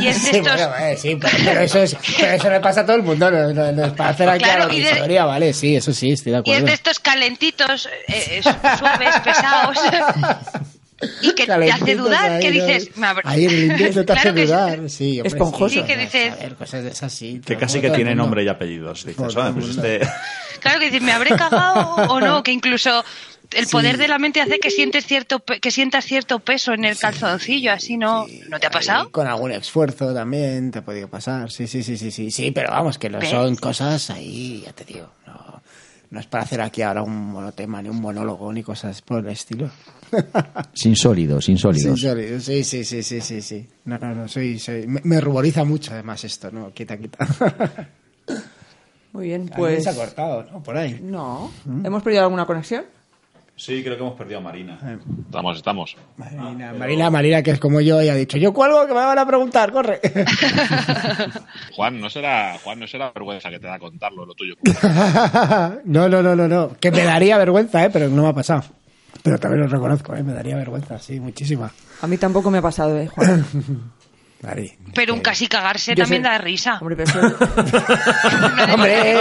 Y 0.00 0.06
es 0.08 0.22
de 0.24 0.30
Sí, 0.30 0.36
estos, 0.36 0.52
bueno, 0.56 0.76
eh, 0.78 0.96
sí, 0.96 1.16
pero, 1.20 1.36
pero 1.44 1.60
eso 1.60 1.78
es, 1.82 1.96
pero 2.18 2.32
eso 2.32 2.50
le 2.50 2.60
pasa 2.60 2.82
a 2.82 2.86
todo 2.86 2.96
el 2.96 3.02
mundo, 3.02 3.30
no, 3.30 3.52
no- 3.54 3.72
no 3.72 3.84
es 3.86 3.92
para 3.94 4.10
hacer 4.10 4.28
aquí 4.28 4.44
Claro, 4.44 4.64
a 4.64 4.66
la 4.66 4.72
de- 4.74 4.78
historia, 4.80 5.24
vale, 5.24 5.52
sí, 5.54 5.74
eso 5.74 5.92
sí, 5.94 6.10
estoy 6.12 6.32
de 6.32 6.38
y 6.38 6.40
es 6.40 6.44
acuerdo. 6.46 6.66
de 6.66 6.72
estos 6.74 6.98
calentitos, 7.00 7.86
eh, 8.08 8.40
eh, 8.40 8.42
suaves, 8.42 9.14
pesados. 9.24 9.78
Y 11.22 11.32
que 11.34 11.46
te 11.46 11.52
hace 11.70 11.94
dudar, 11.94 12.32
ahí, 12.32 12.40
que 12.40 12.50
¿no? 12.58 12.66
dices, 12.66 12.90
Ahí 13.24 13.44
el 13.44 13.64
intento 13.70 14.04
te 14.04 14.12
hace 14.14 14.32
dudar, 14.32 14.90
sí. 14.90 15.20
hombre, 15.20 15.28
Esponjoso. 15.28 15.74
Sí, 15.74 15.82
que 15.84 15.96
dices- 15.96 16.32
A 16.32 16.36
ver, 16.36 16.54
cosas 16.56 16.82
de 16.84 16.90
esas 16.90 17.12
sí. 17.12 17.40
Que 17.44 17.56
casi 17.56 17.80
que 17.80 17.90
tiene 17.90 18.14
nombre 18.14 18.42
y 18.42 18.48
apellidos. 18.48 19.04
Dices, 19.04 19.36
"Ah, 19.36 19.50
pues 19.54 19.66
mundo". 19.66 19.84
este... 19.84 20.08
Claro 20.60 20.80
que 20.80 20.86
dices, 20.86 21.02
¿me 21.02 21.12
habré 21.12 21.30
cagado 21.36 21.94
o 22.12 22.20
no? 22.20 22.42
Que 22.42 22.50
incluso 22.50 23.04
el 23.52 23.64
Sí. 23.66 23.72
poder 23.72 23.96
de 23.96 24.08
la 24.08 24.18
mente 24.18 24.40
hace 24.40 24.58
que 24.58 24.70
sientes 24.72 25.06
cierto 25.06 25.38
que 25.42 25.70
sientas 25.70 26.04
cierto 26.04 26.40
peso 26.40 26.74
en 26.74 26.84
el 26.84 26.98
calzoncillo, 26.98 27.72
así 27.72 27.96
no, 27.96 28.26
¿no 28.48 28.58
te 28.60 28.66
ha 28.66 28.70
pasado? 28.70 29.10
Con 29.12 29.26
algún 29.28 29.52
esfuerzo 29.52 30.12
también 30.12 30.70
te 30.72 30.80
ha 30.80 30.84
podido 30.84 31.08
pasar. 31.08 31.50
Sí, 31.50 31.66
sí, 31.68 31.82
sí, 31.84 31.96
sí, 31.96 32.10
sí, 32.10 32.30
sí, 32.32 32.50
pero 32.50 32.70
vamos, 32.72 32.98
que 32.98 33.08
lo 33.08 33.20
¿Ves? 33.20 33.30
son 33.30 33.54
cosas 33.56 34.10
ahí, 34.10 34.62
ya 34.66 34.72
te 34.72 34.84
digo. 34.84 35.08
No, 35.26 35.62
no 36.10 36.20
es 36.20 36.26
para 36.26 36.42
hacer 36.42 36.60
aquí 36.60 36.82
ahora 36.82 37.02
un 37.02 37.14
monotema, 37.32 37.80
ni 37.80 37.88
un 37.88 38.00
monólogo, 38.00 38.52
ni 38.52 38.62
cosas 38.62 39.00
por 39.00 39.20
el 39.20 39.28
estilo. 39.32 39.70
Sin 40.74 40.96
sólidos, 40.96 41.44
sin 41.44 41.56
Sí, 41.56 41.62
sólidos. 41.62 42.00
sí, 42.44 42.64
sí, 42.64 42.84
sí, 42.84 43.02
sí, 43.02 43.20
sí, 43.20 43.42
sí. 43.42 43.68
No, 43.84 43.98
no, 43.98 44.14
no, 44.14 44.28
soy, 44.28 44.58
soy- 44.58 44.86
me, 44.86 45.00
me 45.04 45.20
ruboriza 45.20 45.64
mucho 45.64 45.92
además 45.92 46.24
esto, 46.24 46.50
¿no? 46.50 46.72
Quita, 46.72 46.96
quita. 46.96 47.26
Muy 49.12 49.26
bien, 49.28 49.50
pues... 49.54 49.84
se 49.84 49.90
ha 49.90 49.94
cortado, 49.94 50.44
¿no? 50.52 50.62
Por 50.62 50.76
ahí. 50.76 51.00
No. 51.02 51.50
¿Hemos 51.84 52.02
perdido 52.02 52.24
alguna 52.24 52.44
conexión? 52.46 52.84
Sí, 53.56 53.82
creo 53.82 53.96
que 53.96 54.02
hemos 54.04 54.16
perdido 54.16 54.38
a 54.38 54.42
Marina. 54.42 54.78
Estamos, 55.26 55.56
estamos. 55.56 55.96
Marina, 56.16 56.72
Marina, 56.74 57.10
Marina, 57.10 57.42
que 57.42 57.50
es 57.50 57.58
como 57.58 57.80
yo, 57.80 58.00
y 58.00 58.08
ha 58.08 58.14
dicho, 58.14 58.38
yo 58.38 58.52
cuelgo 58.52 58.82
que 58.86 58.94
me 58.94 59.00
van 59.00 59.18
a 59.18 59.26
preguntar, 59.26 59.72
corre. 59.72 60.00
Juan, 61.74 62.00
no 62.00 62.08
será, 62.08 62.56
Juan, 62.62 62.78
no 62.78 62.86
será 62.86 63.10
vergüenza 63.10 63.50
que 63.50 63.58
te 63.58 63.66
da 63.66 63.78
contarlo, 63.80 64.24
lo 64.24 64.34
tuyo. 64.34 64.54
no, 65.84 66.08
no, 66.08 66.22
no, 66.22 66.36
no, 66.36 66.46
no. 66.46 66.76
Que 66.78 66.92
me 66.92 67.02
daría 67.02 67.36
vergüenza, 67.38 67.84
¿eh? 67.84 67.90
Pero 67.92 68.08
no 68.08 68.22
me 68.22 68.28
ha 68.28 68.32
pasado. 68.32 68.62
Pero 69.22 69.38
también 69.38 69.62
lo 69.62 69.68
reconozco, 69.68 70.14
¿eh? 70.14 70.22
Me 70.22 70.32
daría 70.32 70.56
vergüenza, 70.56 70.98
sí, 70.98 71.18
muchísima. 71.20 71.70
A 72.02 72.06
mí 72.06 72.16
tampoco 72.18 72.50
me 72.50 72.58
ha 72.58 72.62
pasado, 72.62 72.98
¿eh, 72.98 73.06
Juan? 73.08 73.44
Pero 74.94 75.14
un 75.14 75.20
casi 75.20 75.48
cagarse 75.48 75.96
también 75.96 76.22
sé. 76.22 76.28
da 76.28 76.38
risa. 76.38 76.78
Hombre, 76.80 76.94
pero 76.94 77.08
eso- 77.26 77.36
¡Hombre! 78.74 79.16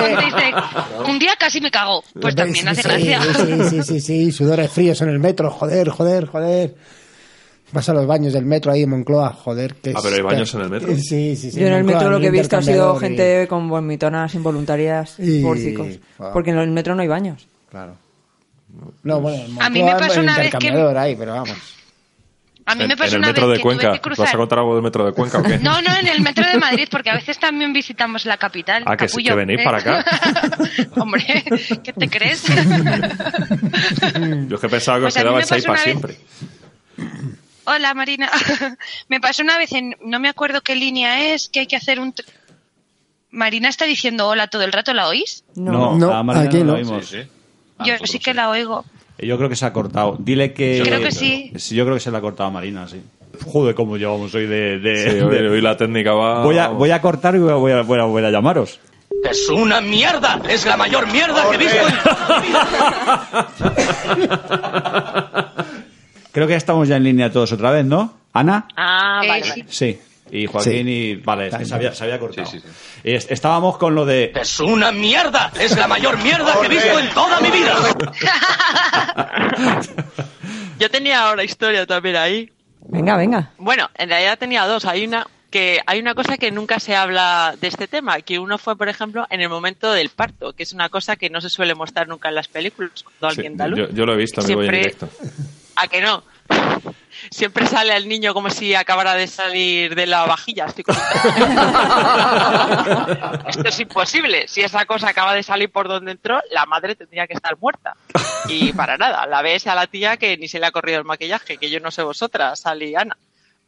Un 1.08 1.18
día 1.18 1.32
casi 1.40 1.60
me 1.60 1.72
cago, 1.72 2.04
pues 2.22 2.36
también 2.36 2.68
hace 2.68 2.84
sí, 2.84 2.88
gracia. 2.88 3.22
Sí, 3.34 3.70
sí, 3.70 3.84
sí, 3.84 4.00
sí, 4.02 4.32
sudores 4.32 4.72
fríos 4.72 5.02
en 5.02 5.10
el 5.10 5.18
metro, 5.20 5.50
joder, 5.50 5.90
joder, 5.90 6.28
joder. 6.28 6.76
Vas 7.72 7.90
a 7.90 7.94
los 7.96 8.06
baños 8.06 8.32
del 8.32 8.46
metro 8.46 8.72
ahí 8.72 8.84
en 8.84 8.92
Moncloa, 8.92 9.34
joder. 9.34 9.74
Que 9.76 9.90
Ah, 9.96 10.00
pero 10.04 10.16
hay 10.18 10.22
baños 10.22 10.54
en 10.54 10.62
el 10.62 10.70
metro. 10.70 10.88
Sí, 10.96 11.36
sí, 11.36 11.50
sí. 11.52 11.60
Yo 11.60 11.66
en 11.68 11.74
el 11.74 11.80
Moncloa, 11.84 12.00
metro 12.00 12.12
lo 12.12 12.20
que 12.20 12.28
he 12.28 12.32
visto 12.32 12.56
ha 12.58 12.62
sido 12.62 12.96
y- 12.96 13.00
gente 13.00 13.48
con 13.50 13.68
vomitonas 13.68 14.36
involuntarias 14.36 15.16
Y- 15.18 15.42
pórcicos. 15.42 15.88
Wow. 16.20 16.30
Porque 16.32 16.52
en 16.52 16.60
el 16.60 16.70
metro 16.70 16.94
no 16.96 17.02
hay 17.02 17.08
baños. 17.08 17.48
Claro. 17.72 17.96
No, 19.04 19.20
bueno, 19.22 19.44
en 19.44 19.62
A 19.62 19.70
mí 19.70 19.84
me 19.84 19.96
pasó 19.96 20.20
una 20.20 20.38
vez 20.38 20.54
que- 20.56 20.70
ahí, 20.70 21.16
pero 21.16 21.34
vamos. 21.34 21.58
A 22.70 22.76
mí 22.76 22.82
En, 22.82 22.88
me 22.90 22.94
en 22.96 23.00
pasó 23.00 23.14
el 23.16 23.20
una 23.20 23.28
metro 23.30 23.48
vez 23.48 23.52
de 23.54 23.58
que 23.58 23.64
tuve 23.64 23.76
Cuenca. 23.78 24.02
que 24.02 24.10
¿Vas 24.22 24.34
a 24.34 24.38
contar 24.38 24.60
algo 24.60 24.74
del 24.76 24.84
metro 24.84 25.06
de 25.06 25.14
Cuenca 25.14 25.38
o 25.38 25.44
qué? 25.44 25.58
No, 25.60 25.82
no, 25.82 25.96
en 25.96 26.08
el 26.10 26.20
metro 26.22 26.46
de 26.46 26.58
Madrid, 26.58 26.88
porque 26.92 27.10
a 27.10 27.14
veces 27.16 27.40
también 27.40 27.72
visitamos 27.72 28.26
la 28.26 28.36
capital. 28.36 28.84
Ah, 28.86 28.98
que 28.98 29.08
sí, 29.08 29.24
que 29.24 29.34
venís 29.34 29.62
¿eh? 29.62 29.64
para 29.64 29.78
acá. 29.78 30.04
Hombre, 30.98 31.46
¿qué 31.82 31.94
te 31.94 32.10
crees? 32.10 32.44
Yo 34.48 34.56
es 34.56 34.62
que 34.62 34.70
pensaba 34.70 34.98
que 34.98 35.04
Pues 35.04 35.16
os 35.16 35.22
quedabais 35.22 35.50
ahí 35.52 35.62
para 35.62 35.78
siempre. 35.80 36.18
Hola, 37.64 37.94
Marina. 37.94 38.30
me 39.08 39.22
pasó 39.22 39.44
una 39.44 39.58
vez 39.58 39.72
en, 39.72 39.96
no 40.04 40.20
me 40.20 40.28
acuerdo 40.28 40.60
qué 40.62 40.76
línea 40.76 41.34
es, 41.34 41.48
que 41.48 41.62
hay 41.62 41.68
que 41.68 41.76
hacer 41.78 42.00
un... 42.02 42.14
Marina 43.32 43.70
está 43.70 43.86
diciendo 43.86 44.28
hola 44.28 44.48
todo 44.48 44.64
el 44.64 44.72
rato, 44.74 44.94
¿la 44.94 45.08
oís? 45.08 45.44
No. 45.56 45.96
No, 45.98 46.12
a 46.14 46.24
Marina 46.24 46.46
aquí 46.48 46.58
no 46.60 46.64
no. 46.66 46.72
la 46.74 46.78
oímos. 46.80 47.06
Sí, 47.08 47.22
sí. 47.24 47.30
Yo 47.80 47.86
nosotros 47.94 48.10
sí 48.12 48.20
que 48.20 48.32
sí. 48.32 48.38
la 48.38 48.50
oigo. 48.50 48.86
Yo 49.20 49.38
creo 49.38 49.50
que 49.50 49.56
se 49.56 49.66
ha 49.66 49.74
cortado. 49.74 50.16
Dile 50.20 50.54
que. 50.54 50.82
Creo 50.86 51.00
que 51.02 51.12
sí. 51.12 51.52
Yo 51.76 51.84
creo 51.86 51.96
que 51.96 52.00
se 52.02 52.12
la 52.12 52.20
ha 52.20 52.22
cortado 52.22 52.50
a 52.50 52.52
Marina, 52.52 52.88
sí. 52.88 53.02
Joder, 53.46 53.76
cómo 53.76 53.98
llevamos 53.98 54.34
hoy 54.36 54.46
de. 54.48 54.80
de- 54.80 55.12
Sí, 55.12 55.20
hoy, 55.22 55.36
de- 55.36 55.50
hoy 55.50 55.62
la 55.62 55.76
técnica 55.78 56.14
va. 56.14 56.44
Voy, 56.44 56.58
a, 56.58 56.70
voy 56.70 56.92
a 56.92 57.02
cortar 57.02 57.36
y 57.36 57.40
voy 57.40 57.52
a, 57.52 57.56
voy 57.56 57.72
a- 57.72 57.82
voy 57.82 58.00
a- 58.00 58.04
voy 58.04 58.24
a 58.24 58.30
llamaros. 58.32 58.80
Es 59.30 59.50
una 59.50 59.82
mierda. 59.82 60.40
Es 60.48 60.66
la 60.66 60.78
mayor 60.78 61.12
mierda 61.12 61.50
que 61.50 61.56
he 61.56 61.58
visto 61.58 61.88
en. 61.88 61.96
Creo 66.32 66.48
que 66.48 66.54
ya 66.54 66.58
estamos 66.58 66.88
ya 66.88 66.98
en 66.98 67.04
línea 67.04 67.32
todos 67.32 67.52
otra 67.52 67.72
vez, 67.72 67.86
¿no? 67.86 68.14
¿Ana? 68.34 68.68
Ah, 68.76 69.22
Eh, 69.24 69.28
vale, 69.28 69.44
sí. 69.44 69.50
vale. 69.50 69.66
Sí. 69.70 70.00
Y 70.32 70.46
Joaquín 70.46 70.86
Sí. 70.86 70.92
y. 70.92 71.16
Vale, 71.16 71.48
es 71.48 71.56
que 71.56 71.66
se 71.66 71.76
había, 71.76 71.94
se 71.94 72.04
había 72.04 72.20
cortado. 72.20 72.48
Sí, 72.48 72.60
sí, 72.60 72.68
Y 73.04 73.14
es- 73.14 73.28
estábamos 73.30 73.78
con 73.78 73.96
lo 73.96 74.06
de. 74.06 74.32
Es 74.36 74.60
una 74.60 74.92
mierda. 74.92 75.52
Es 75.60 75.76
la 75.78 75.88
mayor 75.88 76.18
mierda 76.22 76.60
que 76.60 76.66
he 76.68 76.70
visto 76.70 77.00
en 77.00 77.10
toda 77.12 77.40
mi 77.42 77.50
vida. 77.52 77.76
Yo 80.80 80.90
tenía 80.90 81.32
una 81.32 81.44
historia 81.44 81.86
también 81.86 82.16
ahí. 82.16 82.52
Venga, 82.90 83.18
venga. 83.18 83.52
Bueno, 83.58 83.90
en 83.96 84.10
realidad 84.10 84.38
tenía 84.38 84.66
dos. 84.66 84.86
Hay 84.86 85.06
una 85.06 85.28
que 85.50 85.80
hay 85.86 86.00
una 86.00 86.14
cosa 86.14 86.38
que 86.38 86.52
nunca 86.52 86.80
se 86.80 86.96
habla 86.96 87.56
de 87.60 87.68
este 87.70 87.88
tema, 87.88 88.20
que 88.22 88.38
uno 88.38 88.58
fue, 88.58 88.76
por 88.76 88.90
ejemplo, 88.90 89.26
en 89.30 89.40
el 89.42 89.50
momento 89.50 89.92
del 89.94 90.10
parto, 90.10 90.54
que 90.54 90.64
es 90.64 90.74
una 90.74 90.90
cosa 90.90 91.16
que 91.16 91.30
no 91.30 91.40
se 91.40 91.50
suele 91.50 91.74
mostrar 91.74 92.08
nunca 92.08 92.28
en 92.30 92.36
las 92.36 92.50
películas 92.50 93.04
cuando 93.04 93.34
Sí, 93.34 93.40
alguien 93.40 93.58
da 93.58 93.68
luz. 93.68 93.80
yo, 93.80 93.90
yo 93.92 94.06
lo 94.06 94.14
he 94.14 94.18
visto, 94.18 94.42
amigo, 94.42 94.62
y 94.62 94.66
en 94.68 94.72
Siempre- 94.74 94.94
directo. 95.08 95.10
¿A 95.78 95.88
que 95.88 96.02
no? 96.02 96.24
Siempre 97.32 97.66
sale 97.68 97.96
el 97.96 98.08
niño 98.08 98.34
como 98.34 98.50
si 98.50 98.76
acabara 98.76 99.16
de 99.16 99.28
salir 99.28 99.96
de 99.96 100.06
la 100.06 100.26
vajilla. 100.26 100.66
Estoy. 100.66 100.84
Esto 103.48 103.68
es 103.68 103.80
imposible. 103.80 104.48
Si 104.48 104.62
esa 104.62 104.86
cosa 104.86 105.10
acaba 105.10 105.34
de 105.34 105.44
salir 105.44 105.72
por 105.72 105.88
donde 105.88 106.12
entró, 106.12 106.40
la 106.52 106.66
madre 106.66 106.96
tendría 106.96 107.28
que 107.28 107.34
estar 107.34 107.58
muerta. 107.60 107.96
Y 108.48 108.74
para 108.74 108.98
nada. 108.98 109.26
La 109.28 109.42
ves 109.42 109.68
a 109.68 109.76
la 109.76 109.88
tía 109.88 110.18
que 110.18 110.38
ni 110.38 110.48
se 110.48 110.60
le 110.60 110.68
ha 110.68 110.72
corrido 110.72 111.00
el 111.00 111.06
maquillaje, 111.06 111.58
que 111.58 111.70
yo 111.70 111.80
no 111.80 111.92
sé 111.92 112.04
vosotras, 112.04 112.60
Sally 112.60 112.92
y 112.92 112.96
Ana. 112.96 113.18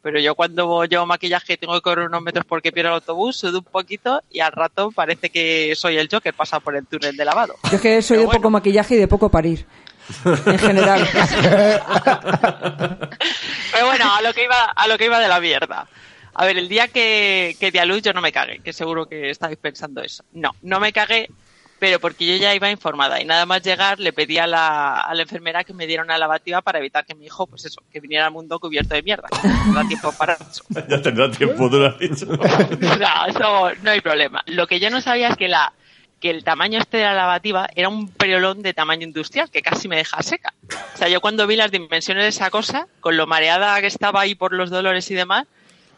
Pero 0.02 0.18
yo 0.18 0.34
cuando 0.34 0.86
llevo 0.86 1.04
maquillaje 1.04 1.58
tengo 1.58 1.74
que 1.74 1.82
correr 1.82 2.06
unos 2.06 2.22
metros 2.22 2.46
porque 2.48 2.72
pierdo 2.72 2.88
el 2.88 2.94
autobús, 2.94 3.36
sudo 3.36 3.58
un 3.58 3.64
poquito 3.64 4.22
y 4.30 4.40
al 4.40 4.52
rato 4.52 4.90
parece 4.92 5.28
que 5.28 5.74
soy 5.76 5.98
el 5.98 6.08
Joker, 6.10 6.32
pasa 6.32 6.58
por 6.60 6.74
el 6.74 6.86
túnel 6.86 7.14
de 7.18 7.24
lavado. 7.26 7.56
Yo 7.70 7.76
es 7.76 7.82
que 7.82 8.00
soy 8.00 8.16
Pero 8.16 8.20
de 8.20 8.26
bueno. 8.26 8.38
poco 8.40 8.50
maquillaje 8.50 8.94
y 8.94 8.98
de 8.98 9.08
poco 9.08 9.28
parir. 9.28 9.66
En 10.24 10.58
general. 10.58 11.08
Pero 13.72 13.86
bueno, 13.86 14.14
a 14.14 14.22
lo 14.22 14.32
que 14.32 14.44
iba, 14.44 14.64
a 14.64 14.88
lo 14.88 14.98
que 14.98 15.04
iba 15.06 15.18
de 15.18 15.28
la 15.28 15.40
mierda. 15.40 15.86
A 16.34 16.44
ver, 16.44 16.58
el 16.58 16.68
día 16.68 16.88
que, 16.88 17.56
que 17.58 17.70
di 17.70 17.78
a 17.78 17.84
luz 17.84 18.02
yo 18.02 18.12
no 18.12 18.20
me 18.20 18.32
cagué, 18.32 18.60
que 18.60 18.72
seguro 18.72 19.06
que 19.06 19.30
estáis 19.30 19.56
pensando 19.56 20.02
eso. 20.02 20.24
No, 20.32 20.54
no 20.62 20.78
me 20.80 20.92
cagué, 20.92 21.28
pero 21.80 21.98
porque 21.98 22.26
yo 22.26 22.36
ya 22.36 22.54
iba 22.54 22.70
informada 22.70 23.20
y 23.20 23.24
nada 23.24 23.46
más 23.46 23.62
llegar 23.62 23.98
le 23.98 24.12
pedí 24.12 24.38
a 24.38 24.46
la, 24.46 25.00
a 25.00 25.14
la 25.14 25.22
enfermera 25.22 25.64
que 25.64 25.72
me 25.74 25.86
diera 25.86 26.04
una 26.04 26.18
lavativa 26.18 26.60
para 26.62 26.78
evitar 26.78 27.04
que 27.04 27.14
mi 27.14 27.26
hijo, 27.26 27.46
pues 27.46 27.64
eso, 27.64 27.82
que 27.90 28.00
viniera 28.00 28.26
al 28.26 28.32
mundo 28.32 28.60
cubierto 28.60 28.94
de 28.94 29.02
mierda. 29.02 29.28
No 29.66 29.72
da 29.72 29.88
tiempo 29.88 30.12
para 30.12 30.34
eso. 30.34 30.62
ya 30.88 31.02
tendrá 31.02 31.30
tiempo, 31.30 31.68
tú 31.68 31.78
lo 31.78 31.86
has 31.86 31.98
dicho. 31.98 32.26
O 32.30 32.96
sea, 32.96 33.26
eso 33.28 33.70
no 33.82 33.90
hay 33.90 34.00
problema. 34.00 34.42
Lo 34.46 34.66
que 34.66 34.78
yo 34.78 34.90
no 34.90 35.00
sabía 35.00 35.28
es 35.28 35.36
que 35.36 35.48
la 35.48 35.72
que 36.20 36.30
el 36.30 36.44
tamaño 36.44 36.78
este 36.78 36.98
de 36.98 37.04
la 37.04 37.14
lavativa 37.14 37.68
era 37.74 37.88
un 37.88 38.08
periolón 38.08 38.62
de 38.62 38.74
tamaño 38.74 39.06
industrial 39.06 39.50
que 39.50 39.62
casi 39.62 39.88
me 39.88 39.96
deja 39.96 40.22
seca. 40.22 40.52
O 40.94 40.96
sea, 40.96 41.08
yo 41.08 41.20
cuando 41.20 41.46
vi 41.46 41.56
las 41.56 41.70
dimensiones 41.70 42.24
de 42.24 42.28
esa 42.28 42.50
cosa, 42.50 42.86
con 43.00 43.16
lo 43.16 43.26
mareada 43.26 43.80
que 43.80 43.86
estaba 43.86 44.20
ahí 44.20 44.34
por 44.34 44.52
los 44.52 44.70
dolores 44.70 45.10
y 45.10 45.14
demás, 45.14 45.46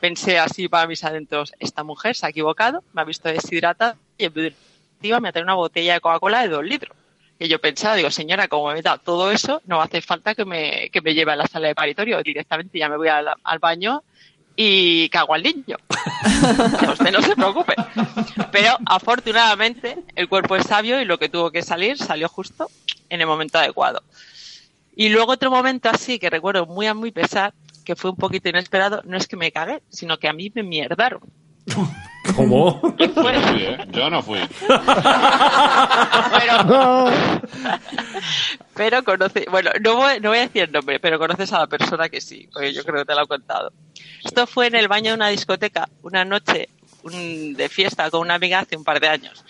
pensé 0.01 0.39
así 0.39 0.69
para 0.69 0.87
mis 0.87 1.05
adentros, 1.05 1.53
esta 1.59 1.83
mujer 1.83 2.15
se 2.15 2.27
ha 2.27 2.31
equivocado, 2.31 2.83
me 2.93 3.03
ha 3.03 3.05
visto 3.05 3.29
deshidratada 3.29 3.97
y 4.17 4.25
en 4.27 4.33
vez 4.33 4.55
me 5.03 5.29
ha 5.29 5.33
traído 5.33 5.45
una 5.45 5.55
botella 5.55 5.95
de 5.95 6.01
Coca-Cola 6.01 6.43
de 6.43 6.49
dos 6.49 6.65
litros. 6.65 6.97
Y 7.39 7.49
yo 7.49 7.61
pensaba, 7.61 7.97
digo, 7.97 8.11
señora, 8.11 8.47
como 8.47 8.73
me 8.73 8.83
da 8.83 8.99
todo 8.99 9.33
eso, 9.33 9.63
no 9.67 9.83
hace 9.83 10.01
falta 10.01 10.37
que 10.37 10.45
me, 10.45 10.91
que 10.91 11.01
me 11.01 11.13
lleve 11.13 11.33
a 11.33 11.37
la 11.37 11.49
sala 11.49 11.67
de 11.67 11.75
paritorio. 11.75 12.23
Directamente 12.23 12.79
ya 12.79 12.89
me 12.89 12.97
voy 12.97 13.09
al 13.09 13.59
baño 13.59 14.05
y 14.57 15.09
cago 15.09 15.35
al 15.35 15.43
niño. 15.43 15.77
Que 16.81 16.87
usted 16.93 17.13
no 17.13 17.23
se 17.23 17.35
preocupe. 17.35 17.75
Pero 18.51 18.77
afortunadamente 18.87 19.99
el 20.15 20.29
cuerpo 20.29 20.57
es 20.57 20.67
sabio 20.67 21.01
y 21.01 21.05
lo 21.05 21.19
que 21.19 21.29
tuvo 21.29 21.51
que 21.51 21.63
salir 21.63 21.99
salió 21.99 22.29
justo 22.29 22.71
en 23.09 23.21
el 23.21 23.27
momento 23.27 23.59
adecuado. 23.59 24.03
Y 24.95 25.09
luego 25.09 25.33
otro 25.33 25.51
momento 25.51 25.89
así 25.89 26.19
que 26.19 26.31
recuerdo 26.31 26.67
muy 26.67 26.87
a 26.87 26.95
muy 26.95 27.11
pesar, 27.13 27.55
que 27.85 27.97
fue 27.97 28.11
un 28.11 28.17
poquito 28.17 28.49
inesperado, 28.49 29.03
no 29.05 29.17
es 29.17 29.27
que 29.27 29.37
me 29.37 29.53
cagué, 29.53 29.83
sino 29.89 30.19
que 30.19 30.29
a 30.29 30.33
mí 30.33 30.53
me 30.55 30.63
mierdaron. 30.63 31.21
¿Cómo? 32.37 32.81
Yo 32.99 33.09
no 33.09 33.41
fui, 33.43 33.63
¿eh? 33.63 33.87
Yo 33.91 34.11
no 34.11 34.23
fui. 34.23 34.39
Pero, 36.39 37.11
pero 38.75 39.05
conoce, 39.05 39.47
bueno, 39.51 39.71
no 39.81 39.97
voy, 39.97 40.21
no 40.21 40.31
voy 40.31 40.39
a 40.39 40.43
decir 40.43 40.63
el 40.65 40.73
nombre, 40.73 41.01
pero 41.01 41.19
conoces 41.19 41.53
a 41.53 41.59
la 41.61 41.67
persona 41.67 42.09
que 42.09 42.21
sí, 42.21 42.49
porque 42.53 42.73
yo 42.73 42.85
creo 42.85 43.01
que 43.01 43.07
te 43.07 43.15
lo 43.15 43.23
he 43.25 43.27
contado. 43.27 43.73
Esto 44.25 44.47
fue 44.47 44.67
en 44.69 44.77
el 44.77 44.89
baño 44.89 45.11
de 45.11 45.17
una 45.17 45.29
discoteca, 45.29 45.89
una 46.03 46.25
noche 46.25 46.69
un- 47.03 47.55
de 47.55 47.69
fiesta 47.69 48.09
con 48.11 48.21
una 48.21 48.35
amiga 48.35 48.61
hace 48.61 48.77
un 48.77 48.85
par 48.85 49.01
de 49.01 49.09
años. 49.09 49.45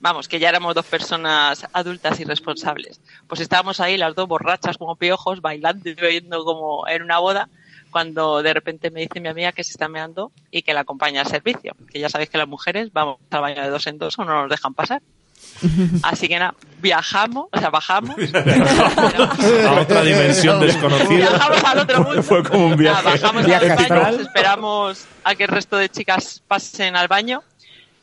Vamos, 0.00 0.28
que 0.28 0.38
ya 0.38 0.50
éramos 0.50 0.74
dos 0.76 0.86
personas 0.86 1.66
adultas 1.72 2.20
y 2.20 2.24
responsables. 2.24 3.00
Pues 3.26 3.40
estábamos 3.40 3.80
ahí 3.80 3.96
las 3.96 4.14
dos 4.14 4.28
borrachas 4.28 4.76
como 4.78 4.94
piojos, 4.96 5.40
bailando 5.40 5.88
y 5.88 5.94
bebiendo 5.94 6.44
como 6.44 6.86
en 6.86 7.02
una 7.02 7.18
boda, 7.18 7.48
cuando 7.90 8.42
de 8.42 8.54
repente 8.54 8.90
me 8.90 9.00
dice 9.00 9.20
mi 9.20 9.28
amiga 9.28 9.52
que 9.52 9.64
se 9.64 9.72
está 9.72 9.88
meando 9.88 10.32
y 10.50 10.62
que 10.62 10.74
la 10.74 10.80
acompaña 10.80 11.22
al 11.22 11.26
servicio. 11.26 11.74
Que 11.90 12.00
ya 12.00 12.08
sabéis 12.08 12.30
que 12.30 12.38
las 12.38 12.48
mujeres 12.48 12.92
vamos 12.92 13.18
al 13.30 13.40
baño 13.40 13.62
de 13.62 13.70
dos 13.70 13.86
en 13.86 13.98
dos 13.98 14.18
o 14.18 14.24
no 14.24 14.42
nos 14.42 14.50
dejan 14.50 14.74
pasar. 14.74 15.02
Así 16.02 16.28
que 16.28 16.38
nada, 16.38 16.54
viajamos, 16.80 17.46
o 17.52 17.58
sea, 17.58 17.70
bajamos. 17.70 18.16
A 19.66 19.80
otra 19.80 20.02
dimensión 20.02 20.60
desconocida. 20.60 21.16
Viajamos 21.16 21.64
al 21.64 21.78
otro 21.78 22.04
mundo. 22.04 22.22
Fue 22.22 22.42
como 22.42 22.66
un 22.66 22.76
viaje. 22.76 23.02
Nada, 23.02 23.16
bajamos 23.16 23.46
Viaje 23.46 23.70
al 23.70 24.00
baño, 24.00 24.20
esperamos 24.20 25.06
a 25.24 25.34
que 25.34 25.44
el 25.44 25.48
resto 25.48 25.76
de 25.76 25.88
chicas 25.88 26.42
pasen 26.46 26.96
al 26.96 27.08
baño 27.08 27.42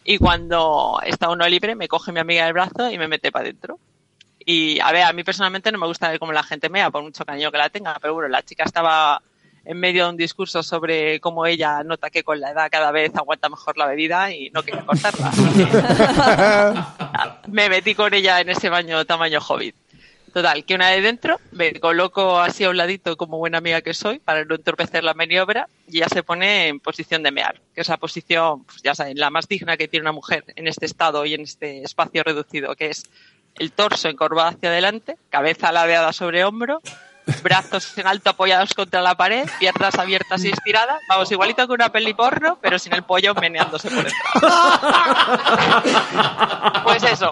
y 0.04 0.18
cuando 0.18 1.00
está 1.06 1.30
uno 1.30 1.48
libre 1.48 1.76
me 1.76 1.88
coge 1.88 2.12
mi 2.12 2.20
amiga 2.20 2.46
del 2.46 2.54
brazo 2.54 2.90
y 2.92 2.98
me 2.98 3.08
mete 3.08 3.32
para 3.32 3.44
adentro. 3.44 3.80
Y 4.46 4.80
a 4.80 4.92
ver, 4.92 5.04
a 5.04 5.14
mí 5.14 5.24
personalmente 5.24 5.72
no 5.72 5.80
me 5.80 5.88
gusta 5.88 6.10
ver 6.10 6.20
cómo 6.20 6.32
la 6.32 6.44
gente 6.44 6.70
mea, 6.70 6.92
por 6.92 7.02
mucho 7.02 7.26
cariño 7.26 7.52
que 7.52 7.58
la 7.58 7.70
tenga, 7.70 7.98
pero 8.00 8.14
bueno, 8.14 8.30
la 8.30 8.44
chica 8.44 8.64
estaba 8.64 9.22
en 9.66 9.80
medio 9.80 10.06
de 10.06 10.10
un 10.12 10.18
discurso 10.18 10.64
sobre 10.64 11.20
cómo 11.20 11.46
ella 11.46 11.84
nota 11.84 12.10
que 12.10 12.24
con 12.24 12.40
la 12.40 12.52
edad 12.52 12.70
cada 12.72 12.92
vez 12.92 13.16
aguanta 13.16 13.50
mejor 13.50 13.78
la 13.78 13.88
bebida 13.88 14.32
y 14.32 14.50
no 14.52 14.64
quería 14.64 14.86
cortarla. 14.86 15.32
me 17.48 17.70
metí 17.70 17.96
con 17.96 18.14
ella 18.14 18.40
en 18.40 18.50
ese 18.50 18.70
baño 18.70 19.04
tamaño 19.06 19.40
hobbit. 19.40 19.76
Total, 20.36 20.66
que 20.66 20.76
una 20.76 20.90
vez 20.90 21.02
dentro 21.02 21.40
me 21.52 21.80
coloco 21.80 22.40
así 22.40 22.66
a 22.66 22.70
un 22.70 22.76
ladito 22.76 23.16
como 23.16 23.38
buena 23.38 23.60
amiga 23.60 23.80
que 23.80 23.94
soy 23.94 24.20
para 24.20 24.44
no 24.44 24.56
entorpecer 24.56 25.02
la 25.02 25.14
maniobra 25.14 25.70
y 25.88 26.00
ya 26.00 26.10
se 26.10 26.24
pone 26.24 26.68
en 26.68 26.82
posición 26.82 27.24
de 27.24 27.32
mear, 27.32 27.62
que 27.74 27.80
es 27.80 27.88
la 27.88 27.96
posición, 27.96 28.66
pues 28.66 28.82
ya 28.82 28.94
saben, 28.96 29.18
la 29.18 29.30
más 29.30 29.48
digna 29.48 29.78
que 29.78 29.88
tiene 29.88 30.04
una 30.04 30.12
mujer 30.12 30.44
en 30.58 30.68
este 30.68 30.88
estado 30.88 31.26
y 31.26 31.36
en 31.36 31.42
este 31.42 31.84
espacio 31.84 32.22
reducido, 32.22 32.76
que 32.76 32.88
es 32.88 33.06
el 33.58 33.72
torso 33.72 34.10
encorvado 34.10 34.50
hacia 34.50 34.68
adelante, 34.68 35.16
cabeza 35.30 35.72
ladeada 35.72 36.12
sobre 36.12 36.44
hombro, 36.44 36.82
brazos 37.42 37.98
en 37.98 38.08
alto 38.08 38.30
apoyados 38.32 38.74
contra 38.74 39.02
la 39.02 39.16
pared, 39.16 39.48
piernas 39.60 39.96
abiertas 39.96 40.44
y 40.44 40.50
estiradas, 40.50 41.00
vamos, 41.10 41.32
igualito 41.32 41.68
que 41.68 41.74
una 41.74 41.90
peli 41.90 42.14
porno, 42.14 42.58
pero 42.62 42.80
sin 42.80 42.94
el 42.94 43.04
pollo 43.04 43.34
meneándose 43.36 43.90
por 43.90 44.04
detrás. 44.04 44.22
Pues 46.84 47.04
eso, 47.04 47.32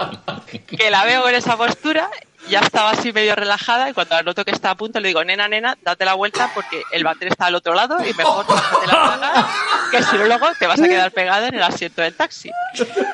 que 0.68 0.90
la 0.90 1.06
veo 1.06 1.28
en 1.30 1.36
esa 1.36 1.56
postura, 1.58 2.10
ya 2.50 2.60
estaba 2.60 2.92
así 2.92 3.14
medio 3.14 3.36
relajada 3.36 3.90
y 3.90 3.94
cuando 3.94 4.16
la 4.16 4.24
noto 4.24 4.44
que 4.44 4.52
está 4.52 4.72
a 4.72 4.76
punto 4.76 5.00
le 5.00 5.08
digo, 5.10 5.24
nena, 5.24 5.48
nena, 5.48 5.78
date 5.82 6.06
la 6.06 6.14
vuelta 6.16 6.50
porque 6.54 6.84
el 6.92 7.04
váter 7.04 7.30
está 7.30 7.46
al 7.46 7.56
otro 7.56 7.74
lado 7.74 7.98
y 8.04 8.14
mejor 8.14 8.46
déjate 8.46 8.88
la 8.88 8.94
caga, 8.94 9.48
que 9.92 10.04
si 10.04 10.18
no 10.18 10.26
luego 10.26 10.48
te 10.60 10.68
vas 10.68 10.82
a 10.82 10.84
quedar 10.84 11.12
pegada 11.12 11.48
en 11.48 11.56
el 11.56 11.64
asiento 11.64 12.02
del 12.02 12.16
taxi. 12.16 12.52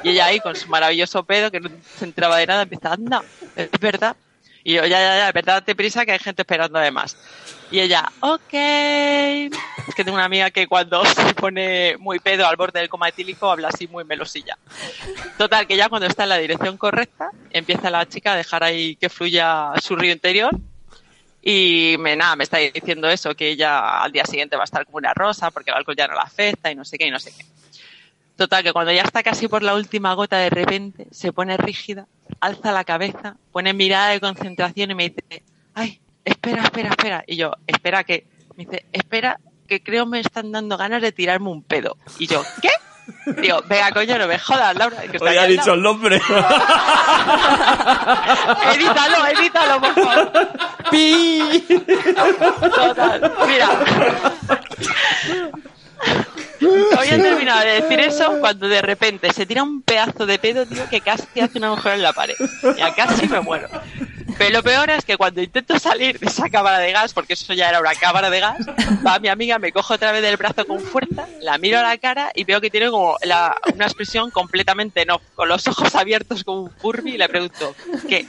Y 0.03 0.09
ella 0.09 0.25
ahí 0.25 0.39
con 0.39 0.55
su 0.55 0.67
maravilloso 0.69 1.23
pedo 1.23 1.51
que 1.51 1.59
no 1.59 1.69
se 1.97 2.05
entraba 2.05 2.37
de 2.37 2.47
nada, 2.47 2.63
empieza, 2.63 2.93
anda, 2.93 3.23
es 3.55 3.69
verdad. 3.79 4.15
Y 4.69 4.73
yo, 4.73 4.85
ya, 4.85 4.99
ya, 4.99 5.17
ya, 5.17 5.31
verdad, 5.31 5.55
date 5.55 5.73
prisa 5.73 6.05
que 6.05 6.11
hay 6.11 6.19
gente 6.19 6.43
esperando 6.43 6.77
además. 6.77 7.17
Y 7.71 7.79
ella, 7.79 8.07
ok. 8.19 8.53
Es 8.53 9.95
que 9.95 10.03
tengo 10.03 10.13
una 10.13 10.25
amiga 10.25 10.51
que 10.51 10.67
cuando 10.67 11.03
se 11.05 11.33
pone 11.33 11.97
muy 11.97 12.19
pedo 12.19 12.45
al 12.45 12.55
borde 12.55 12.79
del 12.79 12.87
coma 12.87 13.09
etílico 13.09 13.49
habla 13.49 13.69
así 13.69 13.87
muy 13.87 14.03
melosilla. 14.03 14.59
Total, 15.39 15.65
que 15.65 15.75
ya 15.75 15.89
cuando 15.89 16.05
está 16.05 16.21
en 16.21 16.29
la 16.29 16.37
dirección 16.37 16.77
correcta, 16.77 17.31
empieza 17.49 17.89
la 17.89 18.07
chica 18.07 18.33
a 18.33 18.35
dejar 18.35 18.63
ahí 18.63 18.95
que 18.95 19.09
fluya 19.09 19.71
su 19.81 19.95
río 19.95 20.13
interior. 20.13 20.55
Y 21.41 21.95
me, 21.97 22.15
nada, 22.15 22.35
me 22.35 22.43
está 22.43 22.57
diciendo 22.57 23.09
eso, 23.09 23.33
que 23.33 23.49
ella 23.49 24.03
al 24.03 24.11
día 24.11 24.25
siguiente 24.25 24.55
va 24.55 24.61
a 24.61 24.65
estar 24.65 24.85
como 24.85 24.97
una 24.99 25.15
rosa 25.15 25.49
porque 25.49 25.71
el 25.71 25.77
alcohol 25.77 25.97
ya 25.97 26.07
no 26.07 26.13
la 26.13 26.21
afecta 26.21 26.71
y 26.71 26.75
no 26.75 26.85
sé 26.85 26.99
qué 26.99 27.07
y 27.07 27.11
no 27.11 27.19
sé 27.19 27.33
qué. 27.35 27.43
Total, 28.39 28.63
que 28.63 28.71
cuando 28.71 28.93
ya 28.93 29.01
está 29.01 29.23
casi 29.23 29.47
por 29.47 29.63
la 29.63 29.73
última 29.73 30.13
gota, 30.13 30.37
de 30.37 30.51
repente 30.51 31.07
se 31.09 31.33
pone 31.33 31.57
rígida, 31.57 32.05
alza 32.39 32.71
la 32.71 32.83
cabeza, 32.83 33.37
pone 33.51 33.73
mirada 33.73 34.09
de 34.09 34.19
concentración 34.19 34.91
y 34.91 34.95
me 34.95 35.09
dice, 35.09 35.43
ay, 35.73 35.99
espera, 36.25 36.63
espera, 36.63 36.89
espera. 36.89 37.23
Y 37.27 37.35
yo, 37.35 37.53
espera 37.67 38.03
que, 38.03 38.25
me 38.55 38.65
dice, 38.65 38.85
espera, 38.91 39.39
que 39.67 39.81
creo 39.83 40.05
me 40.05 40.19
están 40.19 40.51
dando 40.51 40.77
ganas 40.77 41.01
de 41.01 41.11
tirarme 41.11 41.49
un 41.49 41.63
pedo. 41.63 41.97
Y 42.17 42.27
yo, 42.27 42.43
¿qué? 42.61 42.69
Digo, 43.41 43.61
venga, 43.67 43.91
coño, 43.91 44.17
no 44.17 44.27
me 44.27 44.37
jodas, 44.37 44.75
Laura. 44.75 45.01
Que 45.01 45.17
Hoy 45.19 45.37
ha 45.37 45.45
dicho 45.45 45.61
lado. 45.61 45.73
el 45.75 45.81
nombre. 45.81 46.15
edítalo, 48.75 49.27
edítalo, 49.27 49.81
por 49.81 49.93
favor. 49.93 50.31
Pi. 50.91 51.65
Total, 52.75 53.33
mira. 53.47 53.69
Había 56.97 57.21
terminado 57.21 57.59
de 57.61 57.81
decir 57.81 57.99
eso 57.99 58.37
cuando 58.39 58.67
de 58.67 58.81
repente 58.81 59.31
se 59.33 59.45
tira 59.45 59.63
un 59.63 59.81
pedazo 59.81 60.25
de 60.25 60.37
pedo, 60.39 60.65
tío, 60.65 60.87
que 60.89 61.01
casi 61.01 61.39
hace 61.39 61.57
un 61.57 61.63
agujero 61.65 61.95
en 61.95 62.01
la 62.01 62.13
pared. 62.13 62.35
Ya 62.77 62.93
casi 62.93 63.27
me 63.27 63.39
muero. 63.39 63.67
Pero 64.37 64.51
lo 64.57 64.63
peor 64.63 64.89
es 64.89 65.03
que 65.03 65.17
cuando 65.17 65.41
intento 65.41 65.77
salir 65.79 66.17
de 66.19 66.27
esa 66.27 66.49
cámara 66.49 66.79
de 66.79 66.91
gas, 66.93 67.13
porque 67.13 67.33
eso 67.33 67.53
ya 67.53 67.69
era 67.69 67.79
una 67.81 67.93
cámara 67.93 68.29
de 68.29 68.39
gas, 68.39 68.57
va 69.05 69.19
mi 69.19 69.27
amiga, 69.27 69.59
me 69.59 69.71
coge 69.71 69.93
otra 69.95 70.11
vez 70.13 70.21
del 70.21 70.37
brazo 70.37 70.65
con 70.65 70.79
fuerza, 70.79 71.27
la 71.41 71.57
miro 71.57 71.79
a 71.79 71.83
la 71.83 71.97
cara 71.97 72.31
y 72.33 72.43
veo 72.45 72.61
que 72.61 72.69
tiene 72.69 72.89
como 72.89 73.17
la- 73.23 73.55
una 73.73 73.85
expresión 73.85 74.31
completamente 74.31 75.05
no, 75.05 75.19
con 75.35 75.49
los 75.49 75.67
ojos 75.67 75.93
abiertos 75.95 76.43
como 76.43 76.61
un 76.63 76.71
Furby 76.71 77.15
y 77.15 77.17
le 77.17 77.27
pregunto, 77.27 77.75
¿qué? 78.07 78.25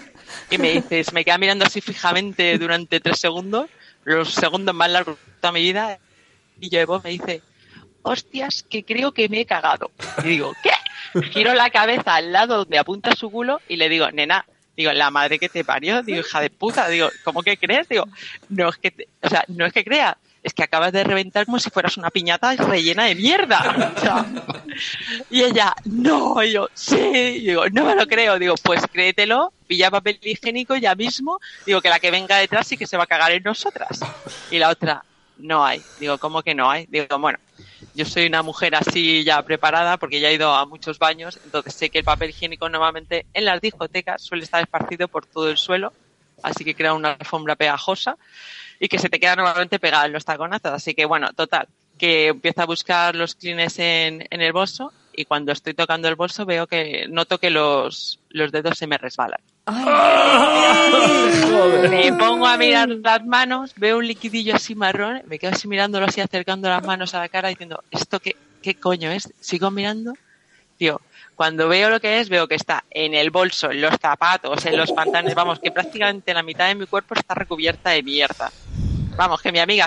Y 0.51 0.59
me 0.59 0.73
dice, 0.73 1.05
se 1.05 1.13
me 1.13 1.25
queda 1.25 1.39
mirando 1.39 1.65
así 1.65 1.81
fijamente 1.81 2.59
durante 2.59 2.99
tres 2.99 3.19
segundos, 3.21 3.67
los 4.05 4.33
segundos 4.33 4.75
más 4.75 4.91
largos 4.91 5.17
de 5.17 5.33
toda 5.41 5.53
mi 5.53 5.61
vida, 5.63 5.99
y 6.61 6.71
yo 6.71 6.81
de 6.81 7.01
me 7.05 7.11
dice, 7.11 7.43
hostias, 8.03 8.63
que 8.69 8.85
creo 8.85 9.13
que 9.13 9.29
me 9.29 9.41
he 9.41 9.47
cagado. 9.47 9.91
Y 10.25 10.29
digo, 10.29 10.53
¿qué? 10.63 11.23
Giro 11.31 11.55
la 11.55 11.71
cabeza 11.71 12.15
al 12.17 12.33
lado 12.33 12.59
donde 12.59 12.79
apunta 12.79 13.15
su 13.17 13.31
culo 13.31 13.61
y 13.69 13.77
le 13.77 13.89
digo, 13.89 14.11
nena, 14.11 14.45
digo, 14.77 14.93
la 14.93 15.11
madre 15.11 15.39
que 15.39 15.49
te 15.49 15.65
parió, 15.65 16.03
digo, 16.03 16.21
hija 16.21 16.41
de 16.41 16.51
puta, 16.51 16.89
digo, 16.89 17.09
¿cómo 17.25 17.43
que 17.43 17.57
crees? 17.57 17.89
Digo, 17.89 18.05
no 18.49 18.69
es 18.69 18.77
que, 18.77 18.91
te- 18.93 19.09
o 19.23 19.29
sea, 19.29 19.45
no 19.49 19.67
es 19.67 19.73
que 19.73 19.85
creas, 19.85 20.15
es 20.43 20.55
que 20.55 20.63
acabas 20.63 20.93
de 20.93 21.05
reventar 21.05 21.45
como 21.45 21.59
si 21.59 21.69
fueras 21.69 21.97
una 21.99 22.11
piñata 22.11 22.55
rellena 22.57 23.05
de 23.05 23.15
mierda. 23.15 23.93
O 23.97 24.01
sea, 24.01 24.25
y 25.29 25.43
ella, 25.43 25.75
no, 25.85 26.43
y 26.43 26.53
yo, 26.53 26.69
sí, 26.73 26.97
y 26.97 27.41
digo, 27.49 27.69
no 27.71 27.85
me 27.85 27.95
lo 27.95 28.07
creo, 28.07 28.39
digo, 28.39 28.55
pues 28.63 28.83
créetelo, 28.91 29.53
pilla 29.67 29.91
papel 29.91 30.19
higiénico 30.23 30.77
ya 30.77 30.95
mismo, 30.95 31.41
digo, 31.67 31.81
que 31.83 31.91
la 31.91 31.99
que 32.01 32.11
venga 32.11 32.37
detrás 32.39 32.67
sí 32.67 32.77
que 32.77 32.87
se 32.87 32.97
va 32.97 33.05
a 33.05 33.09
cagar 33.09 33.33
en 33.33 33.43
nosotras. 33.43 34.01
Y 34.51 34.59
la 34.59 34.69
otra, 34.71 35.05
no 35.39 35.65
hay, 35.65 35.83
digo, 35.99 36.17
¿cómo 36.19 36.43
que 36.43 36.55
no 36.55 36.71
hay? 36.71 36.87
Digo, 36.89 37.19
bueno, 37.19 37.39
yo 37.95 38.05
soy 38.05 38.27
una 38.27 38.43
mujer 38.43 38.75
así 38.75 39.25
ya 39.25 39.43
preparada 39.43 39.97
porque 39.97 40.21
ya 40.21 40.29
he 40.29 40.35
ido 40.35 40.55
a 40.55 40.67
muchos 40.67 40.99
baños, 40.99 41.39
entonces 41.45 41.75
sé 41.75 41.91
que 41.91 41.99
el 41.99 42.05
papel 42.05 42.31
higiénico 42.31 42.69
normalmente 42.69 43.27
en 43.35 43.45
las 43.45 43.61
discotecas 43.61 44.23
suele 44.23 44.45
estar 44.45 44.63
esparcido 44.63 45.09
por 45.09 45.27
todo 45.27 45.51
el 45.51 45.57
suelo, 45.57 45.93
así 46.43 46.65
que 46.65 46.75
crea 46.75 46.95
una 46.95 47.13
alfombra 47.13 47.57
pegajosa 47.57 48.17
y 48.79 48.89
que 48.89 48.99
se 48.99 49.09
te 49.09 49.21
queda 49.21 49.37
normalmente 49.37 49.79
pegada 49.79 50.07
en 50.07 50.13
los 50.13 50.25
taconazos. 50.25 50.73
Así 50.73 50.95
que 50.95 51.05
bueno, 51.05 51.33
total, 51.33 51.69
que 51.99 52.29
empiezo 52.29 52.63
a 52.63 52.67
buscar 52.67 53.15
los 53.15 53.35
clines 53.35 53.79
en, 53.79 54.27
en 54.31 54.41
el 54.41 54.53
bolso 54.53 54.93
y 55.15 55.25
cuando 55.25 55.53
estoy 55.53 55.75
tocando 55.75 56.09
el 56.09 56.15
bolso 56.15 56.47
veo 56.47 56.67
que 56.67 57.07
noto 57.09 57.39
que 57.39 57.51
los, 57.51 58.19
los 58.31 58.53
dedos 58.53 58.79
se 58.79 58.87
me 58.87 58.99
resbalan. 58.99 59.41
Me 61.91 62.13
pongo 62.13 62.47
a 62.47 62.57
mirar 62.57 62.89
las 62.89 63.25
manos, 63.25 63.73
veo 63.77 63.99
un 63.99 64.07
liquidillo 64.07 64.55
así 64.55 64.75
marrón, 64.75 65.23
me 65.27 65.39
quedo 65.39 65.53
así 65.53 65.69
mirándolo 65.69 66.07
así, 66.07 66.21
acercando 66.21 66.69
las 66.69 66.85
manos 66.85 67.15
a 67.15 67.21
la 67.21 67.29
cara 67.29 67.49
diciendo, 67.49 67.83
¿esto 67.91 68.21
qué, 68.21 68.37
qué 68.63 68.75
coño 68.75 69.11
es? 69.11 69.33
Sigo 69.41 69.71
mirando, 69.71 70.15
tío. 70.77 71.01
Cuando 71.37 71.69
veo 71.69 71.89
lo 71.89 72.01
que 72.01 72.21
es, 72.21 72.29
veo 72.29 72.49
que 72.49 72.55
está 72.55 72.85
en 72.91 73.15
el 73.15 73.31
bolso, 73.31 73.71
en 73.71 73.81
los 73.81 73.95
zapatos, 73.99 74.67
en 74.67 74.77
los 74.77 74.93
pantalones, 74.93 75.35
vamos, 75.35 75.59
que 75.59 75.71
prácticamente 75.71 76.35
la 76.35 76.43
mitad 76.43 76.69
de 76.69 76.75
mi 76.75 76.87
cuerpo 76.87 77.15
está 77.15 77.35
recubierta 77.35 77.91
de 77.91 78.03
mierda. 78.03 78.53
Vamos, 79.17 79.41
que 79.41 79.53
mi 79.53 79.59
amiga 79.59 79.87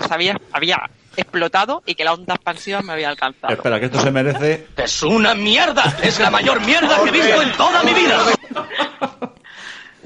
había 0.51 0.89
explotado 1.15 1.83
y 1.85 1.95
que 1.95 2.03
la 2.03 2.13
onda 2.13 2.35
expansiva 2.35 2.81
me 2.81 2.93
había 2.93 3.09
alcanzado. 3.09 3.53
Espera, 3.53 3.79
que 3.79 3.85
esto 3.87 3.99
se 3.99 4.11
merece. 4.11 4.67
Es 4.77 5.01
una 5.03 5.33
mierda. 5.35 5.83
Es 6.01 6.19
la 6.19 6.29
mayor 6.29 6.61
mierda 6.61 7.01
que 7.03 7.09
he 7.09 7.11
visto 7.11 7.41
en 7.41 7.51
toda 7.53 7.83
mi 7.83 7.93
vida. 7.93 8.19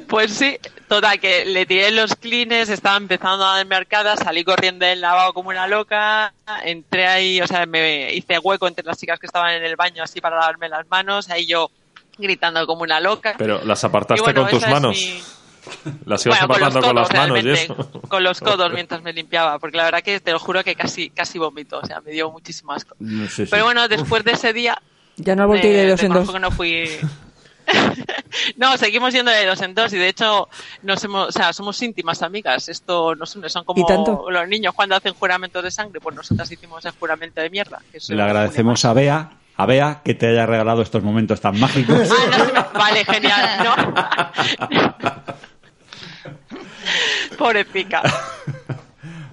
Pues 0.08 0.32
sí, 0.34 0.58
total, 0.88 1.20
que 1.20 1.44
le 1.46 1.66
tiré 1.66 1.92
los 1.92 2.16
clines, 2.16 2.70
estaba 2.70 2.96
empezando 2.96 3.44
a 3.46 3.58
darme 3.58 3.76
arcadas, 3.76 4.20
salí 4.20 4.44
corriendo 4.46 4.86
del 4.86 5.02
lavabo 5.02 5.34
como 5.34 5.50
una 5.50 5.68
loca, 5.68 6.34
entré 6.64 7.08
ahí, 7.08 7.42
o 7.42 7.48
sea, 7.48 7.66
me 7.66 8.14
hice 8.14 8.40
hueco 8.40 8.68
entre 8.68 8.86
las 8.86 8.98
chicas 8.98 9.20
que 9.20 9.26
estaban 9.26 9.54
en 9.56 9.66
el 9.66 9.76
baño 9.76 10.04
así 10.04 10.22
para 10.22 10.38
lavarme 10.38 10.70
las 10.70 10.88
manos, 10.88 11.30
ahí 11.30 11.46
yo 11.46 11.72
gritando 12.18 12.66
como 12.66 12.84
una 12.84 13.02
loca. 13.02 13.36
Pero 13.38 13.60
las 13.66 13.84
apartaste 13.84 14.22
bueno, 14.24 14.44
con 14.44 14.52
tus 14.52 14.68
manos. 14.70 14.96
mi- 14.98 15.22
Las 16.06 16.26
ibas 16.26 16.40
Bueno, 16.48 16.72
con 16.72 16.82
con, 16.82 16.96
las 16.96 17.14
manos 17.14 17.44
y 17.44 17.50
eso. 17.50 17.76
con 18.08 18.24
los 18.24 18.40
codos 18.40 18.72
mientras 18.74 19.02
me 19.04 19.14
limpiaba, 19.14 19.60
porque 19.60 19.78
la 19.78 19.84
verdad 19.86 20.02
que 20.04 20.20
te 20.20 20.32
lo 20.32 20.40
juro 20.40 20.64
que 20.64 20.76
casi, 20.76 21.10
casi 21.10 21.38
vomito, 21.40 21.80
o 21.80 21.86
sea, 21.86 22.02
me 22.02 22.12
dio 22.12 22.32
muchísimo 22.32 22.72
asco. 22.74 22.96
No 23.00 23.28
sé 23.30 23.46
si- 23.46 23.52
Pero 23.52 23.66
bueno, 23.66 23.88
después 23.88 24.24
de 24.24 24.32
ese 24.32 24.54
día, 24.54 24.82
Ya 25.18 25.36
no 25.36 25.54
ir 25.56 25.62
de 25.62 25.90
dos 25.92 26.04
en 26.04 26.14
dos. 26.14 26.32
que 26.32 26.40
no 26.40 26.52
fui. 26.52 26.90
no, 28.58 28.78
seguimos 28.78 29.14
yendo 29.14 29.30
de 29.32 29.46
dos 29.46 29.62
en 29.62 29.76
dos 29.76 29.92
y 29.92 29.98
de 29.98 30.08
hecho 30.08 30.48
nos 30.84 31.04
hemos, 31.04 31.28
o 31.28 31.32
sea, 31.32 31.52
somos 31.54 31.82
íntimas 31.82 32.22
amigas. 32.22 32.70
Esto 32.70 33.14
nos 33.16 33.36
une, 33.36 33.50
son 33.50 33.66
como 33.66 33.82
¿Y 33.82 33.86
tanto? 33.86 34.30
los 34.30 34.48
niños 34.48 34.74
cuando 34.74 34.96
hacen 34.96 35.14
juramentos 35.14 35.64
de 35.64 35.72
sangre, 35.72 36.00
pues 36.00 36.16
nosotras 36.16 36.50
hicimos 36.52 36.86
el 36.86 36.92
juramento 36.94 37.42
de 37.42 37.50
mierda. 37.50 37.82
que 37.92 38.00
Le 38.14 38.22
agradecemos 38.24 38.86
a 38.86 38.94
Bea, 38.94 39.32
a 39.58 39.66
Bea 39.66 40.02
que 40.06 40.14
te 40.14 40.28
haya 40.28 40.46
regalado 40.46 40.82
estos 40.82 41.04
momentos 41.04 41.42
tan 41.42 41.60
mágicos. 41.60 42.10
Ah, 42.10 42.38
no 42.38 42.46
me- 42.46 42.80
Vale, 42.80 43.04
genial. 43.06 43.64
No. 43.66 43.76
Pobre 47.38 47.66
pica. 47.66 48.02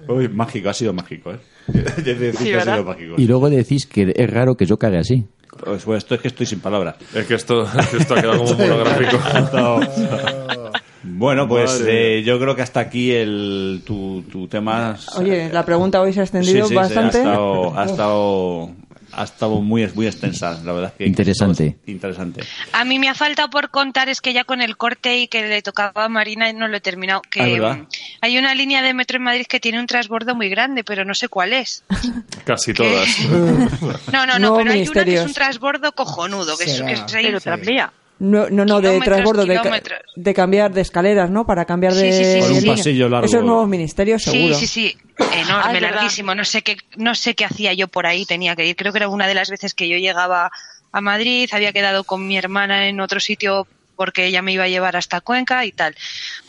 Uy, 0.07 0.27
mágico, 0.29 0.69
ha 0.69 0.73
sido 0.73 0.93
mágico, 0.93 1.31
¿eh? 1.31 1.39
He 1.73 2.01
de 2.01 2.13
decir 2.15 2.35
Sí, 2.37 2.45
que 2.51 2.57
ha 2.57 2.61
sido 2.63 2.83
mágico. 2.83 3.15
Y 3.17 3.25
luego 3.27 3.49
decís 3.49 3.85
que 3.87 4.13
es 4.15 4.29
raro 4.29 4.55
que 4.55 4.65
yo 4.65 4.77
cague 4.77 4.99
así. 4.99 5.25
Pues, 5.63 5.83
pues 5.83 5.99
esto 5.99 6.15
es 6.15 6.21
que 6.21 6.27
estoy 6.27 6.45
sin 6.45 6.59
palabras. 6.59 6.95
Es 7.13 7.25
que 7.25 7.35
esto, 7.35 7.65
esto 7.97 8.13
ha 8.15 8.21
quedado 8.21 8.39
como 8.39 8.51
un 8.51 8.57
monográfico. 8.57 9.17
Bueno, 11.07 11.47
pues 11.47 11.83
eh, 11.85 12.23
yo 12.25 12.39
creo 12.39 12.55
que 12.55 12.63
hasta 12.63 12.79
aquí 12.79 13.11
el 13.11 13.83
tu, 13.85 14.23
tu 14.23 14.47
tema. 14.47 14.97
Oye, 15.17 15.49
la 15.53 15.63
pregunta 15.63 16.01
hoy 16.01 16.11
se 16.13 16.21
ha 16.21 16.25
Sí, 16.25 16.35
extendido 16.37 16.65
sí, 16.65 16.69
sí, 16.69 16.75
bastante. 16.75 17.17
ha 17.19 17.21
estado, 17.21 17.79
ha 17.79 17.85
estado, 17.85 18.69
ha 19.15 19.23
estado 19.23 19.61
muy, 19.61 19.87
muy 19.93 20.07
extensa, 20.07 20.59
la 20.63 20.73
verdad. 20.73 20.93
Que 20.97 21.05
Interesante. 21.05 21.77
Interesante. 21.85 22.43
A 22.73 22.83
mí 22.85 22.99
me 22.99 23.09
ha 23.09 23.13
faltado 23.13 23.49
por 23.49 23.69
contar 23.69 24.09
es 24.09 24.21
que 24.21 24.33
ya 24.33 24.43
con 24.43 24.61
el 24.61 24.77
corte 24.77 25.17
y 25.19 25.27
que 25.27 25.47
le 25.47 25.61
tocaba 25.61 26.05
a 26.05 26.09
Marina 26.09 26.51
no 26.53 26.67
lo 26.67 26.77
he 26.77 26.81
terminado. 26.81 27.21
Que 27.29 27.59
Ah, 27.63 27.75
mm, 27.75 27.87
hay 28.21 28.37
una 28.37 28.53
línea 28.53 28.81
de 28.81 28.93
metro 28.93 29.17
en 29.17 29.23
Madrid 29.23 29.45
que 29.47 29.59
tiene 29.59 29.79
un 29.79 29.87
transbordo 29.87 30.35
muy 30.35 30.49
grande, 30.49 30.83
pero 30.83 31.05
no 31.05 31.13
sé 31.13 31.27
cuál 31.27 31.53
es. 31.53 31.83
Casi 32.45 32.73
todas. 32.73 33.07
No, 34.11 34.25
no, 34.25 34.39
no, 34.39 34.55
pero 34.57 34.71
hay 34.71 34.87
una 34.87 35.03
que 35.03 35.15
es 35.15 35.25
un 35.25 35.33
transbordo 35.33 35.91
cojonudo, 35.91 36.57
que 36.57 36.65
es, 36.65 36.81
que 36.81 36.93
es 36.93 37.03
Pero 37.11 37.41
tranvía. 37.41 37.91
No, 38.17 38.49
no, 38.49 38.63
no 38.63 38.79
de 38.79 38.99
transbordo, 39.01 39.45
de, 39.45 40.33
cambiar 40.33 40.71
de 40.73 40.81
escaleras, 40.81 41.29
¿no? 41.29 41.45
Para 41.45 41.65
cambiar 41.65 41.93
Sí, 41.93 42.03
de. 42.03 42.11
sí, 42.13 42.23
sí, 42.33 42.39
Por 42.39 42.51
un 42.53 42.61
sí. 42.61 42.67
pasillo 42.67 43.09
largo. 43.09 43.25
Esos 43.25 43.43
nuevos 43.43 43.67
ministerios, 43.67 44.23
Sí, 44.23 44.31
seguro. 44.31 44.55
sí, 44.55 44.67
sí, 44.67 44.97
Ah, 45.19 45.41
enorme, 45.41 45.73
verdad. 45.73 45.91
larguísimo. 45.95 46.33
No 46.33 46.45
sé 46.45 46.61
qué, 46.61 46.77
no 46.95 47.13
sé 47.13 47.35
qué 47.35 47.43
hacía 47.45 47.73
yo 47.73 47.87
por 47.89 48.05
ahí, 48.07 48.25
tenía 48.25 48.55
que 48.55 48.65
ir. 48.65 48.75
Creo 48.77 48.93
que 48.93 48.99
era 48.99 49.09
una 49.09 49.27
de 49.27 49.33
las 49.33 49.49
veces 49.49 49.73
que 49.73 49.89
yo 49.89 49.97
llegaba 49.97 50.49
a 50.93 51.01
Madrid, 51.01 51.49
había 51.51 51.73
quedado 51.73 52.05
con 52.05 52.25
mi 52.25 52.37
hermana 52.37 52.87
en 52.87 53.01
otro 53.01 53.19
sitio 53.19 53.67
porque 53.97 54.25
ella 54.27 54.41
me 54.41 54.53
iba 54.53 54.63
a 54.63 54.69
llevar 54.69 54.95
hasta 54.95 55.19
Cuenca 55.21 55.65
y 55.65 55.71
tal. 55.73 55.95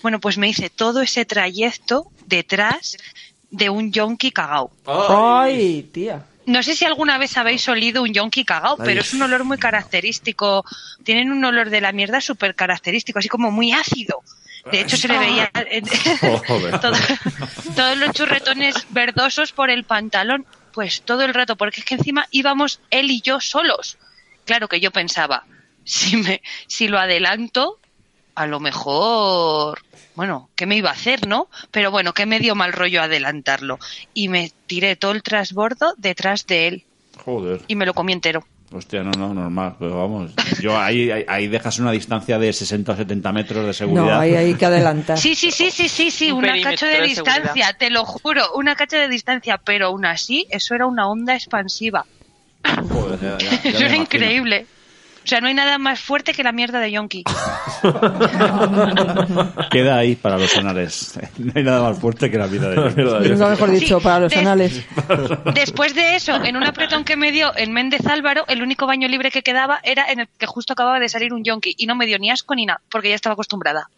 Bueno, 0.02 0.20
pues 0.20 0.38
me 0.38 0.48
hice 0.48 0.70
todo 0.70 1.01
ese 1.02 1.24
trayecto 1.24 2.06
detrás 2.26 2.97
de 3.51 3.70
un 3.70 3.93
yonki 3.93 4.30
cagao. 4.30 4.70
Ay, 4.86 5.88
tía. 5.93 6.24
No 6.47 6.62
sé 6.62 6.74
si 6.77 6.85
alguna 6.85 7.18
vez 7.18 7.36
habéis 7.36 7.68
olido 7.68 8.02
un 8.02 8.12
yonki 8.14 8.44
cagao, 8.44 8.77
pero 8.77 9.01
es 9.01 9.12
un 9.12 9.23
olor 9.23 9.44
muy 9.44 9.59
característico. 9.59 10.64
Tienen 11.05 11.31
un 11.32 11.44
olor 11.44 11.70
de 11.70 11.81
la 11.81 11.93
mierda 11.93 12.20
súper 12.20 12.55
característico, 12.55 13.18
así 13.18 13.28
como 13.28 13.51
muy 13.51 13.73
ácido. 13.73 14.23
De 14.70 14.81
hecho, 14.81 14.97
se 14.97 15.09
le 15.09 15.18
veía 15.18 15.51
Joder. 16.47 16.81
todo- 16.81 16.97
todos 17.74 17.97
los 17.98 18.12
churretones 18.12 18.74
verdosos 18.90 19.52
por 19.52 19.70
el 19.70 19.85
pantalón. 19.85 20.47
Pues 20.73 21.02
todo 21.05 21.23
el 21.24 21.32
rato, 21.35 21.56
porque 21.56 21.81
es 21.81 21.86
que 21.86 21.94
encima 21.94 22.27
íbamos 22.31 22.81
él 22.90 23.10
y 23.10 23.20
yo 23.23 23.40
solos. 23.40 23.97
Claro 24.44 24.68
que 24.68 24.78
yo 24.78 24.90
pensaba, 24.90 25.44
si, 25.85 26.16
me, 26.18 26.43
si 26.68 26.86
lo 26.89 26.98
adelanto, 26.98 27.81
a 28.35 28.47
lo 28.47 28.60
mejor, 28.60 29.81
bueno, 30.16 30.51
¿qué 30.56 30.66
me 30.66 30.76
iba 30.76 30.90
a 30.90 30.94
hacer, 30.94 31.26
no? 31.28 31.48
Pero 31.70 31.90
bueno, 31.90 32.12
que 32.12 32.26
me 32.26 32.40
dio 32.40 32.55
mal 32.55 32.72
rollo 32.72 33.02
adelantarlo. 33.02 33.78
Y 34.14 34.28
me 34.28 34.51
tiré 34.66 34.97
todo 34.97 35.12
el 35.12 35.22
transbordo 35.22 35.94
detrás 35.98 36.47
de 36.47 36.68
él 36.68 36.84
Joder. 37.24 37.60
y 37.68 37.76
me 37.76 37.86
lo 37.86 37.94
comí 37.94 38.12
entero. 38.12 38.44
Hostia, 38.72 39.05
no, 39.05 39.12
no, 39.12 39.32
normal. 39.32 39.76
Pero 39.78 39.97
vamos, 39.98 40.32
yo 40.60 40.76
ahí, 40.76 41.09
ahí, 41.10 41.24
ahí 41.28 41.47
dejas 41.47 41.78
una 41.78 41.93
distancia 41.93 42.36
de 42.38 42.52
60 42.52 42.93
o 42.93 42.97
70 42.97 43.30
metros 43.32 43.64
de 43.64 43.72
seguridad. 43.72 44.14
No, 44.14 44.18
ahí 44.20 44.34
hay 44.34 44.55
que 44.55 44.66
adelantar. 44.66 45.16
Sí, 45.18 45.36
sí, 45.36 45.52
sí, 45.52 45.70
sí, 45.70 45.88
sí, 45.88 46.10
sí, 46.10 46.32
Un 46.32 46.38
una 46.38 46.60
cacho 46.60 46.84
de, 46.86 46.97
de 46.97 47.02
distancia, 47.02 47.44
seguridad. 47.44 47.76
te 47.78 47.90
lo 47.90 48.05
juro, 48.05 48.43
una 48.56 48.74
cacho 48.74 48.97
de 48.97 49.09
distancia, 49.09 49.60
pero 49.64 49.86
aún 49.86 50.05
así, 50.05 50.47
eso 50.51 50.74
era 50.74 50.86
una 50.86 51.09
onda 51.09 51.34
expansiva. 51.36 52.06
Joder, 52.90 53.20
ya- 53.20 53.38
ya- 53.38 53.38
ya 53.38 53.48
me 53.48 53.55
Eso 53.68 53.78
era 53.78 53.78
imagino. 53.97 54.02
increíble. 54.02 54.66
O 55.27 55.28
sea, 55.28 55.40
no 55.40 55.48
hay 55.48 55.55
nada 55.55 55.77
más 55.78 55.98
fuerte 55.98 56.32
que 56.32 56.44
la 56.44 56.53
mierda 56.53 56.78
de 56.78 56.93
Yonki. 56.93 57.24
Queda 59.73 59.98
ahí 59.98 60.15
para 60.15 60.39
los 60.39 60.57
anales. 60.57 61.19
No 61.39 61.53
hay 61.57 61.65
nada 61.65 61.82
más 61.82 61.98
fuerte 61.98 62.31
que 62.31 62.39
la 62.39 62.47
vida 62.47 62.69
de 62.70 62.77
mierda 62.94 63.19
de 63.19 63.31
Nunca 63.31 63.48
mejor 63.48 63.70
dicho, 63.73 63.98
Sí, 63.98 64.05
para 64.05 64.20
los 64.20 64.31
des- 64.31 64.40
anales. 64.40 64.86
Después 65.53 65.97
de 65.97 66.15
eso, 66.15 66.36
en 66.44 66.57
un 66.57 66.62
apretón 66.65 67.03
que 67.03 67.16
me 67.16 67.32
dio 67.32 67.51
en 67.57 67.73
Méndez 67.73 68.07
Álvaro, 68.07 68.44
el 68.47 68.62
único 68.62 68.86
baño 68.86 69.09
libre 69.09 69.32
que 69.32 69.43
quedaba 69.43 69.81
era 69.82 70.11
en 70.12 70.20
el 70.20 70.28
que 70.39 70.47
justo 70.47 70.74
acababa 70.74 71.01
de 71.01 71.09
salir 71.09 71.32
un 71.32 71.43
Yonki. 71.43 71.74
Y 71.77 71.86
no 71.86 71.97
me 71.97 72.07
dio 72.07 72.20
ni 72.20 72.31
asco 72.31 72.55
ni 72.55 72.65
nada, 72.65 72.81
porque 72.89 73.09
ya 73.09 73.16
estaba 73.16 73.32
acostumbrada. 73.32 73.90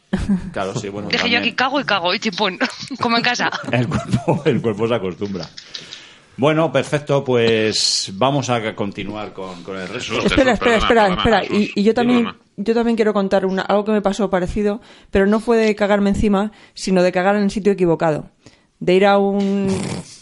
Claro, 0.55 0.75
sí, 0.77 0.89
bueno. 0.89 1.09
Dije 1.09 1.19
yo 1.29 1.35
también 1.35 1.43
aquí 1.43 1.53
cago 1.53 1.79
y 1.79 1.85
cago, 1.85 2.15
y 2.15 2.21
chimpún, 2.21 2.59
como 3.03 3.19
en 3.19 3.23
casa. 3.23 3.51
El 3.71 3.87
cuerpo, 3.87 4.43
el 4.47 4.63
cuerpo 4.63 4.89
se 4.89 4.95
acostumbra. 4.95 5.45
Bueno, 6.39 6.71
perfecto, 6.71 7.25
pues 7.25 8.13
vamos 8.15 8.49
a 8.49 8.75
continuar 8.77 9.33
con, 9.33 9.63
con 9.65 9.77
el 9.77 9.89
resto. 9.89 10.21
Espera, 10.25 10.53
espera, 10.53 10.77
espera, 10.77 11.09
perdona, 11.09 11.17
espera. 11.17 11.45
Y, 11.45 11.49
Jesús. 11.63 11.73
y 11.75 11.83
yo 11.83 11.95
también, 11.95 12.25
Perdona. 12.27 12.45
yo 12.57 12.75
también 12.75 12.97
quiero 12.97 13.13
contar 13.13 13.45
una, 13.45 13.63
algo 13.63 13.85
que 13.85 13.91
me 13.91 14.03
pasó 14.03 14.31
parecido, 14.31 14.81
pero 15.11 15.27
no 15.27 15.41
fue 15.41 15.57
de 15.57 15.75
cagarme 15.75 16.11
encima, 16.11 16.53
sino 16.75 17.03
de 17.03 17.11
cagar 17.11 17.35
en 17.35 17.43
el 17.43 17.51
sitio 17.51 17.73
equivocado. 17.73 18.31
De 18.79 18.95
ir 18.95 19.05
a 19.07 19.19
un, 19.19 19.67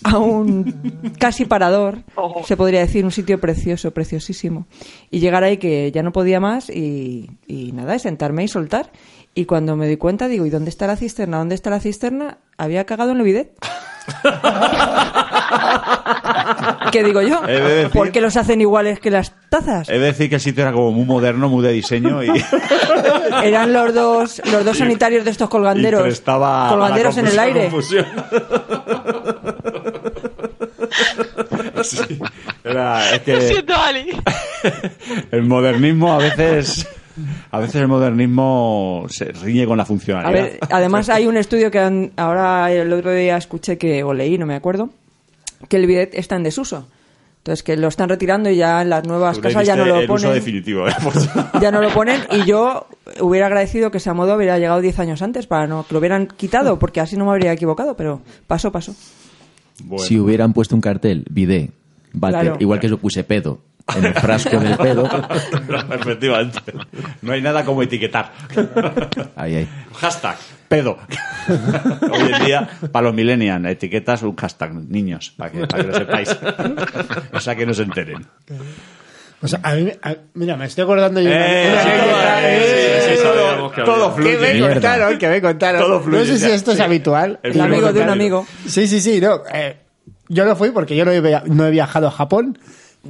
a 0.04 0.16
un 0.16 1.12
casi 1.18 1.44
parador, 1.44 1.98
se 2.46 2.56
podría 2.56 2.80
decir, 2.80 3.04
un 3.04 3.12
sitio 3.12 3.38
precioso, 3.38 3.90
preciosísimo. 3.92 4.66
Y 5.10 5.18
llegar 5.20 5.44
ahí 5.44 5.58
que 5.58 5.92
ya 5.92 6.02
no 6.02 6.12
podía 6.12 6.40
más 6.40 6.70
y, 6.70 7.28
y 7.46 7.72
nada, 7.72 7.94
y 7.94 7.98
sentarme 7.98 8.42
y 8.42 8.48
soltar. 8.48 8.90
Y 9.34 9.44
cuando 9.44 9.76
me 9.76 9.86
di 9.86 9.98
cuenta, 9.98 10.28
digo, 10.28 10.46
¿y 10.46 10.50
dónde 10.50 10.70
está 10.70 10.86
la 10.86 10.96
cisterna? 10.96 11.36
¿Dónde 11.36 11.54
está 11.54 11.68
la 11.68 11.80
cisterna? 11.80 12.38
Había 12.56 12.86
cagado 12.86 13.10
en 13.10 13.18
el 13.18 13.22
bidet. 13.24 13.52
¿Qué 16.92 17.02
digo 17.02 17.20
yo? 17.22 17.40
De 17.42 17.60
decir- 17.60 17.90
¿Por 17.92 18.12
qué 18.12 18.20
los 18.20 18.36
hacen 18.36 18.60
iguales 18.60 19.00
que 19.00 19.10
las 19.10 19.32
tazas? 19.48 19.88
He 19.88 19.94
de 19.98 20.06
decir 20.06 20.28
que 20.28 20.36
el 20.36 20.40
sitio 20.40 20.62
era 20.62 20.72
como 20.72 20.92
muy 20.92 21.04
moderno, 21.04 21.48
muy 21.48 21.64
de 21.64 21.72
diseño 21.72 22.22
y, 22.22 22.28
Eran 23.44 23.72
los 23.72 23.92
dos, 23.94 24.40
los 24.50 24.64
dos 24.64 24.78
sanitarios 24.78 25.24
de 25.24 25.30
estos 25.32 25.48
colganderos. 25.48 26.02
prestaba 26.02 26.62
a 26.62 26.64
la 26.70 26.76
colganderos 26.76 27.16
en 27.18 27.26
el 27.26 27.38
aire. 27.38 27.60
confusión. 27.62 28.06
Sí, 31.82 32.18
era, 32.64 33.12
es 33.14 33.18
Lo 33.18 33.24
que 33.24 33.40
siento, 33.48 33.74
Ali. 33.76 34.10
el 35.30 35.42
modernismo 35.44 36.12
a 36.14 36.18
veces, 36.18 36.88
a 37.50 37.58
veces 37.58 37.76
el 37.76 37.88
modernismo 37.88 39.06
se 39.08 39.26
riñe 39.26 39.66
con 39.66 39.76
la 39.78 39.84
funcionalidad. 39.84 40.28
A 40.28 40.32
ver, 40.44 40.58
además 40.70 41.08
hay 41.08 41.26
un 41.26 41.36
estudio 41.36 41.70
que 41.70 41.78
han- 41.78 42.12
ahora 42.16 42.70
el 42.72 42.92
otro 42.92 43.12
día 43.12 43.36
escuché 43.36 43.78
que, 43.78 44.02
o 44.04 44.12
leí, 44.14 44.38
no 44.38 44.46
me 44.46 44.54
acuerdo, 44.54 44.90
que 45.68 45.76
el 45.76 45.86
bidet 45.86 46.14
está 46.14 46.36
en 46.36 46.42
desuso. 46.42 46.86
Entonces 47.38 47.62
que 47.62 47.76
lo 47.76 47.86
están 47.86 48.08
retirando 48.08 48.50
y 48.50 48.56
ya 48.56 48.82
en 48.82 48.90
las 48.90 49.06
nuevas 49.06 49.38
casas 49.38 49.64
ya 49.64 49.76
no 49.76 49.84
lo 49.84 50.00
el 50.00 50.10
uso 50.10 50.24
ponen. 50.24 50.34
definitivo, 50.34 50.88
¿eh? 50.88 50.92
Pues- 51.02 51.28
Ya 51.62 51.70
no 51.70 51.80
lo 51.80 51.90
ponen 51.90 52.22
y 52.32 52.44
yo 52.44 52.88
hubiera 53.20 53.46
agradecido 53.46 53.92
que 53.92 53.98
esa 53.98 54.14
moda 54.14 54.34
hubiera 54.36 54.58
llegado 54.58 54.80
10 54.80 54.98
años 54.98 55.22
antes 55.22 55.46
para 55.46 55.68
no 55.68 55.86
que 55.86 55.94
lo 55.94 56.00
hubieran 56.00 56.26
quitado 56.26 56.78
porque 56.80 57.00
así 57.00 57.16
no 57.16 57.24
me 57.24 57.30
habría 57.30 57.52
equivocado, 57.52 57.96
pero 57.96 58.20
paso, 58.48 58.72
paso. 58.72 58.96
Bueno. 59.84 60.04
Si 60.04 60.18
hubieran 60.18 60.52
puesto 60.54 60.74
un 60.74 60.80
cartel, 60.80 61.24
bidé, 61.30 61.70
váter, 62.12 62.40
Claro. 62.40 62.56
igual 62.58 62.80
que 62.80 62.88
yo 62.88 62.98
puse 62.98 63.22
pedo, 63.22 63.60
en 63.94 64.04
el 64.04 64.14
frasco 64.14 64.58
del 64.58 64.76
pedo, 64.76 65.08
Efectivamente. 65.94 66.72
No 67.22 67.32
hay 67.32 67.40
nada 67.42 67.64
como 67.64 67.82
etiquetar. 67.82 68.32
ahí, 69.36 69.54
ahí. 69.56 69.68
Hashtag, 70.00 70.36
pedo. 70.68 70.98
Hoy 72.10 72.32
en 72.32 72.44
día, 72.44 72.68
para 72.90 73.04
los 73.06 73.14
millennials, 73.14 73.64
etiquetas 73.66 74.22
un 74.22 74.34
hashtag, 74.36 74.74
niños, 74.74 75.32
para 75.36 75.50
que, 75.52 75.66
para 75.66 75.82
que 75.82 75.88
lo 75.88 75.94
sepáis. 75.98 76.36
O 77.32 77.40
sea, 77.40 77.54
que 77.54 77.64
no 77.66 77.74
se 77.74 77.82
enteren. 77.82 78.26
O 79.42 79.48
sea, 79.48 79.60
a 79.62 79.74
mí, 79.74 79.92
a- 80.02 80.16
mira, 80.34 80.56
me 80.56 80.64
estoy 80.64 80.82
acordando 80.84 81.20
yo. 81.20 81.28
Eh, 81.30 83.18
todo 83.84 84.14
fluye. 84.14 84.38
que 84.38 84.54
me 84.54 84.60
contaron, 84.72 85.18
que 85.18 85.28
me 85.28 85.40
contaron. 85.42 85.80
Todo 85.80 86.00
fluye, 86.00 86.18
no 86.20 86.24
sé 86.24 86.38
si 86.38 86.48
ya. 86.48 86.54
esto 86.54 86.72
es 86.72 86.80
habitual. 86.80 87.38
El 87.42 87.52
El 87.52 87.60
amigo 87.60 87.92
de 87.92 88.00
un 88.00 88.08
amigo. 88.10 88.46
Sí, 88.66 88.86
sí, 88.88 89.00
sí, 89.00 89.20
no. 89.20 89.42
eh, 89.52 89.76
yo 90.28 90.44
no 90.44 90.56
fui 90.56 90.70
porque 90.70 90.96
yo 90.96 91.04
no 91.04 91.12
he, 91.12 91.20
no 91.46 91.66
he 91.66 91.70
viajado 91.70 92.08
a 92.08 92.10
Japón, 92.10 92.58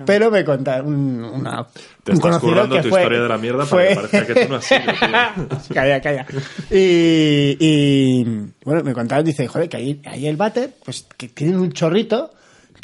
pero 0.05 0.31
me 0.31 0.45
contaron 0.45 0.87
un, 0.89 1.25
una, 1.25 1.67
Te 2.05 2.13
un 2.13 2.19
estás 2.19 2.39
currando 2.39 2.77
que 2.77 2.83
tu 2.83 2.89
fue, 2.89 3.01
historia 3.01 3.23
de 3.23 3.29
la 3.29 3.39
mierda 3.39 3.65
para 3.65 3.89
que 3.89 3.95
parezca 3.95 4.27
que 4.27 4.47
tú 4.47 4.49
no 4.51 4.57
has 4.57 4.65
sido, 4.65 4.81
calla, 5.75 6.01
calla. 6.01 6.27
Y, 6.71 7.57
y, 7.59 8.25
bueno, 8.65 8.83
me 8.85 8.93
contaron, 8.93 9.25
dice, 9.25 9.47
joder, 9.47 9.69
que 9.69 9.77
ahí, 9.77 10.01
ahí 10.05 10.27
el 10.27 10.37
váter, 10.37 10.75
pues 10.85 11.07
que 11.17 11.29
tienen 11.29 11.59
un 11.59 11.73
chorrito 11.73 12.33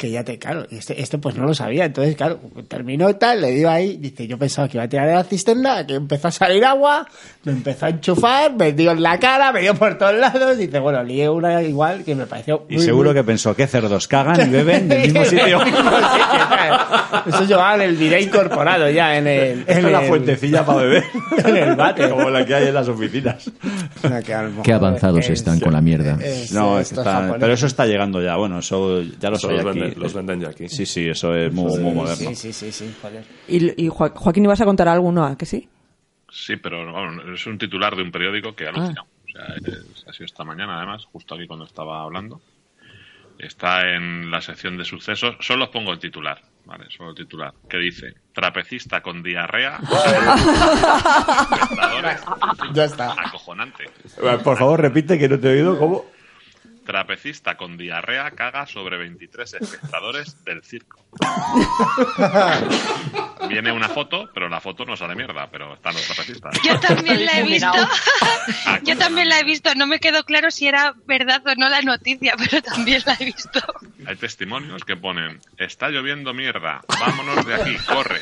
que 0.03 0.11
ya 0.11 0.21
te, 0.25 0.37
claro, 0.37 0.65
y 0.69 0.75
este, 0.79 1.01
este 1.01 1.17
pues 1.17 1.35
no 1.37 1.45
lo 1.45 1.53
sabía, 1.53 1.85
entonces 1.85 2.17
claro, 2.17 2.37
terminó 2.67 3.09
y 3.09 3.13
tal, 3.13 3.39
le 3.39 3.51
dio 3.51 3.69
ahí, 3.69 3.95
dice, 3.95 4.27
yo 4.27 4.37
pensaba 4.37 4.67
que 4.67 4.75
iba 4.77 4.83
a 4.83 4.89
tirar 4.89 5.07
de 5.07 5.13
la 5.15 5.23
cisterna, 5.23 5.87
que 5.87 5.93
empezó 5.95 6.27
a 6.27 6.31
salir 6.31 6.65
agua, 6.65 7.07
me 7.45 7.53
empezó 7.53 7.85
a 7.85 7.89
enchufar, 7.89 8.53
me 8.53 8.73
dio 8.73 8.91
en 8.91 9.01
la 9.01 9.17
cara, 9.17 9.53
me 9.53 9.61
dio 9.61 9.73
por 9.75 9.97
todos 9.97 10.15
lados, 10.15 10.57
dice, 10.57 10.77
bueno, 10.79 11.01
lié 11.03 11.29
una 11.29 11.63
igual 11.63 12.03
que 12.03 12.15
me 12.15 12.25
pareció 12.25 12.65
Y 12.67 12.75
muy, 12.75 12.83
seguro 12.83 13.11
muy- 13.11 13.15
que 13.19 13.23
pensó 13.23 13.55
que 13.55 13.65
cerdos 13.65 14.09
cagan 14.09 14.45
y 14.45 14.51
beben 14.51 14.89
del 14.89 15.03
mismo 15.03 15.23
sitio. 15.25 15.59
Eso 17.27 17.45
llevaba 17.45 17.75
en 17.75 17.81
el 17.81 17.95
video 17.95 18.19
incorporado 18.19 18.89
ya 18.89 19.17
en 19.17 19.27
el. 19.27 19.63
En 19.67 19.91
la 19.91 20.01
el- 20.01 20.07
fuentecilla 20.07 20.65
para 20.65 20.81
beber. 20.81 21.03
En 21.45 21.57
el 21.57 21.75
váter. 21.75 22.09
Como 22.09 22.29
la 22.29 22.45
que 22.45 22.53
hay 22.55 22.67
en 22.67 22.73
las 22.73 22.87
oficinas. 22.87 23.49
Que 24.01 24.35
Qué 24.63 24.73
avanzados 24.73 25.19
es- 25.25 25.29
están 25.31 25.59
con 25.59 25.73
la 25.73 25.81
mierda. 25.81 26.17
es- 26.23 26.51
No, 26.51 26.79
está- 26.79 27.35
pero 27.39 27.53
eso 27.53 27.67
está 27.67 27.85
llegando 27.85 28.21
ya. 28.21 28.35
Bueno, 28.35 28.59
eso 28.59 29.01
ya 29.19 29.29
lo 29.29 29.37
aquí. 29.69 29.92
Venden- 29.95 30.03
los 30.03 30.13
venden 30.13 30.41
ya 30.41 30.49
aquí. 30.49 30.69
Sí, 30.69 30.85
sí, 30.85 31.07
eso 31.07 31.35
es 31.35 31.51
muy, 31.53 31.77
muy 31.79 31.93
moderno. 31.93 32.29
Sí, 32.29 32.35
sí, 32.35 32.53
sí, 32.53 32.71
sí, 32.71 32.95
joder. 33.01 33.23
Y, 33.47 33.85
y 33.85 33.89
Joa- 33.89 34.13
Joaquín, 34.15 34.45
¿ibas 34.45 34.61
a 34.61 34.65
contar 34.65 34.87
algo, 34.87 35.11
no? 35.11 35.25
¿A 35.25 35.37
que 35.37 35.45
sí? 35.45 35.67
Sí, 36.31 36.55
pero 36.57 37.33
es 37.33 37.45
un 37.47 37.57
titular 37.57 37.95
de 37.95 38.03
un 38.03 38.11
periódico 38.11 38.55
que 38.55 38.65
ha 38.65 38.69
alucinado. 38.69 39.07
O 39.25 39.31
sea, 39.31 39.55
es- 39.55 40.05
ha 40.07 40.13
sido 40.13 40.25
esta 40.25 40.43
mañana, 40.43 40.77
además, 40.77 41.05
justo 41.05 41.35
aquí 41.35 41.47
cuando 41.47 41.65
estaba 41.65 42.01
hablando. 42.03 42.41
Está 43.39 43.95
en 43.95 44.29
la 44.29 44.41
sección 44.41 44.77
de 44.77 44.85
sucesos. 44.85 45.35
Solo 45.39 45.65
os 45.65 45.69
pongo 45.71 45.91
el 45.91 45.97
titular, 45.99 46.39
¿vale? 46.65 46.85
Solo 46.95 47.09
el 47.09 47.15
titular. 47.15 47.51
Que 47.67 47.77
dice: 47.77 48.13
Trapecista 48.31 49.01
con 49.01 49.23
diarrea. 49.23 49.79
Ya 52.73 52.85
está. 52.85 53.11
Acojonante. 53.13 53.85
Por 54.43 54.57
favor, 54.57 54.81
repite 54.81 55.17
que 55.17 55.29
no 55.29 55.39
te 55.39 55.49
he 55.49 55.53
oído. 55.53 55.77
¿Cómo? 55.77 56.05
Trapecista 56.85 57.55
con 57.55 57.77
diarrea 57.77 58.31
caga 58.31 58.65
sobre 58.65 58.97
23 58.97 59.53
espectadores 59.53 60.43
del 60.43 60.63
circo. 60.63 61.05
Viene 63.47 63.71
una 63.71 63.89
foto, 63.89 64.29
pero 64.33 64.49
la 64.49 64.59
foto 64.59 64.85
no 64.85 64.95
sale 64.95 65.15
mierda, 65.15 65.47
pero 65.51 65.75
están 65.75 65.93
los 65.93 66.05
trapecistas. 66.05 66.57
Yo 66.63 66.79
también 66.79 67.25
la 67.25 67.39
he 67.39 67.43
visto. 67.43 67.71
Ah, 68.65 68.79
Yo 68.83 68.97
también 68.97 69.29
la 69.29 69.39
he 69.39 69.43
visto. 69.43 69.75
No 69.75 69.85
me 69.85 69.99
quedó 69.99 70.23
claro 70.23 70.51
si 70.51 70.67
era 70.67 70.93
verdad 71.05 71.41
o 71.45 71.55
no 71.55 71.69
la 71.69 71.81
noticia, 71.81 72.35
pero 72.37 72.61
también 72.61 73.01
la 73.05 73.15
he 73.19 73.25
visto. 73.25 73.59
Hay 74.05 74.15
testimonios 74.15 74.83
que 74.83 74.97
ponen, 74.97 75.39
está 75.57 75.89
lloviendo 75.89 76.33
mierda, 76.33 76.81
vámonos 76.99 77.45
de 77.45 77.55
aquí, 77.55 77.75
corre. 77.87 78.19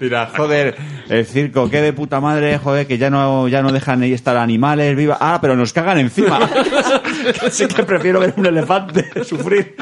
Mira, 0.00 0.30
joder, 0.34 0.76
el 1.08 1.26
circo, 1.26 1.68
qué 1.68 1.82
de 1.82 1.92
puta 1.92 2.20
madre, 2.20 2.58
joder, 2.58 2.86
que 2.86 2.98
ya 2.98 3.10
no, 3.10 3.48
ya 3.48 3.62
no 3.62 3.72
dejan 3.72 4.02
ahí 4.02 4.12
estar 4.12 4.36
animales 4.62 4.96
vivos. 4.96 5.16
Ah, 5.20 5.38
pero 5.40 5.56
nos 5.56 5.72
cagan 5.72 5.98
encima. 5.98 6.38
Así 7.46 7.66
que 7.66 7.82
prefiero 7.82 8.20
ver 8.20 8.34
un 8.36 8.46
elefante 8.46 9.24
sufrir. 9.24 9.74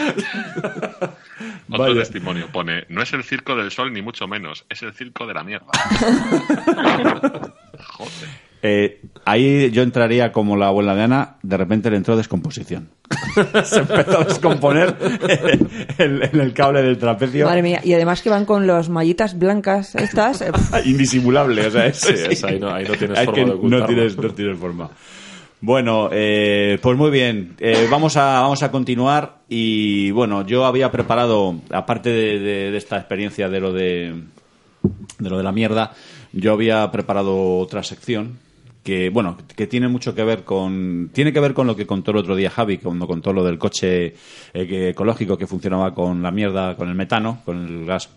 Otro 1.68 1.84
Vaya. 1.84 2.00
testimonio 2.00 2.48
pone, 2.48 2.86
no 2.88 3.02
es 3.02 3.12
el 3.12 3.22
circo 3.22 3.54
del 3.54 3.70
sol 3.70 3.92
ni 3.92 4.02
mucho 4.02 4.26
menos, 4.26 4.64
es 4.68 4.82
el 4.82 4.92
circo 4.92 5.26
de 5.26 5.34
la 5.34 5.44
mierda. 5.44 5.66
Joder. 7.78 8.49
Eh, 8.62 9.00
ahí 9.24 9.70
yo 9.70 9.82
entraría 9.82 10.32
como 10.32 10.56
la 10.56 10.66
abuela 10.66 10.94
de 10.94 11.02
Ana, 11.02 11.36
de 11.42 11.56
repente 11.56 11.90
le 11.90 11.96
entró 11.96 12.16
descomposición. 12.16 12.88
Se 13.64 13.78
empezó 13.80 14.20
a 14.20 14.24
descomponer 14.24 14.94
en, 15.98 16.22
en 16.22 16.40
el 16.40 16.52
cable 16.52 16.82
del 16.82 16.98
trapecio. 16.98 17.46
Madre 17.46 17.62
mía, 17.62 17.80
y 17.82 17.94
además 17.94 18.20
que 18.22 18.28
van 18.30 18.44
con 18.44 18.66
las 18.66 18.88
mallitas 18.88 19.38
blancas 19.38 19.94
estas. 19.94 20.42
eh, 20.42 20.50
Indisimulable, 20.84 21.66
o 21.66 21.70
sea, 21.70 21.86
es, 21.86 21.96
Sí, 22.00 22.12
es, 22.14 22.44
ahí 22.44 22.60
no- 22.60 22.70
ahí 22.72 22.84
no 22.86 22.94
tienes 22.94 23.18
Hay 23.18 23.24
forma 23.26 23.38
que 23.40 23.44
de 23.46 23.50
ocultarlo. 23.52 23.86
no 23.86 23.94
tienes, 23.94 24.16
no 24.16 24.30
tienes 24.34 24.58
forma. 24.58 24.90
Bueno, 25.62 26.08
eh, 26.12 26.78
pues 26.80 26.96
muy 26.96 27.10
bien. 27.10 27.54
Eh, 27.60 27.86
vamos, 27.90 28.16
a, 28.16 28.40
vamos 28.40 28.62
a 28.62 28.70
continuar. 28.70 29.38
Y 29.48 30.10
bueno, 30.12 30.46
yo 30.46 30.64
había 30.64 30.90
preparado, 30.90 31.54
aparte 31.70 32.10
de, 32.10 32.38
de- 32.38 32.70
de 32.70 32.76
esta 32.78 32.96
experiencia 32.98 33.48
de 33.48 33.60
lo 33.60 33.72
de, 33.72 34.14
de 35.18 35.30
lo 35.30 35.36
de 35.36 35.42
la 35.44 35.52
mierda, 35.52 35.92
yo 36.32 36.52
había 36.52 36.90
preparado 36.92 37.58
otra 37.58 37.82
sección 37.82 38.38
que 38.82 39.10
bueno 39.10 39.36
que 39.56 39.66
tiene 39.66 39.88
mucho 39.88 40.14
que 40.14 40.24
ver 40.24 40.42
con 40.44 41.10
tiene 41.12 41.32
que 41.32 41.40
ver 41.40 41.52
con 41.52 41.66
lo 41.66 41.76
que 41.76 41.86
contó 41.86 42.12
el 42.12 42.16
otro 42.16 42.34
día 42.34 42.48
Javi 42.50 42.78
cuando 42.78 43.06
contó 43.06 43.32
lo 43.32 43.44
del 43.44 43.58
coche 43.58 44.14
eh, 44.54 44.88
ecológico 44.90 45.36
que 45.36 45.46
funcionaba 45.46 45.94
con 45.94 46.22
la 46.22 46.30
mierda 46.30 46.76
con 46.76 46.88
el 46.88 46.94
metano 46.94 47.42
con 47.44 47.58
el 47.66 47.84
gas 47.84 48.08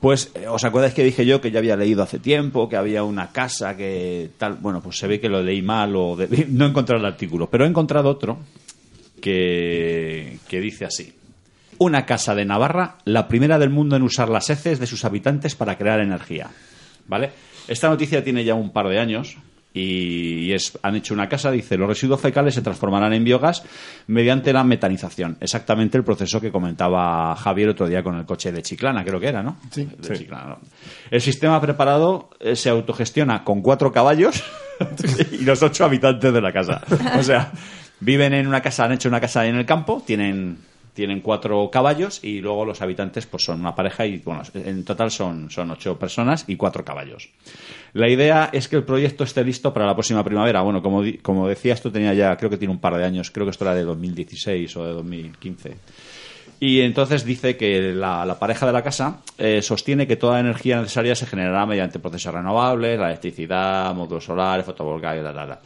pues 0.00 0.30
eh, 0.34 0.46
os 0.48 0.64
acordáis 0.64 0.94
que 0.94 1.04
dije 1.04 1.26
yo 1.26 1.40
que 1.42 1.50
ya 1.50 1.58
había 1.58 1.76
leído 1.76 2.02
hace 2.02 2.18
tiempo 2.18 2.68
que 2.70 2.76
había 2.76 3.02
una 3.04 3.32
casa 3.32 3.76
que 3.76 4.30
tal 4.38 4.54
bueno 4.54 4.80
pues 4.80 4.96
se 4.96 5.06
ve 5.06 5.20
que 5.20 5.28
lo 5.28 5.42
leí 5.42 5.60
mal 5.60 5.94
o 5.94 6.16
de- 6.16 6.46
no 6.50 6.64
he 6.64 6.68
encontrado 6.68 7.00
el 7.00 7.06
artículo 7.06 7.50
pero 7.50 7.64
he 7.64 7.68
encontrado 7.68 8.08
otro 8.08 8.38
que, 9.20 10.38
que 10.48 10.60
dice 10.60 10.84
así 10.84 11.12
una 11.80 12.06
casa 12.06 12.34
de 12.34 12.44
Navarra, 12.44 12.96
la 13.04 13.28
primera 13.28 13.56
del 13.56 13.70
mundo 13.70 13.94
en 13.94 14.02
usar 14.02 14.28
las 14.30 14.50
heces 14.50 14.80
de 14.80 14.86
sus 14.88 15.04
habitantes 15.04 15.54
para 15.54 15.78
crear 15.78 16.00
energía. 16.00 16.50
¿Vale? 17.06 17.30
Esta 17.68 17.88
noticia 17.88 18.24
tiene 18.24 18.42
ya 18.44 18.54
un 18.54 18.72
par 18.72 18.88
de 18.88 18.98
años 18.98 19.36
y, 19.72 20.52
es, 20.52 20.78
han 20.82 20.96
hecho 20.96 21.14
una 21.14 21.28
casa, 21.28 21.50
dice, 21.50 21.76
los 21.76 21.88
residuos 21.88 22.20
fecales 22.20 22.54
se 22.54 22.62
transformarán 22.62 23.12
en 23.12 23.24
biogás 23.24 23.62
mediante 24.06 24.52
la 24.52 24.64
metanización. 24.64 25.36
Exactamente 25.40 25.98
el 25.98 26.04
proceso 26.04 26.40
que 26.40 26.50
comentaba 26.50 27.36
Javier 27.36 27.68
otro 27.70 27.86
día 27.86 28.02
con 28.02 28.16
el 28.16 28.24
coche 28.24 28.50
de 28.50 28.62
Chiclana, 28.62 29.04
creo 29.04 29.20
que 29.20 29.28
era, 29.28 29.42
¿no? 29.42 29.56
Sí. 29.70 29.88
De 29.98 30.16
Chiclana, 30.16 30.46
¿no? 30.46 30.58
El 31.10 31.20
sistema 31.20 31.60
preparado 31.60 32.30
eh, 32.40 32.56
se 32.56 32.70
autogestiona 32.70 33.44
con 33.44 33.62
cuatro 33.62 33.92
caballos 33.92 34.42
y 35.32 35.44
los 35.44 35.62
ocho 35.62 35.84
habitantes 35.84 36.32
de 36.32 36.40
la 36.40 36.52
casa. 36.52 36.82
O 37.18 37.22
sea, 37.22 37.52
viven 38.00 38.32
en 38.32 38.46
una 38.46 38.62
casa, 38.62 38.84
han 38.84 38.92
hecho 38.92 39.08
una 39.08 39.20
casa 39.20 39.46
en 39.46 39.56
el 39.56 39.66
campo, 39.66 40.02
tienen 40.04 40.58
tienen 40.98 41.20
cuatro 41.20 41.70
caballos 41.70 42.18
y 42.24 42.40
luego 42.40 42.64
los 42.64 42.82
habitantes 42.82 43.24
pues 43.24 43.44
son 43.44 43.60
una 43.60 43.72
pareja 43.72 44.04
y 44.04 44.18
bueno 44.18 44.42
en 44.52 44.84
total 44.84 45.12
son, 45.12 45.48
son 45.48 45.70
ocho 45.70 45.96
personas 45.96 46.44
y 46.48 46.56
cuatro 46.56 46.84
caballos 46.84 47.30
la 47.92 48.10
idea 48.10 48.50
es 48.52 48.66
que 48.66 48.74
el 48.74 48.82
proyecto 48.82 49.22
esté 49.22 49.44
listo 49.44 49.72
para 49.72 49.86
la 49.86 49.94
próxima 49.94 50.24
primavera 50.24 50.60
bueno 50.62 50.82
como, 50.82 51.04
como 51.22 51.46
decía 51.46 51.74
esto 51.74 51.92
tenía 51.92 52.14
ya 52.14 52.36
creo 52.36 52.50
que 52.50 52.56
tiene 52.56 52.74
un 52.74 52.80
par 52.80 52.96
de 52.96 53.04
años 53.04 53.30
creo 53.30 53.46
que 53.46 53.52
esto 53.52 53.64
era 53.64 53.76
de 53.76 53.84
2016 53.84 54.76
o 54.76 54.84
de 54.86 54.92
2015 54.92 55.76
y 56.58 56.80
entonces 56.80 57.24
dice 57.24 57.56
que 57.56 57.94
la, 57.94 58.36
pareja 58.40 58.66
de 58.66 58.72
la 58.72 58.82
casa 58.82 59.20
eh, 59.38 59.62
sostiene 59.62 60.08
que 60.08 60.16
toda 60.16 60.34
la 60.34 60.40
energía 60.40 60.80
necesaria 60.80 61.14
se 61.14 61.26
generará 61.26 61.64
mediante 61.64 62.00
procesos 62.00 62.34
renovables, 62.34 62.98
la 62.98 63.06
electricidad, 63.06 63.94
módulos 63.94 64.24
solares, 64.24 64.66
fotovoltaicos, 64.66 65.22
la, 65.22 65.32
la, 65.32 65.46
la. 65.46 65.60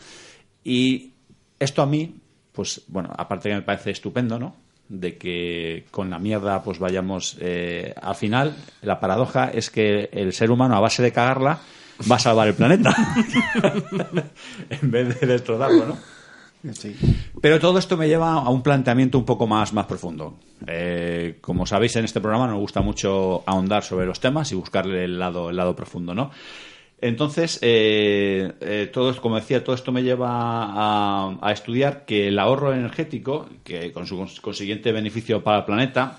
Y 0.62 1.12
esto 1.58 1.80
a 1.80 1.86
mí, 1.86 2.14
pues 2.52 2.82
bueno, 2.88 3.08
aparte 3.16 3.48
que 3.48 3.54
me 3.54 3.62
parece 3.62 3.92
estupendo, 3.92 4.38
¿no? 4.38 4.54
De 4.94 5.16
que 5.16 5.86
con 5.90 6.10
la 6.10 6.18
mierda 6.18 6.62
pues 6.62 6.78
vayamos... 6.78 7.38
eh, 7.40 7.94
al 8.00 8.14
final, 8.14 8.54
la 8.82 9.00
paradoja 9.00 9.48
es 9.48 9.70
que 9.70 10.10
el 10.12 10.34
ser 10.34 10.50
humano, 10.50 10.76
a 10.76 10.80
base 10.80 11.02
de 11.02 11.12
cagarla, 11.12 11.60
va 12.10 12.16
a 12.16 12.18
salvar 12.18 12.48
el 12.48 12.54
planeta. 12.54 12.94
en 14.68 14.90
vez 14.90 15.18
de 15.18 15.26
destrozarlo, 15.26 15.86
¿no? 15.86 15.98
Sí. 16.74 16.94
Pero 17.40 17.58
todo 17.58 17.78
esto 17.78 17.96
me 17.96 18.06
lleva 18.06 18.34
a 18.34 18.50
un 18.50 18.62
planteamiento 18.62 19.18
un 19.18 19.24
poco 19.24 19.46
más, 19.46 19.72
más 19.72 19.86
profundo. 19.86 20.38
Eh, 20.66 21.38
como 21.40 21.66
sabéis, 21.66 21.96
en 21.96 22.04
este 22.04 22.20
programa 22.20 22.46
nos 22.46 22.60
gusta 22.60 22.82
mucho 22.82 23.42
ahondar 23.46 23.82
sobre 23.82 24.06
los 24.06 24.20
temas 24.20 24.52
y 24.52 24.54
buscarle 24.54 25.04
el 25.04 25.18
lado, 25.18 25.50
el 25.50 25.56
lado 25.56 25.74
profundo, 25.74 26.14
¿no? 26.14 26.30
Entonces, 27.02 27.58
eh, 27.62 28.52
eh, 28.60 28.88
todo, 28.92 29.14
como 29.20 29.34
decía, 29.36 29.62
todo 29.64 29.74
esto 29.74 29.90
me 29.90 30.02
lleva 30.04 30.28
a, 30.30 31.36
a 31.42 31.52
estudiar 31.52 32.04
que 32.06 32.28
el 32.28 32.38
ahorro 32.38 32.72
energético, 32.72 33.48
que 33.64 33.92
con 33.92 34.06
su 34.06 34.16
cons- 34.16 34.40
consiguiente 34.40 34.92
beneficio 34.92 35.42
para 35.42 35.58
el 35.58 35.64
planeta, 35.64 36.18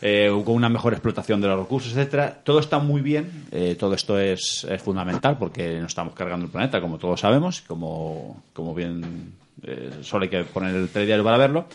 eh, 0.00 0.30
con 0.44 0.54
una 0.54 0.68
mejor 0.68 0.92
explotación 0.92 1.40
de 1.40 1.48
los 1.48 1.58
recursos, 1.58 1.92
etcétera, 1.92 2.40
todo 2.44 2.60
está 2.60 2.78
muy 2.78 3.00
bien. 3.02 3.46
eh, 3.50 3.76
todo 3.78 3.92
esto 3.94 4.18
es, 4.20 4.64
es 4.70 4.80
fundamental 4.80 5.36
porque 5.36 5.78
nos 5.80 5.88
estamos 5.88 6.14
cargando 6.14 6.46
el 6.46 6.52
planeta, 6.52 6.80
como 6.80 6.96
todos 6.96 7.18
sabemos, 7.20 7.60
como, 7.62 8.42
como 8.52 8.72
bien 8.72 9.32
eh, 9.64 9.90
solo 10.02 10.22
hay 10.22 10.30
que 10.30 10.44
poner 10.44 10.74
el 10.76 10.88
telediario 10.90 11.24
para 11.24 11.38
verlo. 11.38 11.66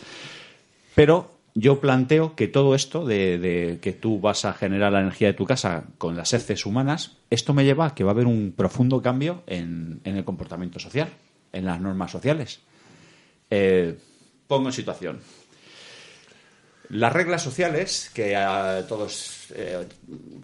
Pero 0.94 1.30
yo 1.58 1.80
planteo 1.80 2.36
que 2.36 2.48
todo 2.48 2.74
esto 2.74 3.06
de, 3.06 3.78
que 3.80 3.92
tú 3.94 4.20
vas 4.20 4.44
a 4.44 4.52
generar 4.52 4.92
la 4.92 5.00
energía 5.00 5.28
de 5.28 5.34
tu 5.34 5.46
casa 5.46 5.84
con 5.96 6.14
las 6.14 6.34
heces 6.34 6.66
humanas, 6.66 7.16
esto 7.30 7.54
me 7.54 7.64
lleva 7.64 7.86
a 7.86 7.94
que 7.94 8.04
va 8.04 8.10
a 8.10 8.14
haber 8.14 8.26
un 8.26 8.52
profundo 8.54 9.00
cambio 9.00 9.42
en, 9.46 10.00
el 10.04 10.22
comportamiento 10.22 10.78
social, 10.78 11.08
en 11.52 11.64
las 11.64 11.80
normas 11.80 12.10
sociales. 12.10 12.60
Eh, 13.50 13.96
pongo 14.46 14.68
en 14.68 14.74
situación. 14.74 15.18
Las 16.90 17.12
reglas 17.12 17.42
sociales 17.42 18.10
que 18.12 18.36
ah, 18.36 18.84
todos 18.86 19.46
eh, 19.54 19.86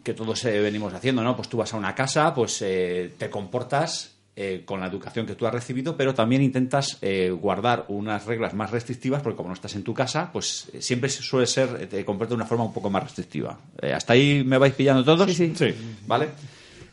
que 0.02 0.14
todos 0.14 0.44
eh, 0.44 0.60
venimos 0.60 0.94
haciendo, 0.94 1.22
¿no? 1.22 1.36
Pues 1.36 1.48
tú 1.48 1.56
vas 1.59 1.72
a 1.74 1.76
una 1.76 1.94
casa, 1.94 2.34
pues 2.34 2.62
eh, 2.62 3.12
te 3.18 3.28
comportas 3.30 4.11
eh, 4.34 4.62
con 4.64 4.80
la 4.80 4.86
educación 4.86 5.26
que 5.26 5.34
tú 5.34 5.46
has 5.46 5.52
recibido, 5.52 5.96
pero 5.96 6.14
también 6.14 6.42
intentas 6.42 6.98
eh, 7.02 7.30
guardar 7.30 7.84
unas 7.88 8.24
reglas 8.26 8.54
más 8.54 8.70
restrictivas, 8.70 9.22
porque 9.22 9.36
como 9.36 9.48
no 9.48 9.54
estás 9.54 9.74
en 9.74 9.82
tu 9.82 9.92
casa, 9.92 10.30
pues 10.32 10.68
eh, 10.72 10.80
siempre 10.80 11.10
suele 11.10 11.46
ser, 11.46 11.76
eh, 11.80 11.86
te 11.86 12.04
comportas 12.04 12.30
de 12.30 12.36
una 12.36 12.46
forma 12.46 12.64
un 12.64 12.72
poco 12.72 12.88
más 12.90 13.02
restrictiva. 13.02 13.59
Eh, 13.80 13.92
¿Hasta 13.92 14.14
ahí 14.14 14.42
me 14.44 14.59
vais 14.59 14.74
pillando 14.74 15.04
todos? 15.04 15.26
Sí, 15.28 15.34
sí. 15.34 15.52
Sí. 15.54 15.74
¿Vale? 16.06 16.28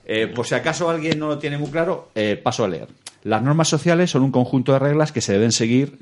Eh, 0.06 0.28
por 0.28 0.46
si 0.46 0.56
acaso 0.56 0.90
alguien 0.90 1.20
no 1.20 1.28
lo 1.28 1.38
tiene 1.38 1.58
muy 1.58 1.70
claro, 1.70 2.10
eh, 2.16 2.40
paso 2.42 2.66
a 2.66 2.68
leer. 2.68 2.88
Las 3.24 3.44
normas 3.44 3.68
sociales 3.68 4.10
son 4.10 4.24
un 4.24 4.32
conjunto 4.32 4.74
de 4.74 4.80
reglas 4.80 5.12
que 5.12 5.22
se 5.22 5.34
deben 5.34 5.52
seguir 5.52 5.98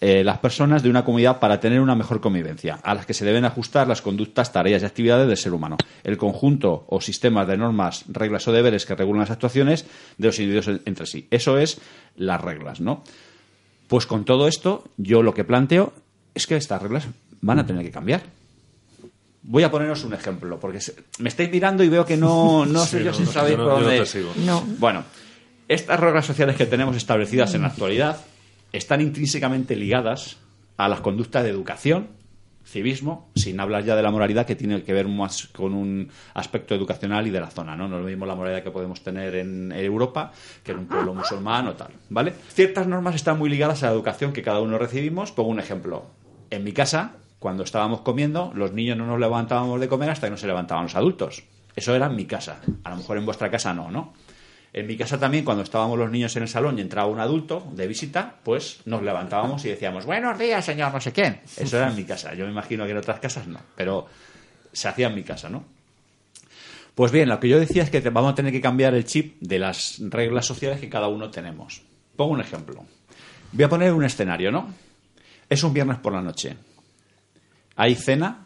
eh, 0.00 0.22
las 0.24 0.38
personas 0.38 0.82
de 0.82 0.90
una 0.90 1.04
comunidad 1.04 1.38
para 1.40 1.60
tener 1.60 1.80
una 1.80 1.94
mejor 1.94 2.20
convivencia, 2.20 2.78
a 2.82 2.94
las 2.94 3.06
que 3.06 3.14
se 3.14 3.24
deben 3.24 3.44
ajustar 3.44 3.88
las 3.88 4.02
conductas, 4.02 4.52
tareas 4.52 4.82
y 4.82 4.84
actividades 4.86 5.26
del 5.28 5.36
ser 5.36 5.54
humano. 5.54 5.76
El 6.02 6.16
conjunto 6.18 6.84
o 6.88 7.00
sistemas 7.00 7.46
de 7.48 7.56
normas, 7.56 8.04
reglas 8.08 8.46
o 8.48 8.52
deberes 8.52 8.84
que 8.84 8.94
regulan 8.94 9.20
las 9.20 9.30
actuaciones 9.30 9.86
de 10.18 10.26
los 10.26 10.38
individuos 10.38 10.68
en- 10.68 10.82
entre 10.84 11.06
sí. 11.06 11.26
Eso 11.30 11.58
es 11.58 11.80
las 12.16 12.40
reglas, 12.40 12.80
¿no? 12.80 13.02
Pues 13.88 14.06
con 14.06 14.24
todo 14.24 14.48
esto, 14.48 14.84
yo 14.96 15.22
lo 15.22 15.32
que 15.34 15.44
planteo 15.44 15.92
es 16.34 16.46
que 16.46 16.56
estas 16.56 16.82
reglas 16.82 17.06
van 17.40 17.58
a 17.60 17.66
tener 17.66 17.82
que 17.84 17.90
cambiar. 17.90 18.22
Voy 19.42 19.62
a 19.62 19.70
poneros 19.70 20.04
un 20.04 20.14
ejemplo, 20.14 20.58
porque 20.58 20.78
me 21.18 21.28
estáis 21.28 21.50
mirando 21.50 21.84
y 21.84 21.88
veo 21.88 22.04
que 22.06 22.16
no, 22.16 22.64
no 22.66 22.80
sé 22.86 22.98
Sí, 22.98 23.04
yo 23.04 23.10
no, 23.10 23.16
si 23.16 23.22
no, 23.24 23.32
sabéis 23.32 23.56
yo 23.56 23.62
no- 23.62 23.70
por 23.70 23.74
yo 23.74 23.80
no 23.80 23.86
dónde. 23.86 24.00
te 24.00 24.06
sigo. 24.06 24.32
No. 24.44 24.62
Bueno, 24.78 25.04
estas 25.68 26.00
reglas 26.00 26.26
sociales 26.26 26.56
que 26.56 26.66
tenemos 26.66 26.96
establecidas 26.96 27.54
en 27.54 27.62
la 27.62 27.68
actualidad 27.68 28.16
están 28.74 29.00
intrínsecamente 29.00 29.76
ligadas 29.76 30.38
a 30.76 30.88
las 30.88 31.00
conductas 31.00 31.44
de 31.44 31.50
educación, 31.50 32.08
civismo, 32.64 33.30
sin 33.36 33.60
hablar 33.60 33.84
ya 33.84 33.94
de 33.94 34.02
la 34.02 34.10
moralidad 34.10 34.46
que 34.46 34.56
tiene 34.56 34.82
que 34.82 34.92
ver 34.92 35.06
más 35.06 35.46
con 35.48 35.74
un 35.74 36.10
aspecto 36.34 36.74
educacional 36.74 37.26
y 37.26 37.30
de 37.30 37.38
la 37.38 37.50
zona, 37.50 37.76
¿no? 37.76 37.86
No 37.86 37.96
es 37.96 38.02
lo 38.02 38.08
mismo 38.08 38.26
la 38.26 38.34
moralidad 38.34 38.64
que 38.64 38.72
podemos 38.72 39.00
tener 39.02 39.36
en 39.36 39.70
Europa 39.70 40.32
que 40.64 40.72
en 40.72 40.78
un 40.78 40.86
pueblo 40.86 41.14
musulmán 41.14 41.68
o 41.68 41.74
tal, 41.74 41.92
¿vale? 42.08 42.32
Ciertas 42.48 42.88
normas 42.88 43.14
están 43.14 43.38
muy 43.38 43.48
ligadas 43.48 43.84
a 43.84 43.86
la 43.86 43.92
educación 43.92 44.32
que 44.32 44.42
cada 44.42 44.60
uno 44.60 44.76
recibimos. 44.76 45.30
Pongo 45.30 45.50
un 45.50 45.60
ejemplo. 45.60 46.06
En 46.50 46.64
mi 46.64 46.72
casa, 46.72 47.12
cuando 47.38 47.62
estábamos 47.62 48.00
comiendo, 48.00 48.50
los 48.56 48.72
niños 48.72 48.98
no 48.98 49.06
nos 49.06 49.20
levantábamos 49.20 49.78
de 49.78 49.88
comer 49.88 50.10
hasta 50.10 50.26
que 50.26 50.32
no 50.32 50.36
se 50.36 50.48
levantaban 50.48 50.84
los 50.84 50.96
adultos. 50.96 51.44
Eso 51.76 51.94
era 51.94 52.06
en 52.06 52.16
mi 52.16 52.24
casa. 52.24 52.60
A 52.82 52.90
lo 52.90 52.96
mejor 52.96 53.18
en 53.18 53.26
vuestra 53.26 53.50
casa 53.50 53.72
no, 53.72 53.90
¿no? 53.92 54.14
En 54.74 54.88
mi 54.88 54.96
casa 54.96 55.20
también, 55.20 55.44
cuando 55.44 55.62
estábamos 55.62 55.96
los 55.96 56.10
niños 56.10 56.34
en 56.34 56.42
el 56.42 56.48
salón 56.48 56.76
y 56.76 56.80
entraba 56.80 57.06
un 57.06 57.20
adulto 57.20 57.64
de 57.76 57.86
visita, 57.86 58.34
pues 58.42 58.80
nos 58.86 59.04
levantábamos 59.04 59.64
y 59.64 59.68
decíamos, 59.68 60.04
buenos 60.04 60.36
días, 60.36 60.64
señor 60.64 60.92
no 60.92 61.00
sé 61.00 61.12
quién. 61.12 61.40
Eso 61.56 61.76
era 61.76 61.88
en 61.88 61.94
mi 61.94 62.02
casa. 62.02 62.34
Yo 62.34 62.44
me 62.44 62.50
imagino 62.50 62.84
que 62.84 62.90
en 62.90 62.96
otras 62.96 63.20
casas 63.20 63.46
no, 63.46 63.60
pero 63.76 64.08
se 64.72 64.88
hacía 64.88 65.06
en 65.06 65.14
mi 65.14 65.22
casa, 65.22 65.48
¿no? 65.48 65.64
Pues 66.96 67.12
bien, 67.12 67.28
lo 67.28 67.38
que 67.38 67.48
yo 67.48 67.60
decía 67.60 67.84
es 67.84 67.90
que 67.90 68.00
vamos 68.10 68.32
a 68.32 68.34
tener 68.34 68.50
que 68.50 68.60
cambiar 68.60 68.94
el 68.94 69.04
chip 69.04 69.36
de 69.40 69.60
las 69.60 70.00
reglas 70.00 70.44
sociales 70.44 70.80
que 70.80 70.88
cada 70.88 71.06
uno 71.06 71.30
tenemos. 71.30 71.82
Pongo 72.16 72.32
un 72.32 72.40
ejemplo. 72.40 72.84
Voy 73.52 73.64
a 73.64 73.68
poner 73.68 73.92
un 73.92 74.04
escenario, 74.04 74.50
¿no? 74.50 74.74
Es 75.48 75.62
un 75.62 75.72
viernes 75.72 75.98
por 75.98 76.12
la 76.12 76.20
noche. 76.20 76.56
Hay 77.76 77.94
cena. 77.94 78.43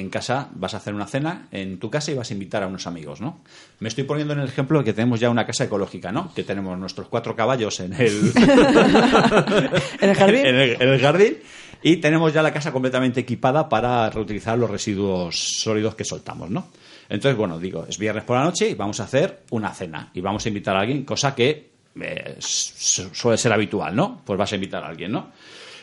En 0.00 0.08
casa 0.10 0.48
vas 0.54 0.74
a 0.74 0.78
hacer 0.78 0.94
una 0.94 1.06
cena 1.06 1.46
en 1.52 1.78
tu 1.78 1.90
casa 1.90 2.10
y 2.10 2.14
vas 2.14 2.30
a 2.30 2.32
invitar 2.34 2.62
a 2.62 2.66
unos 2.66 2.86
amigos, 2.86 3.20
¿no? 3.20 3.40
Me 3.78 3.88
estoy 3.88 4.04
poniendo 4.04 4.32
en 4.34 4.40
el 4.40 4.48
ejemplo 4.48 4.78
de 4.78 4.84
que 4.84 4.92
tenemos 4.92 5.20
ya 5.20 5.30
una 5.30 5.46
casa 5.46 5.64
ecológica, 5.64 6.10
¿no? 6.10 6.32
Que 6.34 6.42
tenemos 6.42 6.78
nuestros 6.78 7.08
cuatro 7.08 7.36
caballos 7.36 7.78
en 7.80 7.92
el, 7.94 8.32
¿En 10.00 10.08
el 10.10 10.16
jardín? 10.16 10.46
en 10.46 10.54
el- 10.56 10.82
en 10.82 10.88
el 10.88 11.00
jardín 11.00 11.38
y 11.82 11.96
tenemos 11.96 12.32
ya 12.32 12.42
la 12.42 12.52
casa 12.52 12.72
completamente 12.72 13.20
equipada 13.20 13.68
para 13.68 14.08
reutilizar 14.10 14.58
los 14.58 14.70
residuos 14.70 15.36
sólidos 15.62 15.94
que 15.94 16.04
soltamos, 16.04 16.50
¿no? 16.50 16.68
Entonces, 17.08 17.36
bueno, 17.36 17.58
digo, 17.58 17.86
es 17.88 17.98
viernes 17.98 18.24
por 18.24 18.36
la 18.36 18.44
noche 18.44 18.68
y 18.68 18.74
vamos 18.74 19.00
a 19.00 19.04
hacer 19.04 19.40
una 19.50 19.72
cena 19.74 20.10
y 20.14 20.20
vamos 20.20 20.44
a 20.44 20.48
invitar 20.48 20.76
a 20.76 20.80
alguien, 20.80 21.04
cosa 21.04 21.34
que 21.34 21.70
eh, 22.00 22.36
su- 22.38 23.12
suele 23.14 23.36
ser 23.38 23.52
habitual, 23.52 23.96
¿no? 23.96 24.22
Pues 24.24 24.38
vas 24.38 24.52
a 24.52 24.54
invitar 24.54 24.84
a 24.84 24.88
alguien, 24.88 25.12
¿no? 25.12 25.30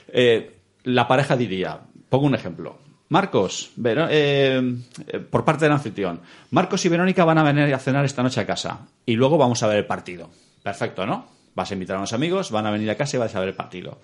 Eh, 0.07 0.51
la 0.85 1.07
pareja 1.07 1.35
diría, 1.35 1.79
pongo 2.09 2.25
un 2.27 2.35
ejemplo. 2.35 2.79
Marcos, 3.09 3.71
eh, 3.85 4.75
eh, 5.07 5.19
por 5.19 5.45
parte 5.45 5.65
del 5.65 5.71
anfitrión, 5.71 6.19
Marcos 6.51 6.83
y 6.85 6.89
Verónica 6.89 7.23
van 7.23 7.37
a 7.37 7.43
venir 7.43 7.73
a 7.73 7.79
cenar 7.79 8.03
esta 8.03 8.21
noche 8.21 8.41
a 8.41 8.45
casa 8.45 8.79
y 9.05 9.13
luego 9.13 9.37
vamos 9.37 9.63
a 9.63 9.67
ver 9.67 9.77
el 9.77 9.85
partido. 9.85 10.29
Perfecto, 10.61 11.05
¿no? 11.05 11.25
Vas 11.55 11.71
a 11.71 11.73
invitar 11.73 11.95
a 11.95 11.99
unos 11.99 12.13
amigos, 12.13 12.51
van 12.51 12.65
a 12.65 12.71
venir 12.71 12.89
a 12.91 12.95
casa 12.95 13.15
y 13.15 13.19
vas 13.19 13.33
a 13.33 13.39
ver 13.39 13.49
el 13.49 13.55
partido. 13.55 13.99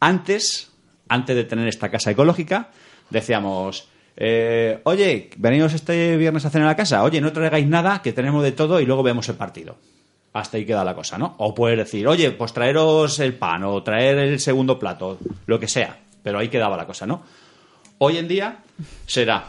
Antes, 0.00 0.70
antes 1.08 1.34
de 1.34 1.44
tener 1.44 1.66
esta 1.68 1.88
casa 1.88 2.10
ecológica, 2.10 2.68
decíamos, 3.08 3.88
eh, 4.16 4.80
oye, 4.84 5.30
venimos 5.38 5.72
este 5.72 6.16
viernes 6.18 6.44
a 6.44 6.50
cenar 6.50 6.68
a 6.68 6.76
casa, 6.76 7.02
oye, 7.04 7.20
no 7.22 7.32
traigáis 7.32 7.66
nada, 7.66 8.02
que 8.02 8.12
tenemos 8.12 8.42
de 8.42 8.52
todo 8.52 8.78
y 8.80 8.84
luego 8.84 9.02
vemos 9.02 9.28
el 9.30 9.36
partido. 9.36 9.76
Hasta 10.34 10.58
ahí 10.58 10.66
queda 10.66 10.84
la 10.84 10.94
cosa, 10.94 11.16
¿no? 11.16 11.34
O 11.38 11.54
puedes 11.54 11.78
decir, 11.78 12.06
oye, 12.06 12.30
pues 12.32 12.52
traeros 12.52 13.18
el 13.20 13.34
pan 13.34 13.64
o 13.64 13.82
traer 13.82 14.18
el 14.18 14.38
segundo 14.38 14.78
plato, 14.78 15.18
lo 15.46 15.58
que 15.58 15.66
sea. 15.66 15.98
Pero 16.22 16.38
ahí 16.38 16.48
quedaba 16.48 16.76
la 16.76 16.86
cosa, 16.86 17.06
¿no? 17.06 17.22
Hoy 17.98 18.16
en 18.18 18.28
día 18.28 18.58
será, 19.06 19.48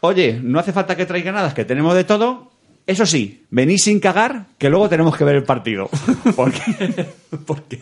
oye, 0.00 0.40
no 0.42 0.58
hace 0.58 0.72
falta 0.72 0.96
que 0.96 1.06
traiga 1.06 1.32
nada, 1.32 1.48
es 1.48 1.54
que 1.54 1.64
tenemos 1.64 1.94
de 1.94 2.04
todo. 2.04 2.50
Eso 2.84 3.06
sí, 3.06 3.44
venís 3.50 3.84
sin 3.84 4.00
cagar, 4.00 4.46
que 4.58 4.68
luego 4.68 4.88
tenemos 4.88 5.16
que 5.16 5.22
ver 5.22 5.36
el 5.36 5.44
partido. 5.44 5.88
Porque, 6.36 7.06
porque, 7.46 7.78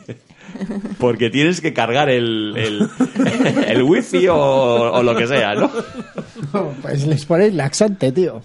porque 0.98 1.30
tienes 1.30 1.60
que 1.62 1.72
cargar 1.72 2.10
el, 2.10 2.54
el, 2.56 2.88
el 3.66 3.82
wifi 3.82 4.28
o, 4.28 4.36
o 4.36 5.02
lo 5.02 5.16
que 5.16 5.26
sea, 5.26 5.54
¿no? 5.54 5.70
Pues 6.82 7.06
les 7.06 7.24
ponéis 7.24 7.54
laxante, 7.54 8.12
tío. 8.12 8.42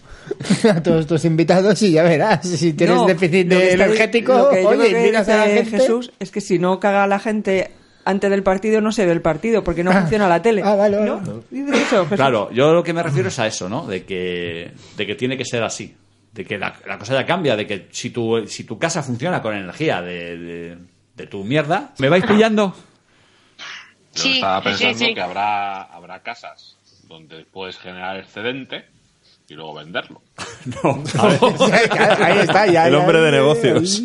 A 0.71 0.81
todos 0.81 1.07
tus 1.07 1.25
invitados 1.25 1.81
y 1.81 1.91
ya 1.91 2.03
verás. 2.03 2.47
Si 2.47 2.71
tienes 2.73 2.95
No, 2.95 3.05
déficit 3.05 3.47
de 3.47 3.73
energético, 3.73 4.49
oye, 4.65 5.01
miras 5.01 5.27
a 5.27 5.37
la 5.37 5.45
dice 5.45 5.65
gente. 5.65 5.79
Jesús 5.79 6.11
es 6.19 6.31
que 6.31 6.39
si 6.39 6.57
no 6.57 6.79
caga 6.79 7.05
la 7.07 7.19
gente 7.19 7.71
antes 8.05 8.29
del 8.29 8.43
partido 8.43 8.79
no 8.81 8.91
se 8.91 9.05
ve 9.05 9.11
el 9.11 9.21
partido 9.21 9.63
porque 9.63 9.83
no 9.83 9.91
funciona 9.91 10.27
la 10.29 10.41
tele. 10.41 10.61
Ah, 10.63 10.75
vale, 10.75 10.97
vale. 10.97 11.11
¿No? 11.11 11.43
Eso. 11.73 12.05
Claro, 12.07 12.49
yo 12.51 12.73
lo 12.73 12.83
que 12.83 12.93
me 12.93 13.03
refiero 13.03 13.27
es 13.29 13.39
a 13.39 13.47
eso, 13.47 13.67
¿no? 13.67 13.85
De 13.85 14.05
que, 14.05 14.71
de 14.95 15.05
que 15.07 15.15
tiene 15.15 15.37
que 15.37 15.45
ser 15.45 15.63
así. 15.63 15.95
De 16.31 16.45
que 16.45 16.57
la, 16.57 16.73
la 16.87 16.97
cosa 16.99 17.13
ya 17.13 17.25
cambia, 17.25 17.55
de 17.55 17.65
que 17.65 17.87
si 17.91 18.09
tu, 18.11 18.45
si 18.47 18.63
tu 18.65 18.77
casa 18.77 19.01
funciona 19.03 19.41
con 19.41 19.55
energía 19.55 20.01
de, 20.01 20.37
de, 20.37 20.77
de 21.15 21.27
tu 21.27 21.43
mierda... 21.43 21.93
¿Me 21.99 22.09
vais 22.09 22.25
pillando? 22.25 22.75
Yo 24.13 24.21
Sí, 24.23 24.33
estaba 24.35 24.61
pensando 24.61 24.97
sí. 24.99 25.13
que 25.13 25.21
habrá, 25.21 25.83
habrá 25.83 26.21
casas 26.21 26.77
donde 27.07 27.45
puedes 27.45 27.77
generar 27.77 28.17
excedente 28.17 28.85
y 29.47 29.53
luego 29.55 29.73
venderlo. 29.75 30.21
No, 30.83 31.03
ahí 32.19 32.39
está, 32.39 32.65
ya. 32.65 32.87
El 32.87 32.93
ya, 32.93 32.99
hombre 32.99 33.19
de 33.21 33.31
negocios. 33.31 34.01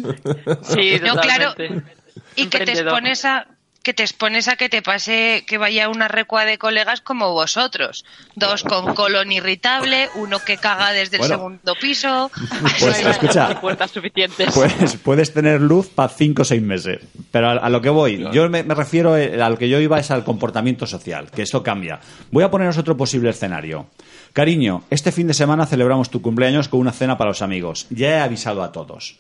Sí, 0.63 1.01
No, 1.03 1.17
claro. 1.17 1.51
totalmente. 1.53 1.97
Y 2.37 2.47
que 2.49 2.65
te 2.67 2.73
expones 2.73 3.25
a 3.25 3.47
que 3.83 3.95
te 3.95 4.03
expones 4.03 4.49
a 4.49 4.57
que 4.57 4.69
te 4.69 4.83
pase 4.83 5.45
que 5.47 5.59
vaya 5.59 5.89
una 5.89 6.09
recua 6.09 6.45
de 6.45 6.59
colegas 6.59 7.01
como 7.01 7.33
vosotros, 7.33 8.05
dos 8.37 8.63
con 8.63 8.95
colon 8.95 9.33
irritable, 9.33 10.09
uno 10.17 10.39
que 10.39 10.59
caga 10.59 10.93
desde 10.93 11.17
el 11.17 11.25
segundo 11.25 11.75
piso. 11.81 12.31
Pues 12.61 12.83
No 12.83 12.93
hay 12.95 13.13
escucha, 13.13 13.61
puertas 13.61 13.91
suficientes. 13.91 14.55
Pues 14.55 14.97
puedes 14.97 15.33
tener 15.33 15.61
luz 15.61 15.89
para 15.89 16.09
5 16.09 16.43
o 16.43 16.45
6 16.45 16.63
meses. 16.63 17.01
Pero 17.31 17.49
a, 17.49 17.53
a 17.53 17.71
lo 17.71 17.81
que 17.81 17.91
voy, 17.91 18.27
yo 18.33 18.49
me, 18.51 18.63
me 18.63 18.75
refiero, 18.75 19.17
eh, 19.17 19.41
a 19.43 19.49
lo 19.49 19.57
que 19.57 19.69
yo 19.69 19.81
iba 19.81 19.99
es 19.99 20.11
al 20.11 20.25
comportamiento 20.25 20.87
social, 20.87 21.31
que 21.31 21.43
esto 21.43 21.63
cambia. 21.63 22.01
Voy 22.31 22.45
a 22.45 22.51
poneros 22.51 22.77
otro 22.79 22.97
posible 22.97 23.31
escenario. 23.31 23.87
Cariño, 24.33 24.85
este 24.91 25.11
fin 25.11 25.27
de 25.27 25.35
semana 25.35 25.67
celebramos 25.67 26.11
tu 26.11 26.23
cumpleaños 26.23 26.69
con 26.69 26.81
una 26.81 26.93
cena 26.93 27.17
para 27.19 27.31
los 27.31 27.43
amigos. 27.43 27.87
Ya 27.91 28.11
he 28.11 28.21
avisado 28.21 28.63
a 28.63 28.73
todos. 28.73 29.19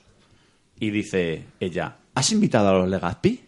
Y 0.78 0.90
dice 0.90 1.44
ella, 1.60 1.96
¿has 2.14 2.30
invitado 2.32 2.68
a 2.68 2.78
los 2.78 2.88
Legazpi? 2.88 3.40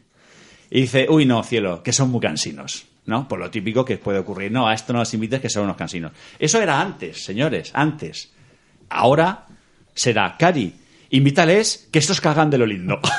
Y 0.75 0.81
dice, 0.83 1.07
uy, 1.09 1.27
no, 1.27 1.43
cielo, 1.43 1.83
que 1.83 1.93
son 1.93 2.11
muy 2.11 2.21
cansinos. 2.21 2.87
¿No? 3.05 3.27
Por 3.29 3.41
lo 3.41 3.51
típico 3.51 3.85
que 3.85 3.99
puede 3.99 4.21
ocurrir. 4.21 4.51
No, 4.53 4.67
a 4.69 4.75
esto 4.75 4.93
no 4.93 5.01
los 5.01 5.13
invites, 5.13 5.41
que 5.41 5.51
son 5.51 5.65
unos 5.65 5.77
cansinos. 5.77 6.13
Eso 6.39 6.63
era 6.63 6.81
antes, 6.81 7.25
señores, 7.25 7.73
antes. 7.75 8.33
Ahora 8.89 9.47
será, 9.93 10.37
Cari, 10.39 10.73
invítales 11.11 11.89
que 11.93 11.99
estos 11.99 12.21
cagan 12.21 12.49
de 12.49 12.59
lo 12.59 12.65
lindo. 12.67 13.01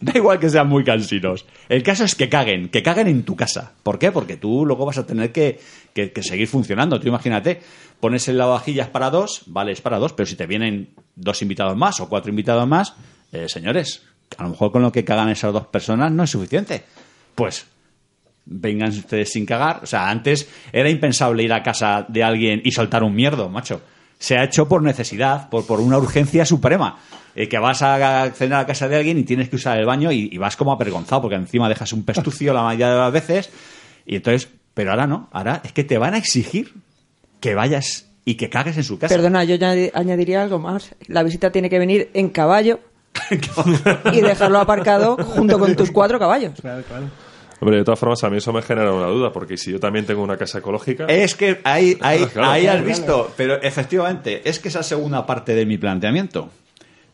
da 0.00 0.12
igual 0.14 0.38
que 0.38 0.50
sean 0.50 0.68
muy 0.68 0.84
cansinos. 0.84 1.46
El 1.68 1.82
caso 1.82 2.04
es 2.04 2.14
que 2.14 2.28
caguen, 2.28 2.68
que 2.68 2.82
caguen 2.82 3.08
en 3.08 3.22
tu 3.24 3.34
casa. 3.36 3.72
¿Por 3.82 3.98
qué? 3.98 4.12
Porque 4.12 4.36
tú 4.36 4.64
luego 4.66 4.84
vas 4.86 4.98
a 4.98 5.06
tener 5.06 5.32
que, 5.32 5.58
que- 5.94 6.12
seguir 6.22 6.46
funcionando. 6.48 7.00
Tú 7.00 7.08
imagínate, 7.08 7.60
pones 8.00 8.28
el 8.28 8.38
lavavajillas 8.38 8.88
para 8.88 9.10
dos, 9.10 9.42
vale, 9.46 9.72
es 9.72 9.80
para 9.80 9.98
dos, 9.98 10.12
pero 10.12 10.26
si 10.26 10.36
te 10.36 10.46
vienen 10.46 10.90
dos 11.16 11.42
invitados 11.42 11.76
más 11.76 12.00
o 12.00 12.08
cuatro 12.08 12.30
invitados 12.30 12.66
más, 12.68 12.94
eh, 13.32 13.48
señores, 13.48 14.02
a 14.38 14.42
lo 14.44 14.50
mejor 14.50 14.72
con 14.72 14.82
lo 14.82 14.92
que 14.92 15.04
cagan 15.04 15.28
esas 15.28 15.52
dos 15.52 15.66
personas 15.66 16.12
no 16.12 16.22
es 16.24 16.30
suficiente. 16.30 16.84
Pues 17.34 17.66
vengan 18.46 18.90
ustedes 18.90 19.32
sin 19.32 19.46
cagar. 19.46 19.80
O 19.82 19.86
sea, 19.86 20.10
antes 20.10 20.48
era 20.72 20.88
impensable 20.90 21.42
ir 21.42 21.52
a 21.52 21.62
casa 21.62 22.04
de 22.08 22.22
alguien 22.22 22.60
y 22.64 22.70
soltar 22.72 23.02
un 23.02 23.14
mierdo, 23.14 23.48
macho. 23.48 23.80
Se 24.18 24.36
ha 24.38 24.44
hecho 24.44 24.68
por 24.68 24.82
necesidad, 24.82 25.48
por, 25.48 25.66
por 25.66 25.80
una 25.80 25.98
urgencia 25.98 26.44
suprema. 26.44 26.98
Eh, 27.36 27.48
que 27.48 27.58
vas 27.58 27.82
a 27.82 28.30
cenar 28.30 28.60
a 28.60 28.66
casa 28.66 28.86
de 28.86 28.94
alguien 28.96 29.18
y 29.18 29.24
tienes 29.24 29.48
que 29.48 29.56
usar 29.56 29.76
el 29.78 29.86
baño 29.86 30.12
y, 30.12 30.38
vas 30.38 30.54
como 30.56 30.72
avergonzado 30.72 31.22
porque 31.22 31.34
encima 31.34 31.68
dejas 31.68 31.92
un 31.92 32.04
pestucio 32.04 32.52
la 32.54 32.62
mayoría 32.62 32.90
de 32.90 32.98
las 33.00 33.12
veces. 33.12 33.50
Y 34.06 34.16
entonces, 34.16 34.48
pero 34.72 34.92
ahora 34.92 35.08
no, 35.08 35.28
ahora 35.32 35.60
es 35.64 35.72
que 35.72 35.82
te 35.82 35.98
van 35.98 36.14
a 36.14 36.18
exigir 36.18 36.74
que 37.40 37.54
vayas 37.56 38.06
y 38.24 38.36
que 38.36 38.48
cagues 38.50 38.76
en 38.76 38.84
su 38.84 38.98
casa. 39.00 39.12
Perdona, 39.14 39.42
yo 39.42 39.56
añadi- 39.56 39.90
añadiría 39.94 40.42
algo 40.44 40.60
más. 40.60 40.94
La 41.08 41.24
visita 41.24 41.50
tiene 41.50 41.68
que 41.68 41.78
venir 41.80 42.08
en 42.14 42.28
caballo 42.28 42.78
y 44.12 44.20
dejarlo 44.20 44.58
aparcado 44.60 45.16
junto 45.16 45.58
con 45.58 45.74
tus 45.76 45.90
cuatro 45.90 46.18
caballos. 46.18 46.52
Hombre, 47.60 47.78
de 47.78 47.84
todas 47.84 47.98
formas, 47.98 48.22
a 48.24 48.30
mí 48.30 48.38
eso 48.38 48.52
me 48.52 48.60
genera 48.62 48.92
una 48.92 49.06
duda, 49.06 49.32
porque 49.32 49.56
si 49.56 49.70
yo 49.72 49.80
también 49.80 50.04
tengo 50.04 50.22
una 50.22 50.36
casa 50.36 50.58
ecológica. 50.58 51.06
Es 51.06 51.34
que 51.34 51.60
ahí, 51.64 51.96
ahí, 52.02 52.24
Claro, 52.26 52.50
ahí 52.50 52.62
claro, 52.62 52.80
has 52.80 52.84
visto, 52.84 53.32
pero 53.36 53.62
efectivamente, 53.62 54.42
es 54.48 54.58
que 54.58 54.68
esa 54.68 54.82
segunda 54.82 55.24
parte 55.24 55.54
de 55.54 55.64
mi 55.64 55.78
planteamiento. 55.78 56.50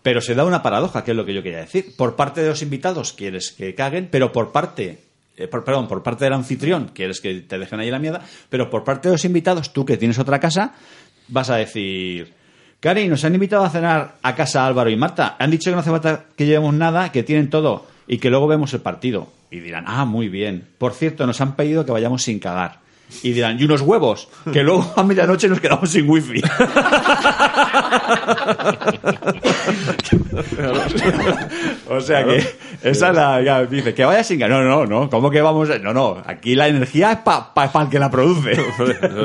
Pero 0.02 0.20
se 0.22 0.34
da 0.34 0.44
una 0.46 0.62
paradoja, 0.62 1.04
que 1.04 1.10
es 1.10 1.16
lo 1.16 1.26
que 1.26 1.34
yo 1.34 1.42
quería 1.42 1.58
decir. 1.58 1.94
Por 1.96 2.16
parte 2.16 2.40
de 2.42 2.48
los 2.48 2.62
invitados 2.62 3.12
quieres 3.12 3.52
que 3.52 3.74
caguen, 3.74 4.08
pero 4.10 4.32
por 4.32 4.50
parte, 4.50 4.98
eh, 5.36 5.46
por- 5.46 5.62
perdón, 5.62 5.86
por 5.88 6.02
parte 6.02 6.24
del 6.24 6.32
anfitrión 6.32 6.90
quieres 6.94 7.20
que 7.20 7.34
te 7.42 7.58
dejen 7.58 7.80
ahí 7.80 7.90
la 7.90 7.98
mierda, 7.98 8.22
pero 8.48 8.70
por 8.70 8.82
parte 8.82 9.08
de 9.08 9.14
los 9.14 9.24
invitados, 9.26 9.74
tú 9.74 9.84
que 9.84 9.98
tienes 9.98 10.18
otra 10.18 10.40
casa, 10.40 10.72
vas 11.28 11.50
a 11.50 11.56
decir, 11.56 12.32
Cari, 12.80 13.08
nos 13.08 13.24
han 13.24 13.34
invitado 13.34 13.64
a 13.64 13.70
cenar 13.70 14.14
a 14.22 14.34
casa 14.34 14.66
Álvaro 14.66 14.88
y 14.88 14.96
Marta. 14.96 15.36
Han 15.38 15.50
dicho 15.50 15.70
que 15.70 15.74
no 15.74 15.80
hace 15.80 15.90
falta 15.90 16.24
que 16.34 16.46
llevemos 16.46 16.72
nada, 16.74 17.12
que 17.12 17.22
tienen 17.22 17.50
todo 17.50 17.86
y 18.08 18.16
que 18.18 18.30
luego 18.30 18.46
vemos 18.46 18.72
el 18.72 18.80
partido. 18.80 19.28
Y 19.50 19.60
dirán, 19.60 19.84
ah, 19.86 20.06
muy 20.06 20.28
bien. 20.28 20.66
Por 20.78 20.94
cierto, 20.94 21.26
nos 21.26 21.40
han 21.42 21.56
pedido 21.56 21.84
que 21.84 21.92
vayamos 21.92 22.22
sin 22.22 22.38
cagar. 22.38 22.78
Y 23.22 23.32
dirán, 23.32 23.60
y 23.60 23.64
unos 23.64 23.80
huevos, 23.82 24.28
que 24.52 24.62
luego 24.62 24.92
a 24.96 25.02
medianoche 25.02 25.48
nos 25.48 25.60
quedamos 25.60 25.90
sin 25.90 26.08
wifi. 26.08 26.40
o 31.88 32.00
sea 32.00 32.24
que 32.24 32.38
esa 32.82 33.10
es 33.10 33.16
la. 33.16 33.42
ya, 33.42 33.64
dice, 33.64 33.94
que 33.94 34.04
vaya 34.04 34.24
sin 34.24 34.38
cagar. 34.38 34.62
No, 34.62 34.68
no, 34.68 34.86
no. 34.86 35.10
¿Cómo 35.10 35.30
que 35.30 35.40
vamos? 35.42 35.70
a- 35.70 35.78
No, 35.78 35.92
no. 35.92 36.22
Aquí 36.24 36.54
la 36.54 36.68
energía 36.68 37.12
es 37.12 37.18
para 37.18 37.70
el 37.82 37.88
que 37.90 37.98
la 37.98 38.10
produce. 38.10 38.52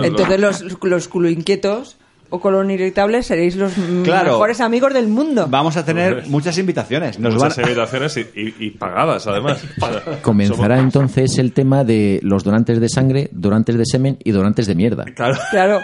Entonces 0.03 0.39
los, 0.39 0.83
los 0.83 1.07
culo 1.07 1.29
inquietos 1.29 1.97
o 2.29 2.39
colon 2.39 2.71
irritable 2.71 3.21
seréis 3.23 3.55
los 3.55 3.73
Claro. 4.03 4.31
mejores 4.33 4.59
amigos 4.61 4.93
del 4.93 5.07
mundo. 5.07 5.47
Vamos 5.49 5.77
a 5.77 5.85
tener 5.85 6.27
muchas 6.27 6.57
invitaciones. 6.57 7.19
Nos 7.19 7.35
Muchas 7.35 7.57
van- 7.57 7.65
invitaciones 7.65 8.17
y, 8.17 8.21
y- 8.39 8.55
y 8.59 8.69
pagadas, 8.71 9.27
además. 9.27 9.61
Comenzará 10.21 10.79
entonces 10.79 11.37
el 11.37 11.51
tema 11.53 11.83
de 11.83 12.19
los 12.23 12.43
donantes 12.43 12.79
de 12.79 12.89
sangre, 12.89 13.29
donantes 13.31 13.77
de 13.77 13.85
semen 13.85 14.17
y 14.23 14.31
donantes 14.31 14.67
de 14.67 14.75
mierda. 14.75 15.05
Claro. 15.15 15.37
Claro. 15.51 15.81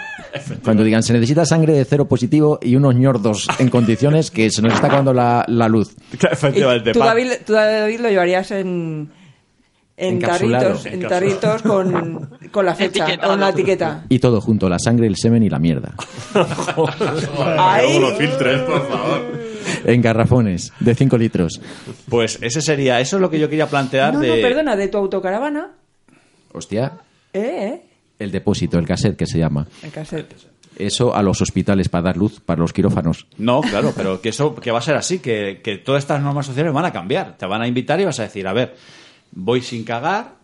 Cuando 0.63 0.83
digan 0.83 1.03
se 1.03 1.13
necesita 1.13 1.45
sangre 1.45 1.73
de 1.73 1.85
cero 1.85 2.07
positivo 2.07 2.59
y 2.61 2.75
unos 2.75 2.95
ñordos 2.95 3.47
en 3.59 3.69
condiciones 3.69 4.31
que 4.31 4.49
se 4.49 4.61
nos 4.61 4.73
está 4.73 4.87
acabando 4.87 5.13
la, 5.13 5.45
la 5.47 5.67
luz. 5.67 5.95
Efectivamente. 6.31 6.91
tú, 6.93 6.99
David, 6.99 7.31
tú, 7.45 7.53
David, 7.53 7.99
lo 7.99 8.09
llevarías 8.09 8.51
en, 8.51 9.09
en 10.01 10.19
tarritos, 10.19 10.85
en 10.85 11.01
tarritos 11.07 11.61
con, 11.61 12.29
con 12.51 12.65
la 12.65 12.75
fecha, 12.75 13.17
con 13.17 13.39
la 13.39 13.49
etiqueta. 13.49 14.03
Y 14.09 14.19
todo 14.19 14.41
junto, 14.41 14.67
la 14.67 14.79
sangre, 14.79 15.07
el 15.07 15.15
semen 15.15 15.43
y 15.43 15.49
la 15.49 15.59
mierda. 15.59 15.93
Luego 16.33 17.99
lo 17.99 18.15
filtres, 18.15 18.61
por 18.61 18.87
favor. 18.89 19.21
En 19.85 20.01
garrafones 20.01 20.73
de 20.79 20.95
5 20.95 21.17
litros. 21.17 21.61
Pues 22.09 22.39
ese 22.41 22.61
sería, 22.61 22.99
eso 22.99 23.17
es 23.17 23.21
lo 23.21 23.29
que 23.29 23.39
yo 23.39 23.49
quería 23.49 23.67
plantear 23.67 24.13
No, 24.13 24.19
de... 24.19 24.27
no, 24.27 24.35
perdona, 24.41 24.75
de 24.75 24.87
tu 24.87 24.97
autocaravana. 24.97 25.71
Hostia, 26.53 26.93
Eh, 27.33 27.39
eh, 27.41 27.81
el 28.19 28.31
depósito, 28.31 28.77
el 28.77 28.85
cassette 28.85 29.15
que 29.17 29.25
se 29.25 29.39
llama. 29.39 29.67
el 29.83 29.91
cassette. 29.91 30.35
Eso 30.77 31.13
a 31.15 31.21
los 31.21 31.41
hospitales 31.41 31.89
para 31.89 32.05
dar 32.05 32.17
luz, 32.17 32.39
para 32.39 32.59
los 32.61 32.73
quirófanos. 32.73 33.27
No, 33.37 33.61
claro, 33.61 33.93
pero 33.95 34.19
que 34.21 34.29
eso 34.29 34.55
que 34.55 34.71
va 34.71 34.79
a 34.79 34.81
ser 34.81 34.95
así, 34.95 35.19
que, 35.19 35.61
que 35.63 35.77
todas 35.77 36.03
estas 36.03 36.21
normas 36.21 36.45
sociales 36.45 36.73
van 36.73 36.85
a 36.85 36.91
cambiar. 36.91 37.37
Te 37.37 37.45
van 37.45 37.61
a 37.61 37.67
invitar 37.67 37.99
y 37.99 38.05
vas 38.05 38.19
a 38.19 38.23
decir, 38.23 38.47
a 38.47 38.53
ver, 38.53 38.75
¿voy 39.31 39.61
sin 39.61 39.83
cagar 39.83 40.35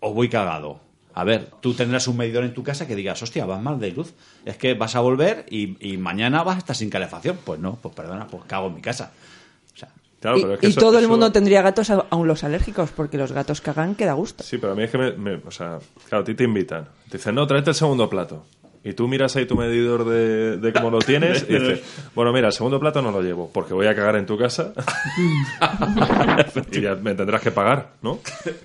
o 0.00 0.12
voy 0.12 0.28
cagado? 0.28 0.80
A 1.16 1.22
ver, 1.22 1.48
tú 1.60 1.74
tendrás 1.74 2.08
un 2.08 2.16
medidor 2.16 2.42
en 2.44 2.52
tu 2.54 2.64
casa 2.64 2.86
que 2.88 2.96
digas, 2.96 3.22
hostia, 3.22 3.46
vas 3.46 3.62
mal 3.62 3.78
de 3.78 3.92
luz. 3.92 4.12
Es 4.44 4.56
que 4.56 4.74
vas 4.74 4.96
a 4.96 5.00
volver 5.00 5.46
y, 5.48 5.76
y 5.92 5.96
mañana 5.96 6.42
vas 6.42 6.56
a 6.56 6.58
estar 6.58 6.74
sin 6.74 6.90
calefacción. 6.90 7.38
Pues 7.44 7.60
no, 7.60 7.76
pues 7.76 7.94
perdona, 7.94 8.26
pues 8.26 8.42
cago 8.48 8.66
en 8.66 8.74
mi 8.74 8.80
casa. 8.82 9.12
O 9.74 9.78
sea, 9.78 9.90
Claro, 10.20 10.38
y 10.38 10.42
pero 10.42 10.54
es 10.54 10.60
que 10.60 10.66
y 10.66 10.70
eso- 10.70 10.80
todo 10.80 10.98
el 10.98 11.04
eso- 11.04 11.10
mundo 11.10 11.30
tendría 11.30 11.62
gatos, 11.62 11.88
aun 11.90 12.26
los 12.26 12.42
alérgicos, 12.42 12.90
porque 12.90 13.16
los 13.16 13.30
gatos 13.30 13.60
cagan 13.60 13.94
que 13.94 14.06
da 14.06 14.14
gusto. 14.14 14.42
Sí, 14.42 14.58
pero 14.58 14.72
a 14.72 14.74
mí 14.76 14.82
es 14.82 14.90
que 14.90 14.98
me, 14.98 15.12
me- 15.12 15.34
O 15.46 15.50
sea, 15.52 15.78
claro, 16.08 16.22
a 16.22 16.24
ti 16.24 16.34
te 16.34 16.42
invitan. 16.42 16.88
Te 17.08 17.18
dicen, 17.18 17.34
no, 17.36 17.46
tráete 17.46 17.70
el 17.70 17.76
segundo 17.76 18.10
plato. 18.10 18.44
Y 18.86 18.92
tú 18.92 19.08
miras 19.08 19.34
ahí 19.36 19.46
tu 19.46 19.56
medidor 19.56 20.04
de, 20.04 20.58
de 20.58 20.72
cómo 20.74 20.90
lo 20.90 20.98
tienes 20.98 21.46
y 21.48 21.54
dices, 21.54 21.80
bueno, 22.14 22.32
mira, 22.32 22.48
el 22.48 22.52
segundo 22.52 22.78
plato 22.78 23.00
no 23.00 23.10
lo 23.10 23.22
llevo 23.22 23.50
porque 23.52 23.72
voy 23.72 23.86
a 23.86 23.94
cagar 23.94 24.16
en 24.16 24.26
tu 24.26 24.36
casa 24.36 24.72
y 26.70 26.80
ya 26.80 26.94
me 26.96 27.14
tendrás 27.14 27.40
que 27.40 27.50
pagar, 27.50 27.92
¿no? 28.02 28.18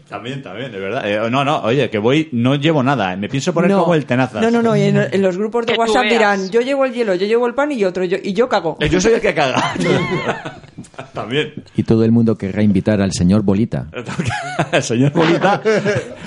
también, 0.10 0.42
también, 0.44 0.72
de 0.72 0.80
verdad. 0.80 1.10
Eh, 1.10 1.30
no, 1.30 1.46
no, 1.46 1.60
oye, 1.62 1.90
que 1.90 1.98
voy, 2.00 2.30
no 2.32 2.56
llevo 2.56 2.84
nada. 2.84 3.14
eh, 3.14 3.18
Me 3.18 3.30
pienso 3.30 3.54
poner 3.54 3.72
no, 3.72 3.82
como 3.84 3.96
el 3.96 4.06
tenazas. 4.06 4.42
No, 4.42 4.52
no, 4.52 4.62
no. 4.62 4.76
Y 4.76 4.82
en, 4.84 4.98
en 4.98 5.22
los 5.22 5.38
grupos 5.38 5.66
de 5.66 5.76
WhatsApp 5.76 6.04
dirán, 6.06 6.50
yo 6.50 6.62
llevo 6.62 6.86
el 6.86 6.94
hielo, 6.94 7.16
yo 7.16 7.26
llevo 7.26 7.48
el 7.48 7.54
pan 7.54 7.72
y 7.72 7.84
otro, 7.86 8.04
yo, 8.04 8.18
y 8.22 8.34
yo 8.34 8.50
cago. 8.50 8.78
Eh, 8.80 8.90
Yo 8.90 9.00
soy 9.00 9.14
el 9.14 9.22
que 9.22 9.34
caga. 9.34 9.74
también. 11.14 11.54
Y 11.76 11.84
todo 11.84 12.04
el 12.04 12.12
mundo 12.12 12.36
querrá 12.38 12.62
invitar 12.62 13.02
al 13.02 13.12
señor 13.14 13.42
Bolita. 13.44 13.88
el 14.72 14.84
señor 14.84 15.12
Bolita. 15.14 15.62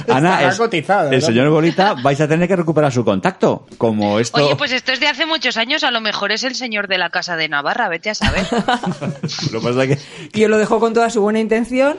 Ana, 0.08 0.48
es- 0.48 0.56
cotizado, 0.58 1.10
el 1.10 1.22
señor 1.22 1.48
Bolita 1.50 1.94
vais 2.02 2.20
a 2.20 2.28
tener 2.28 2.48
que 2.48 2.56
recuperar 2.56 2.92
su 2.92 3.04
contacto. 3.04 3.66
Como 3.82 4.20
esto. 4.20 4.44
Oye, 4.44 4.54
pues 4.54 4.70
esto 4.70 4.92
es 4.92 5.00
de 5.00 5.08
hace 5.08 5.26
muchos 5.26 5.56
años, 5.56 5.82
a 5.82 5.90
lo 5.90 6.00
mejor 6.00 6.30
es 6.30 6.44
el 6.44 6.54
señor 6.54 6.86
de 6.86 6.98
la 6.98 7.10
casa 7.10 7.34
de 7.34 7.48
Navarra, 7.48 7.88
vete 7.88 8.10
a 8.10 8.14
saber. 8.14 8.46
Lo 9.52 9.60
que 9.60 9.66
pasa 9.66 9.82
es 9.84 9.98
que. 9.98 10.38
Y 10.38 10.44
os 10.44 10.50
lo 10.50 10.56
dejó 10.56 10.78
con 10.78 10.94
toda 10.94 11.10
su 11.10 11.20
buena 11.20 11.40
intención. 11.40 11.98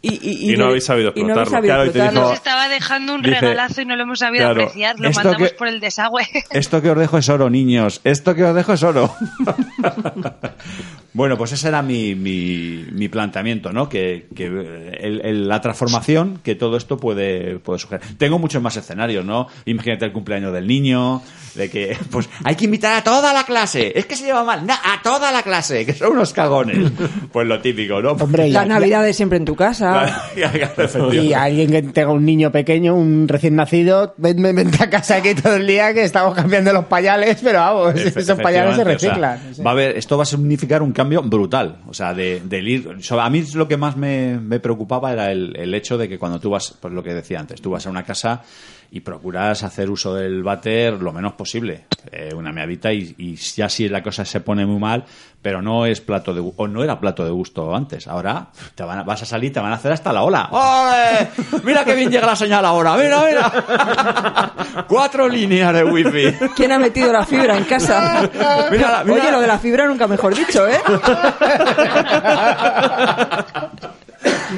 Y, 0.00 0.14
y, 0.22 0.54
Y 0.54 0.56
no 0.56 0.66
habéis 0.66 0.84
sabido 0.84 1.12
y 1.16 1.24
no 1.24 1.34
habéis 1.34 1.48
explotarlo. 1.48 1.50
sabido 1.50 1.74
Claro, 1.74 1.84
y 1.84 1.88
explotarlo. 1.88 2.20
dijo- 2.20 2.28
Nos 2.30 2.38
estaba 2.38 2.68
dejando 2.68 3.14
un 3.16 3.22
Dice, 3.22 3.40
regalazo 3.40 3.80
y 3.82 3.84
no 3.84 3.96
lo 3.96 4.02
hemos 4.04 4.18
sabido 4.20 4.44
claro, 4.44 4.62
apreciar. 4.62 4.98
Lo 5.00 5.08
esto 5.10 5.22
mandamos 5.24 5.48
que- 5.50 5.54
por 5.56 5.68
el 5.68 5.80
desagüe. 5.80 6.26
Esto 6.50 6.80
que 6.80 6.90
os 6.92 6.98
dejo 6.98 7.18
es 7.18 7.28
oro, 7.28 7.50
niños. 7.50 8.00
Esto 8.04 8.34
que 8.34 8.44
os 8.44 8.54
dejo 8.54 8.72
es 8.72 8.82
oro. 8.84 9.12
bueno, 11.18 11.36
pues 11.36 11.52
ese 11.52 11.68
era 11.68 11.82
mi, 11.82 12.14
mi, 12.14 12.86
mi 12.92 13.08
planteamiento, 13.08 13.72
¿no? 13.72 13.88
Que, 13.88 14.28
que 14.34 14.46
el- 14.46 15.20
el- 15.24 15.48
la 15.48 15.60
transformación 15.60 16.38
que 16.42 16.54
todo 16.54 16.76
esto 16.76 16.96
puede, 16.96 17.58
puede 17.58 17.78
sugerir. 17.80 18.16
Tengo 18.16 18.38
muchos 18.38 18.62
más 18.62 18.76
escenarios, 18.76 19.24
¿no? 19.24 19.48
Imagínate 19.66 20.04
el 20.04 20.12
cumpleaños 20.12 20.52
del 20.52 20.66
niño, 20.66 21.20
de 21.56 21.68
que, 21.70 21.96
pues, 22.10 22.28
hay 22.44 22.54
que 22.54 22.66
invitar 22.66 22.94
a 22.96 23.02
toda 23.02 23.32
la 23.32 23.44
clase. 23.44 23.92
Es 23.98 24.06
que 24.06 24.14
se 24.16 24.24
lleva 24.26 24.44
mal. 24.44 24.64
Na- 24.64 24.78
a 24.84 25.02
toda 25.02 25.32
la 25.32 25.42
clase, 25.42 25.84
que 25.84 25.92
son 25.92 26.12
unos 26.12 26.32
cagones. 26.32 26.78
Pues 27.32 27.46
lo 27.46 27.60
típico, 27.60 28.00
¿no? 28.00 28.12
Hombre, 28.12 28.48
Las 28.48 28.62
ya- 28.64 28.68
navidades 28.68 29.16
siempre 29.16 29.36
en 29.38 29.44
tu 29.44 29.54
casa. 29.56 30.22
Y 31.12 31.32
alguien 31.32 31.70
que 31.70 31.82
tenga 31.82 32.12
un 32.12 32.24
niño 32.24 32.50
pequeño, 32.52 32.94
un 32.94 33.26
recién 33.28 33.56
nacido, 33.56 34.14
ven, 34.16 34.40
ven- 34.42 34.56
vente 34.56 34.82
a 34.82 34.88
casa 34.90 35.16
aquí 35.16 35.34
todo 35.34 35.56
el 35.56 35.66
día 35.66 35.92
que 35.92 36.04
estamos 36.04 36.34
cambiando 36.34 36.72
los 36.72 36.84
pañales, 36.86 37.38
pero 37.42 37.58
vamos, 37.58 37.94
esos 37.96 38.38
pañales 38.40 38.76
se 38.76 38.82
efectivamente, 38.82 38.82
o 38.82 38.84
sea, 38.84 38.84
reciclan. 38.84 39.54
Sí. 39.54 39.62
va 39.62 39.70
a 39.70 39.72
haber, 39.72 39.96
esto 39.98 40.16
va 40.16 40.22
a 40.22 40.26
significar 40.26 40.82
un 40.82 40.92
cambio 40.92 41.07
brutal. 41.16 41.82
O 41.86 41.94
sea, 41.94 42.14
de, 42.14 42.42
ir. 42.50 42.88
A 43.10 43.30
mí 43.30 43.44
lo 43.54 43.68
que 43.68 43.76
más 43.76 43.96
me, 43.96 44.38
me 44.38 44.60
preocupaba 44.60 45.12
era 45.12 45.32
el, 45.32 45.56
el 45.56 45.74
hecho 45.74 45.98
de 45.98 46.08
que 46.08 46.18
cuando 46.18 46.38
tú 46.40 46.50
vas, 46.50 46.76
pues 46.80 46.92
lo 46.92 47.02
que 47.02 47.14
decía 47.14 47.40
antes, 47.40 47.60
tú 47.60 47.70
vas 47.70 47.86
a 47.86 47.90
una 47.90 48.04
casa 48.04 48.42
y 48.90 49.00
procuras 49.00 49.62
hacer 49.62 49.90
uso 49.90 50.14
del 50.14 50.42
váter 50.42 50.94
lo 50.94 51.12
menos 51.12 51.34
posible. 51.34 51.84
Eh, 52.10 52.30
una 52.34 52.52
meadita 52.52 52.92
y, 52.92 53.14
y 53.18 53.34
ya 53.36 53.68
si 53.68 53.88
la 53.88 54.02
cosa 54.02 54.24
se 54.24 54.40
pone 54.40 54.64
muy 54.64 54.78
mal, 54.80 55.04
pero 55.42 55.60
no 55.60 55.84
es 55.84 56.00
plato 56.00 56.32
de 56.32 56.40
o 56.56 56.66
no 56.68 56.82
era 56.82 56.98
plato 56.98 57.22
de 57.24 57.30
gusto 57.30 57.74
antes. 57.76 58.06
Ahora 58.08 58.46
te 58.74 58.82
van 58.82 59.00
a- 59.00 59.02
vas 59.02 59.22
a 59.22 59.26
salir, 59.26 59.52
te 59.52 59.60
van 59.60 59.72
a 59.72 59.74
hacer 59.74 59.92
hasta 59.92 60.12
la 60.12 60.22
ola. 60.22 60.48
¡Ole! 60.50 61.28
Mira 61.64 61.84
qué 61.84 61.94
bien 61.94 62.10
llega 62.10 62.26
la 62.26 62.36
señal 62.36 62.64
ahora. 62.64 62.96
Mira, 62.96 63.22
mira. 63.26 64.52
Cuatro 64.88 65.28
líneas 65.28 65.74
de 65.74 65.84
wifi. 65.84 66.32
¿Quién 66.56 66.72
ha 66.72 66.78
metido 66.78 67.12
la 67.12 67.26
fibra 67.26 67.56
en 67.58 67.64
casa? 67.64 68.22
Mira, 68.70 69.02
mira. 69.04 69.22
Oye, 69.22 69.30
lo 69.32 69.40
de 69.40 69.46
la 69.46 69.58
fibra 69.58 69.86
nunca 69.86 70.06
mejor 70.06 70.34
dicho, 70.34 70.66
¿eh? 70.66 70.78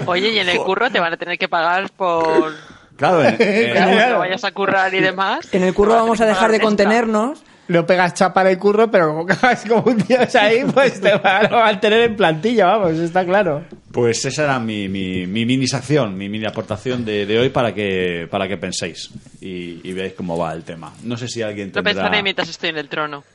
Oye, 0.07 0.31
y 0.31 0.39
en 0.39 0.49
el 0.49 0.59
curro 0.59 0.91
te 0.91 1.01
van 1.01 1.13
a 1.13 1.17
tener 1.17 1.39
que 1.39 1.49
pagar 1.49 1.91
por 1.91 2.53
Claro, 3.01 3.25
en- 3.25 3.37
en- 3.41 3.73
cuando 3.75 4.19
vayas 4.19 4.45
a 4.45 4.53
currar 4.53 4.95
y 4.95 5.01
demás. 5.01 5.49
En 5.53 5.65
el 5.65 5.73
curro 5.75 5.95
vamos 5.95 6.21
a 6.21 6.27
dejar 6.27 6.53
de 6.53 6.61
contenernos. 6.61 7.43
No 7.69 7.87
pegas 7.87 8.15
chapa 8.15 8.43
en 8.43 8.49
el 8.49 8.59
curro, 8.59 8.91
pero 8.91 9.09
como 9.09 9.25
cagas 9.25 9.65
como 9.65 9.83
un 9.93 9.97
dios 9.99 10.35
ahí, 10.35 10.65
pues 10.75 11.01
te 11.01 11.15
van 11.17 11.47
a 11.47 11.57
mantener 11.61 12.01
en 12.03 12.17
plantilla, 12.17 12.67
vamos, 12.67 12.99
está 12.99 13.25
claro. 13.25 13.65
Pues 13.93 14.25
esa 14.25 14.43
era 14.45 14.59
mi, 14.59 14.89
mi, 14.89 15.25
mi 15.29 15.47
mini 15.47 15.69
sección, 15.69 16.19
mi 16.19 16.29
mini 16.29 16.47
aportación 16.47 17.05
de, 17.05 17.27
de 17.27 17.39
hoy 17.39 17.49
para 17.51 17.73
que, 17.73 18.27
para 18.29 18.49
que 18.49 18.57
penséis 18.57 19.11
y, 19.41 19.81
y 19.89 19.93
veáis 19.93 20.15
cómo 20.15 20.37
va 20.37 20.53
el 20.53 20.65
tema. 20.65 20.93
No 21.05 21.17
sé 21.17 21.29
si 21.29 21.43
alguien 21.43 21.69
Lo 21.69 21.75
tendrá... 21.75 21.93
pensaré 21.95 22.23
mientras 22.25 22.49
estoy 22.51 22.71
en 22.71 22.79
el 22.79 22.89
trono. 22.89 23.23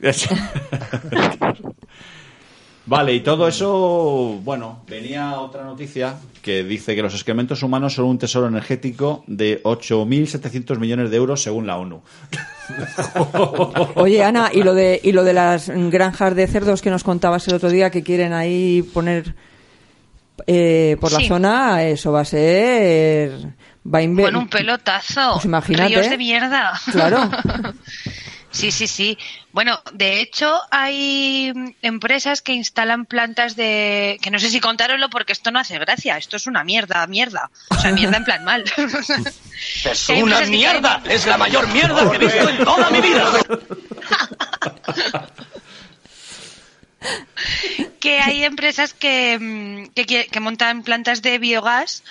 vale, 2.86 3.14
y 3.14 3.20
todo 3.20 3.48
eso, 3.48 4.38
bueno, 4.44 4.84
venía 4.86 5.40
otra 5.40 5.64
noticia 5.64 6.14
que 6.46 6.62
dice 6.62 6.94
que 6.94 7.02
los 7.02 7.12
excrementos 7.12 7.64
humanos 7.64 7.94
son 7.94 8.04
un 8.04 8.18
tesoro 8.18 8.46
energético 8.46 9.24
de 9.26 9.60
8.700 9.64 10.78
millones 10.78 11.10
de 11.10 11.16
euros 11.16 11.42
según 11.42 11.66
la 11.66 11.76
ONU. 11.76 12.02
Oye, 13.96 14.22
Ana, 14.22 14.50
y 14.54 14.62
lo 14.62 14.72
de 14.72 15.00
y 15.02 15.10
lo 15.10 15.24
de 15.24 15.32
las 15.32 15.68
granjas 15.68 16.36
de 16.36 16.46
cerdos 16.46 16.82
que 16.82 16.90
nos 16.90 17.02
contabas 17.02 17.48
el 17.48 17.54
otro 17.54 17.68
día 17.68 17.90
que 17.90 18.04
quieren 18.04 18.32
ahí 18.32 18.84
poner 18.94 19.34
eh, 20.46 20.96
por 21.00 21.10
la 21.10 21.26
zona, 21.26 21.82
eso 21.82 22.12
va 22.12 22.20
a 22.20 22.24
ser 22.24 23.32
va 23.84 23.98
a 23.98 24.02
Con 24.02 24.36
un 24.36 24.46
pelotazo. 24.48 25.32
Pues 25.32 25.46
imagínate. 25.46 25.88
Ríos 25.88 26.10
de 26.10 26.16
mierda. 26.16 26.80
Claro. 26.92 27.28
Sí, 28.56 28.72
sí, 28.72 28.86
sí. 28.86 29.18
Bueno, 29.52 29.82
de 29.92 30.22
hecho 30.22 30.58
hay 30.70 31.52
empresas 31.82 32.40
que 32.40 32.54
instalan 32.54 33.04
plantas 33.04 33.54
de... 33.54 34.18
que 34.22 34.30
no 34.30 34.38
sé 34.38 34.48
si 34.48 34.60
contároslo 34.60 35.10
porque 35.10 35.34
esto 35.34 35.50
no 35.50 35.58
hace 35.58 35.78
gracia. 35.78 36.16
Esto 36.16 36.38
es 36.38 36.46
una 36.46 36.64
mierda, 36.64 37.06
mierda. 37.06 37.50
O 37.68 37.78
sea, 37.78 37.92
mierda 37.92 38.16
en 38.16 38.24
plan 38.24 38.44
mal. 38.44 38.64
Es 39.84 40.08
una 40.10 40.40
que 40.40 40.46
mierda. 40.46 41.02
Es 41.08 41.24
la 41.26 41.38
mayor 41.38 41.66
mierda 41.68 42.10
que 42.10 42.16
he 42.16 42.18
visto 42.18 42.46
en 42.48 42.64
toda 42.64 42.90
mi 42.90 43.00
vida. 43.00 43.30
que 48.00 48.20
hay 48.20 48.44
empresas 48.44 48.92
que, 48.92 49.38
mm, 49.38 49.86
que 49.94 50.40
montan 50.40 50.82
plantas 50.82 51.22
de 51.22 51.38
biogás 51.38 52.02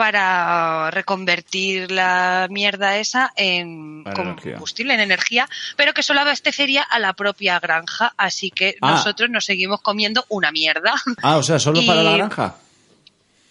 para 0.00 0.90
reconvertir 0.92 1.90
la 1.90 2.46
mierda 2.48 2.96
esa 2.96 3.34
en 3.36 4.02
energía. 4.06 4.52
combustible, 4.54 4.94
en 4.94 5.00
energía, 5.00 5.46
pero 5.76 5.92
que 5.92 6.02
solo 6.02 6.22
abastecería 6.22 6.82
a 6.82 6.98
la 6.98 7.12
propia 7.12 7.60
granja, 7.60 8.14
así 8.16 8.50
que 8.50 8.76
Ah. 8.80 8.92
nosotros 8.92 9.28
nos 9.28 9.44
seguimos 9.44 9.82
comiendo 9.82 10.24
una 10.30 10.52
mierda. 10.52 10.94
Ah, 11.20 11.36
o 11.36 11.42
sea, 11.42 11.58
solo 11.58 11.82
Y- 11.82 11.86
para 11.86 12.02
la 12.02 12.12
granja. 12.16 12.54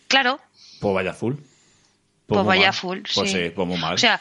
claro, 0.07 0.39
Pues 0.79 0.95
vaya 0.95 1.13
full. 1.13 1.35
pues 2.25 2.43
vaya 2.43 2.71
mal. 2.71 2.73
full, 2.73 2.99
Pues 3.13 3.29
sí. 3.31 3.37
sí, 3.43 3.49
pues 3.51 3.67
muy 3.67 3.77
mal. 3.77 3.93
O 3.93 3.97
sea, 3.99 4.19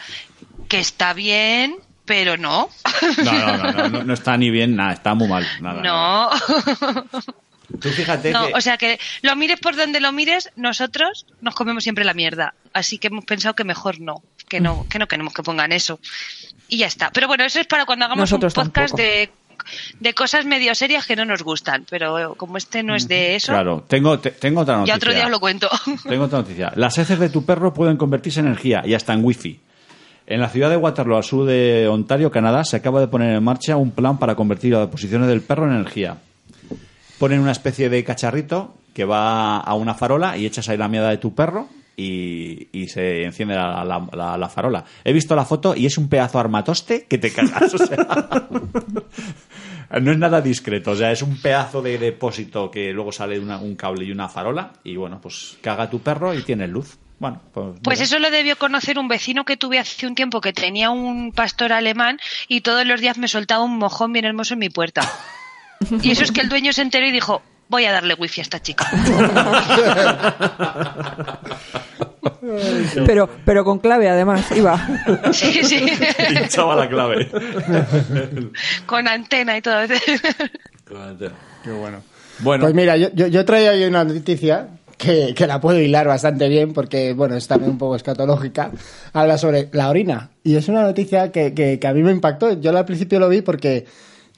que 0.69 0.81
está 0.81 1.15
bien, 1.15 1.77
pero 2.05 2.37
no. 2.37 2.69
no, 3.25 3.33
no, 3.33 3.57
no, 3.57 3.73
no, 3.73 3.89
no, 3.89 4.05
no 4.05 4.13
está 4.13 4.37
ni 4.37 4.51
bien, 4.51 4.77
nada, 4.77 4.93
está 4.93 5.15
muy 5.15 5.29
mal. 5.29 5.47
Nada, 5.63 5.81
nada. 5.83 6.31
No. 7.69 7.79
Tú 7.79 7.89
fíjate 7.91 8.31
No, 8.33 8.47
que... 8.49 8.55
o 8.55 8.61
sea 8.61 8.77
que 8.79 8.99
lo 9.23 9.37
mires 9.37 9.61
por 9.61 9.77
donde 9.77 10.01
lo 10.01 10.11
mires, 10.13 10.51
nosotros 10.57 11.27
nos 11.41 11.55
comemos 11.55 11.83
siempre 11.85 12.05
la 12.05 12.15
mierda. 12.15 12.55
Así 12.73 12.99
que 12.99 13.09
hemos 13.09 13.25
pensado 13.25 13.55
que 13.55 13.65
mejor 13.65 14.01
no, 14.01 14.23
que 14.49 14.61
no, 14.61 14.87
que 14.89 14.99
no 14.99 15.07
queremos 15.07 15.33
que 15.35 15.43
pongan 15.43 15.73
eso. 15.73 16.01
Y 16.69 16.79
ya 16.79 16.87
está. 16.87 17.11
Pero 17.13 17.27
bueno, 17.29 17.45
eso 17.45 17.61
es 17.61 17.67
para 17.67 17.85
cuando 17.87 18.05
hagamos 18.07 18.23
Nosotros 18.31 18.57
un 18.57 18.65
podcast 18.65 18.97
tampoco. 18.97 19.03
de, 19.03 19.31
de 20.01 20.15
cosas 20.15 20.45
medio 20.47 20.75
serias 20.75 21.07
que 21.07 21.17
no 21.17 21.25
nos 21.25 21.43
gustan. 21.43 21.85
Pero 21.91 22.35
como 22.37 22.57
este 22.59 22.83
no 22.83 22.95
es 22.95 23.09
de 23.09 23.37
eso, 23.37 23.53
Claro, 23.53 23.85
tengo, 23.89 24.19
te- 24.19 24.31
tengo 24.33 24.61
otra 24.63 24.77
noticia. 24.77 24.95
ya 24.95 24.97
otro 24.97 25.13
día 25.15 25.25
os 25.27 25.31
lo 25.31 25.41
cuento. 25.41 25.69
Tengo 26.09 26.25
otra 26.25 26.39
noticia. 26.39 26.73
Las 26.77 26.97
heces 26.99 27.19
de 27.19 27.29
tu 27.31 27.45
perro 27.45 27.73
pueden 27.75 27.97
convertirse 27.97 28.41
en 28.41 28.47
energía 28.47 28.83
y 28.85 28.95
hasta 28.95 29.13
en 29.13 29.25
wifi. 29.25 29.61
En 30.27 30.41
la 30.41 30.51
ciudad 30.51 30.69
de 30.69 30.77
Waterloo, 30.77 31.17
al 31.17 31.25
sur 31.25 31.47
de 31.47 31.89
Ontario, 31.89 32.31
Canadá, 32.31 32.63
se 32.65 32.77
acaba 32.77 33.01
de 33.01 33.09
poner 33.09 33.35
en 33.35 33.43
marcha 33.43 33.77
un 33.77 33.91
plan 33.93 34.19
para 34.19 34.35
convertir 34.35 34.73
las 34.73 34.83
deposiciones 34.83 35.27
del 35.27 35.41
perro 35.41 35.67
en 35.67 35.73
energía. 35.77 36.19
Ponen 37.19 37.41
una 37.41 37.53
especie 37.53 37.89
de 37.89 38.05
cacharrito 38.05 38.75
que 38.95 39.05
va 39.05 39.59
a 39.59 39.75
una 39.75 39.95
farola 39.95 40.37
y 40.37 40.47
echas 40.47 40.69
ahí 40.69 40.77
la 40.77 40.89
mierda 40.89 41.11
de 41.11 41.19
tu 41.19 41.35
perro 41.35 41.69
y, 41.97 42.69
y 42.73 42.89
se 42.89 43.25
enciende 43.25 43.55
la, 43.57 43.85
la- 43.85 44.07
la- 44.13 44.39
la 44.39 44.49
farola. 44.49 44.85
He 45.05 45.13
visto 45.13 45.35
la 45.35 45.45
foto 45.45 45.75
y 45.77 45.87
es 45.87 45.99
un 45.99 46.09
pedazo 46.09 46.39
armatoste 46.39 47.07
que 47.07 47.19
te 47.19 47.33
cagas. 47.33 47.75
o 47.75 47.79
sea. 47.79 48.07
No 50.01 50.13
es 50.13 50.19
nada 50.19 50.41
discreto, 50.43 50.91
o 50.91 50.97
sea, 50.97 51.11
es 51.13 51.23
un 51.23 51.41
pedazo 51.41 51.81
de 51.81 51.97
depósito 51.99 52.71
que 52.71 52.93
luego 52.93 53.11
sale 53.11 53.39
una- 53.41 53.59
un 53.59 53.75
cable 53.75 54.05
y 54.05 54.13
una 54.13 54.29
farola 54.29 54.73
y 54.85 54.97
bueno, 54.97 55.21
pues 55.21 55.57
caga 55.63 55.89
tu 55.91 56.01
perro 56.01 56.35
y 56.35 56.43
tienes 56.43 56.69
luz. 56.71 56.99
Bueno, 57.19 57.41
pues, 57.53 57.67
Pues 57.83 58.01
eso 58.01 58.19
lo 58.21 58.31
debió 58.31 58.57
conocer 58.57 58.97
un 58.99 59.09
vecino 59.09 59.45
que 59.45 59.57
tuve 59.57 59.79
hace 59.81 60.07
un 60.07 60.15
tiempo 60.15 60.41
que 60.41 60.53
tenía 60.53 60.91
un 60.91 61.33
pastor 61.33 61.73
alemán 61.73 62.21
y 62.47 62.61
todos 62.61 62.87
los 62.87 63.01
días 63.01 63.19
me 63.19 63.27
soltaba 63.29 63.65
un 63.65 63.77
mojón 63.79 64.13
bien 64.13 64.25
hermoso 64.25 64.55
en 64.55 64.61
mi 64.61 64.69
puerta. 64.71 65.03
Y 66.03 66.11
eso 66.11 66.25
es 66.25 66.33
que 66.33 66.41
el 66.41 66.49
dueño 66.49 66.73
se 66.73 66.83
enteró 66.83 67.07
y 67.07 67.13
dijo, 67.13 67.41
voy 67.69 67.85
a 67.85 67.93
darle 67.93 68.15
wifi 68.15 68.41
a 68.41 68.43
esta 68.43 68.61
chica. 68.61 68.87
Pero, 73.07 73.29
pero 73.45 73.65
con 73.65 73.79
clave, 73.79 74.09
además, 74.09 74.47
iba. 74.57 74.81
Sí, 75.33 75.63
sí. 75.65 75.85
Pinchaba 76.29 76.77
la 76.77 76.89
clave. 76.89 77.29
Con 78.87 79.09
antena 79.09 79.57
y 79.57 79.63
todo. 79.63 79.77
Qué 81.63 81.71
bueno. 81.71 82.03
Bueno, 82.41 82.65
Pues 82.65 82.75
mira, 82.75 82.97
yo, 82.97 83.09
yo, 83.15 83.27
yo 83.27 83.45
traía 83.45 83.73
hoy 83.73 83.85
una 83.85 84.05
noticia 84.05 84.69
que, 84.97 85.35
que 85.35 85.47
la 85.47 85.61
puedo 85.61 85.79
hilar 85.81 86.07
bastante 86.07 86.49
bien 86.49 86.73
porque, 86.73 87.13
bueno, 87.13 87.35
es 87.37 87.49
también 87.49 87.73
un 87.73 87.79
poco 87.79 87.97
escatológica. 87.97 88.71
Habla 89.13 89.39
sobre 89.39 89.69
la 89.73 89.89
orina. 89.91 90.31
Y 90.45 90.57
es 90.57 90.69
una 90.69 90.83
noticia 90.83 91.33
que, 91.33 91.53
que, 91.55 91.79
que 91.79 91.87
a 91.87 91.93
mí 91.93 92.03
me 92.03 92.13
impactó. 92.13 92.61
Yo 92.61 92.77
al 92.77 92.85
principio 92.85 93.19
lo 93.19 93.29
vi 93.29 93.43
porque 93.43 93.87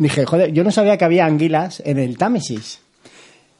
dije, 0.04 0.24
joder, 0.24 0.52
yo 0.52 0.64
no 0.64 0.70
sabía 0.70 0.96
que 0.96 1.04
había 1.04 1.26
anguilas 1.26 1.82
en 1.84 1.98
el 1.98 2.16
Támesis. 2.16 2.80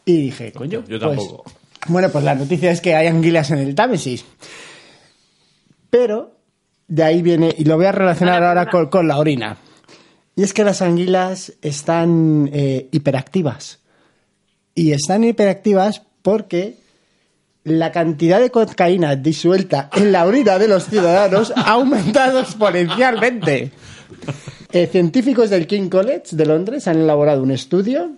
Y 0.05 0.17
dije, 0.23 0.53
coño. 0.53 0.85
yo 0.89 0.99
pues- 0.99 1.17
tampoco. 1.17 1.45
bueno, 1.89 2.09
pues 2.11 2.25
la 2.25 2.35
noticia 2.35 2.71
es 2.71 2.81
que 2.81 2.95
hay 2.95 3.07
anguilas 3.07 3.51
en 3.51 3.59
el 3.59 3.75
Támesis. 3.75 4.25
Pero 5.91 6.37
de 6.89 7.05
ahí 7.05 7.23
viene, 7.23 7.55
y 7.57 7.65
lo 7.65 7.77
voy 7.77 7.87
a 7.87 7.93
relacionar 7.93 8.43
ahora 8.43 8.67
con, 8.67 8.87
con 8.87 9.07
la 9.07 9.19
orina. 9.19 9.59
Y 10.35 10.43
es 10.43 10.55
que 10.55 10.65
las 10.65 10.81
anguilas 10.81 11.53
están 11.61 12.49
eh, 12.53 12.89
hiperactivas. 12.91 13.81
Y 14.75 14.93
están 14.93 15.25
hiperactivas 15.25 16.03
porque 16.23 16.77
la 17.65 17.93
cantidad 17.93 18.41
de 18.41 18.51
cocaína 18.51 19.17
disuelta 19.17 19.91
en 19.95 20.13
la 20.13 20.25
orina 20.25 20.59
de 20.59 20.69
los 20.69 20.87
ciudadanos 20.87 21.53
ha 21.55 21.73
aumentado 21.73 22.41
exponencialmente. 22.41 23.73
Eh, 24.73 24.87
científicos 24.87 25.51
del 25.51 25.67
King 25.67 25.89
College 25.89 26.37
de 26.37 26.47
Londres 26.47 26.87
han 26.87 26.99
elaborado 26.99 27.43
un 27.43 27.51
estudio 27.51 28.13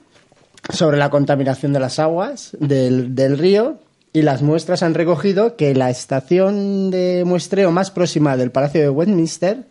sobre 0.70 0.98
la 0.98 1.08
contaminación 1.08 1.72
de 1.72 1.80
las 1.80 1.98
aguas 1.98 2.56
del, 2.60 3.14
del 3.14 3.38
río 3.38 3.78
y 4.12 4.20
las 4.22 4.42
muestras 4.42 4.82
han 4.82 4.92
recogido 4.92 5.56
que 5.56 5.74
la 5.74 5.88
estación 5.88 6.90
de 6.90 7.22
muestreo 7.24 7.70
más 7.70 7.90
próxima 7.90 8.36
del 8.36 8.50
Palacio 8.50 8.82
de 8.82 8.90
Westminster 8.90 9.64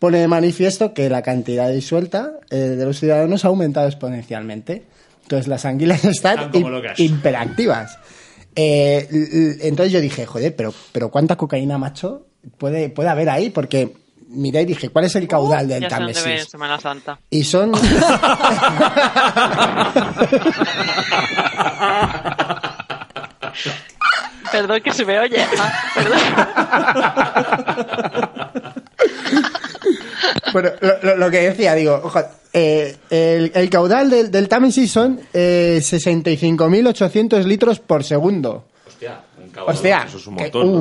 pone 0.00 0.18
de 0.18 0.26
manifiesto 0.26 0.94
que 0.94 1.08
la 1.08 1.22
cantidad 1.22 1.70
disuelta 1.70 2.32
eh, 2.50 2.56
de 2.56 2.84
los 2.84 2.98
ciudadanos 2.98 3.44
ha 3.44 3.48
aumentado 3.48 3.86
exponencialmente. 3.86 4.82
Entonces 5.22 5.46
las 5.46 5.64
anguilas 5.64 6.04
están 6.04 6.52
Están 6.52 6.82
hiperactivas. 6.96 7.98
Eh, 8.56 9.58
entonces 9.60 9.92
yo 9.92 10.00
dije, 10.00 10.26
joder, 10.26 10.56
pero, 10.56 10.74
pero 10.90 11.10
¿cuánta 11.10 11.36
cocaína, 11.36 11.78
macho, 11.78 12.26
puede, 12.58 12.88
puede 12.88 13.10
haber 13.10 13.30
ahí? 13.30 13.50
Porque 13.50 13.92
miré 14.30 14.62
y 14.62 14.66
dije, 14.66 14.88
¿cuál 14.88 15.04
es 15.06 15.14
el 15.16 15.26
caudal 15.28 15.66
del 15.68 15.78
Uh, 15.78 15.80
ve 15.80 15.86
en 15.86 15.90
Támesis? 15.90 16.48
Semana 16.50 16.78
Santa. 16.80 17.18
Y 17.30 17.44
son... 17.44 17.72
Perdón 24.52 24.80
que 24.82 24.92
se 24.92 25.04
me 25.04 25.18
oye. 25.18 25.44
Ah, 25.58 25.72
perdón. 25.94 26.18
Bueno, 30.52 30.70
lo, 30.80 31.00
lo- 31.02 31.16
lo 31.16 31.30
que 31.30 31.38
decía, 31.42 31.74
digo, 31.76 32.00
ojo, 32.02 32.20
eh, 32.52 32.96
el, 33.08 33.52
el 33.54 33.70
caudal 33.70 34.10
del, 34.10 34.30
del 34.32 34.48
Támesis 34.48 34.90
son 34.90 35.20
eh, 35.32 35.78
65.800 35.80 37.44
litros 37.44 37.78
por 37.78 38.02
segundo. 38.02 38.64
Hostia, 39.66 40.04
Eso 40.06 40.16
es 40.18 40.26
un 40.26 40.36
que- 40.36 40.42
montón, 40.44 40.68
un 40.68 40.80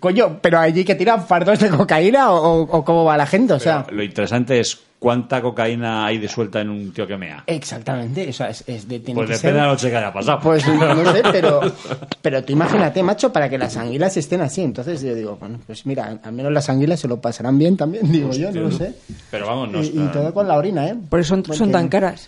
Coño, 0.00 0.38
pero 0.40 0.58
allí 0.58 0.84
que 0.84 0.94
tiran 0.94 1.26
fardos 1.26 1.58
de 1.58 1.68
cocaína 1.70 2.30
o, 2.32 2.84
cómo 2.84 3.04
va 3.04 3.16
la 3.16 3.26
gente, 3.26 3.52
o 3.54 3.60
sea. 3.60 3.86
lo 3.90 4.02
interesante 4.02 4.60
es 4.60 4.78
cuánta 4.98 5.40
cocaína 5.40 6.06
hay 6.06 6.18
de 6.18 6.28
suelta 6.28 6.60
en 6.60 6.70
un 6.70 6.92
tío 6.92 7.06
que 7.06 7.16
mea. 7.16 7.44
Exactamente, 7.46 8.28
o 8.28 8.32
sea, 8.32 8.50
es, 8.50 8.64
es 8.66 8.88
de, 8.88 8.98
tiene 9.00 9.18
Pues 9.20 9.28
que 9.28 9.34
depende 9.36 9.38
ser- 9.40 9.54
de 9.54 9.60
la 9.60 9.66
noche 9.66 9.90
que 9.90 9.96
haya 9.96 10.12
pasado. 10.12 10.40
Pues 10.42 10.66
no 10.66 11.12
sé, 11.12 11.22
pero, 11.30 11.60
pero 12.22 12.42
tú 12.44 12.52
imagínate, 12.52 13.02
macho, 13.02 13.32
para 13.32 13.48
que 13.48 13.58
las 13.58 13.76
anguilas 13.76 14.16
estén 14.16 14.40
así. 14.40 14.62
Entonces 14.62 15.00
yo 15.02 15.14
digo, 15.14 15.36
bueno, 15.38 15.58
pues 15.66 15.86
mira, 15.86 16.18
al 16.22 16.32
menos 16.32 16.52
las 16.52 16.68
anguilas 16.68 16.98
se 17.00 17.08
lo 17.08 17.20
pasarán 17.20 17.58
bien 17.58 17.76
también, 17.76 18.10
digo 18.10 18.32
yo, 18.32 18.50
no 18.50 18.62
lo 18.62 18.70
sé. 18.72 18.94
Pero 19.30 19.46
vamos, 19.46 19.70
no 19.70 19.82
Y, 19.82 19.86
y 19.86 20.08
todo 20.12 20.34
con 20.34 20.48
la 20.48 20.56
orina, 20.56 20.88
¿eh? 20.88 20.96
Por 21.08 21.20
eso 21.20 21.40
son, 21.52 21.70
tan 21.70 21.88
caras. 21.88 22.26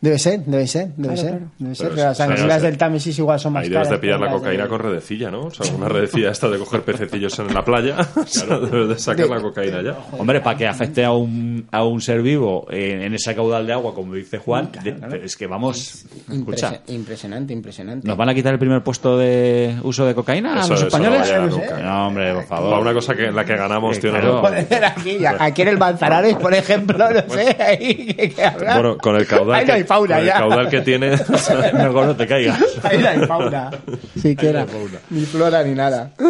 Debe 0.00 0.18
ser, 0.18 0.40
debe 0.46 0.66
ser, 0.66 0.88
debe 0.96 1.14
Claro, 1.14 1.16
ser. 1.20 1.30
claro. 1.30 1.46
Debe 1.58 1.74
ser, 1.74 1.88
Pero 1.90 2.02
las 2.04 2.12
eso- 2.18 2.22
anguilas 2.22 2.44
o 2.56 2.60
sea, 2.60 2.70
del 2.70 2.78
Támesis 2.78 3.18
igual 3.18 3.38
son 3.38 3.52
más 3.52 3.64
Ahí 3.64 3.68
debes 3.68 3.82
de 3.82 3.88
caras 3.90 4.00
pillar 4.00 4.20
la 4.20 4.30
cocaína 4.30 4.62
de- 4.62 4.68
con 4.70 4.78
redecilla, 4.80 5.30
¿no? 5.30 5.40
O 5.42 5.50
sea, 5.50 5.74
una 5.74 5.88
redecilla 5.90 6.30
esta 6.30 6.48
de 6.48 6.58
coger 6.58 6.82
pececillos 6.82 7.38
en 7.38 7.52
la 7.52 7.62
playa. 7.62 7.96
O 8.16 8.26
sea, 8.26 8.58
debes 8.58 8.88
de 8.88 8.98
sacar 8.98 9.28
la 9.28 9.40
cocaína 9.42 9.82
ya. 9.82 9.98
Hombre, 10.18 10.40
para 10.40 10.56
que 10.56 10.66
afecte 10.66 11.04
a 11.04 11.12
un, 11.12 11.66
a 11.70 11.84
un 11.84 12.00
ser 12.00 12.22
vivo 12.22 12.66
en, 12.70 13.02
en 13.02 13.14
ese 13.14 13.34
caudal 13.34 13.66
de 13.66 13.74
agua, 13.74 13.94
como 13.94 14.14
dice 14.14 14.38
Juan, 14.38 14.70
de- 14.82 15.20
es 15.22 15.36
que 15.36 15.46
vamos, 15.46 16.06
escucha, 16.32 16.70
Impresi- 16.86 16.94
Impresionante, 16.94 17.52
impresionante. 17.52 18.08
¿nos 18.08 18.16
van 18.16 18.30
a 18.30 18.34
quitar 18.34 18.54
el 18.54 18.58
primer 18.58 18.82
puesto 18.82 19.18
de 19.18 19.76
uso 19.82 20.06
de 20.06 20.14
cocaína 20.14 20.54
a 20.56 20.60
Eso- 20.60 20.70
los 20.70 20.78
eso 20.80 20.86
españoles? 20.88 21.18
no 21.18 21.24
a 21.24 21.26
llegar 21.26 21.42
No 21.42 21.50
sé. 21.56 21.60
nunca. 21.60 21.78
No, 21.82 22.06
hombre, 22.08 22.32
por 22.34 22.44
favor. 22.46 22.70
Para 22.70 22.82
una 22.82 22.94
cosa 22.94 23.14
que 23.14 23.26
en 23.26 23.36
la 23.36 23.44
que 23.44 23.54
ganamos, 23.56 24.00
tío, 24.00 24.12
no, 24.12 24.18
claro. 24.18 24.34
no. 24.36 24.40
Puede 24.40 24.64
ser 24.66 24.82
aquí, 24.84 25.18
aquí 25.38 25.60
en 25.62 25.68
el 25.68 25.76
Manzanares, 25.78 26.36
por 26.36 26.54
ejemplo, 26.54 26.96
no 27.10 27.34
sé, 27.34 27.56
ahí 27.60 28.14
que, 28.14 28.30
que 28.30 28.44
habrá. 28.46 28.74
Bueno, 28.74 28.96
con 28.96 29.16
el 29.16 29.26
caudal, 29.26 29.66
Con 29.98 30.12
el 30.12 30.26
ya. 30.26 30.38
caudal 30.38 30.68
que 30.70 30.80
tiene. 30.82 31.10
Mejor 31.74 32.06
no 32.06 32.16
te 32.16 32.26
caigas. 32.26 32.62
Ahí 32.84 32.98
no 32.98 33.08
hay 33.08 33.18
fauna, 33.26 33.70
siquiera, 34.16 34.64
ni 35.10 35.22
flora 35.24 35.62
ni 35.64 35.74
nada. 35.74 36.12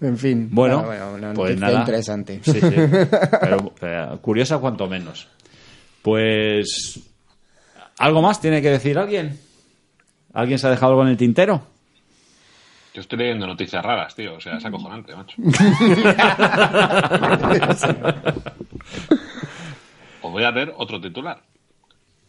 En 0.00 0.16
fin. 0.16 0.48
Bueno, 0.52 0.84
pues 1.34 1.58
nada. 1.58 1.80
interesante. 1.80 2.40
Sí, 2.44 2.52
sí. 2.52 2.60
Pero, 3.40 3.72
pero 3.80 4.20
curiosa 4.22 4.58
cuanto 4.58 4.86
menos. 4.86 5.26
Pues. 6.02 7.00
¿Algo 7.98 8.22
más 8.22 8.40
tiene 8.40 8.62
que 8.62 8.70
decir 8.70 8.96
alguien? 8.96 9.40
¿Alguien 10.32 10.60
se 10.60 10.68
ha 10.68 10.70
dejado 10.70 10.92
algo 10.92 11.02
en 11.02 11.08
el 11.08 11.16
tintero? 11.16 11.62
Yo 12.94 13.00
estoy 13.00 13.18
leyendo 13.18 13.44
noticias 13.48 13.84
raras, 13.84 14.14
tío. 14.14 14.34
O 14.36 14.40
sea, 14.40 14.58
es 14.58 14.64
acojonante, 14.64 15.16
macho. 15.16 15.34
Os 20.22 20.32
voy 20.32 20.44
a 20.44 20.50
leer 20.52 20.72
otro 20.76 21.00
titular. 21.00 21.40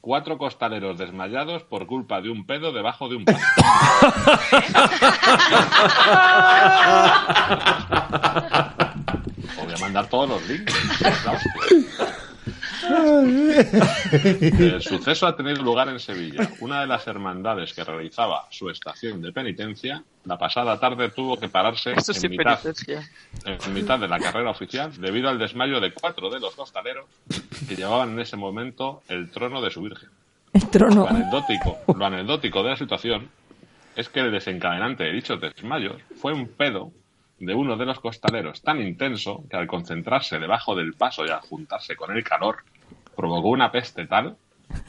Cuatro 0.01 0.37
costaleros 0.37 0.97
desmayados 0.97 1.63
por 1.63 1.85
culpa 1.85 2.21
de 2.21 2.29
un 2.29 2.45
pedo 2.45 2.71
debajo 2.71 3.09
de 3.09 3.17
un 3.17 3.25
paso. 3.25 3.39
Os 9.59 9.65
voy 9.65 9.75
a 9.75 9.79
mandar 9.81 10.07
todos 10.07 10.29
los 10.29 10.47
links. 10.47 10.73
El 14.11 14.81
suceso 14.81 15.27
ha 15.27 15.35
tenido 15.35 15.61
lugar 15.61 15.89
en 15.89 15.99
Sevilla. 15.99 16.49
Una 16.59 16.81
de 16.81 16.87
las 16.87 17.05
hermandades 17.07 17.73
que 17.73 17.83
realizaba 17.83 18.47
su 18.49 18.69
estación 18.69 19.21
de 19.21 19.31
penitencia, 19.31 20.03
la 20.25 20.37
pasada 20.37 20.79
tarde 20.79 21.09
tuvo 21.09 21.37
que 21.37 21.49
pararse 21.49 21.91
en 21.91 22.01
sí, 22.01 22.29
mitad, 22.29 22.61
penitencia. 22.61 23.09
en 23.45 23.73
mitad 23.73 23.99
de 23.99 24.07
la 24.07 24.19
carrera 24.19 24.49
oficial 24.49 24.91
debido 24.99 25.29
al 25.29 25.37
desmayo 25.37 25.79
de 25.79 25.93
cuatro 25.93 26.29
de 26.29 26.39
los 26.39 26.55
costaleros 26.55 27.05
que 27.67 27.75
llevaban 27.75 28.11
en 28.11 28.19
ese 28.19 28.37
momento 28.37 29.03
el 29.07 29.29
trono 29.29 29.61
de 29.61 29.71
su 29.71 29.81
virgen. 29.81 30.09
El 30.53 30.67
trono. 30.69 31.03
Lo 31.03 31.09
anecdótico, 31.09 31.77
lo 31.95 32.05
anecdótico 32.05 32.63
de 32.63 32.69
la 32.69 32.77
situación 32.77 33.29
es 33.95 34.09
que 34.09 34.21
el 34.21 34.31
desencadenante 34.31 35.03
de 35.03 35.11
dichos 35.11 35.39
desmayos 35.39 36.01
fue 36.19 36.33
un 36.33 36.47
pedo 36.47 36.91
de 37.39 37.53
uno 37.53 37.77
de 37.77 37.85
los 37.85 37.99
costaleros 37.99 38.61
tan 38.61 38.81
intenso 38.81 39.43
que 39.49 39.57
al 39.57 39.67
concentrarse 39.67 40.39
debajo 40.39 40.75
del 40.75 40.93
paso 40.93 41.25
y 41.25 41.29
al 41.29 41.39
juntarse 41.41 41.95
con 41.95 42.15
el 42.15 42.23
calor, 42.23 42.63
provocó 43.19 43.49
una 43.49 43.69
peste 43.69 44.07
tal 44.07 44.37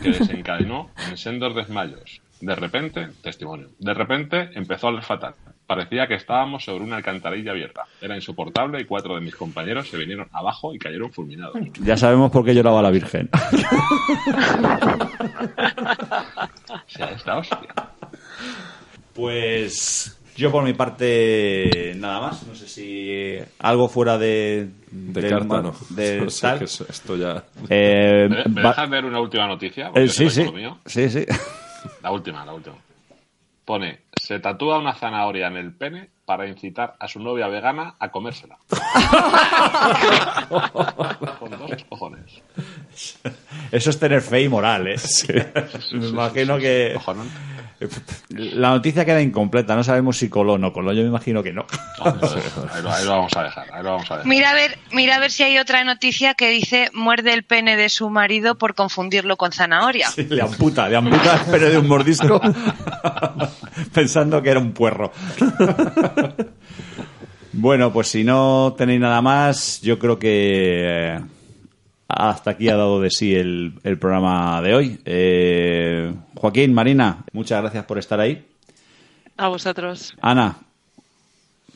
que 0.00 0.10
desencadenó 0.12 0.90
en 1.10 1.16
sendos 1.16 1.52
desmayos. 1.52 2.20
De 2.40 2.54
repente, 2.54 3.08
testimonio, 3.24 3.70
de 3.80 3.92
repente 3.92 4.50
empezó 4.54 4.86
a 4.86 4.90
oler 4.90 5.02
fatal. 5.02 5.34
parecía 5.66 6.06
que 6.06 6.14
estábamos 6.14 6.64
sobre 6.64 6.84
una 6.84 6.96
alcantarilla 6.96 7.50
abierta. 7.50 7.86
Era 8.00 8.14
insoportable 8.14 8.80
y 8.80 8.84
cuatro 8.84 9.16
de 9.16 9.20
mis 9.20 9.34
compañeros 9.34 9.88
se 9.88 9.98
vinieron 9.98 10.28
abajo 10.32 10.72
y 10.72 10.78
cayeron 10.78 11.10
fulminados. 11.12 11.56
Ya 11.82 11.96
sabemos 11.96 12.30
por 12.30 12.44
qué 12.44 12.54
lloraba 12.54 12.80
la 12.82 12.90
Virgen. 12.92 13.28
O 16.68 16.78
sea, 16.86 17.06
esta 17.06 17.36
hostia. 17.36 17.74
Pues 19.12 20.20
yo 20.36 20.52
por 20.52 20.62
mi 20.62 20.72
parte 20.72 21.94
nada 21.96 22.20
más. 22.20 22.46
No 22.46 22.54
sé 22.54 22.68
si 22.68 23.38
algo 23.58 23.88
fuera 23.88 24.18
de... 24.18 24.68
De 24.90 25.20
del 25.22 25.30
carta, 25.30 25.46
ma- 25.46 25.62
no. 25.62 25.74
de 25.90 26.20
No 26.22 26.30
sé, 26.30 26.40
tal. 26.42 26.58
que 26.58 26.64
es- 26.64 26.80
esto 26.80 27.16
ya... 27.16 27.44
Eh, 27.68 28.28
¿Me, 28.48 28.62
dejas 28.62 28.90
ver 28.90 29.04
una 29.04 29.20
última 29.20 29.46
noticia? 29.46 29.92
Eh, 29.94 30.08
sí, 30.08 30.28
sí. 30.30 30.44
Sí, 30.86 31.08
sí. 31.10 31.24
La 32.02 32.10
última, 32.10 32.44
la 32.44 32.52
última. 32.52 32.76
Pone, 33.64 34.00
se 34.20 34.40
tatúa 34.40 34.78
una 34.78 34.94
zanahoria 34.94 35.46
en 35.46 35.56
el 35.56 35.72
pene 35.72 36.08
para 36.24 36.48
incitar 36.48 36.96
a 36.98 37.06
su 37.06 37.20
novia 37.20 37.46
vegana 37.46 37.94
a 38.00 38.10
comérsela. 38.10 38.58
Con 41.38 41.50
dos 41.50 41.84
cojones. 41.88 42.42
Eso 43.70 43.90
es 43.90 43.98
tener 43.98 44.22
fe 44.22 44.42
y 44.42 44.48
moral, 44.48 44.88
¿eh? 44.88 44.96
Me 45.92 46.08
imagino 46.08 46.58
que... 46.58 46.92
Cojonón. 46.94 47.30
La 48.30 48.70
noticia 48.70 49.04
queda 49.04 49.22
incompleta. 49.22 49.74
No 49.74 49.82
sabemos 49.82 50.18
si 50.18 50.28
coló 50.28 50.54
o 50.54 50.58
no 50.58 50.72
coló. 50.72 50.92
Yo 50.92 51.02
me 51.02 51.08
imagino 51.08 51.42
que 51.42 51.52
no. 51.52 51.66
Ahí 52.00 52.82
lo, 52.82 52.92
ahí 52.92 53.04
lo 53.04 53.10
vamos 53.10 53.36
a 53.36 53.44
dejar, 53.44 53.66
ahí 53.72 53.82
lo 53.82 53.92
vamos 53.92 54.10
a 54.10 54.16
dejar. 54.16 54.28
Mira 54.28 54.50
a 54.50 54.54
ver, 54.54 54.78
mira 54.92 55.16
a 55.16 55.18
ver 55.18 55.30
si 55.30 55.44
hay 55.44 55.58
otra 55.58 55.82
noticia 55.84 56.34
que 56.34 56.50
dice 56.50 56.90
muerde 56.92 57.32
el 57.32 57.42
pene 57.42 57.76
de 57.76 57.88
su 57.88 58.10
marido 58.10 58.58
por 58.58 58.74
confundirlo 58.74 59.36
con 59.36 59.52
zanahoria. 59.52 60.08
Sí, 60.08 60.26
le 60.28 60.42
amputa, 60.42 60.88
le 60.88 60.96
amputa 60.96 61.36
el 61.36 61.50
pene 61.50 61.70
de 61.70 61.78
un 61.78 61.88
mordisco 61.88 62.40
pensando 63.94 64.42
que 64.42 64.50
era 64.50 64.60
un 64.60 64.72
puerro. 64.72 65.10
bueno, 67.52 67.92
pues 67.92 68.08
si 68.08 68.24
no 68.24 68.74
tenéis 68.76 69.00
nada 69.00 69.22
más, 69.22 69.80
yo 69.80 69.98
creo 69.98 70.18
que 70.18 71.16
eh, 71.16 71.20
hasta 72.10 72.50
aquí 72.52 72.68
ha 72.68 72.76
dado 72.76 73.00
de 73.00 73.10
sí 73.10 73.34
el, 73.34 73.74
el 73.84 73.98
programa 73.98 74.60
de 74.62 74.74
hoy. 74.74 75.00
Eh, 75.04 76.12
Joaquín, 76.34 76.74
Marina, 76.74 77.24
muchas 77.32 77.60
gracias 77.62 77.84
por 77.84 77.98
estar 77.98 78.20
ahí. 78.20 78.46
A 79.36 79.48
vosotros. 79.48 80.14
Ana, 80.20 80.56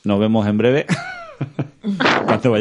nos 0.05 0.21
vemos 0.21 0.47
en 0.47 0.59
breve. 0.59 0.87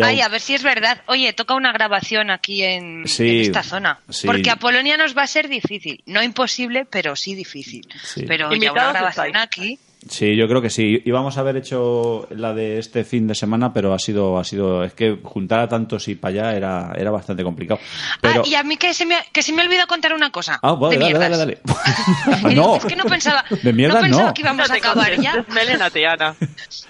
Ay, 0.04 0.22
a 0.22 0.28
ver 0.28 0.42
si 0.42 0.56
es 0.56 0.64
verdad. 0.64 1.02
Oye, 1.08 1.34
toca 1.34 1.54
una 1.56 1.72
grabación 1.72 2.30
aquí 2.30 2.64
en, 2.64 3.08
Sí, 3.08 3.30
en 3.38 3.42
esta 3.42 3.64
zona. 3.64 4.00
sí. 4.10 4.28
Porque 4.28 4.50
a 4.50 4.56
Polonia 4.58 4.98
nos 4.98 5.16
va 5.16 5.24
a 5.24 5.28
ser 5.28 5.48
difícil. 5.48 6.02
No 6.06 6.22
imposible, 6.22 6.86
pero 6.86 7.16
sí 7.16 7.36
difícil. 7.36 7.88
Sí. 8.04 8.26
Pero 8.28 8.52
ya 8.54 8.72
una 8.72 8.92
grabación 8.92 9.28
estáis. 9.28 9.36
aquí. 9.46 9.80
Sí, 10.10 10.36
yo 10.36 10.48
creo 10.48 10.62
que 10.62 10.70
sí. 10.70 11.02
Íbamos 11.06 11.38
a 11.38 11.40
haber 11.42 11.58
hecho 11.58 12.28
la 12.32 12.54
de 12.54 12.78
este 12.80 13.04
fin 13.04 13.28
de 13.28 13.36
semana, 13.36 13.74
pero 13.74 13.94
ha 13.94 14.00
sido, 14.00 14.38
ha 14.38 14.44
sido, 14.44 14.84
es 14.84 14.94
que 14.94 15.18
juntar 15.24 15.60
a 15.62 15.68
tantos 15.70 16.08
y 16.08 16.16
para 16.16 16.32
allá 16.44 16.56
era, 16.58 16.94
era 16.98 17.10
bastante 17.12 17.44
complicado. 17.44 17.80
Pero, 18.22 18.42
Ah, 18.42 18.48
y 18.48 18.56
a 18.56 18.64
mí 18.64 18.76
que 18.78 18.94
se 18.94 19.06
me, 19.06 19.16
ha- 19.16 19.26
que 19.32 19.42
se 19.42 19.54
me 19.54 19.62
ha 19.62 19.66
olvidado 19.66 19.88
contar 19.88 20.14
una 20.14 20.32
cosa. 20.32 20.60
Ah, 20.62 20.74
vale, 20.74 20.98
de 20.98 21.02
dale, 21.04 21.14
mierdas. 21.20 21.38
dale, 21.40 21.58
dale. 21.66 22.56
No, 22.56 22.76
Es 22.76 22.86
que 22.86 22.96
no 22.96 23.06
pensaba, 23.06 23.44
de 23.64 23.74
mierdas 23.74 24.02
no 24.02 24.08
pensaba 24.08 24.28
no. 24.28 24.34
que 24.34 24.42
íbamos 24.42 24.70
a 24.70 24.74
acabar 24.76 25.20
ya. 25.22 25.46
Melena 25.54 25.90
Teana. 25.90 26.36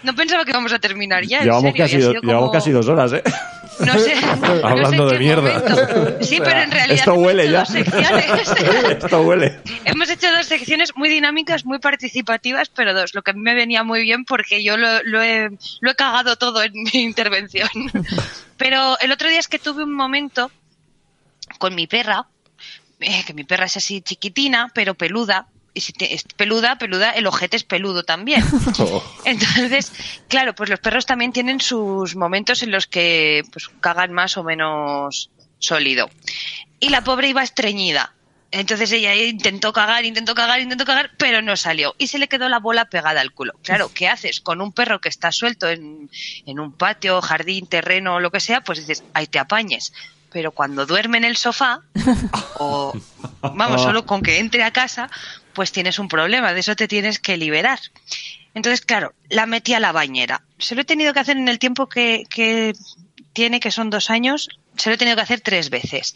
No 0.03 0.15
pensaba 0.15 0.43
que 0.43 0.51
íbamos 0.51 0.73
a 0.73 0.79
terminar 0.79 1.23
ya. 1.25 1.39
en 1.39 1.43
llevamos, 1.45 1.63
serio, 1.71 1.75
y 1.75 1.79
casi, 1.87 1.95
ha 1.95 1.99
do- 1.99 2.09
sido 2.09 2.21
como- 2.21 2.31
llevamos 2.31 2.51
casi 2.51 2.71
dos 2.71 2.87
horas, 2.87 3.13
¿eh? 3.13 3.23
No 3.79 3.99
sé. 3.99 4.15
no 4.41 4.67
Hablando 4.67 5.09
sé 5.09 5.15
de 5.15 5.19
mierda. 5.19 5.59
momento. 5.59 6.23
Sí, 6.23 6.39
pero 6.43 6.59
en 6.61 6.71
realidad. 6.71 6.97
Esto 6.97 7.13
hemos 7.13 7.25
huele 7.25 7.43
hecho 7.43 7.51
ya. 7.51 7.59
dos 7.59 7.69
secciones. 7.69 8.25
Esto 9.03 9.21
huele. 9.21 9.59
Hemos 9.85 10.09
hecho 10.09 10.31
dos 10.31 10.45
secciones 10.45 10.95
muy 10.95 11.09
dinámicas, 11.09 11.65
muy 11.65 11.79
participativas, 11.79 12.69
pero 12.69 12.93
dos, 12.93 13.13
lo 13.13 13.21
que 13.21 13.31
a 13.31 13.33
mí 13.33 13.41
me 13.41 13.55
venía 13.55 13.83
muy 13.83 14.01
bien 14.01 14.25
porque 14.25 14.63
yo 14.63 14.77
lo, 14.77 15.03
lo 15.03 15.21
he, 15.21 15.49
lo 15.81 15.91
he 15.91 15.95
cagado 15.95 16.35
todo 16.35 16.63
en 16.63 16.73
mi 16.73 17.01
intervención. 17.01 17.69
Pero 18.57 18.97
el 18.99 19.11
otro 19.11 19.27
día 19.29 19.39
es 19.39 19.47
que 19.47 19.59
tuve 19.59 19.83
un 19.83 19.93
momento 19.93 20.51
con 21.57 21.75
mi 21.75 21.87
perra, 21.87 22.27
eh, 22.99 23.23
que 23.25 23.33
mi 23.33 23.43
perra 23.43 23.65
es 23.65 23.75
así 23.77 24.01
chiquitina, 24.01 24.71
pero 24.73 24.93
peluda. 24.93 25.47
Y 25.73 25.81
si 25.81 25.91
te- 25.93 26.13
es 26.13 26.23
peluda, 26.23 26.77
peluda, 26.77 27.11
el 27.11 27.25
ojete 27.27 27.57
es 27.57 27.63
peludo 27.63 28.03
también. 28.03 28.43
Entonces, 29.25 29.91
claro, 30.27 30.53
pues 30.55 30.69
los 30.69 30.79
perros 30.79 31.05
también 31.05 31.31
tienen 31.33 31.59
sus 31.61 32.15
momentos 32.15 32.63
en 32.63 32.71
los 32.71 32.87
que 32.87 33.43
pues, 33.51 33.69
cagan 33.81 34.13
más 34.13 34.37
o 34.37 34.43
menos 34.43 35.29
sólido. 35.59 36.09
Y 36.79 36.89
la 36.89 37.03
pobre 37.03 37.29
iba 37.29 37.43
estreñida. 37.43 38.13
Entonces 38.51 38.91
ella 38.91 39.15
intentó 39.15 39.73
cagar, 39.73 40.05
intentó 40.05 40.35
cagar, 40.35 40.59
intentó 40.61 40.85
cagar, 40.85 41.09
pero 41.17 41.41
no 41.41 41.57
salió. 41.57 41.95
Y 41.97 42.05
se 42.07 42.19
le 42.19 42.27
quedó 42.27 42.49
la 42.49 42.59
bola 42.59 42.85
pegada 42.85 43.19
al 43.19 43.31
culo. 43.31 43.53
Claro, 43.63 43.89
¿qué 43.91 44.07
haces 44.07 44.41
con 44.41 44.61
un 44.61 44.71
perro 44.71 45.01
que 45.01 45.09
está 45.09 45.31
suelto 45.31 45.67
en, 45.69 46.11
en 46.45 46.59
un 46.59 46.71
patio, 46.71 47.19
jardín, 47.19 47.65
terreno 47.65 48.19
lo 48.19 48.29
que 48.29 48.39
sea? 48.39 48.61
Pues 48.61 48.77
dices, 48.77 49.03
ahí 49.15 49.25
te 49.25 49.39
apañes. 49.39 49.91
Pero 50.31 50.51
cuando 50.51 50.85
duerme 50.85 51.17
en 51.17 51.23
el 51.23 51.37
sofá, 51.37 51.81
o 52.59 52.93
vamos, 53.41 53.81
solo 53.83 54.05
con 54.05 54.21
que 54.21 54.37
entre 54.37 54.63
a 54.63 54.71
casa, 54.71 55.09
pues 55.53 55.71
tienes 55.71 55.99
un 55.99 56.07
problema. 56.07 56.53
De 56.53 56.59
eso 56.59 56.75
te 56.75 56.87
tienes 56.87 57.19
que 57.19 57.37
liberar. 57.37 57.79
Entonces, 58.53 58.81
claro, 58.81 59.13
la 59.29 59.45
metí 59.45 59.73
a 59.73 59.79
la 59.79 59.91
bañera. 59.91 60.43
Se 60.59 60.75
lo 60.75 60.81
he 60.81 60.85
tenido 60.85 61.13
que 61.13 61.19
hacer 61.19 61.37
en 61.37 61.47
el 61.47 61.59
tiempo 61.59 61.89
que, 61.89 62.23
que 62.29 62.73
tiene, 63.33 63.59
que 63.59 63.71
son 63.71 63.89
dos 63.89 64.09
años, 64.09 64.49
se 64.77 64.89
lo 64.89 64.95
he 64.95 64.97
tenido 64.97 65.15
que 65.15 65.23
hacer 65.23 65.41
tres 65.41 65.69
veces. 65.69 66.15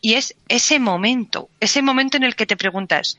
Y 0.00 0.14
es 0.14 0.34
ese 0.48 0.78
momento, 0.78 1.50
ese 1.60 1.82
momento 1.82 2.16
en 2.16 2.24
el 2.24 2.36
que 2.36 2.46
te 2.46 2.56
preguntas, 2.56 3.18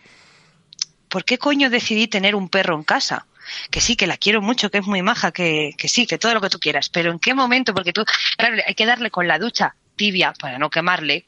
¿por 1.10 1.26
qué 1.26 1.38
coño 1.38 1.70
decidí 1.70 2.08
tener 2.08 2.36
un 2.36 2.50
perro 2.50 2.76
en 2.76 2.84
casa? 2.84 3.28
Que 3.72 3.80
sí, 3.80 3.96
que 3.96 4.08
la 4.08 4.18
quiero 4.18 4.42
mucho, 4.42 4.70
que 4.70 4.80
es 4.80 4.86
muy 4.86 5.02
maja, 5.02 5.32
que, 5.32 5.72
que 5.78 5.88
sí, 5.88 6.06
que 6.06 6.18
todo 6.18 6.34
lo 6.34 6.42
que 6.42 6.50
tú 6.50 6.60
quieras, 6.60 6.90
pero 6.90 7.12
¿en 7.12 7.20
qué 7.20 7.34
momento? 7.34 7.74
Porque 7.74 7.94
tú, 7.94 8.04
claro, 8.38 8.58
hay 8.66 8.76
que 8.76 8.86
darle 8.86 9.10
con 9.10 9.28
la 9.28 9.40
ducha 9.40 9.76
tibia 9.96 10.34
para 10.40 10.60
no 10.60 10.70
quemarle, 10.70 11.26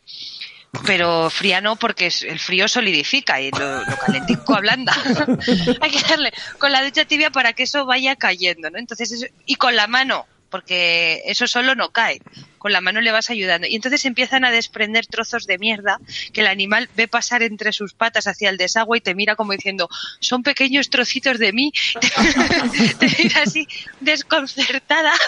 pero 0.85 1.29
fría 1.29 1.61
no, 1.61 1.75
porque 1.75 2.07
es- 2.07 2.23
el 2.23 2.39
frío 2.39 2.67
solidifica 2.67 3.41
y 3.41 3.51
lo, 3.51 3.83
lo 3.85 3.97
calentico 3.97 4.55
ablanda. 4.55 4.93
hay 5.81 5.91
que 5.91 6.01
darle 6.07 6.31
con 6.57 6.71
la 6.71 6.83
ducha 6.83 7.05
tibia 7.05 7.31
para 7.31 7.53
que 7.53 7.63
eso 7.63 7.85
vaya 7.85 8.15
cayendo, 8.15 8.69
¿no? 8.69 8.77
Entonces, 8.77 9.11
eso- 9.11 9.27
y 9.45 9.55
con 9.55 9.75
la 9.75 9.87
mano, 9.87 10.25
porque 10.49 11.21
eso 11.25 11.47
solo 11.47 11.75
no 11.75 11.89
cae. 11.89 12.19
Con 12.57 12.73
la 12.73 12.81
mano 12.81 12.99
le 13.01 13.11
vas 13.11 13.29
ayudando. 13.29 13.67
Y 13.67 13.75
entonces 13.75 14.03
empiezan 14.05 14.43
a 14.43 14.51
desprender 14.51 15.05
trozos 15.07 15.45
de 15.47 15.57
mierda 15.57 15.97
que 16.33 16.41
el 16.41 16.47
animal 16.47 16.89
ve 16.95 17.07
pasar 17.07 17.41
entre 17.41 17.71
sus 17.71 17.93
patas 17.93 18.27
hacia 18.27 18.49
el 18.49 18.57
desagüe 18.57 18.97
y 18.97 19.01
te 19.01 19.15
mira 19.15 19.35
como 19.37 19.53
diciendo, 19.53 19.87
son 20.19 20.43
pequeños 20.43 20.89
trocitos 20.89 21.39
de 21.39 21.53
mí. 21.53 21.71
te 22.99 23.15
mira 23.17 23.43
así 23.43 23.65
desconcertada. 24.01 25.13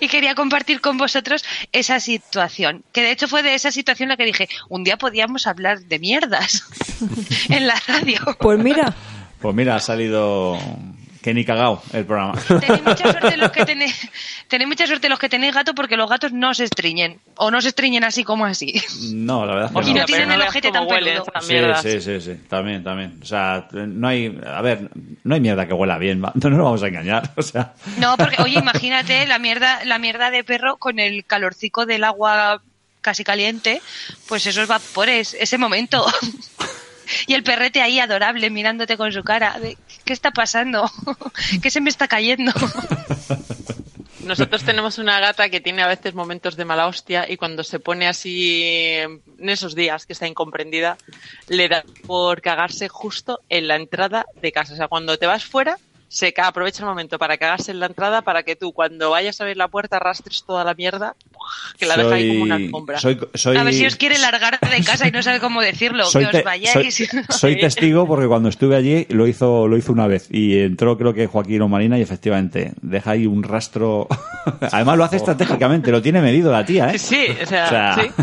y 0.00 0.08
quería 0.08 0.34
compartir 0.34 0.80
con 0.80 0.96
vosotros 0.98 1.44
esa 1.72 2.00
situación. 2.00 2.84
Que 2.92 3.02
de 3.02 3.10
hecho 3.12 3.28
fue 3.28 3.42
de 3.42 3.54
esa 3.54 3.70
situación 3.70 4.08
la 4.08 4.16
que 4.16 4.24
dije, 4.24 4.48
un 4.68 4.84
día 4.84 4.96
podíamos 4.96 5.46
hablar 5.46 5.80
de 5.80 5.98
mierdas 5.98 6.64
en 7.48 7.66
la 7.66 7.80
radio. 7.86 8.20
Pues 8.40 8.58
mira, 8.58 8.94
Pues 9.40 9.54
mira, 9.54 9.76
ha 9.76 9.80
salido 9.80 10.58
que 11.22 11.34
ni 11.34 11.44
cagao 11.44 11.82
el 11.92 12.04
programa. 12.04 12.40
Tenéis 12.60 12.82
mucha 12.84 13.10
suerte 13.12 13.36
los 13.36 13.50
que 13.50 13.64
tenéis, 13.64 14.08
tenéis 14.48 14.68
mucha 14.68 14.86
suerte 14.86 15.08
los 15.08 15.18
que 15.18 15.28
tenéis 15.28 15.54
gato 15.54 15.74
porque 15.74 15.96
los 15.96 16.08
gatos 16.08 16.32
no 16.32 16.54
se 16.54 16.64
estriñen. 16.64 17.20
O 17.36 17.50
no 17.50 17.60
se 17.60 17.68
estriñen 17.68 18.04
así 18.04 18.24
como 18.24 18.44
así. 18.44 18.80
No, 19.12 19.44
la 19.46 19.54
verdad 19.54 19.72
es 19.74 19.84
que 19.84 19.90
Y 19.90 19.94
no 19.94 20.00
no. 20.00 20.06
tienen 20.06 20.32
el 20.32 20.42
ojete 20.42 20.70
tan 20.70 20.86
peludo. 20.86 21.24
Sí, 21.40 21.56
sí, 21.82 22.00
sí, 22.00 22.20
sí, 22.20 22.34
también, 22.48 22.84
también. 22.84 23.18
O 23.22 23.26
sea, 23.26 23.68
no 23.72 24.08
hay, 24.08 24.38
a 24.46 24.62
ver, 24.62 24.90
no 25.24 25.34
hay 25.34 25.40
mierda 25.40 25.66
que 25.66 25.74
huela 25.74 25.98
bien, 25.98 26.20
no 26.34 26.50
nos 26.50 26.58
vamos 26.58 26.82
a 26.82 26.88
engañar, 26.88 27.32
o 27.36 27.42
sea. 27.42 27.74
No, 27.98 28.16
porque, 28.16 28.40
oye, 28.42 28.58
imagínate 28.58 29.26
la 29.26 29.38
mierda, 29.38 29.84
la 29.84 29.98
mierda 29.98 30.30
de 30.30 30.44
perro 30.44 30.76
con 30.76 30.98
el 30.98 31.24
calorcico 31.24 31.86
del 31.86 32.04
agua 32.04 32.62
casi 33.00 33.24
caliente, 33.24 33.80
pues 34.28 34.46
esos 34.46 34.66
vapores, 34.68 35.34
ese 35.38 35.58
momento. 35.58 36.04
Y 37.26 37.34
el 37.34 37.42
perrete 37.42 37.80
ahí 37.80 38.00
adorable 38.00 38.50
mirándote 38.50 38.96
con 38.96 39.12
su 39.12 39.22
cara 39.22 39.56
¿qué 40.04 40.12
está 40.12 40.30
pasando? 40.30 40.90
¿Qué 41.62 41.70
se 41.70 41.80
me 41.80 41.90
está 41.90 42.08
cayendo? 42.08 42.52
Nosotros 44.24 44.62
tenemos 44.62 44.98
una 44.98 45.20
gata 45.20 45.48
que 45.48 45.60
tiene 45.60 45.82
a 45.82 45.86
veces 45.86 46.12
momentos 46.12 46.54
de 46.56 46.66
mala 46.66 46.86
hostia 46.86 47.24
y 47.30 47.38
cuando 47.38 47.64
se 47.64 47.80
pone 47.80 48.06
así 48.06 48.62
en 48.62 49.22
esos 49.38 49.74
días 49.74 50.04
que 50.04 50.12
está 50.12 50.26
incomprendida, 50.26 50.98
le 51.48 51.66
da 51.68 51.82
por 52.06 52.42
cagarse 52.42 52.88
justo 52.88 53.40
en 53.48 53.68
la 53.68 53.76
entrada 53.76 54.26
de 54.42 54.52
casa. 54.52 54.74
O 54.74 54.76
sea, 54.76 54.88
cuando 54.88 55.16
te 55.16 55.26
vas 55.26 55.46
fuera, 55.46 55.78
se 56.08 56.32
ca- 56.32 56.46
aprovecha 56.48 56.82
el 56.82 56.88
momento 56.88 57.18
para 57.18 57.36
cagarse 57.36 57.70
en 57.70 57.80
la 57.80 57.86
entrada 57.86 58.22
para 58.22 58.42
que 58.42 58.56
tú 58.56 58.72
cuando 58.72 59.10
vayas 59.10 59.40
a 59.40 59.44
abrir 59.44 59.56
la 59.58 59.68
puerta 59.68 59.96
arrastres 59.96 60.42
toda 60.46 60.64
la 60.64 60.72
mierda 60.74 61.14
que 61.78 61.84
la 61.86 61.96
deja 61.96 62.14
ahí 62.14 62.28
como 62.28 62.42
una 62.44 62.54
alfombra. 62.56 62.98
soy, 62.98 63.18
soy, 63.34 63.56
A 63.56 63.62
ver 63.62 63.74
si 63.74 63.84
os 63.86 63.96
quiere 63.96 64.18
largar 64.18 64.58
de 64.58 64.82
casa 64.84 65.06
y 65.06 65.10
no 65.10 65.22
sabe 65.22 65.38
cómo 65.40 65.60
decirlo, 65.60 66.04
soy 66.06 66.24
que 66.24 66.30
te- 66.30 66.38
os 66.38 66.44
vayáis. 66.44 66.94
soy- 66.96 67.08
soy 67.28 67.60
testigo 67.60 68.06
porque 68.06 68.26
cuando 68.26 68.48
estuve 68.48 68.74
allí 68.76 69.06
lo 69.10 69.26
hizo, 69.26 69.68
lo 69.68 69.76
hizo 69.76 69.92
una 69.92 70.06
vez 70.06 70.28
y 70.30 70.58
entró 70.60 70.96
creo 70.96 71.12
que 71.14 71.26
Joaquín 71.26 71.62
o 71.62 71.68
Marina 71.68 71.98
y 71.98 72.02
efectivamente 72.02 72.72
deja 72.80 73.10
ahí 73.12 73.26
un 73.26 73.42
rastro. 73.42 74.08
Además 74.72 74.96
lo 74.96 75.04
hace 75.04 75.16
estratégicamente, 75.16 75.90
lo 75.90 76.00
tiene 76.02 76.20
medido 76.22 76.50
la 76.50 76.64
tía, 76.64 76.90
¿eh? 76.90 76.98
Sí, 76.98 77.26
o 77.42 77.46
sea, 77.46 77.94
sí. 77.94 78.22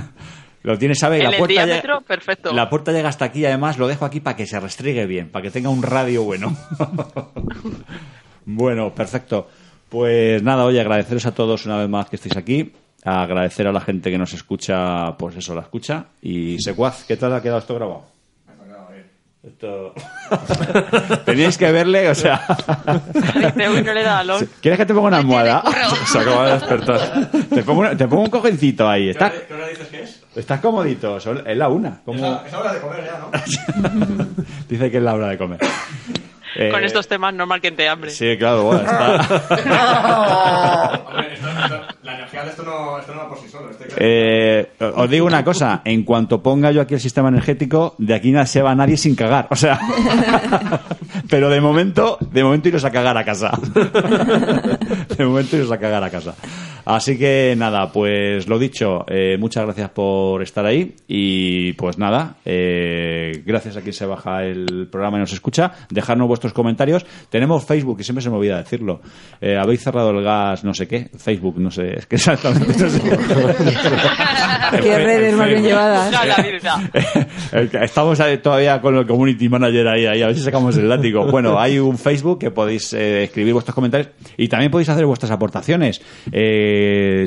Lo 0.65 0.77
tiene, 0.79 0.95
sabe, 0.95 1.17
En 1.17 1.23
la 1.25 1.29
el 1.29 1.37
puerta, 1.37 1.53
llega, 1.53 1.65
diámetro, 1.65 2.01
perfecto. 2.01 2.51
la 2.51 2.67
puerta 2.69 2.91
llega 2.91 3.07
hasta 3.07 3.25
aquí, 3.25 3.45
además 3.45 3.77
lo 3.77 3.87
dejo 3.87 4.03
aquí 4.03 4.19
para 4.19 4.35
que 4.35 4.47
se 4.47 4.59
restregue 4.59 5.05
bien, 5.05 5.29
para 5.29 5.43
que 5.43 5.51
tenga 5.51 5.69
un 5.69 5.83
radio 5.83 6.23
bueno. 6.23 6.57
bueno, 8.45 8.93
perfecto. 8.93 9.47
Pues 9.89 10.41
nada, 10.41 10.65
oye, 10.65 10.81
agradeceros 10.81 11.25
a 11.27 11.33
todos 11.35 11.65
una 11.67 11.77
vez 11.77 11.87
más 11.87 12.09
que 12.09 12.15
estéis 12.15 12.35
aquí. 12.35 12.73
Agradecer 13.03 13.67
a 13.67 13.71
la 13.71 13.81
gente 13.81 14.09
que 14.09 14.17
nos 14.17 14.33
escucha, 14.33 15.15
pues 15.17 15.35
eso, 15.35 15.53
la 15.53 15.61
escucha. 15.61 16.05
Y 16.23 16.59
Secuaz, 16.59 17.03
¿qué 17.05 17.15
tal 17.17 17.33
ha 17.35 17.41
quedado 17.41 17.59
esto 17.59 17.75
grabado? 17.75 18.15
Esto... 19.43 19.93
Teníais 21.25 21.55
que 21.55 21.71
verle, 21.71 22.09
o 22.09 22.15
sea... 22.15 22.41
No 23.55 23.93
le 23.93 24.01
da. 24.01 24.23
¿Quieres 24.59 24.79
que 24.79 24.85
te 24.87 24.93
ponga 24.95 25.09
una 25.09 25.17
almohada? 25.17 25.63
Se 26.07 26.17
acaba 26.17 26.47
de 26.47 26.53
despertar. 26.53 27.29
Te 27.53 27.61
pongo, 27.61 27.81
una- 27.81 27.95
te 27.95 28.07
pongo 28.07 28.23
un 28.23 28.29
cojincito 28.31 28.89
ahí. 28.89 29.09
¿Estás, 29.09 29.33
¿Qué 29.47 29.53
hora 29.53 29.67
dices 29.67 29.87
que 29.89 30.01
es? 30.01 30.24
Estás 30.35 30.59
comodito? 30.59 31.19
Son- 31.19 31.41
Es 31.47 31.57
la 31.57 31.69
una. 31.69 32.01
como- 32.05 32.41
Es 32.45 32.53
hora 32.53 32.73
de 32.73 32.79
comer 32.79 33.03
ya, 33.05 33.19
¿no? 33.19 34.25
Dice 34.69 34.91
que 34.91 34.97
es 34.97 35.03
la 35.03 35.13
hora 35.13 35.27
de 35.29 35.37
comer. 35.37 35.59
Eh, 36.57 36.71
Con 36.71 36.81
estos 36.85 37.05
temas 37.05 37.33
normal 37.33 37.59
que 37.59 37.69
te 37.71 37.89
hambre. 37.89 38.09
Sí, 38.11 38.37
claro, 38.39 38.63
bueno, 38.63 38.79
está... 38.85 39.15
Hombre, 41.05 41.33
esto- 41.33 41.49
esto- 41.49 41.81
la 42.03 42.13
energía 42.15 42.43
de 42.45 42.49
esto 42.49 42.63
no, 42.63 42.97
esto 42.97 43.13
no 43.13 43.19
va 43.23 43.27
por 43.27 43.37
sí 43.39 43.49
solo. 43.49 43.65
Eh, 43.97 44.71
os 44.95 45.09
digo 45.09 45.25
una 45.25 45.43
cosa, 45.43 45.81
en 45.83 46.03
cuanto 46.03 46.41
ponga 46.41 46.71
yo 46.71 46.79
aquí 46.79 46.93
el 46.93 47.01
sistema 47.01 47.27
energético, 47.27 47.95
de 47.97 48.13
aquí 48.13 48.31
no 48.31 48.45
se 48.45 48.61
va 48.61 48.73
nadie 48.73 48.95
sin 48.95 49.15
cagar, 49.15 49.47
o 49.49 49.55
sea, 49.57 49.77
pero 51.29 51.49
de 51.49 51.59
momento, 51.59 52.17
de 52.21 52.41
momento 52.45 52.69
iros 52.69 52.85
a 52.85 52.91
cagar 52.91 53.17
a 53.17 53.25
casa, 53.25 53.51
de 55.17 55.25
momento 55.25 55.57
iros 55.57 55.71
a 55.73 55.77
cagar 55.77 56.05
a 56.05 56.09
casa. 56.09 56.35
Así 56.85 57.17
que 57.17 57.55
nada, 57.57 57.91
pues 57.91 58.47
lo 58.47 58.59
dicho, 58.59 59.05
eh, 59.07 59.37
muchas 59.39 59.65
gracias 59.65 59.89
por 59.89 60.41
estar 60.43 60.65
ahí 60.65 60.95
y 61.07 61.73
pues 61.73 61.97
nada, 61.97 62.37
eh, 62.45 63.41
gracias 63.45 63.77
a 63.77 63.81
quien 63.81 63.93
se 63.93 64.05
baja 64.05 64.43
el 64.43 64.87
programa 64.91 65.17
y 65.17 65.21
nos 65.21 65.33
escucha, 65.33 65.71
dejarnos 65.89 66.27
vuestros 66.27 66.53
comentarios. 66.53 67.05
Tenemos 67.29 67.65
Facebook, 67.65 67.97
y 67.99 68.03
siempre 68.03 68.21
se 68.21 68.29
me 68.29 68.37
olvida 68.37 68.57
decirlo. 68.57 69.01
Eh, 69.41 69.57
habéis 69.57 69.81
cerrado 69.81 70.11
el 70.11 70.23
gas, 70.23 70.63
no 70.63 70.73
sé 70.73 70.87
qué, 70.87 71.09
Facebook, 71.17 71.59
no 71.59 71.71
sé, 71.71 71.93
es 71.97 72.05
que 72.05 72.15
exactamente 72.15 72.83
no 72.83 72.89
sé. 72.89 73.01
Qué 74.81 74.97
redes 74.97 75.35
más 75.35 75.47
bien 75.47 75.63
llevadas. 75.63 76.11
Vida. 76.43 76.89
Estamos 77.83 78.19
todavía 78.41 78.81
con 78.81 78.95
el 78.95 79.05
community 79.05 79.49
manager 79.49 79.87
ahí, 79.87 80.05
ahí, 80.05 80.21
a 80.21 80.27
ver 80.27 80.35
si 80.35 80.41
sacamos 80.41 80.77
el 80.77 80.89
látigo. 80.89 81.25
Bueno, 81.27 81.59
hay 81.59 81.79
un 81.79 81.97
Facebook 81.97 82.39
que 82.39 82.51
podéis 82.51 82.93
eh, 82.93 83.23
escribir 83.23 83.53
vuestros 83.53 83.75
comentarios 83.75 84.09
y 84.37 84.47
también 84.47 84.71
podéis 84.71 84.89
hacer 84.89 85.05
vuestras 85.05 85.31
aportaciones. 85.31 86.01
Eh, 86.31 86.74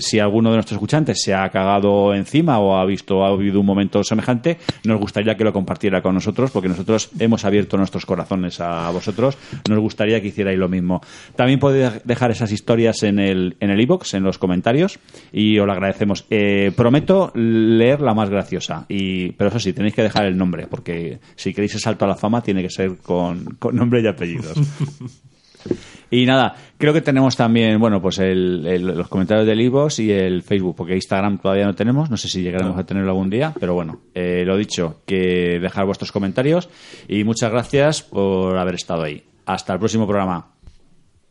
si 0.01 0.19
alguno 0.19 0.51
de 0.51 0.57
nuestros 0.57 0.77
escuchantes 0.77 1.23
se 1.23 1.35
ha 1.35 1.49
cagado 1.51 2.15
encima 2.15 2.59
o 2.59 2.77
ha 2.77 2.85
visto 2.85 3.25
ha 3.25 3.29
habido 3.29 3.61
un 3.61 3.67
momento 3.67 4.03
semejante, 4.05 4.59
nos 4.85 4.99
gustaría 5.01 5.37
que 5.37 5.45
lo 5.45 5.53
compartiera 5.53 6.03
con 6.03 6.15
nosotros 6.15 6.51
porque 6.51 6.69
nosotros 6.69 7.11
hemos 7.19 7.45
abierto 7.45 7.77
nuestros 7.77 8.07
corazones 8.07 8.61
a 8.61 8.91
vosotros. 8.91 9.37
Nos 9.69 9.79
gustaría 9.79 10.21
que 10.21 10.29
hicierais 10.29 10.59
lo 10.59 10.69
mismo. 10.69 11.01
También 11.37 11.59
podéis 11.59 12.03
dejar 12.05 12.31
esas 12.31 12.53
historias 12.53 13.03
en 13.03 13.19
el 13.19 13.57
en 13.61 13.71
el 13.71 13.81
iBox, 13.81 14.15
en 14.15 14.23
los 14.23 14.39
comentarios 14.39 14.99
y 15.33 15.59
os 15.59 15.67
lo 15.67 15.73
agradecemos. 15.73 16.27
Eh, 16.31 16.73
prometo 16.77 17.33
leer 17.35 18.01
la 18.01 18.15
más 18.15 18.31
graciosa 18.31 18.87
y 18.89 19.33
pero 19.33 19.49
eso 19.49 19.59
sí 19.59 19.73
tenéis 19.73 19.95
que 19.95 20.03
dejar 20.03 20.27
el 20.27 20.37
nombre 20.37 20.67
porque 20.67 21.19
si 21.37 21.53
queréis 21.53 21.75
el 21.75 21.81
salto 21.81 22.05
a 22.05 22.09
la 22.09 22.17
fama 22.17 22.43
tiene 22.43 22.63
que 22.63 22.71
ser 22.71 22.97
con, 22.99 23.57
con 23.59 23.77
nombre 23.77 24.01
y 24.01 24.07
apellidos. 24.07 24.59
Y 26.11 26.25
nada, 26.25 26.55
creo 26.79 26.93
que 26.95 27.03
tenemos 27.03 27.37
también, 27.37 27.79
bueno, 27.79 28.01
pues 28.01 28.19
el, 28.19 28.65
el- 28.67 28.87
los 28.97 29.09
comentarios 29.09 29.47
del 29.47 29.61
iVoox 29.61 29.99
y 29.99 30.11
el 30.11 30.43
Facebook, 30.43 30.75
porque 30.77 30.95
Instagram 30.95 31.39
todavía 31.39 31.67
no 31.67 31.75
tenemos, 31.75 32.09
no 32.11 32.17
sé 32.17 32.29
si 32.29 32.43
llegaremos 32.43 32.79
a 32.79 32.85
tenerlo 32.87 33.11
algún 33.11 33.29
día, 33.29 33.53
pero 33.61 33.75
bueno, 33.75 34.01
eh, 34.15 34.43
lo 34.47 34.57
dicho, 34.57 35.03
que 35.07 35.59
dejar 35.61 35.85
vuestros 35.85 36.11
comentarios 36.13 36.69
y 37.09 37.25
muchas 37.25 37.51
gracias 37.51 38.03
por 38.03 38.57
haber 38.57 38.75
estado 38.77 39.03
ahí. 39.03 39.23
Hasta 39.45 39.73
el 39.75 39.79
próximo 39.79 40.07
programa. 40.07 40.47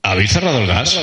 ¿Habéis 0.04 0.32
cerrado 0.32 0.60
el 0.60 0.68
gas? 0.68 0.96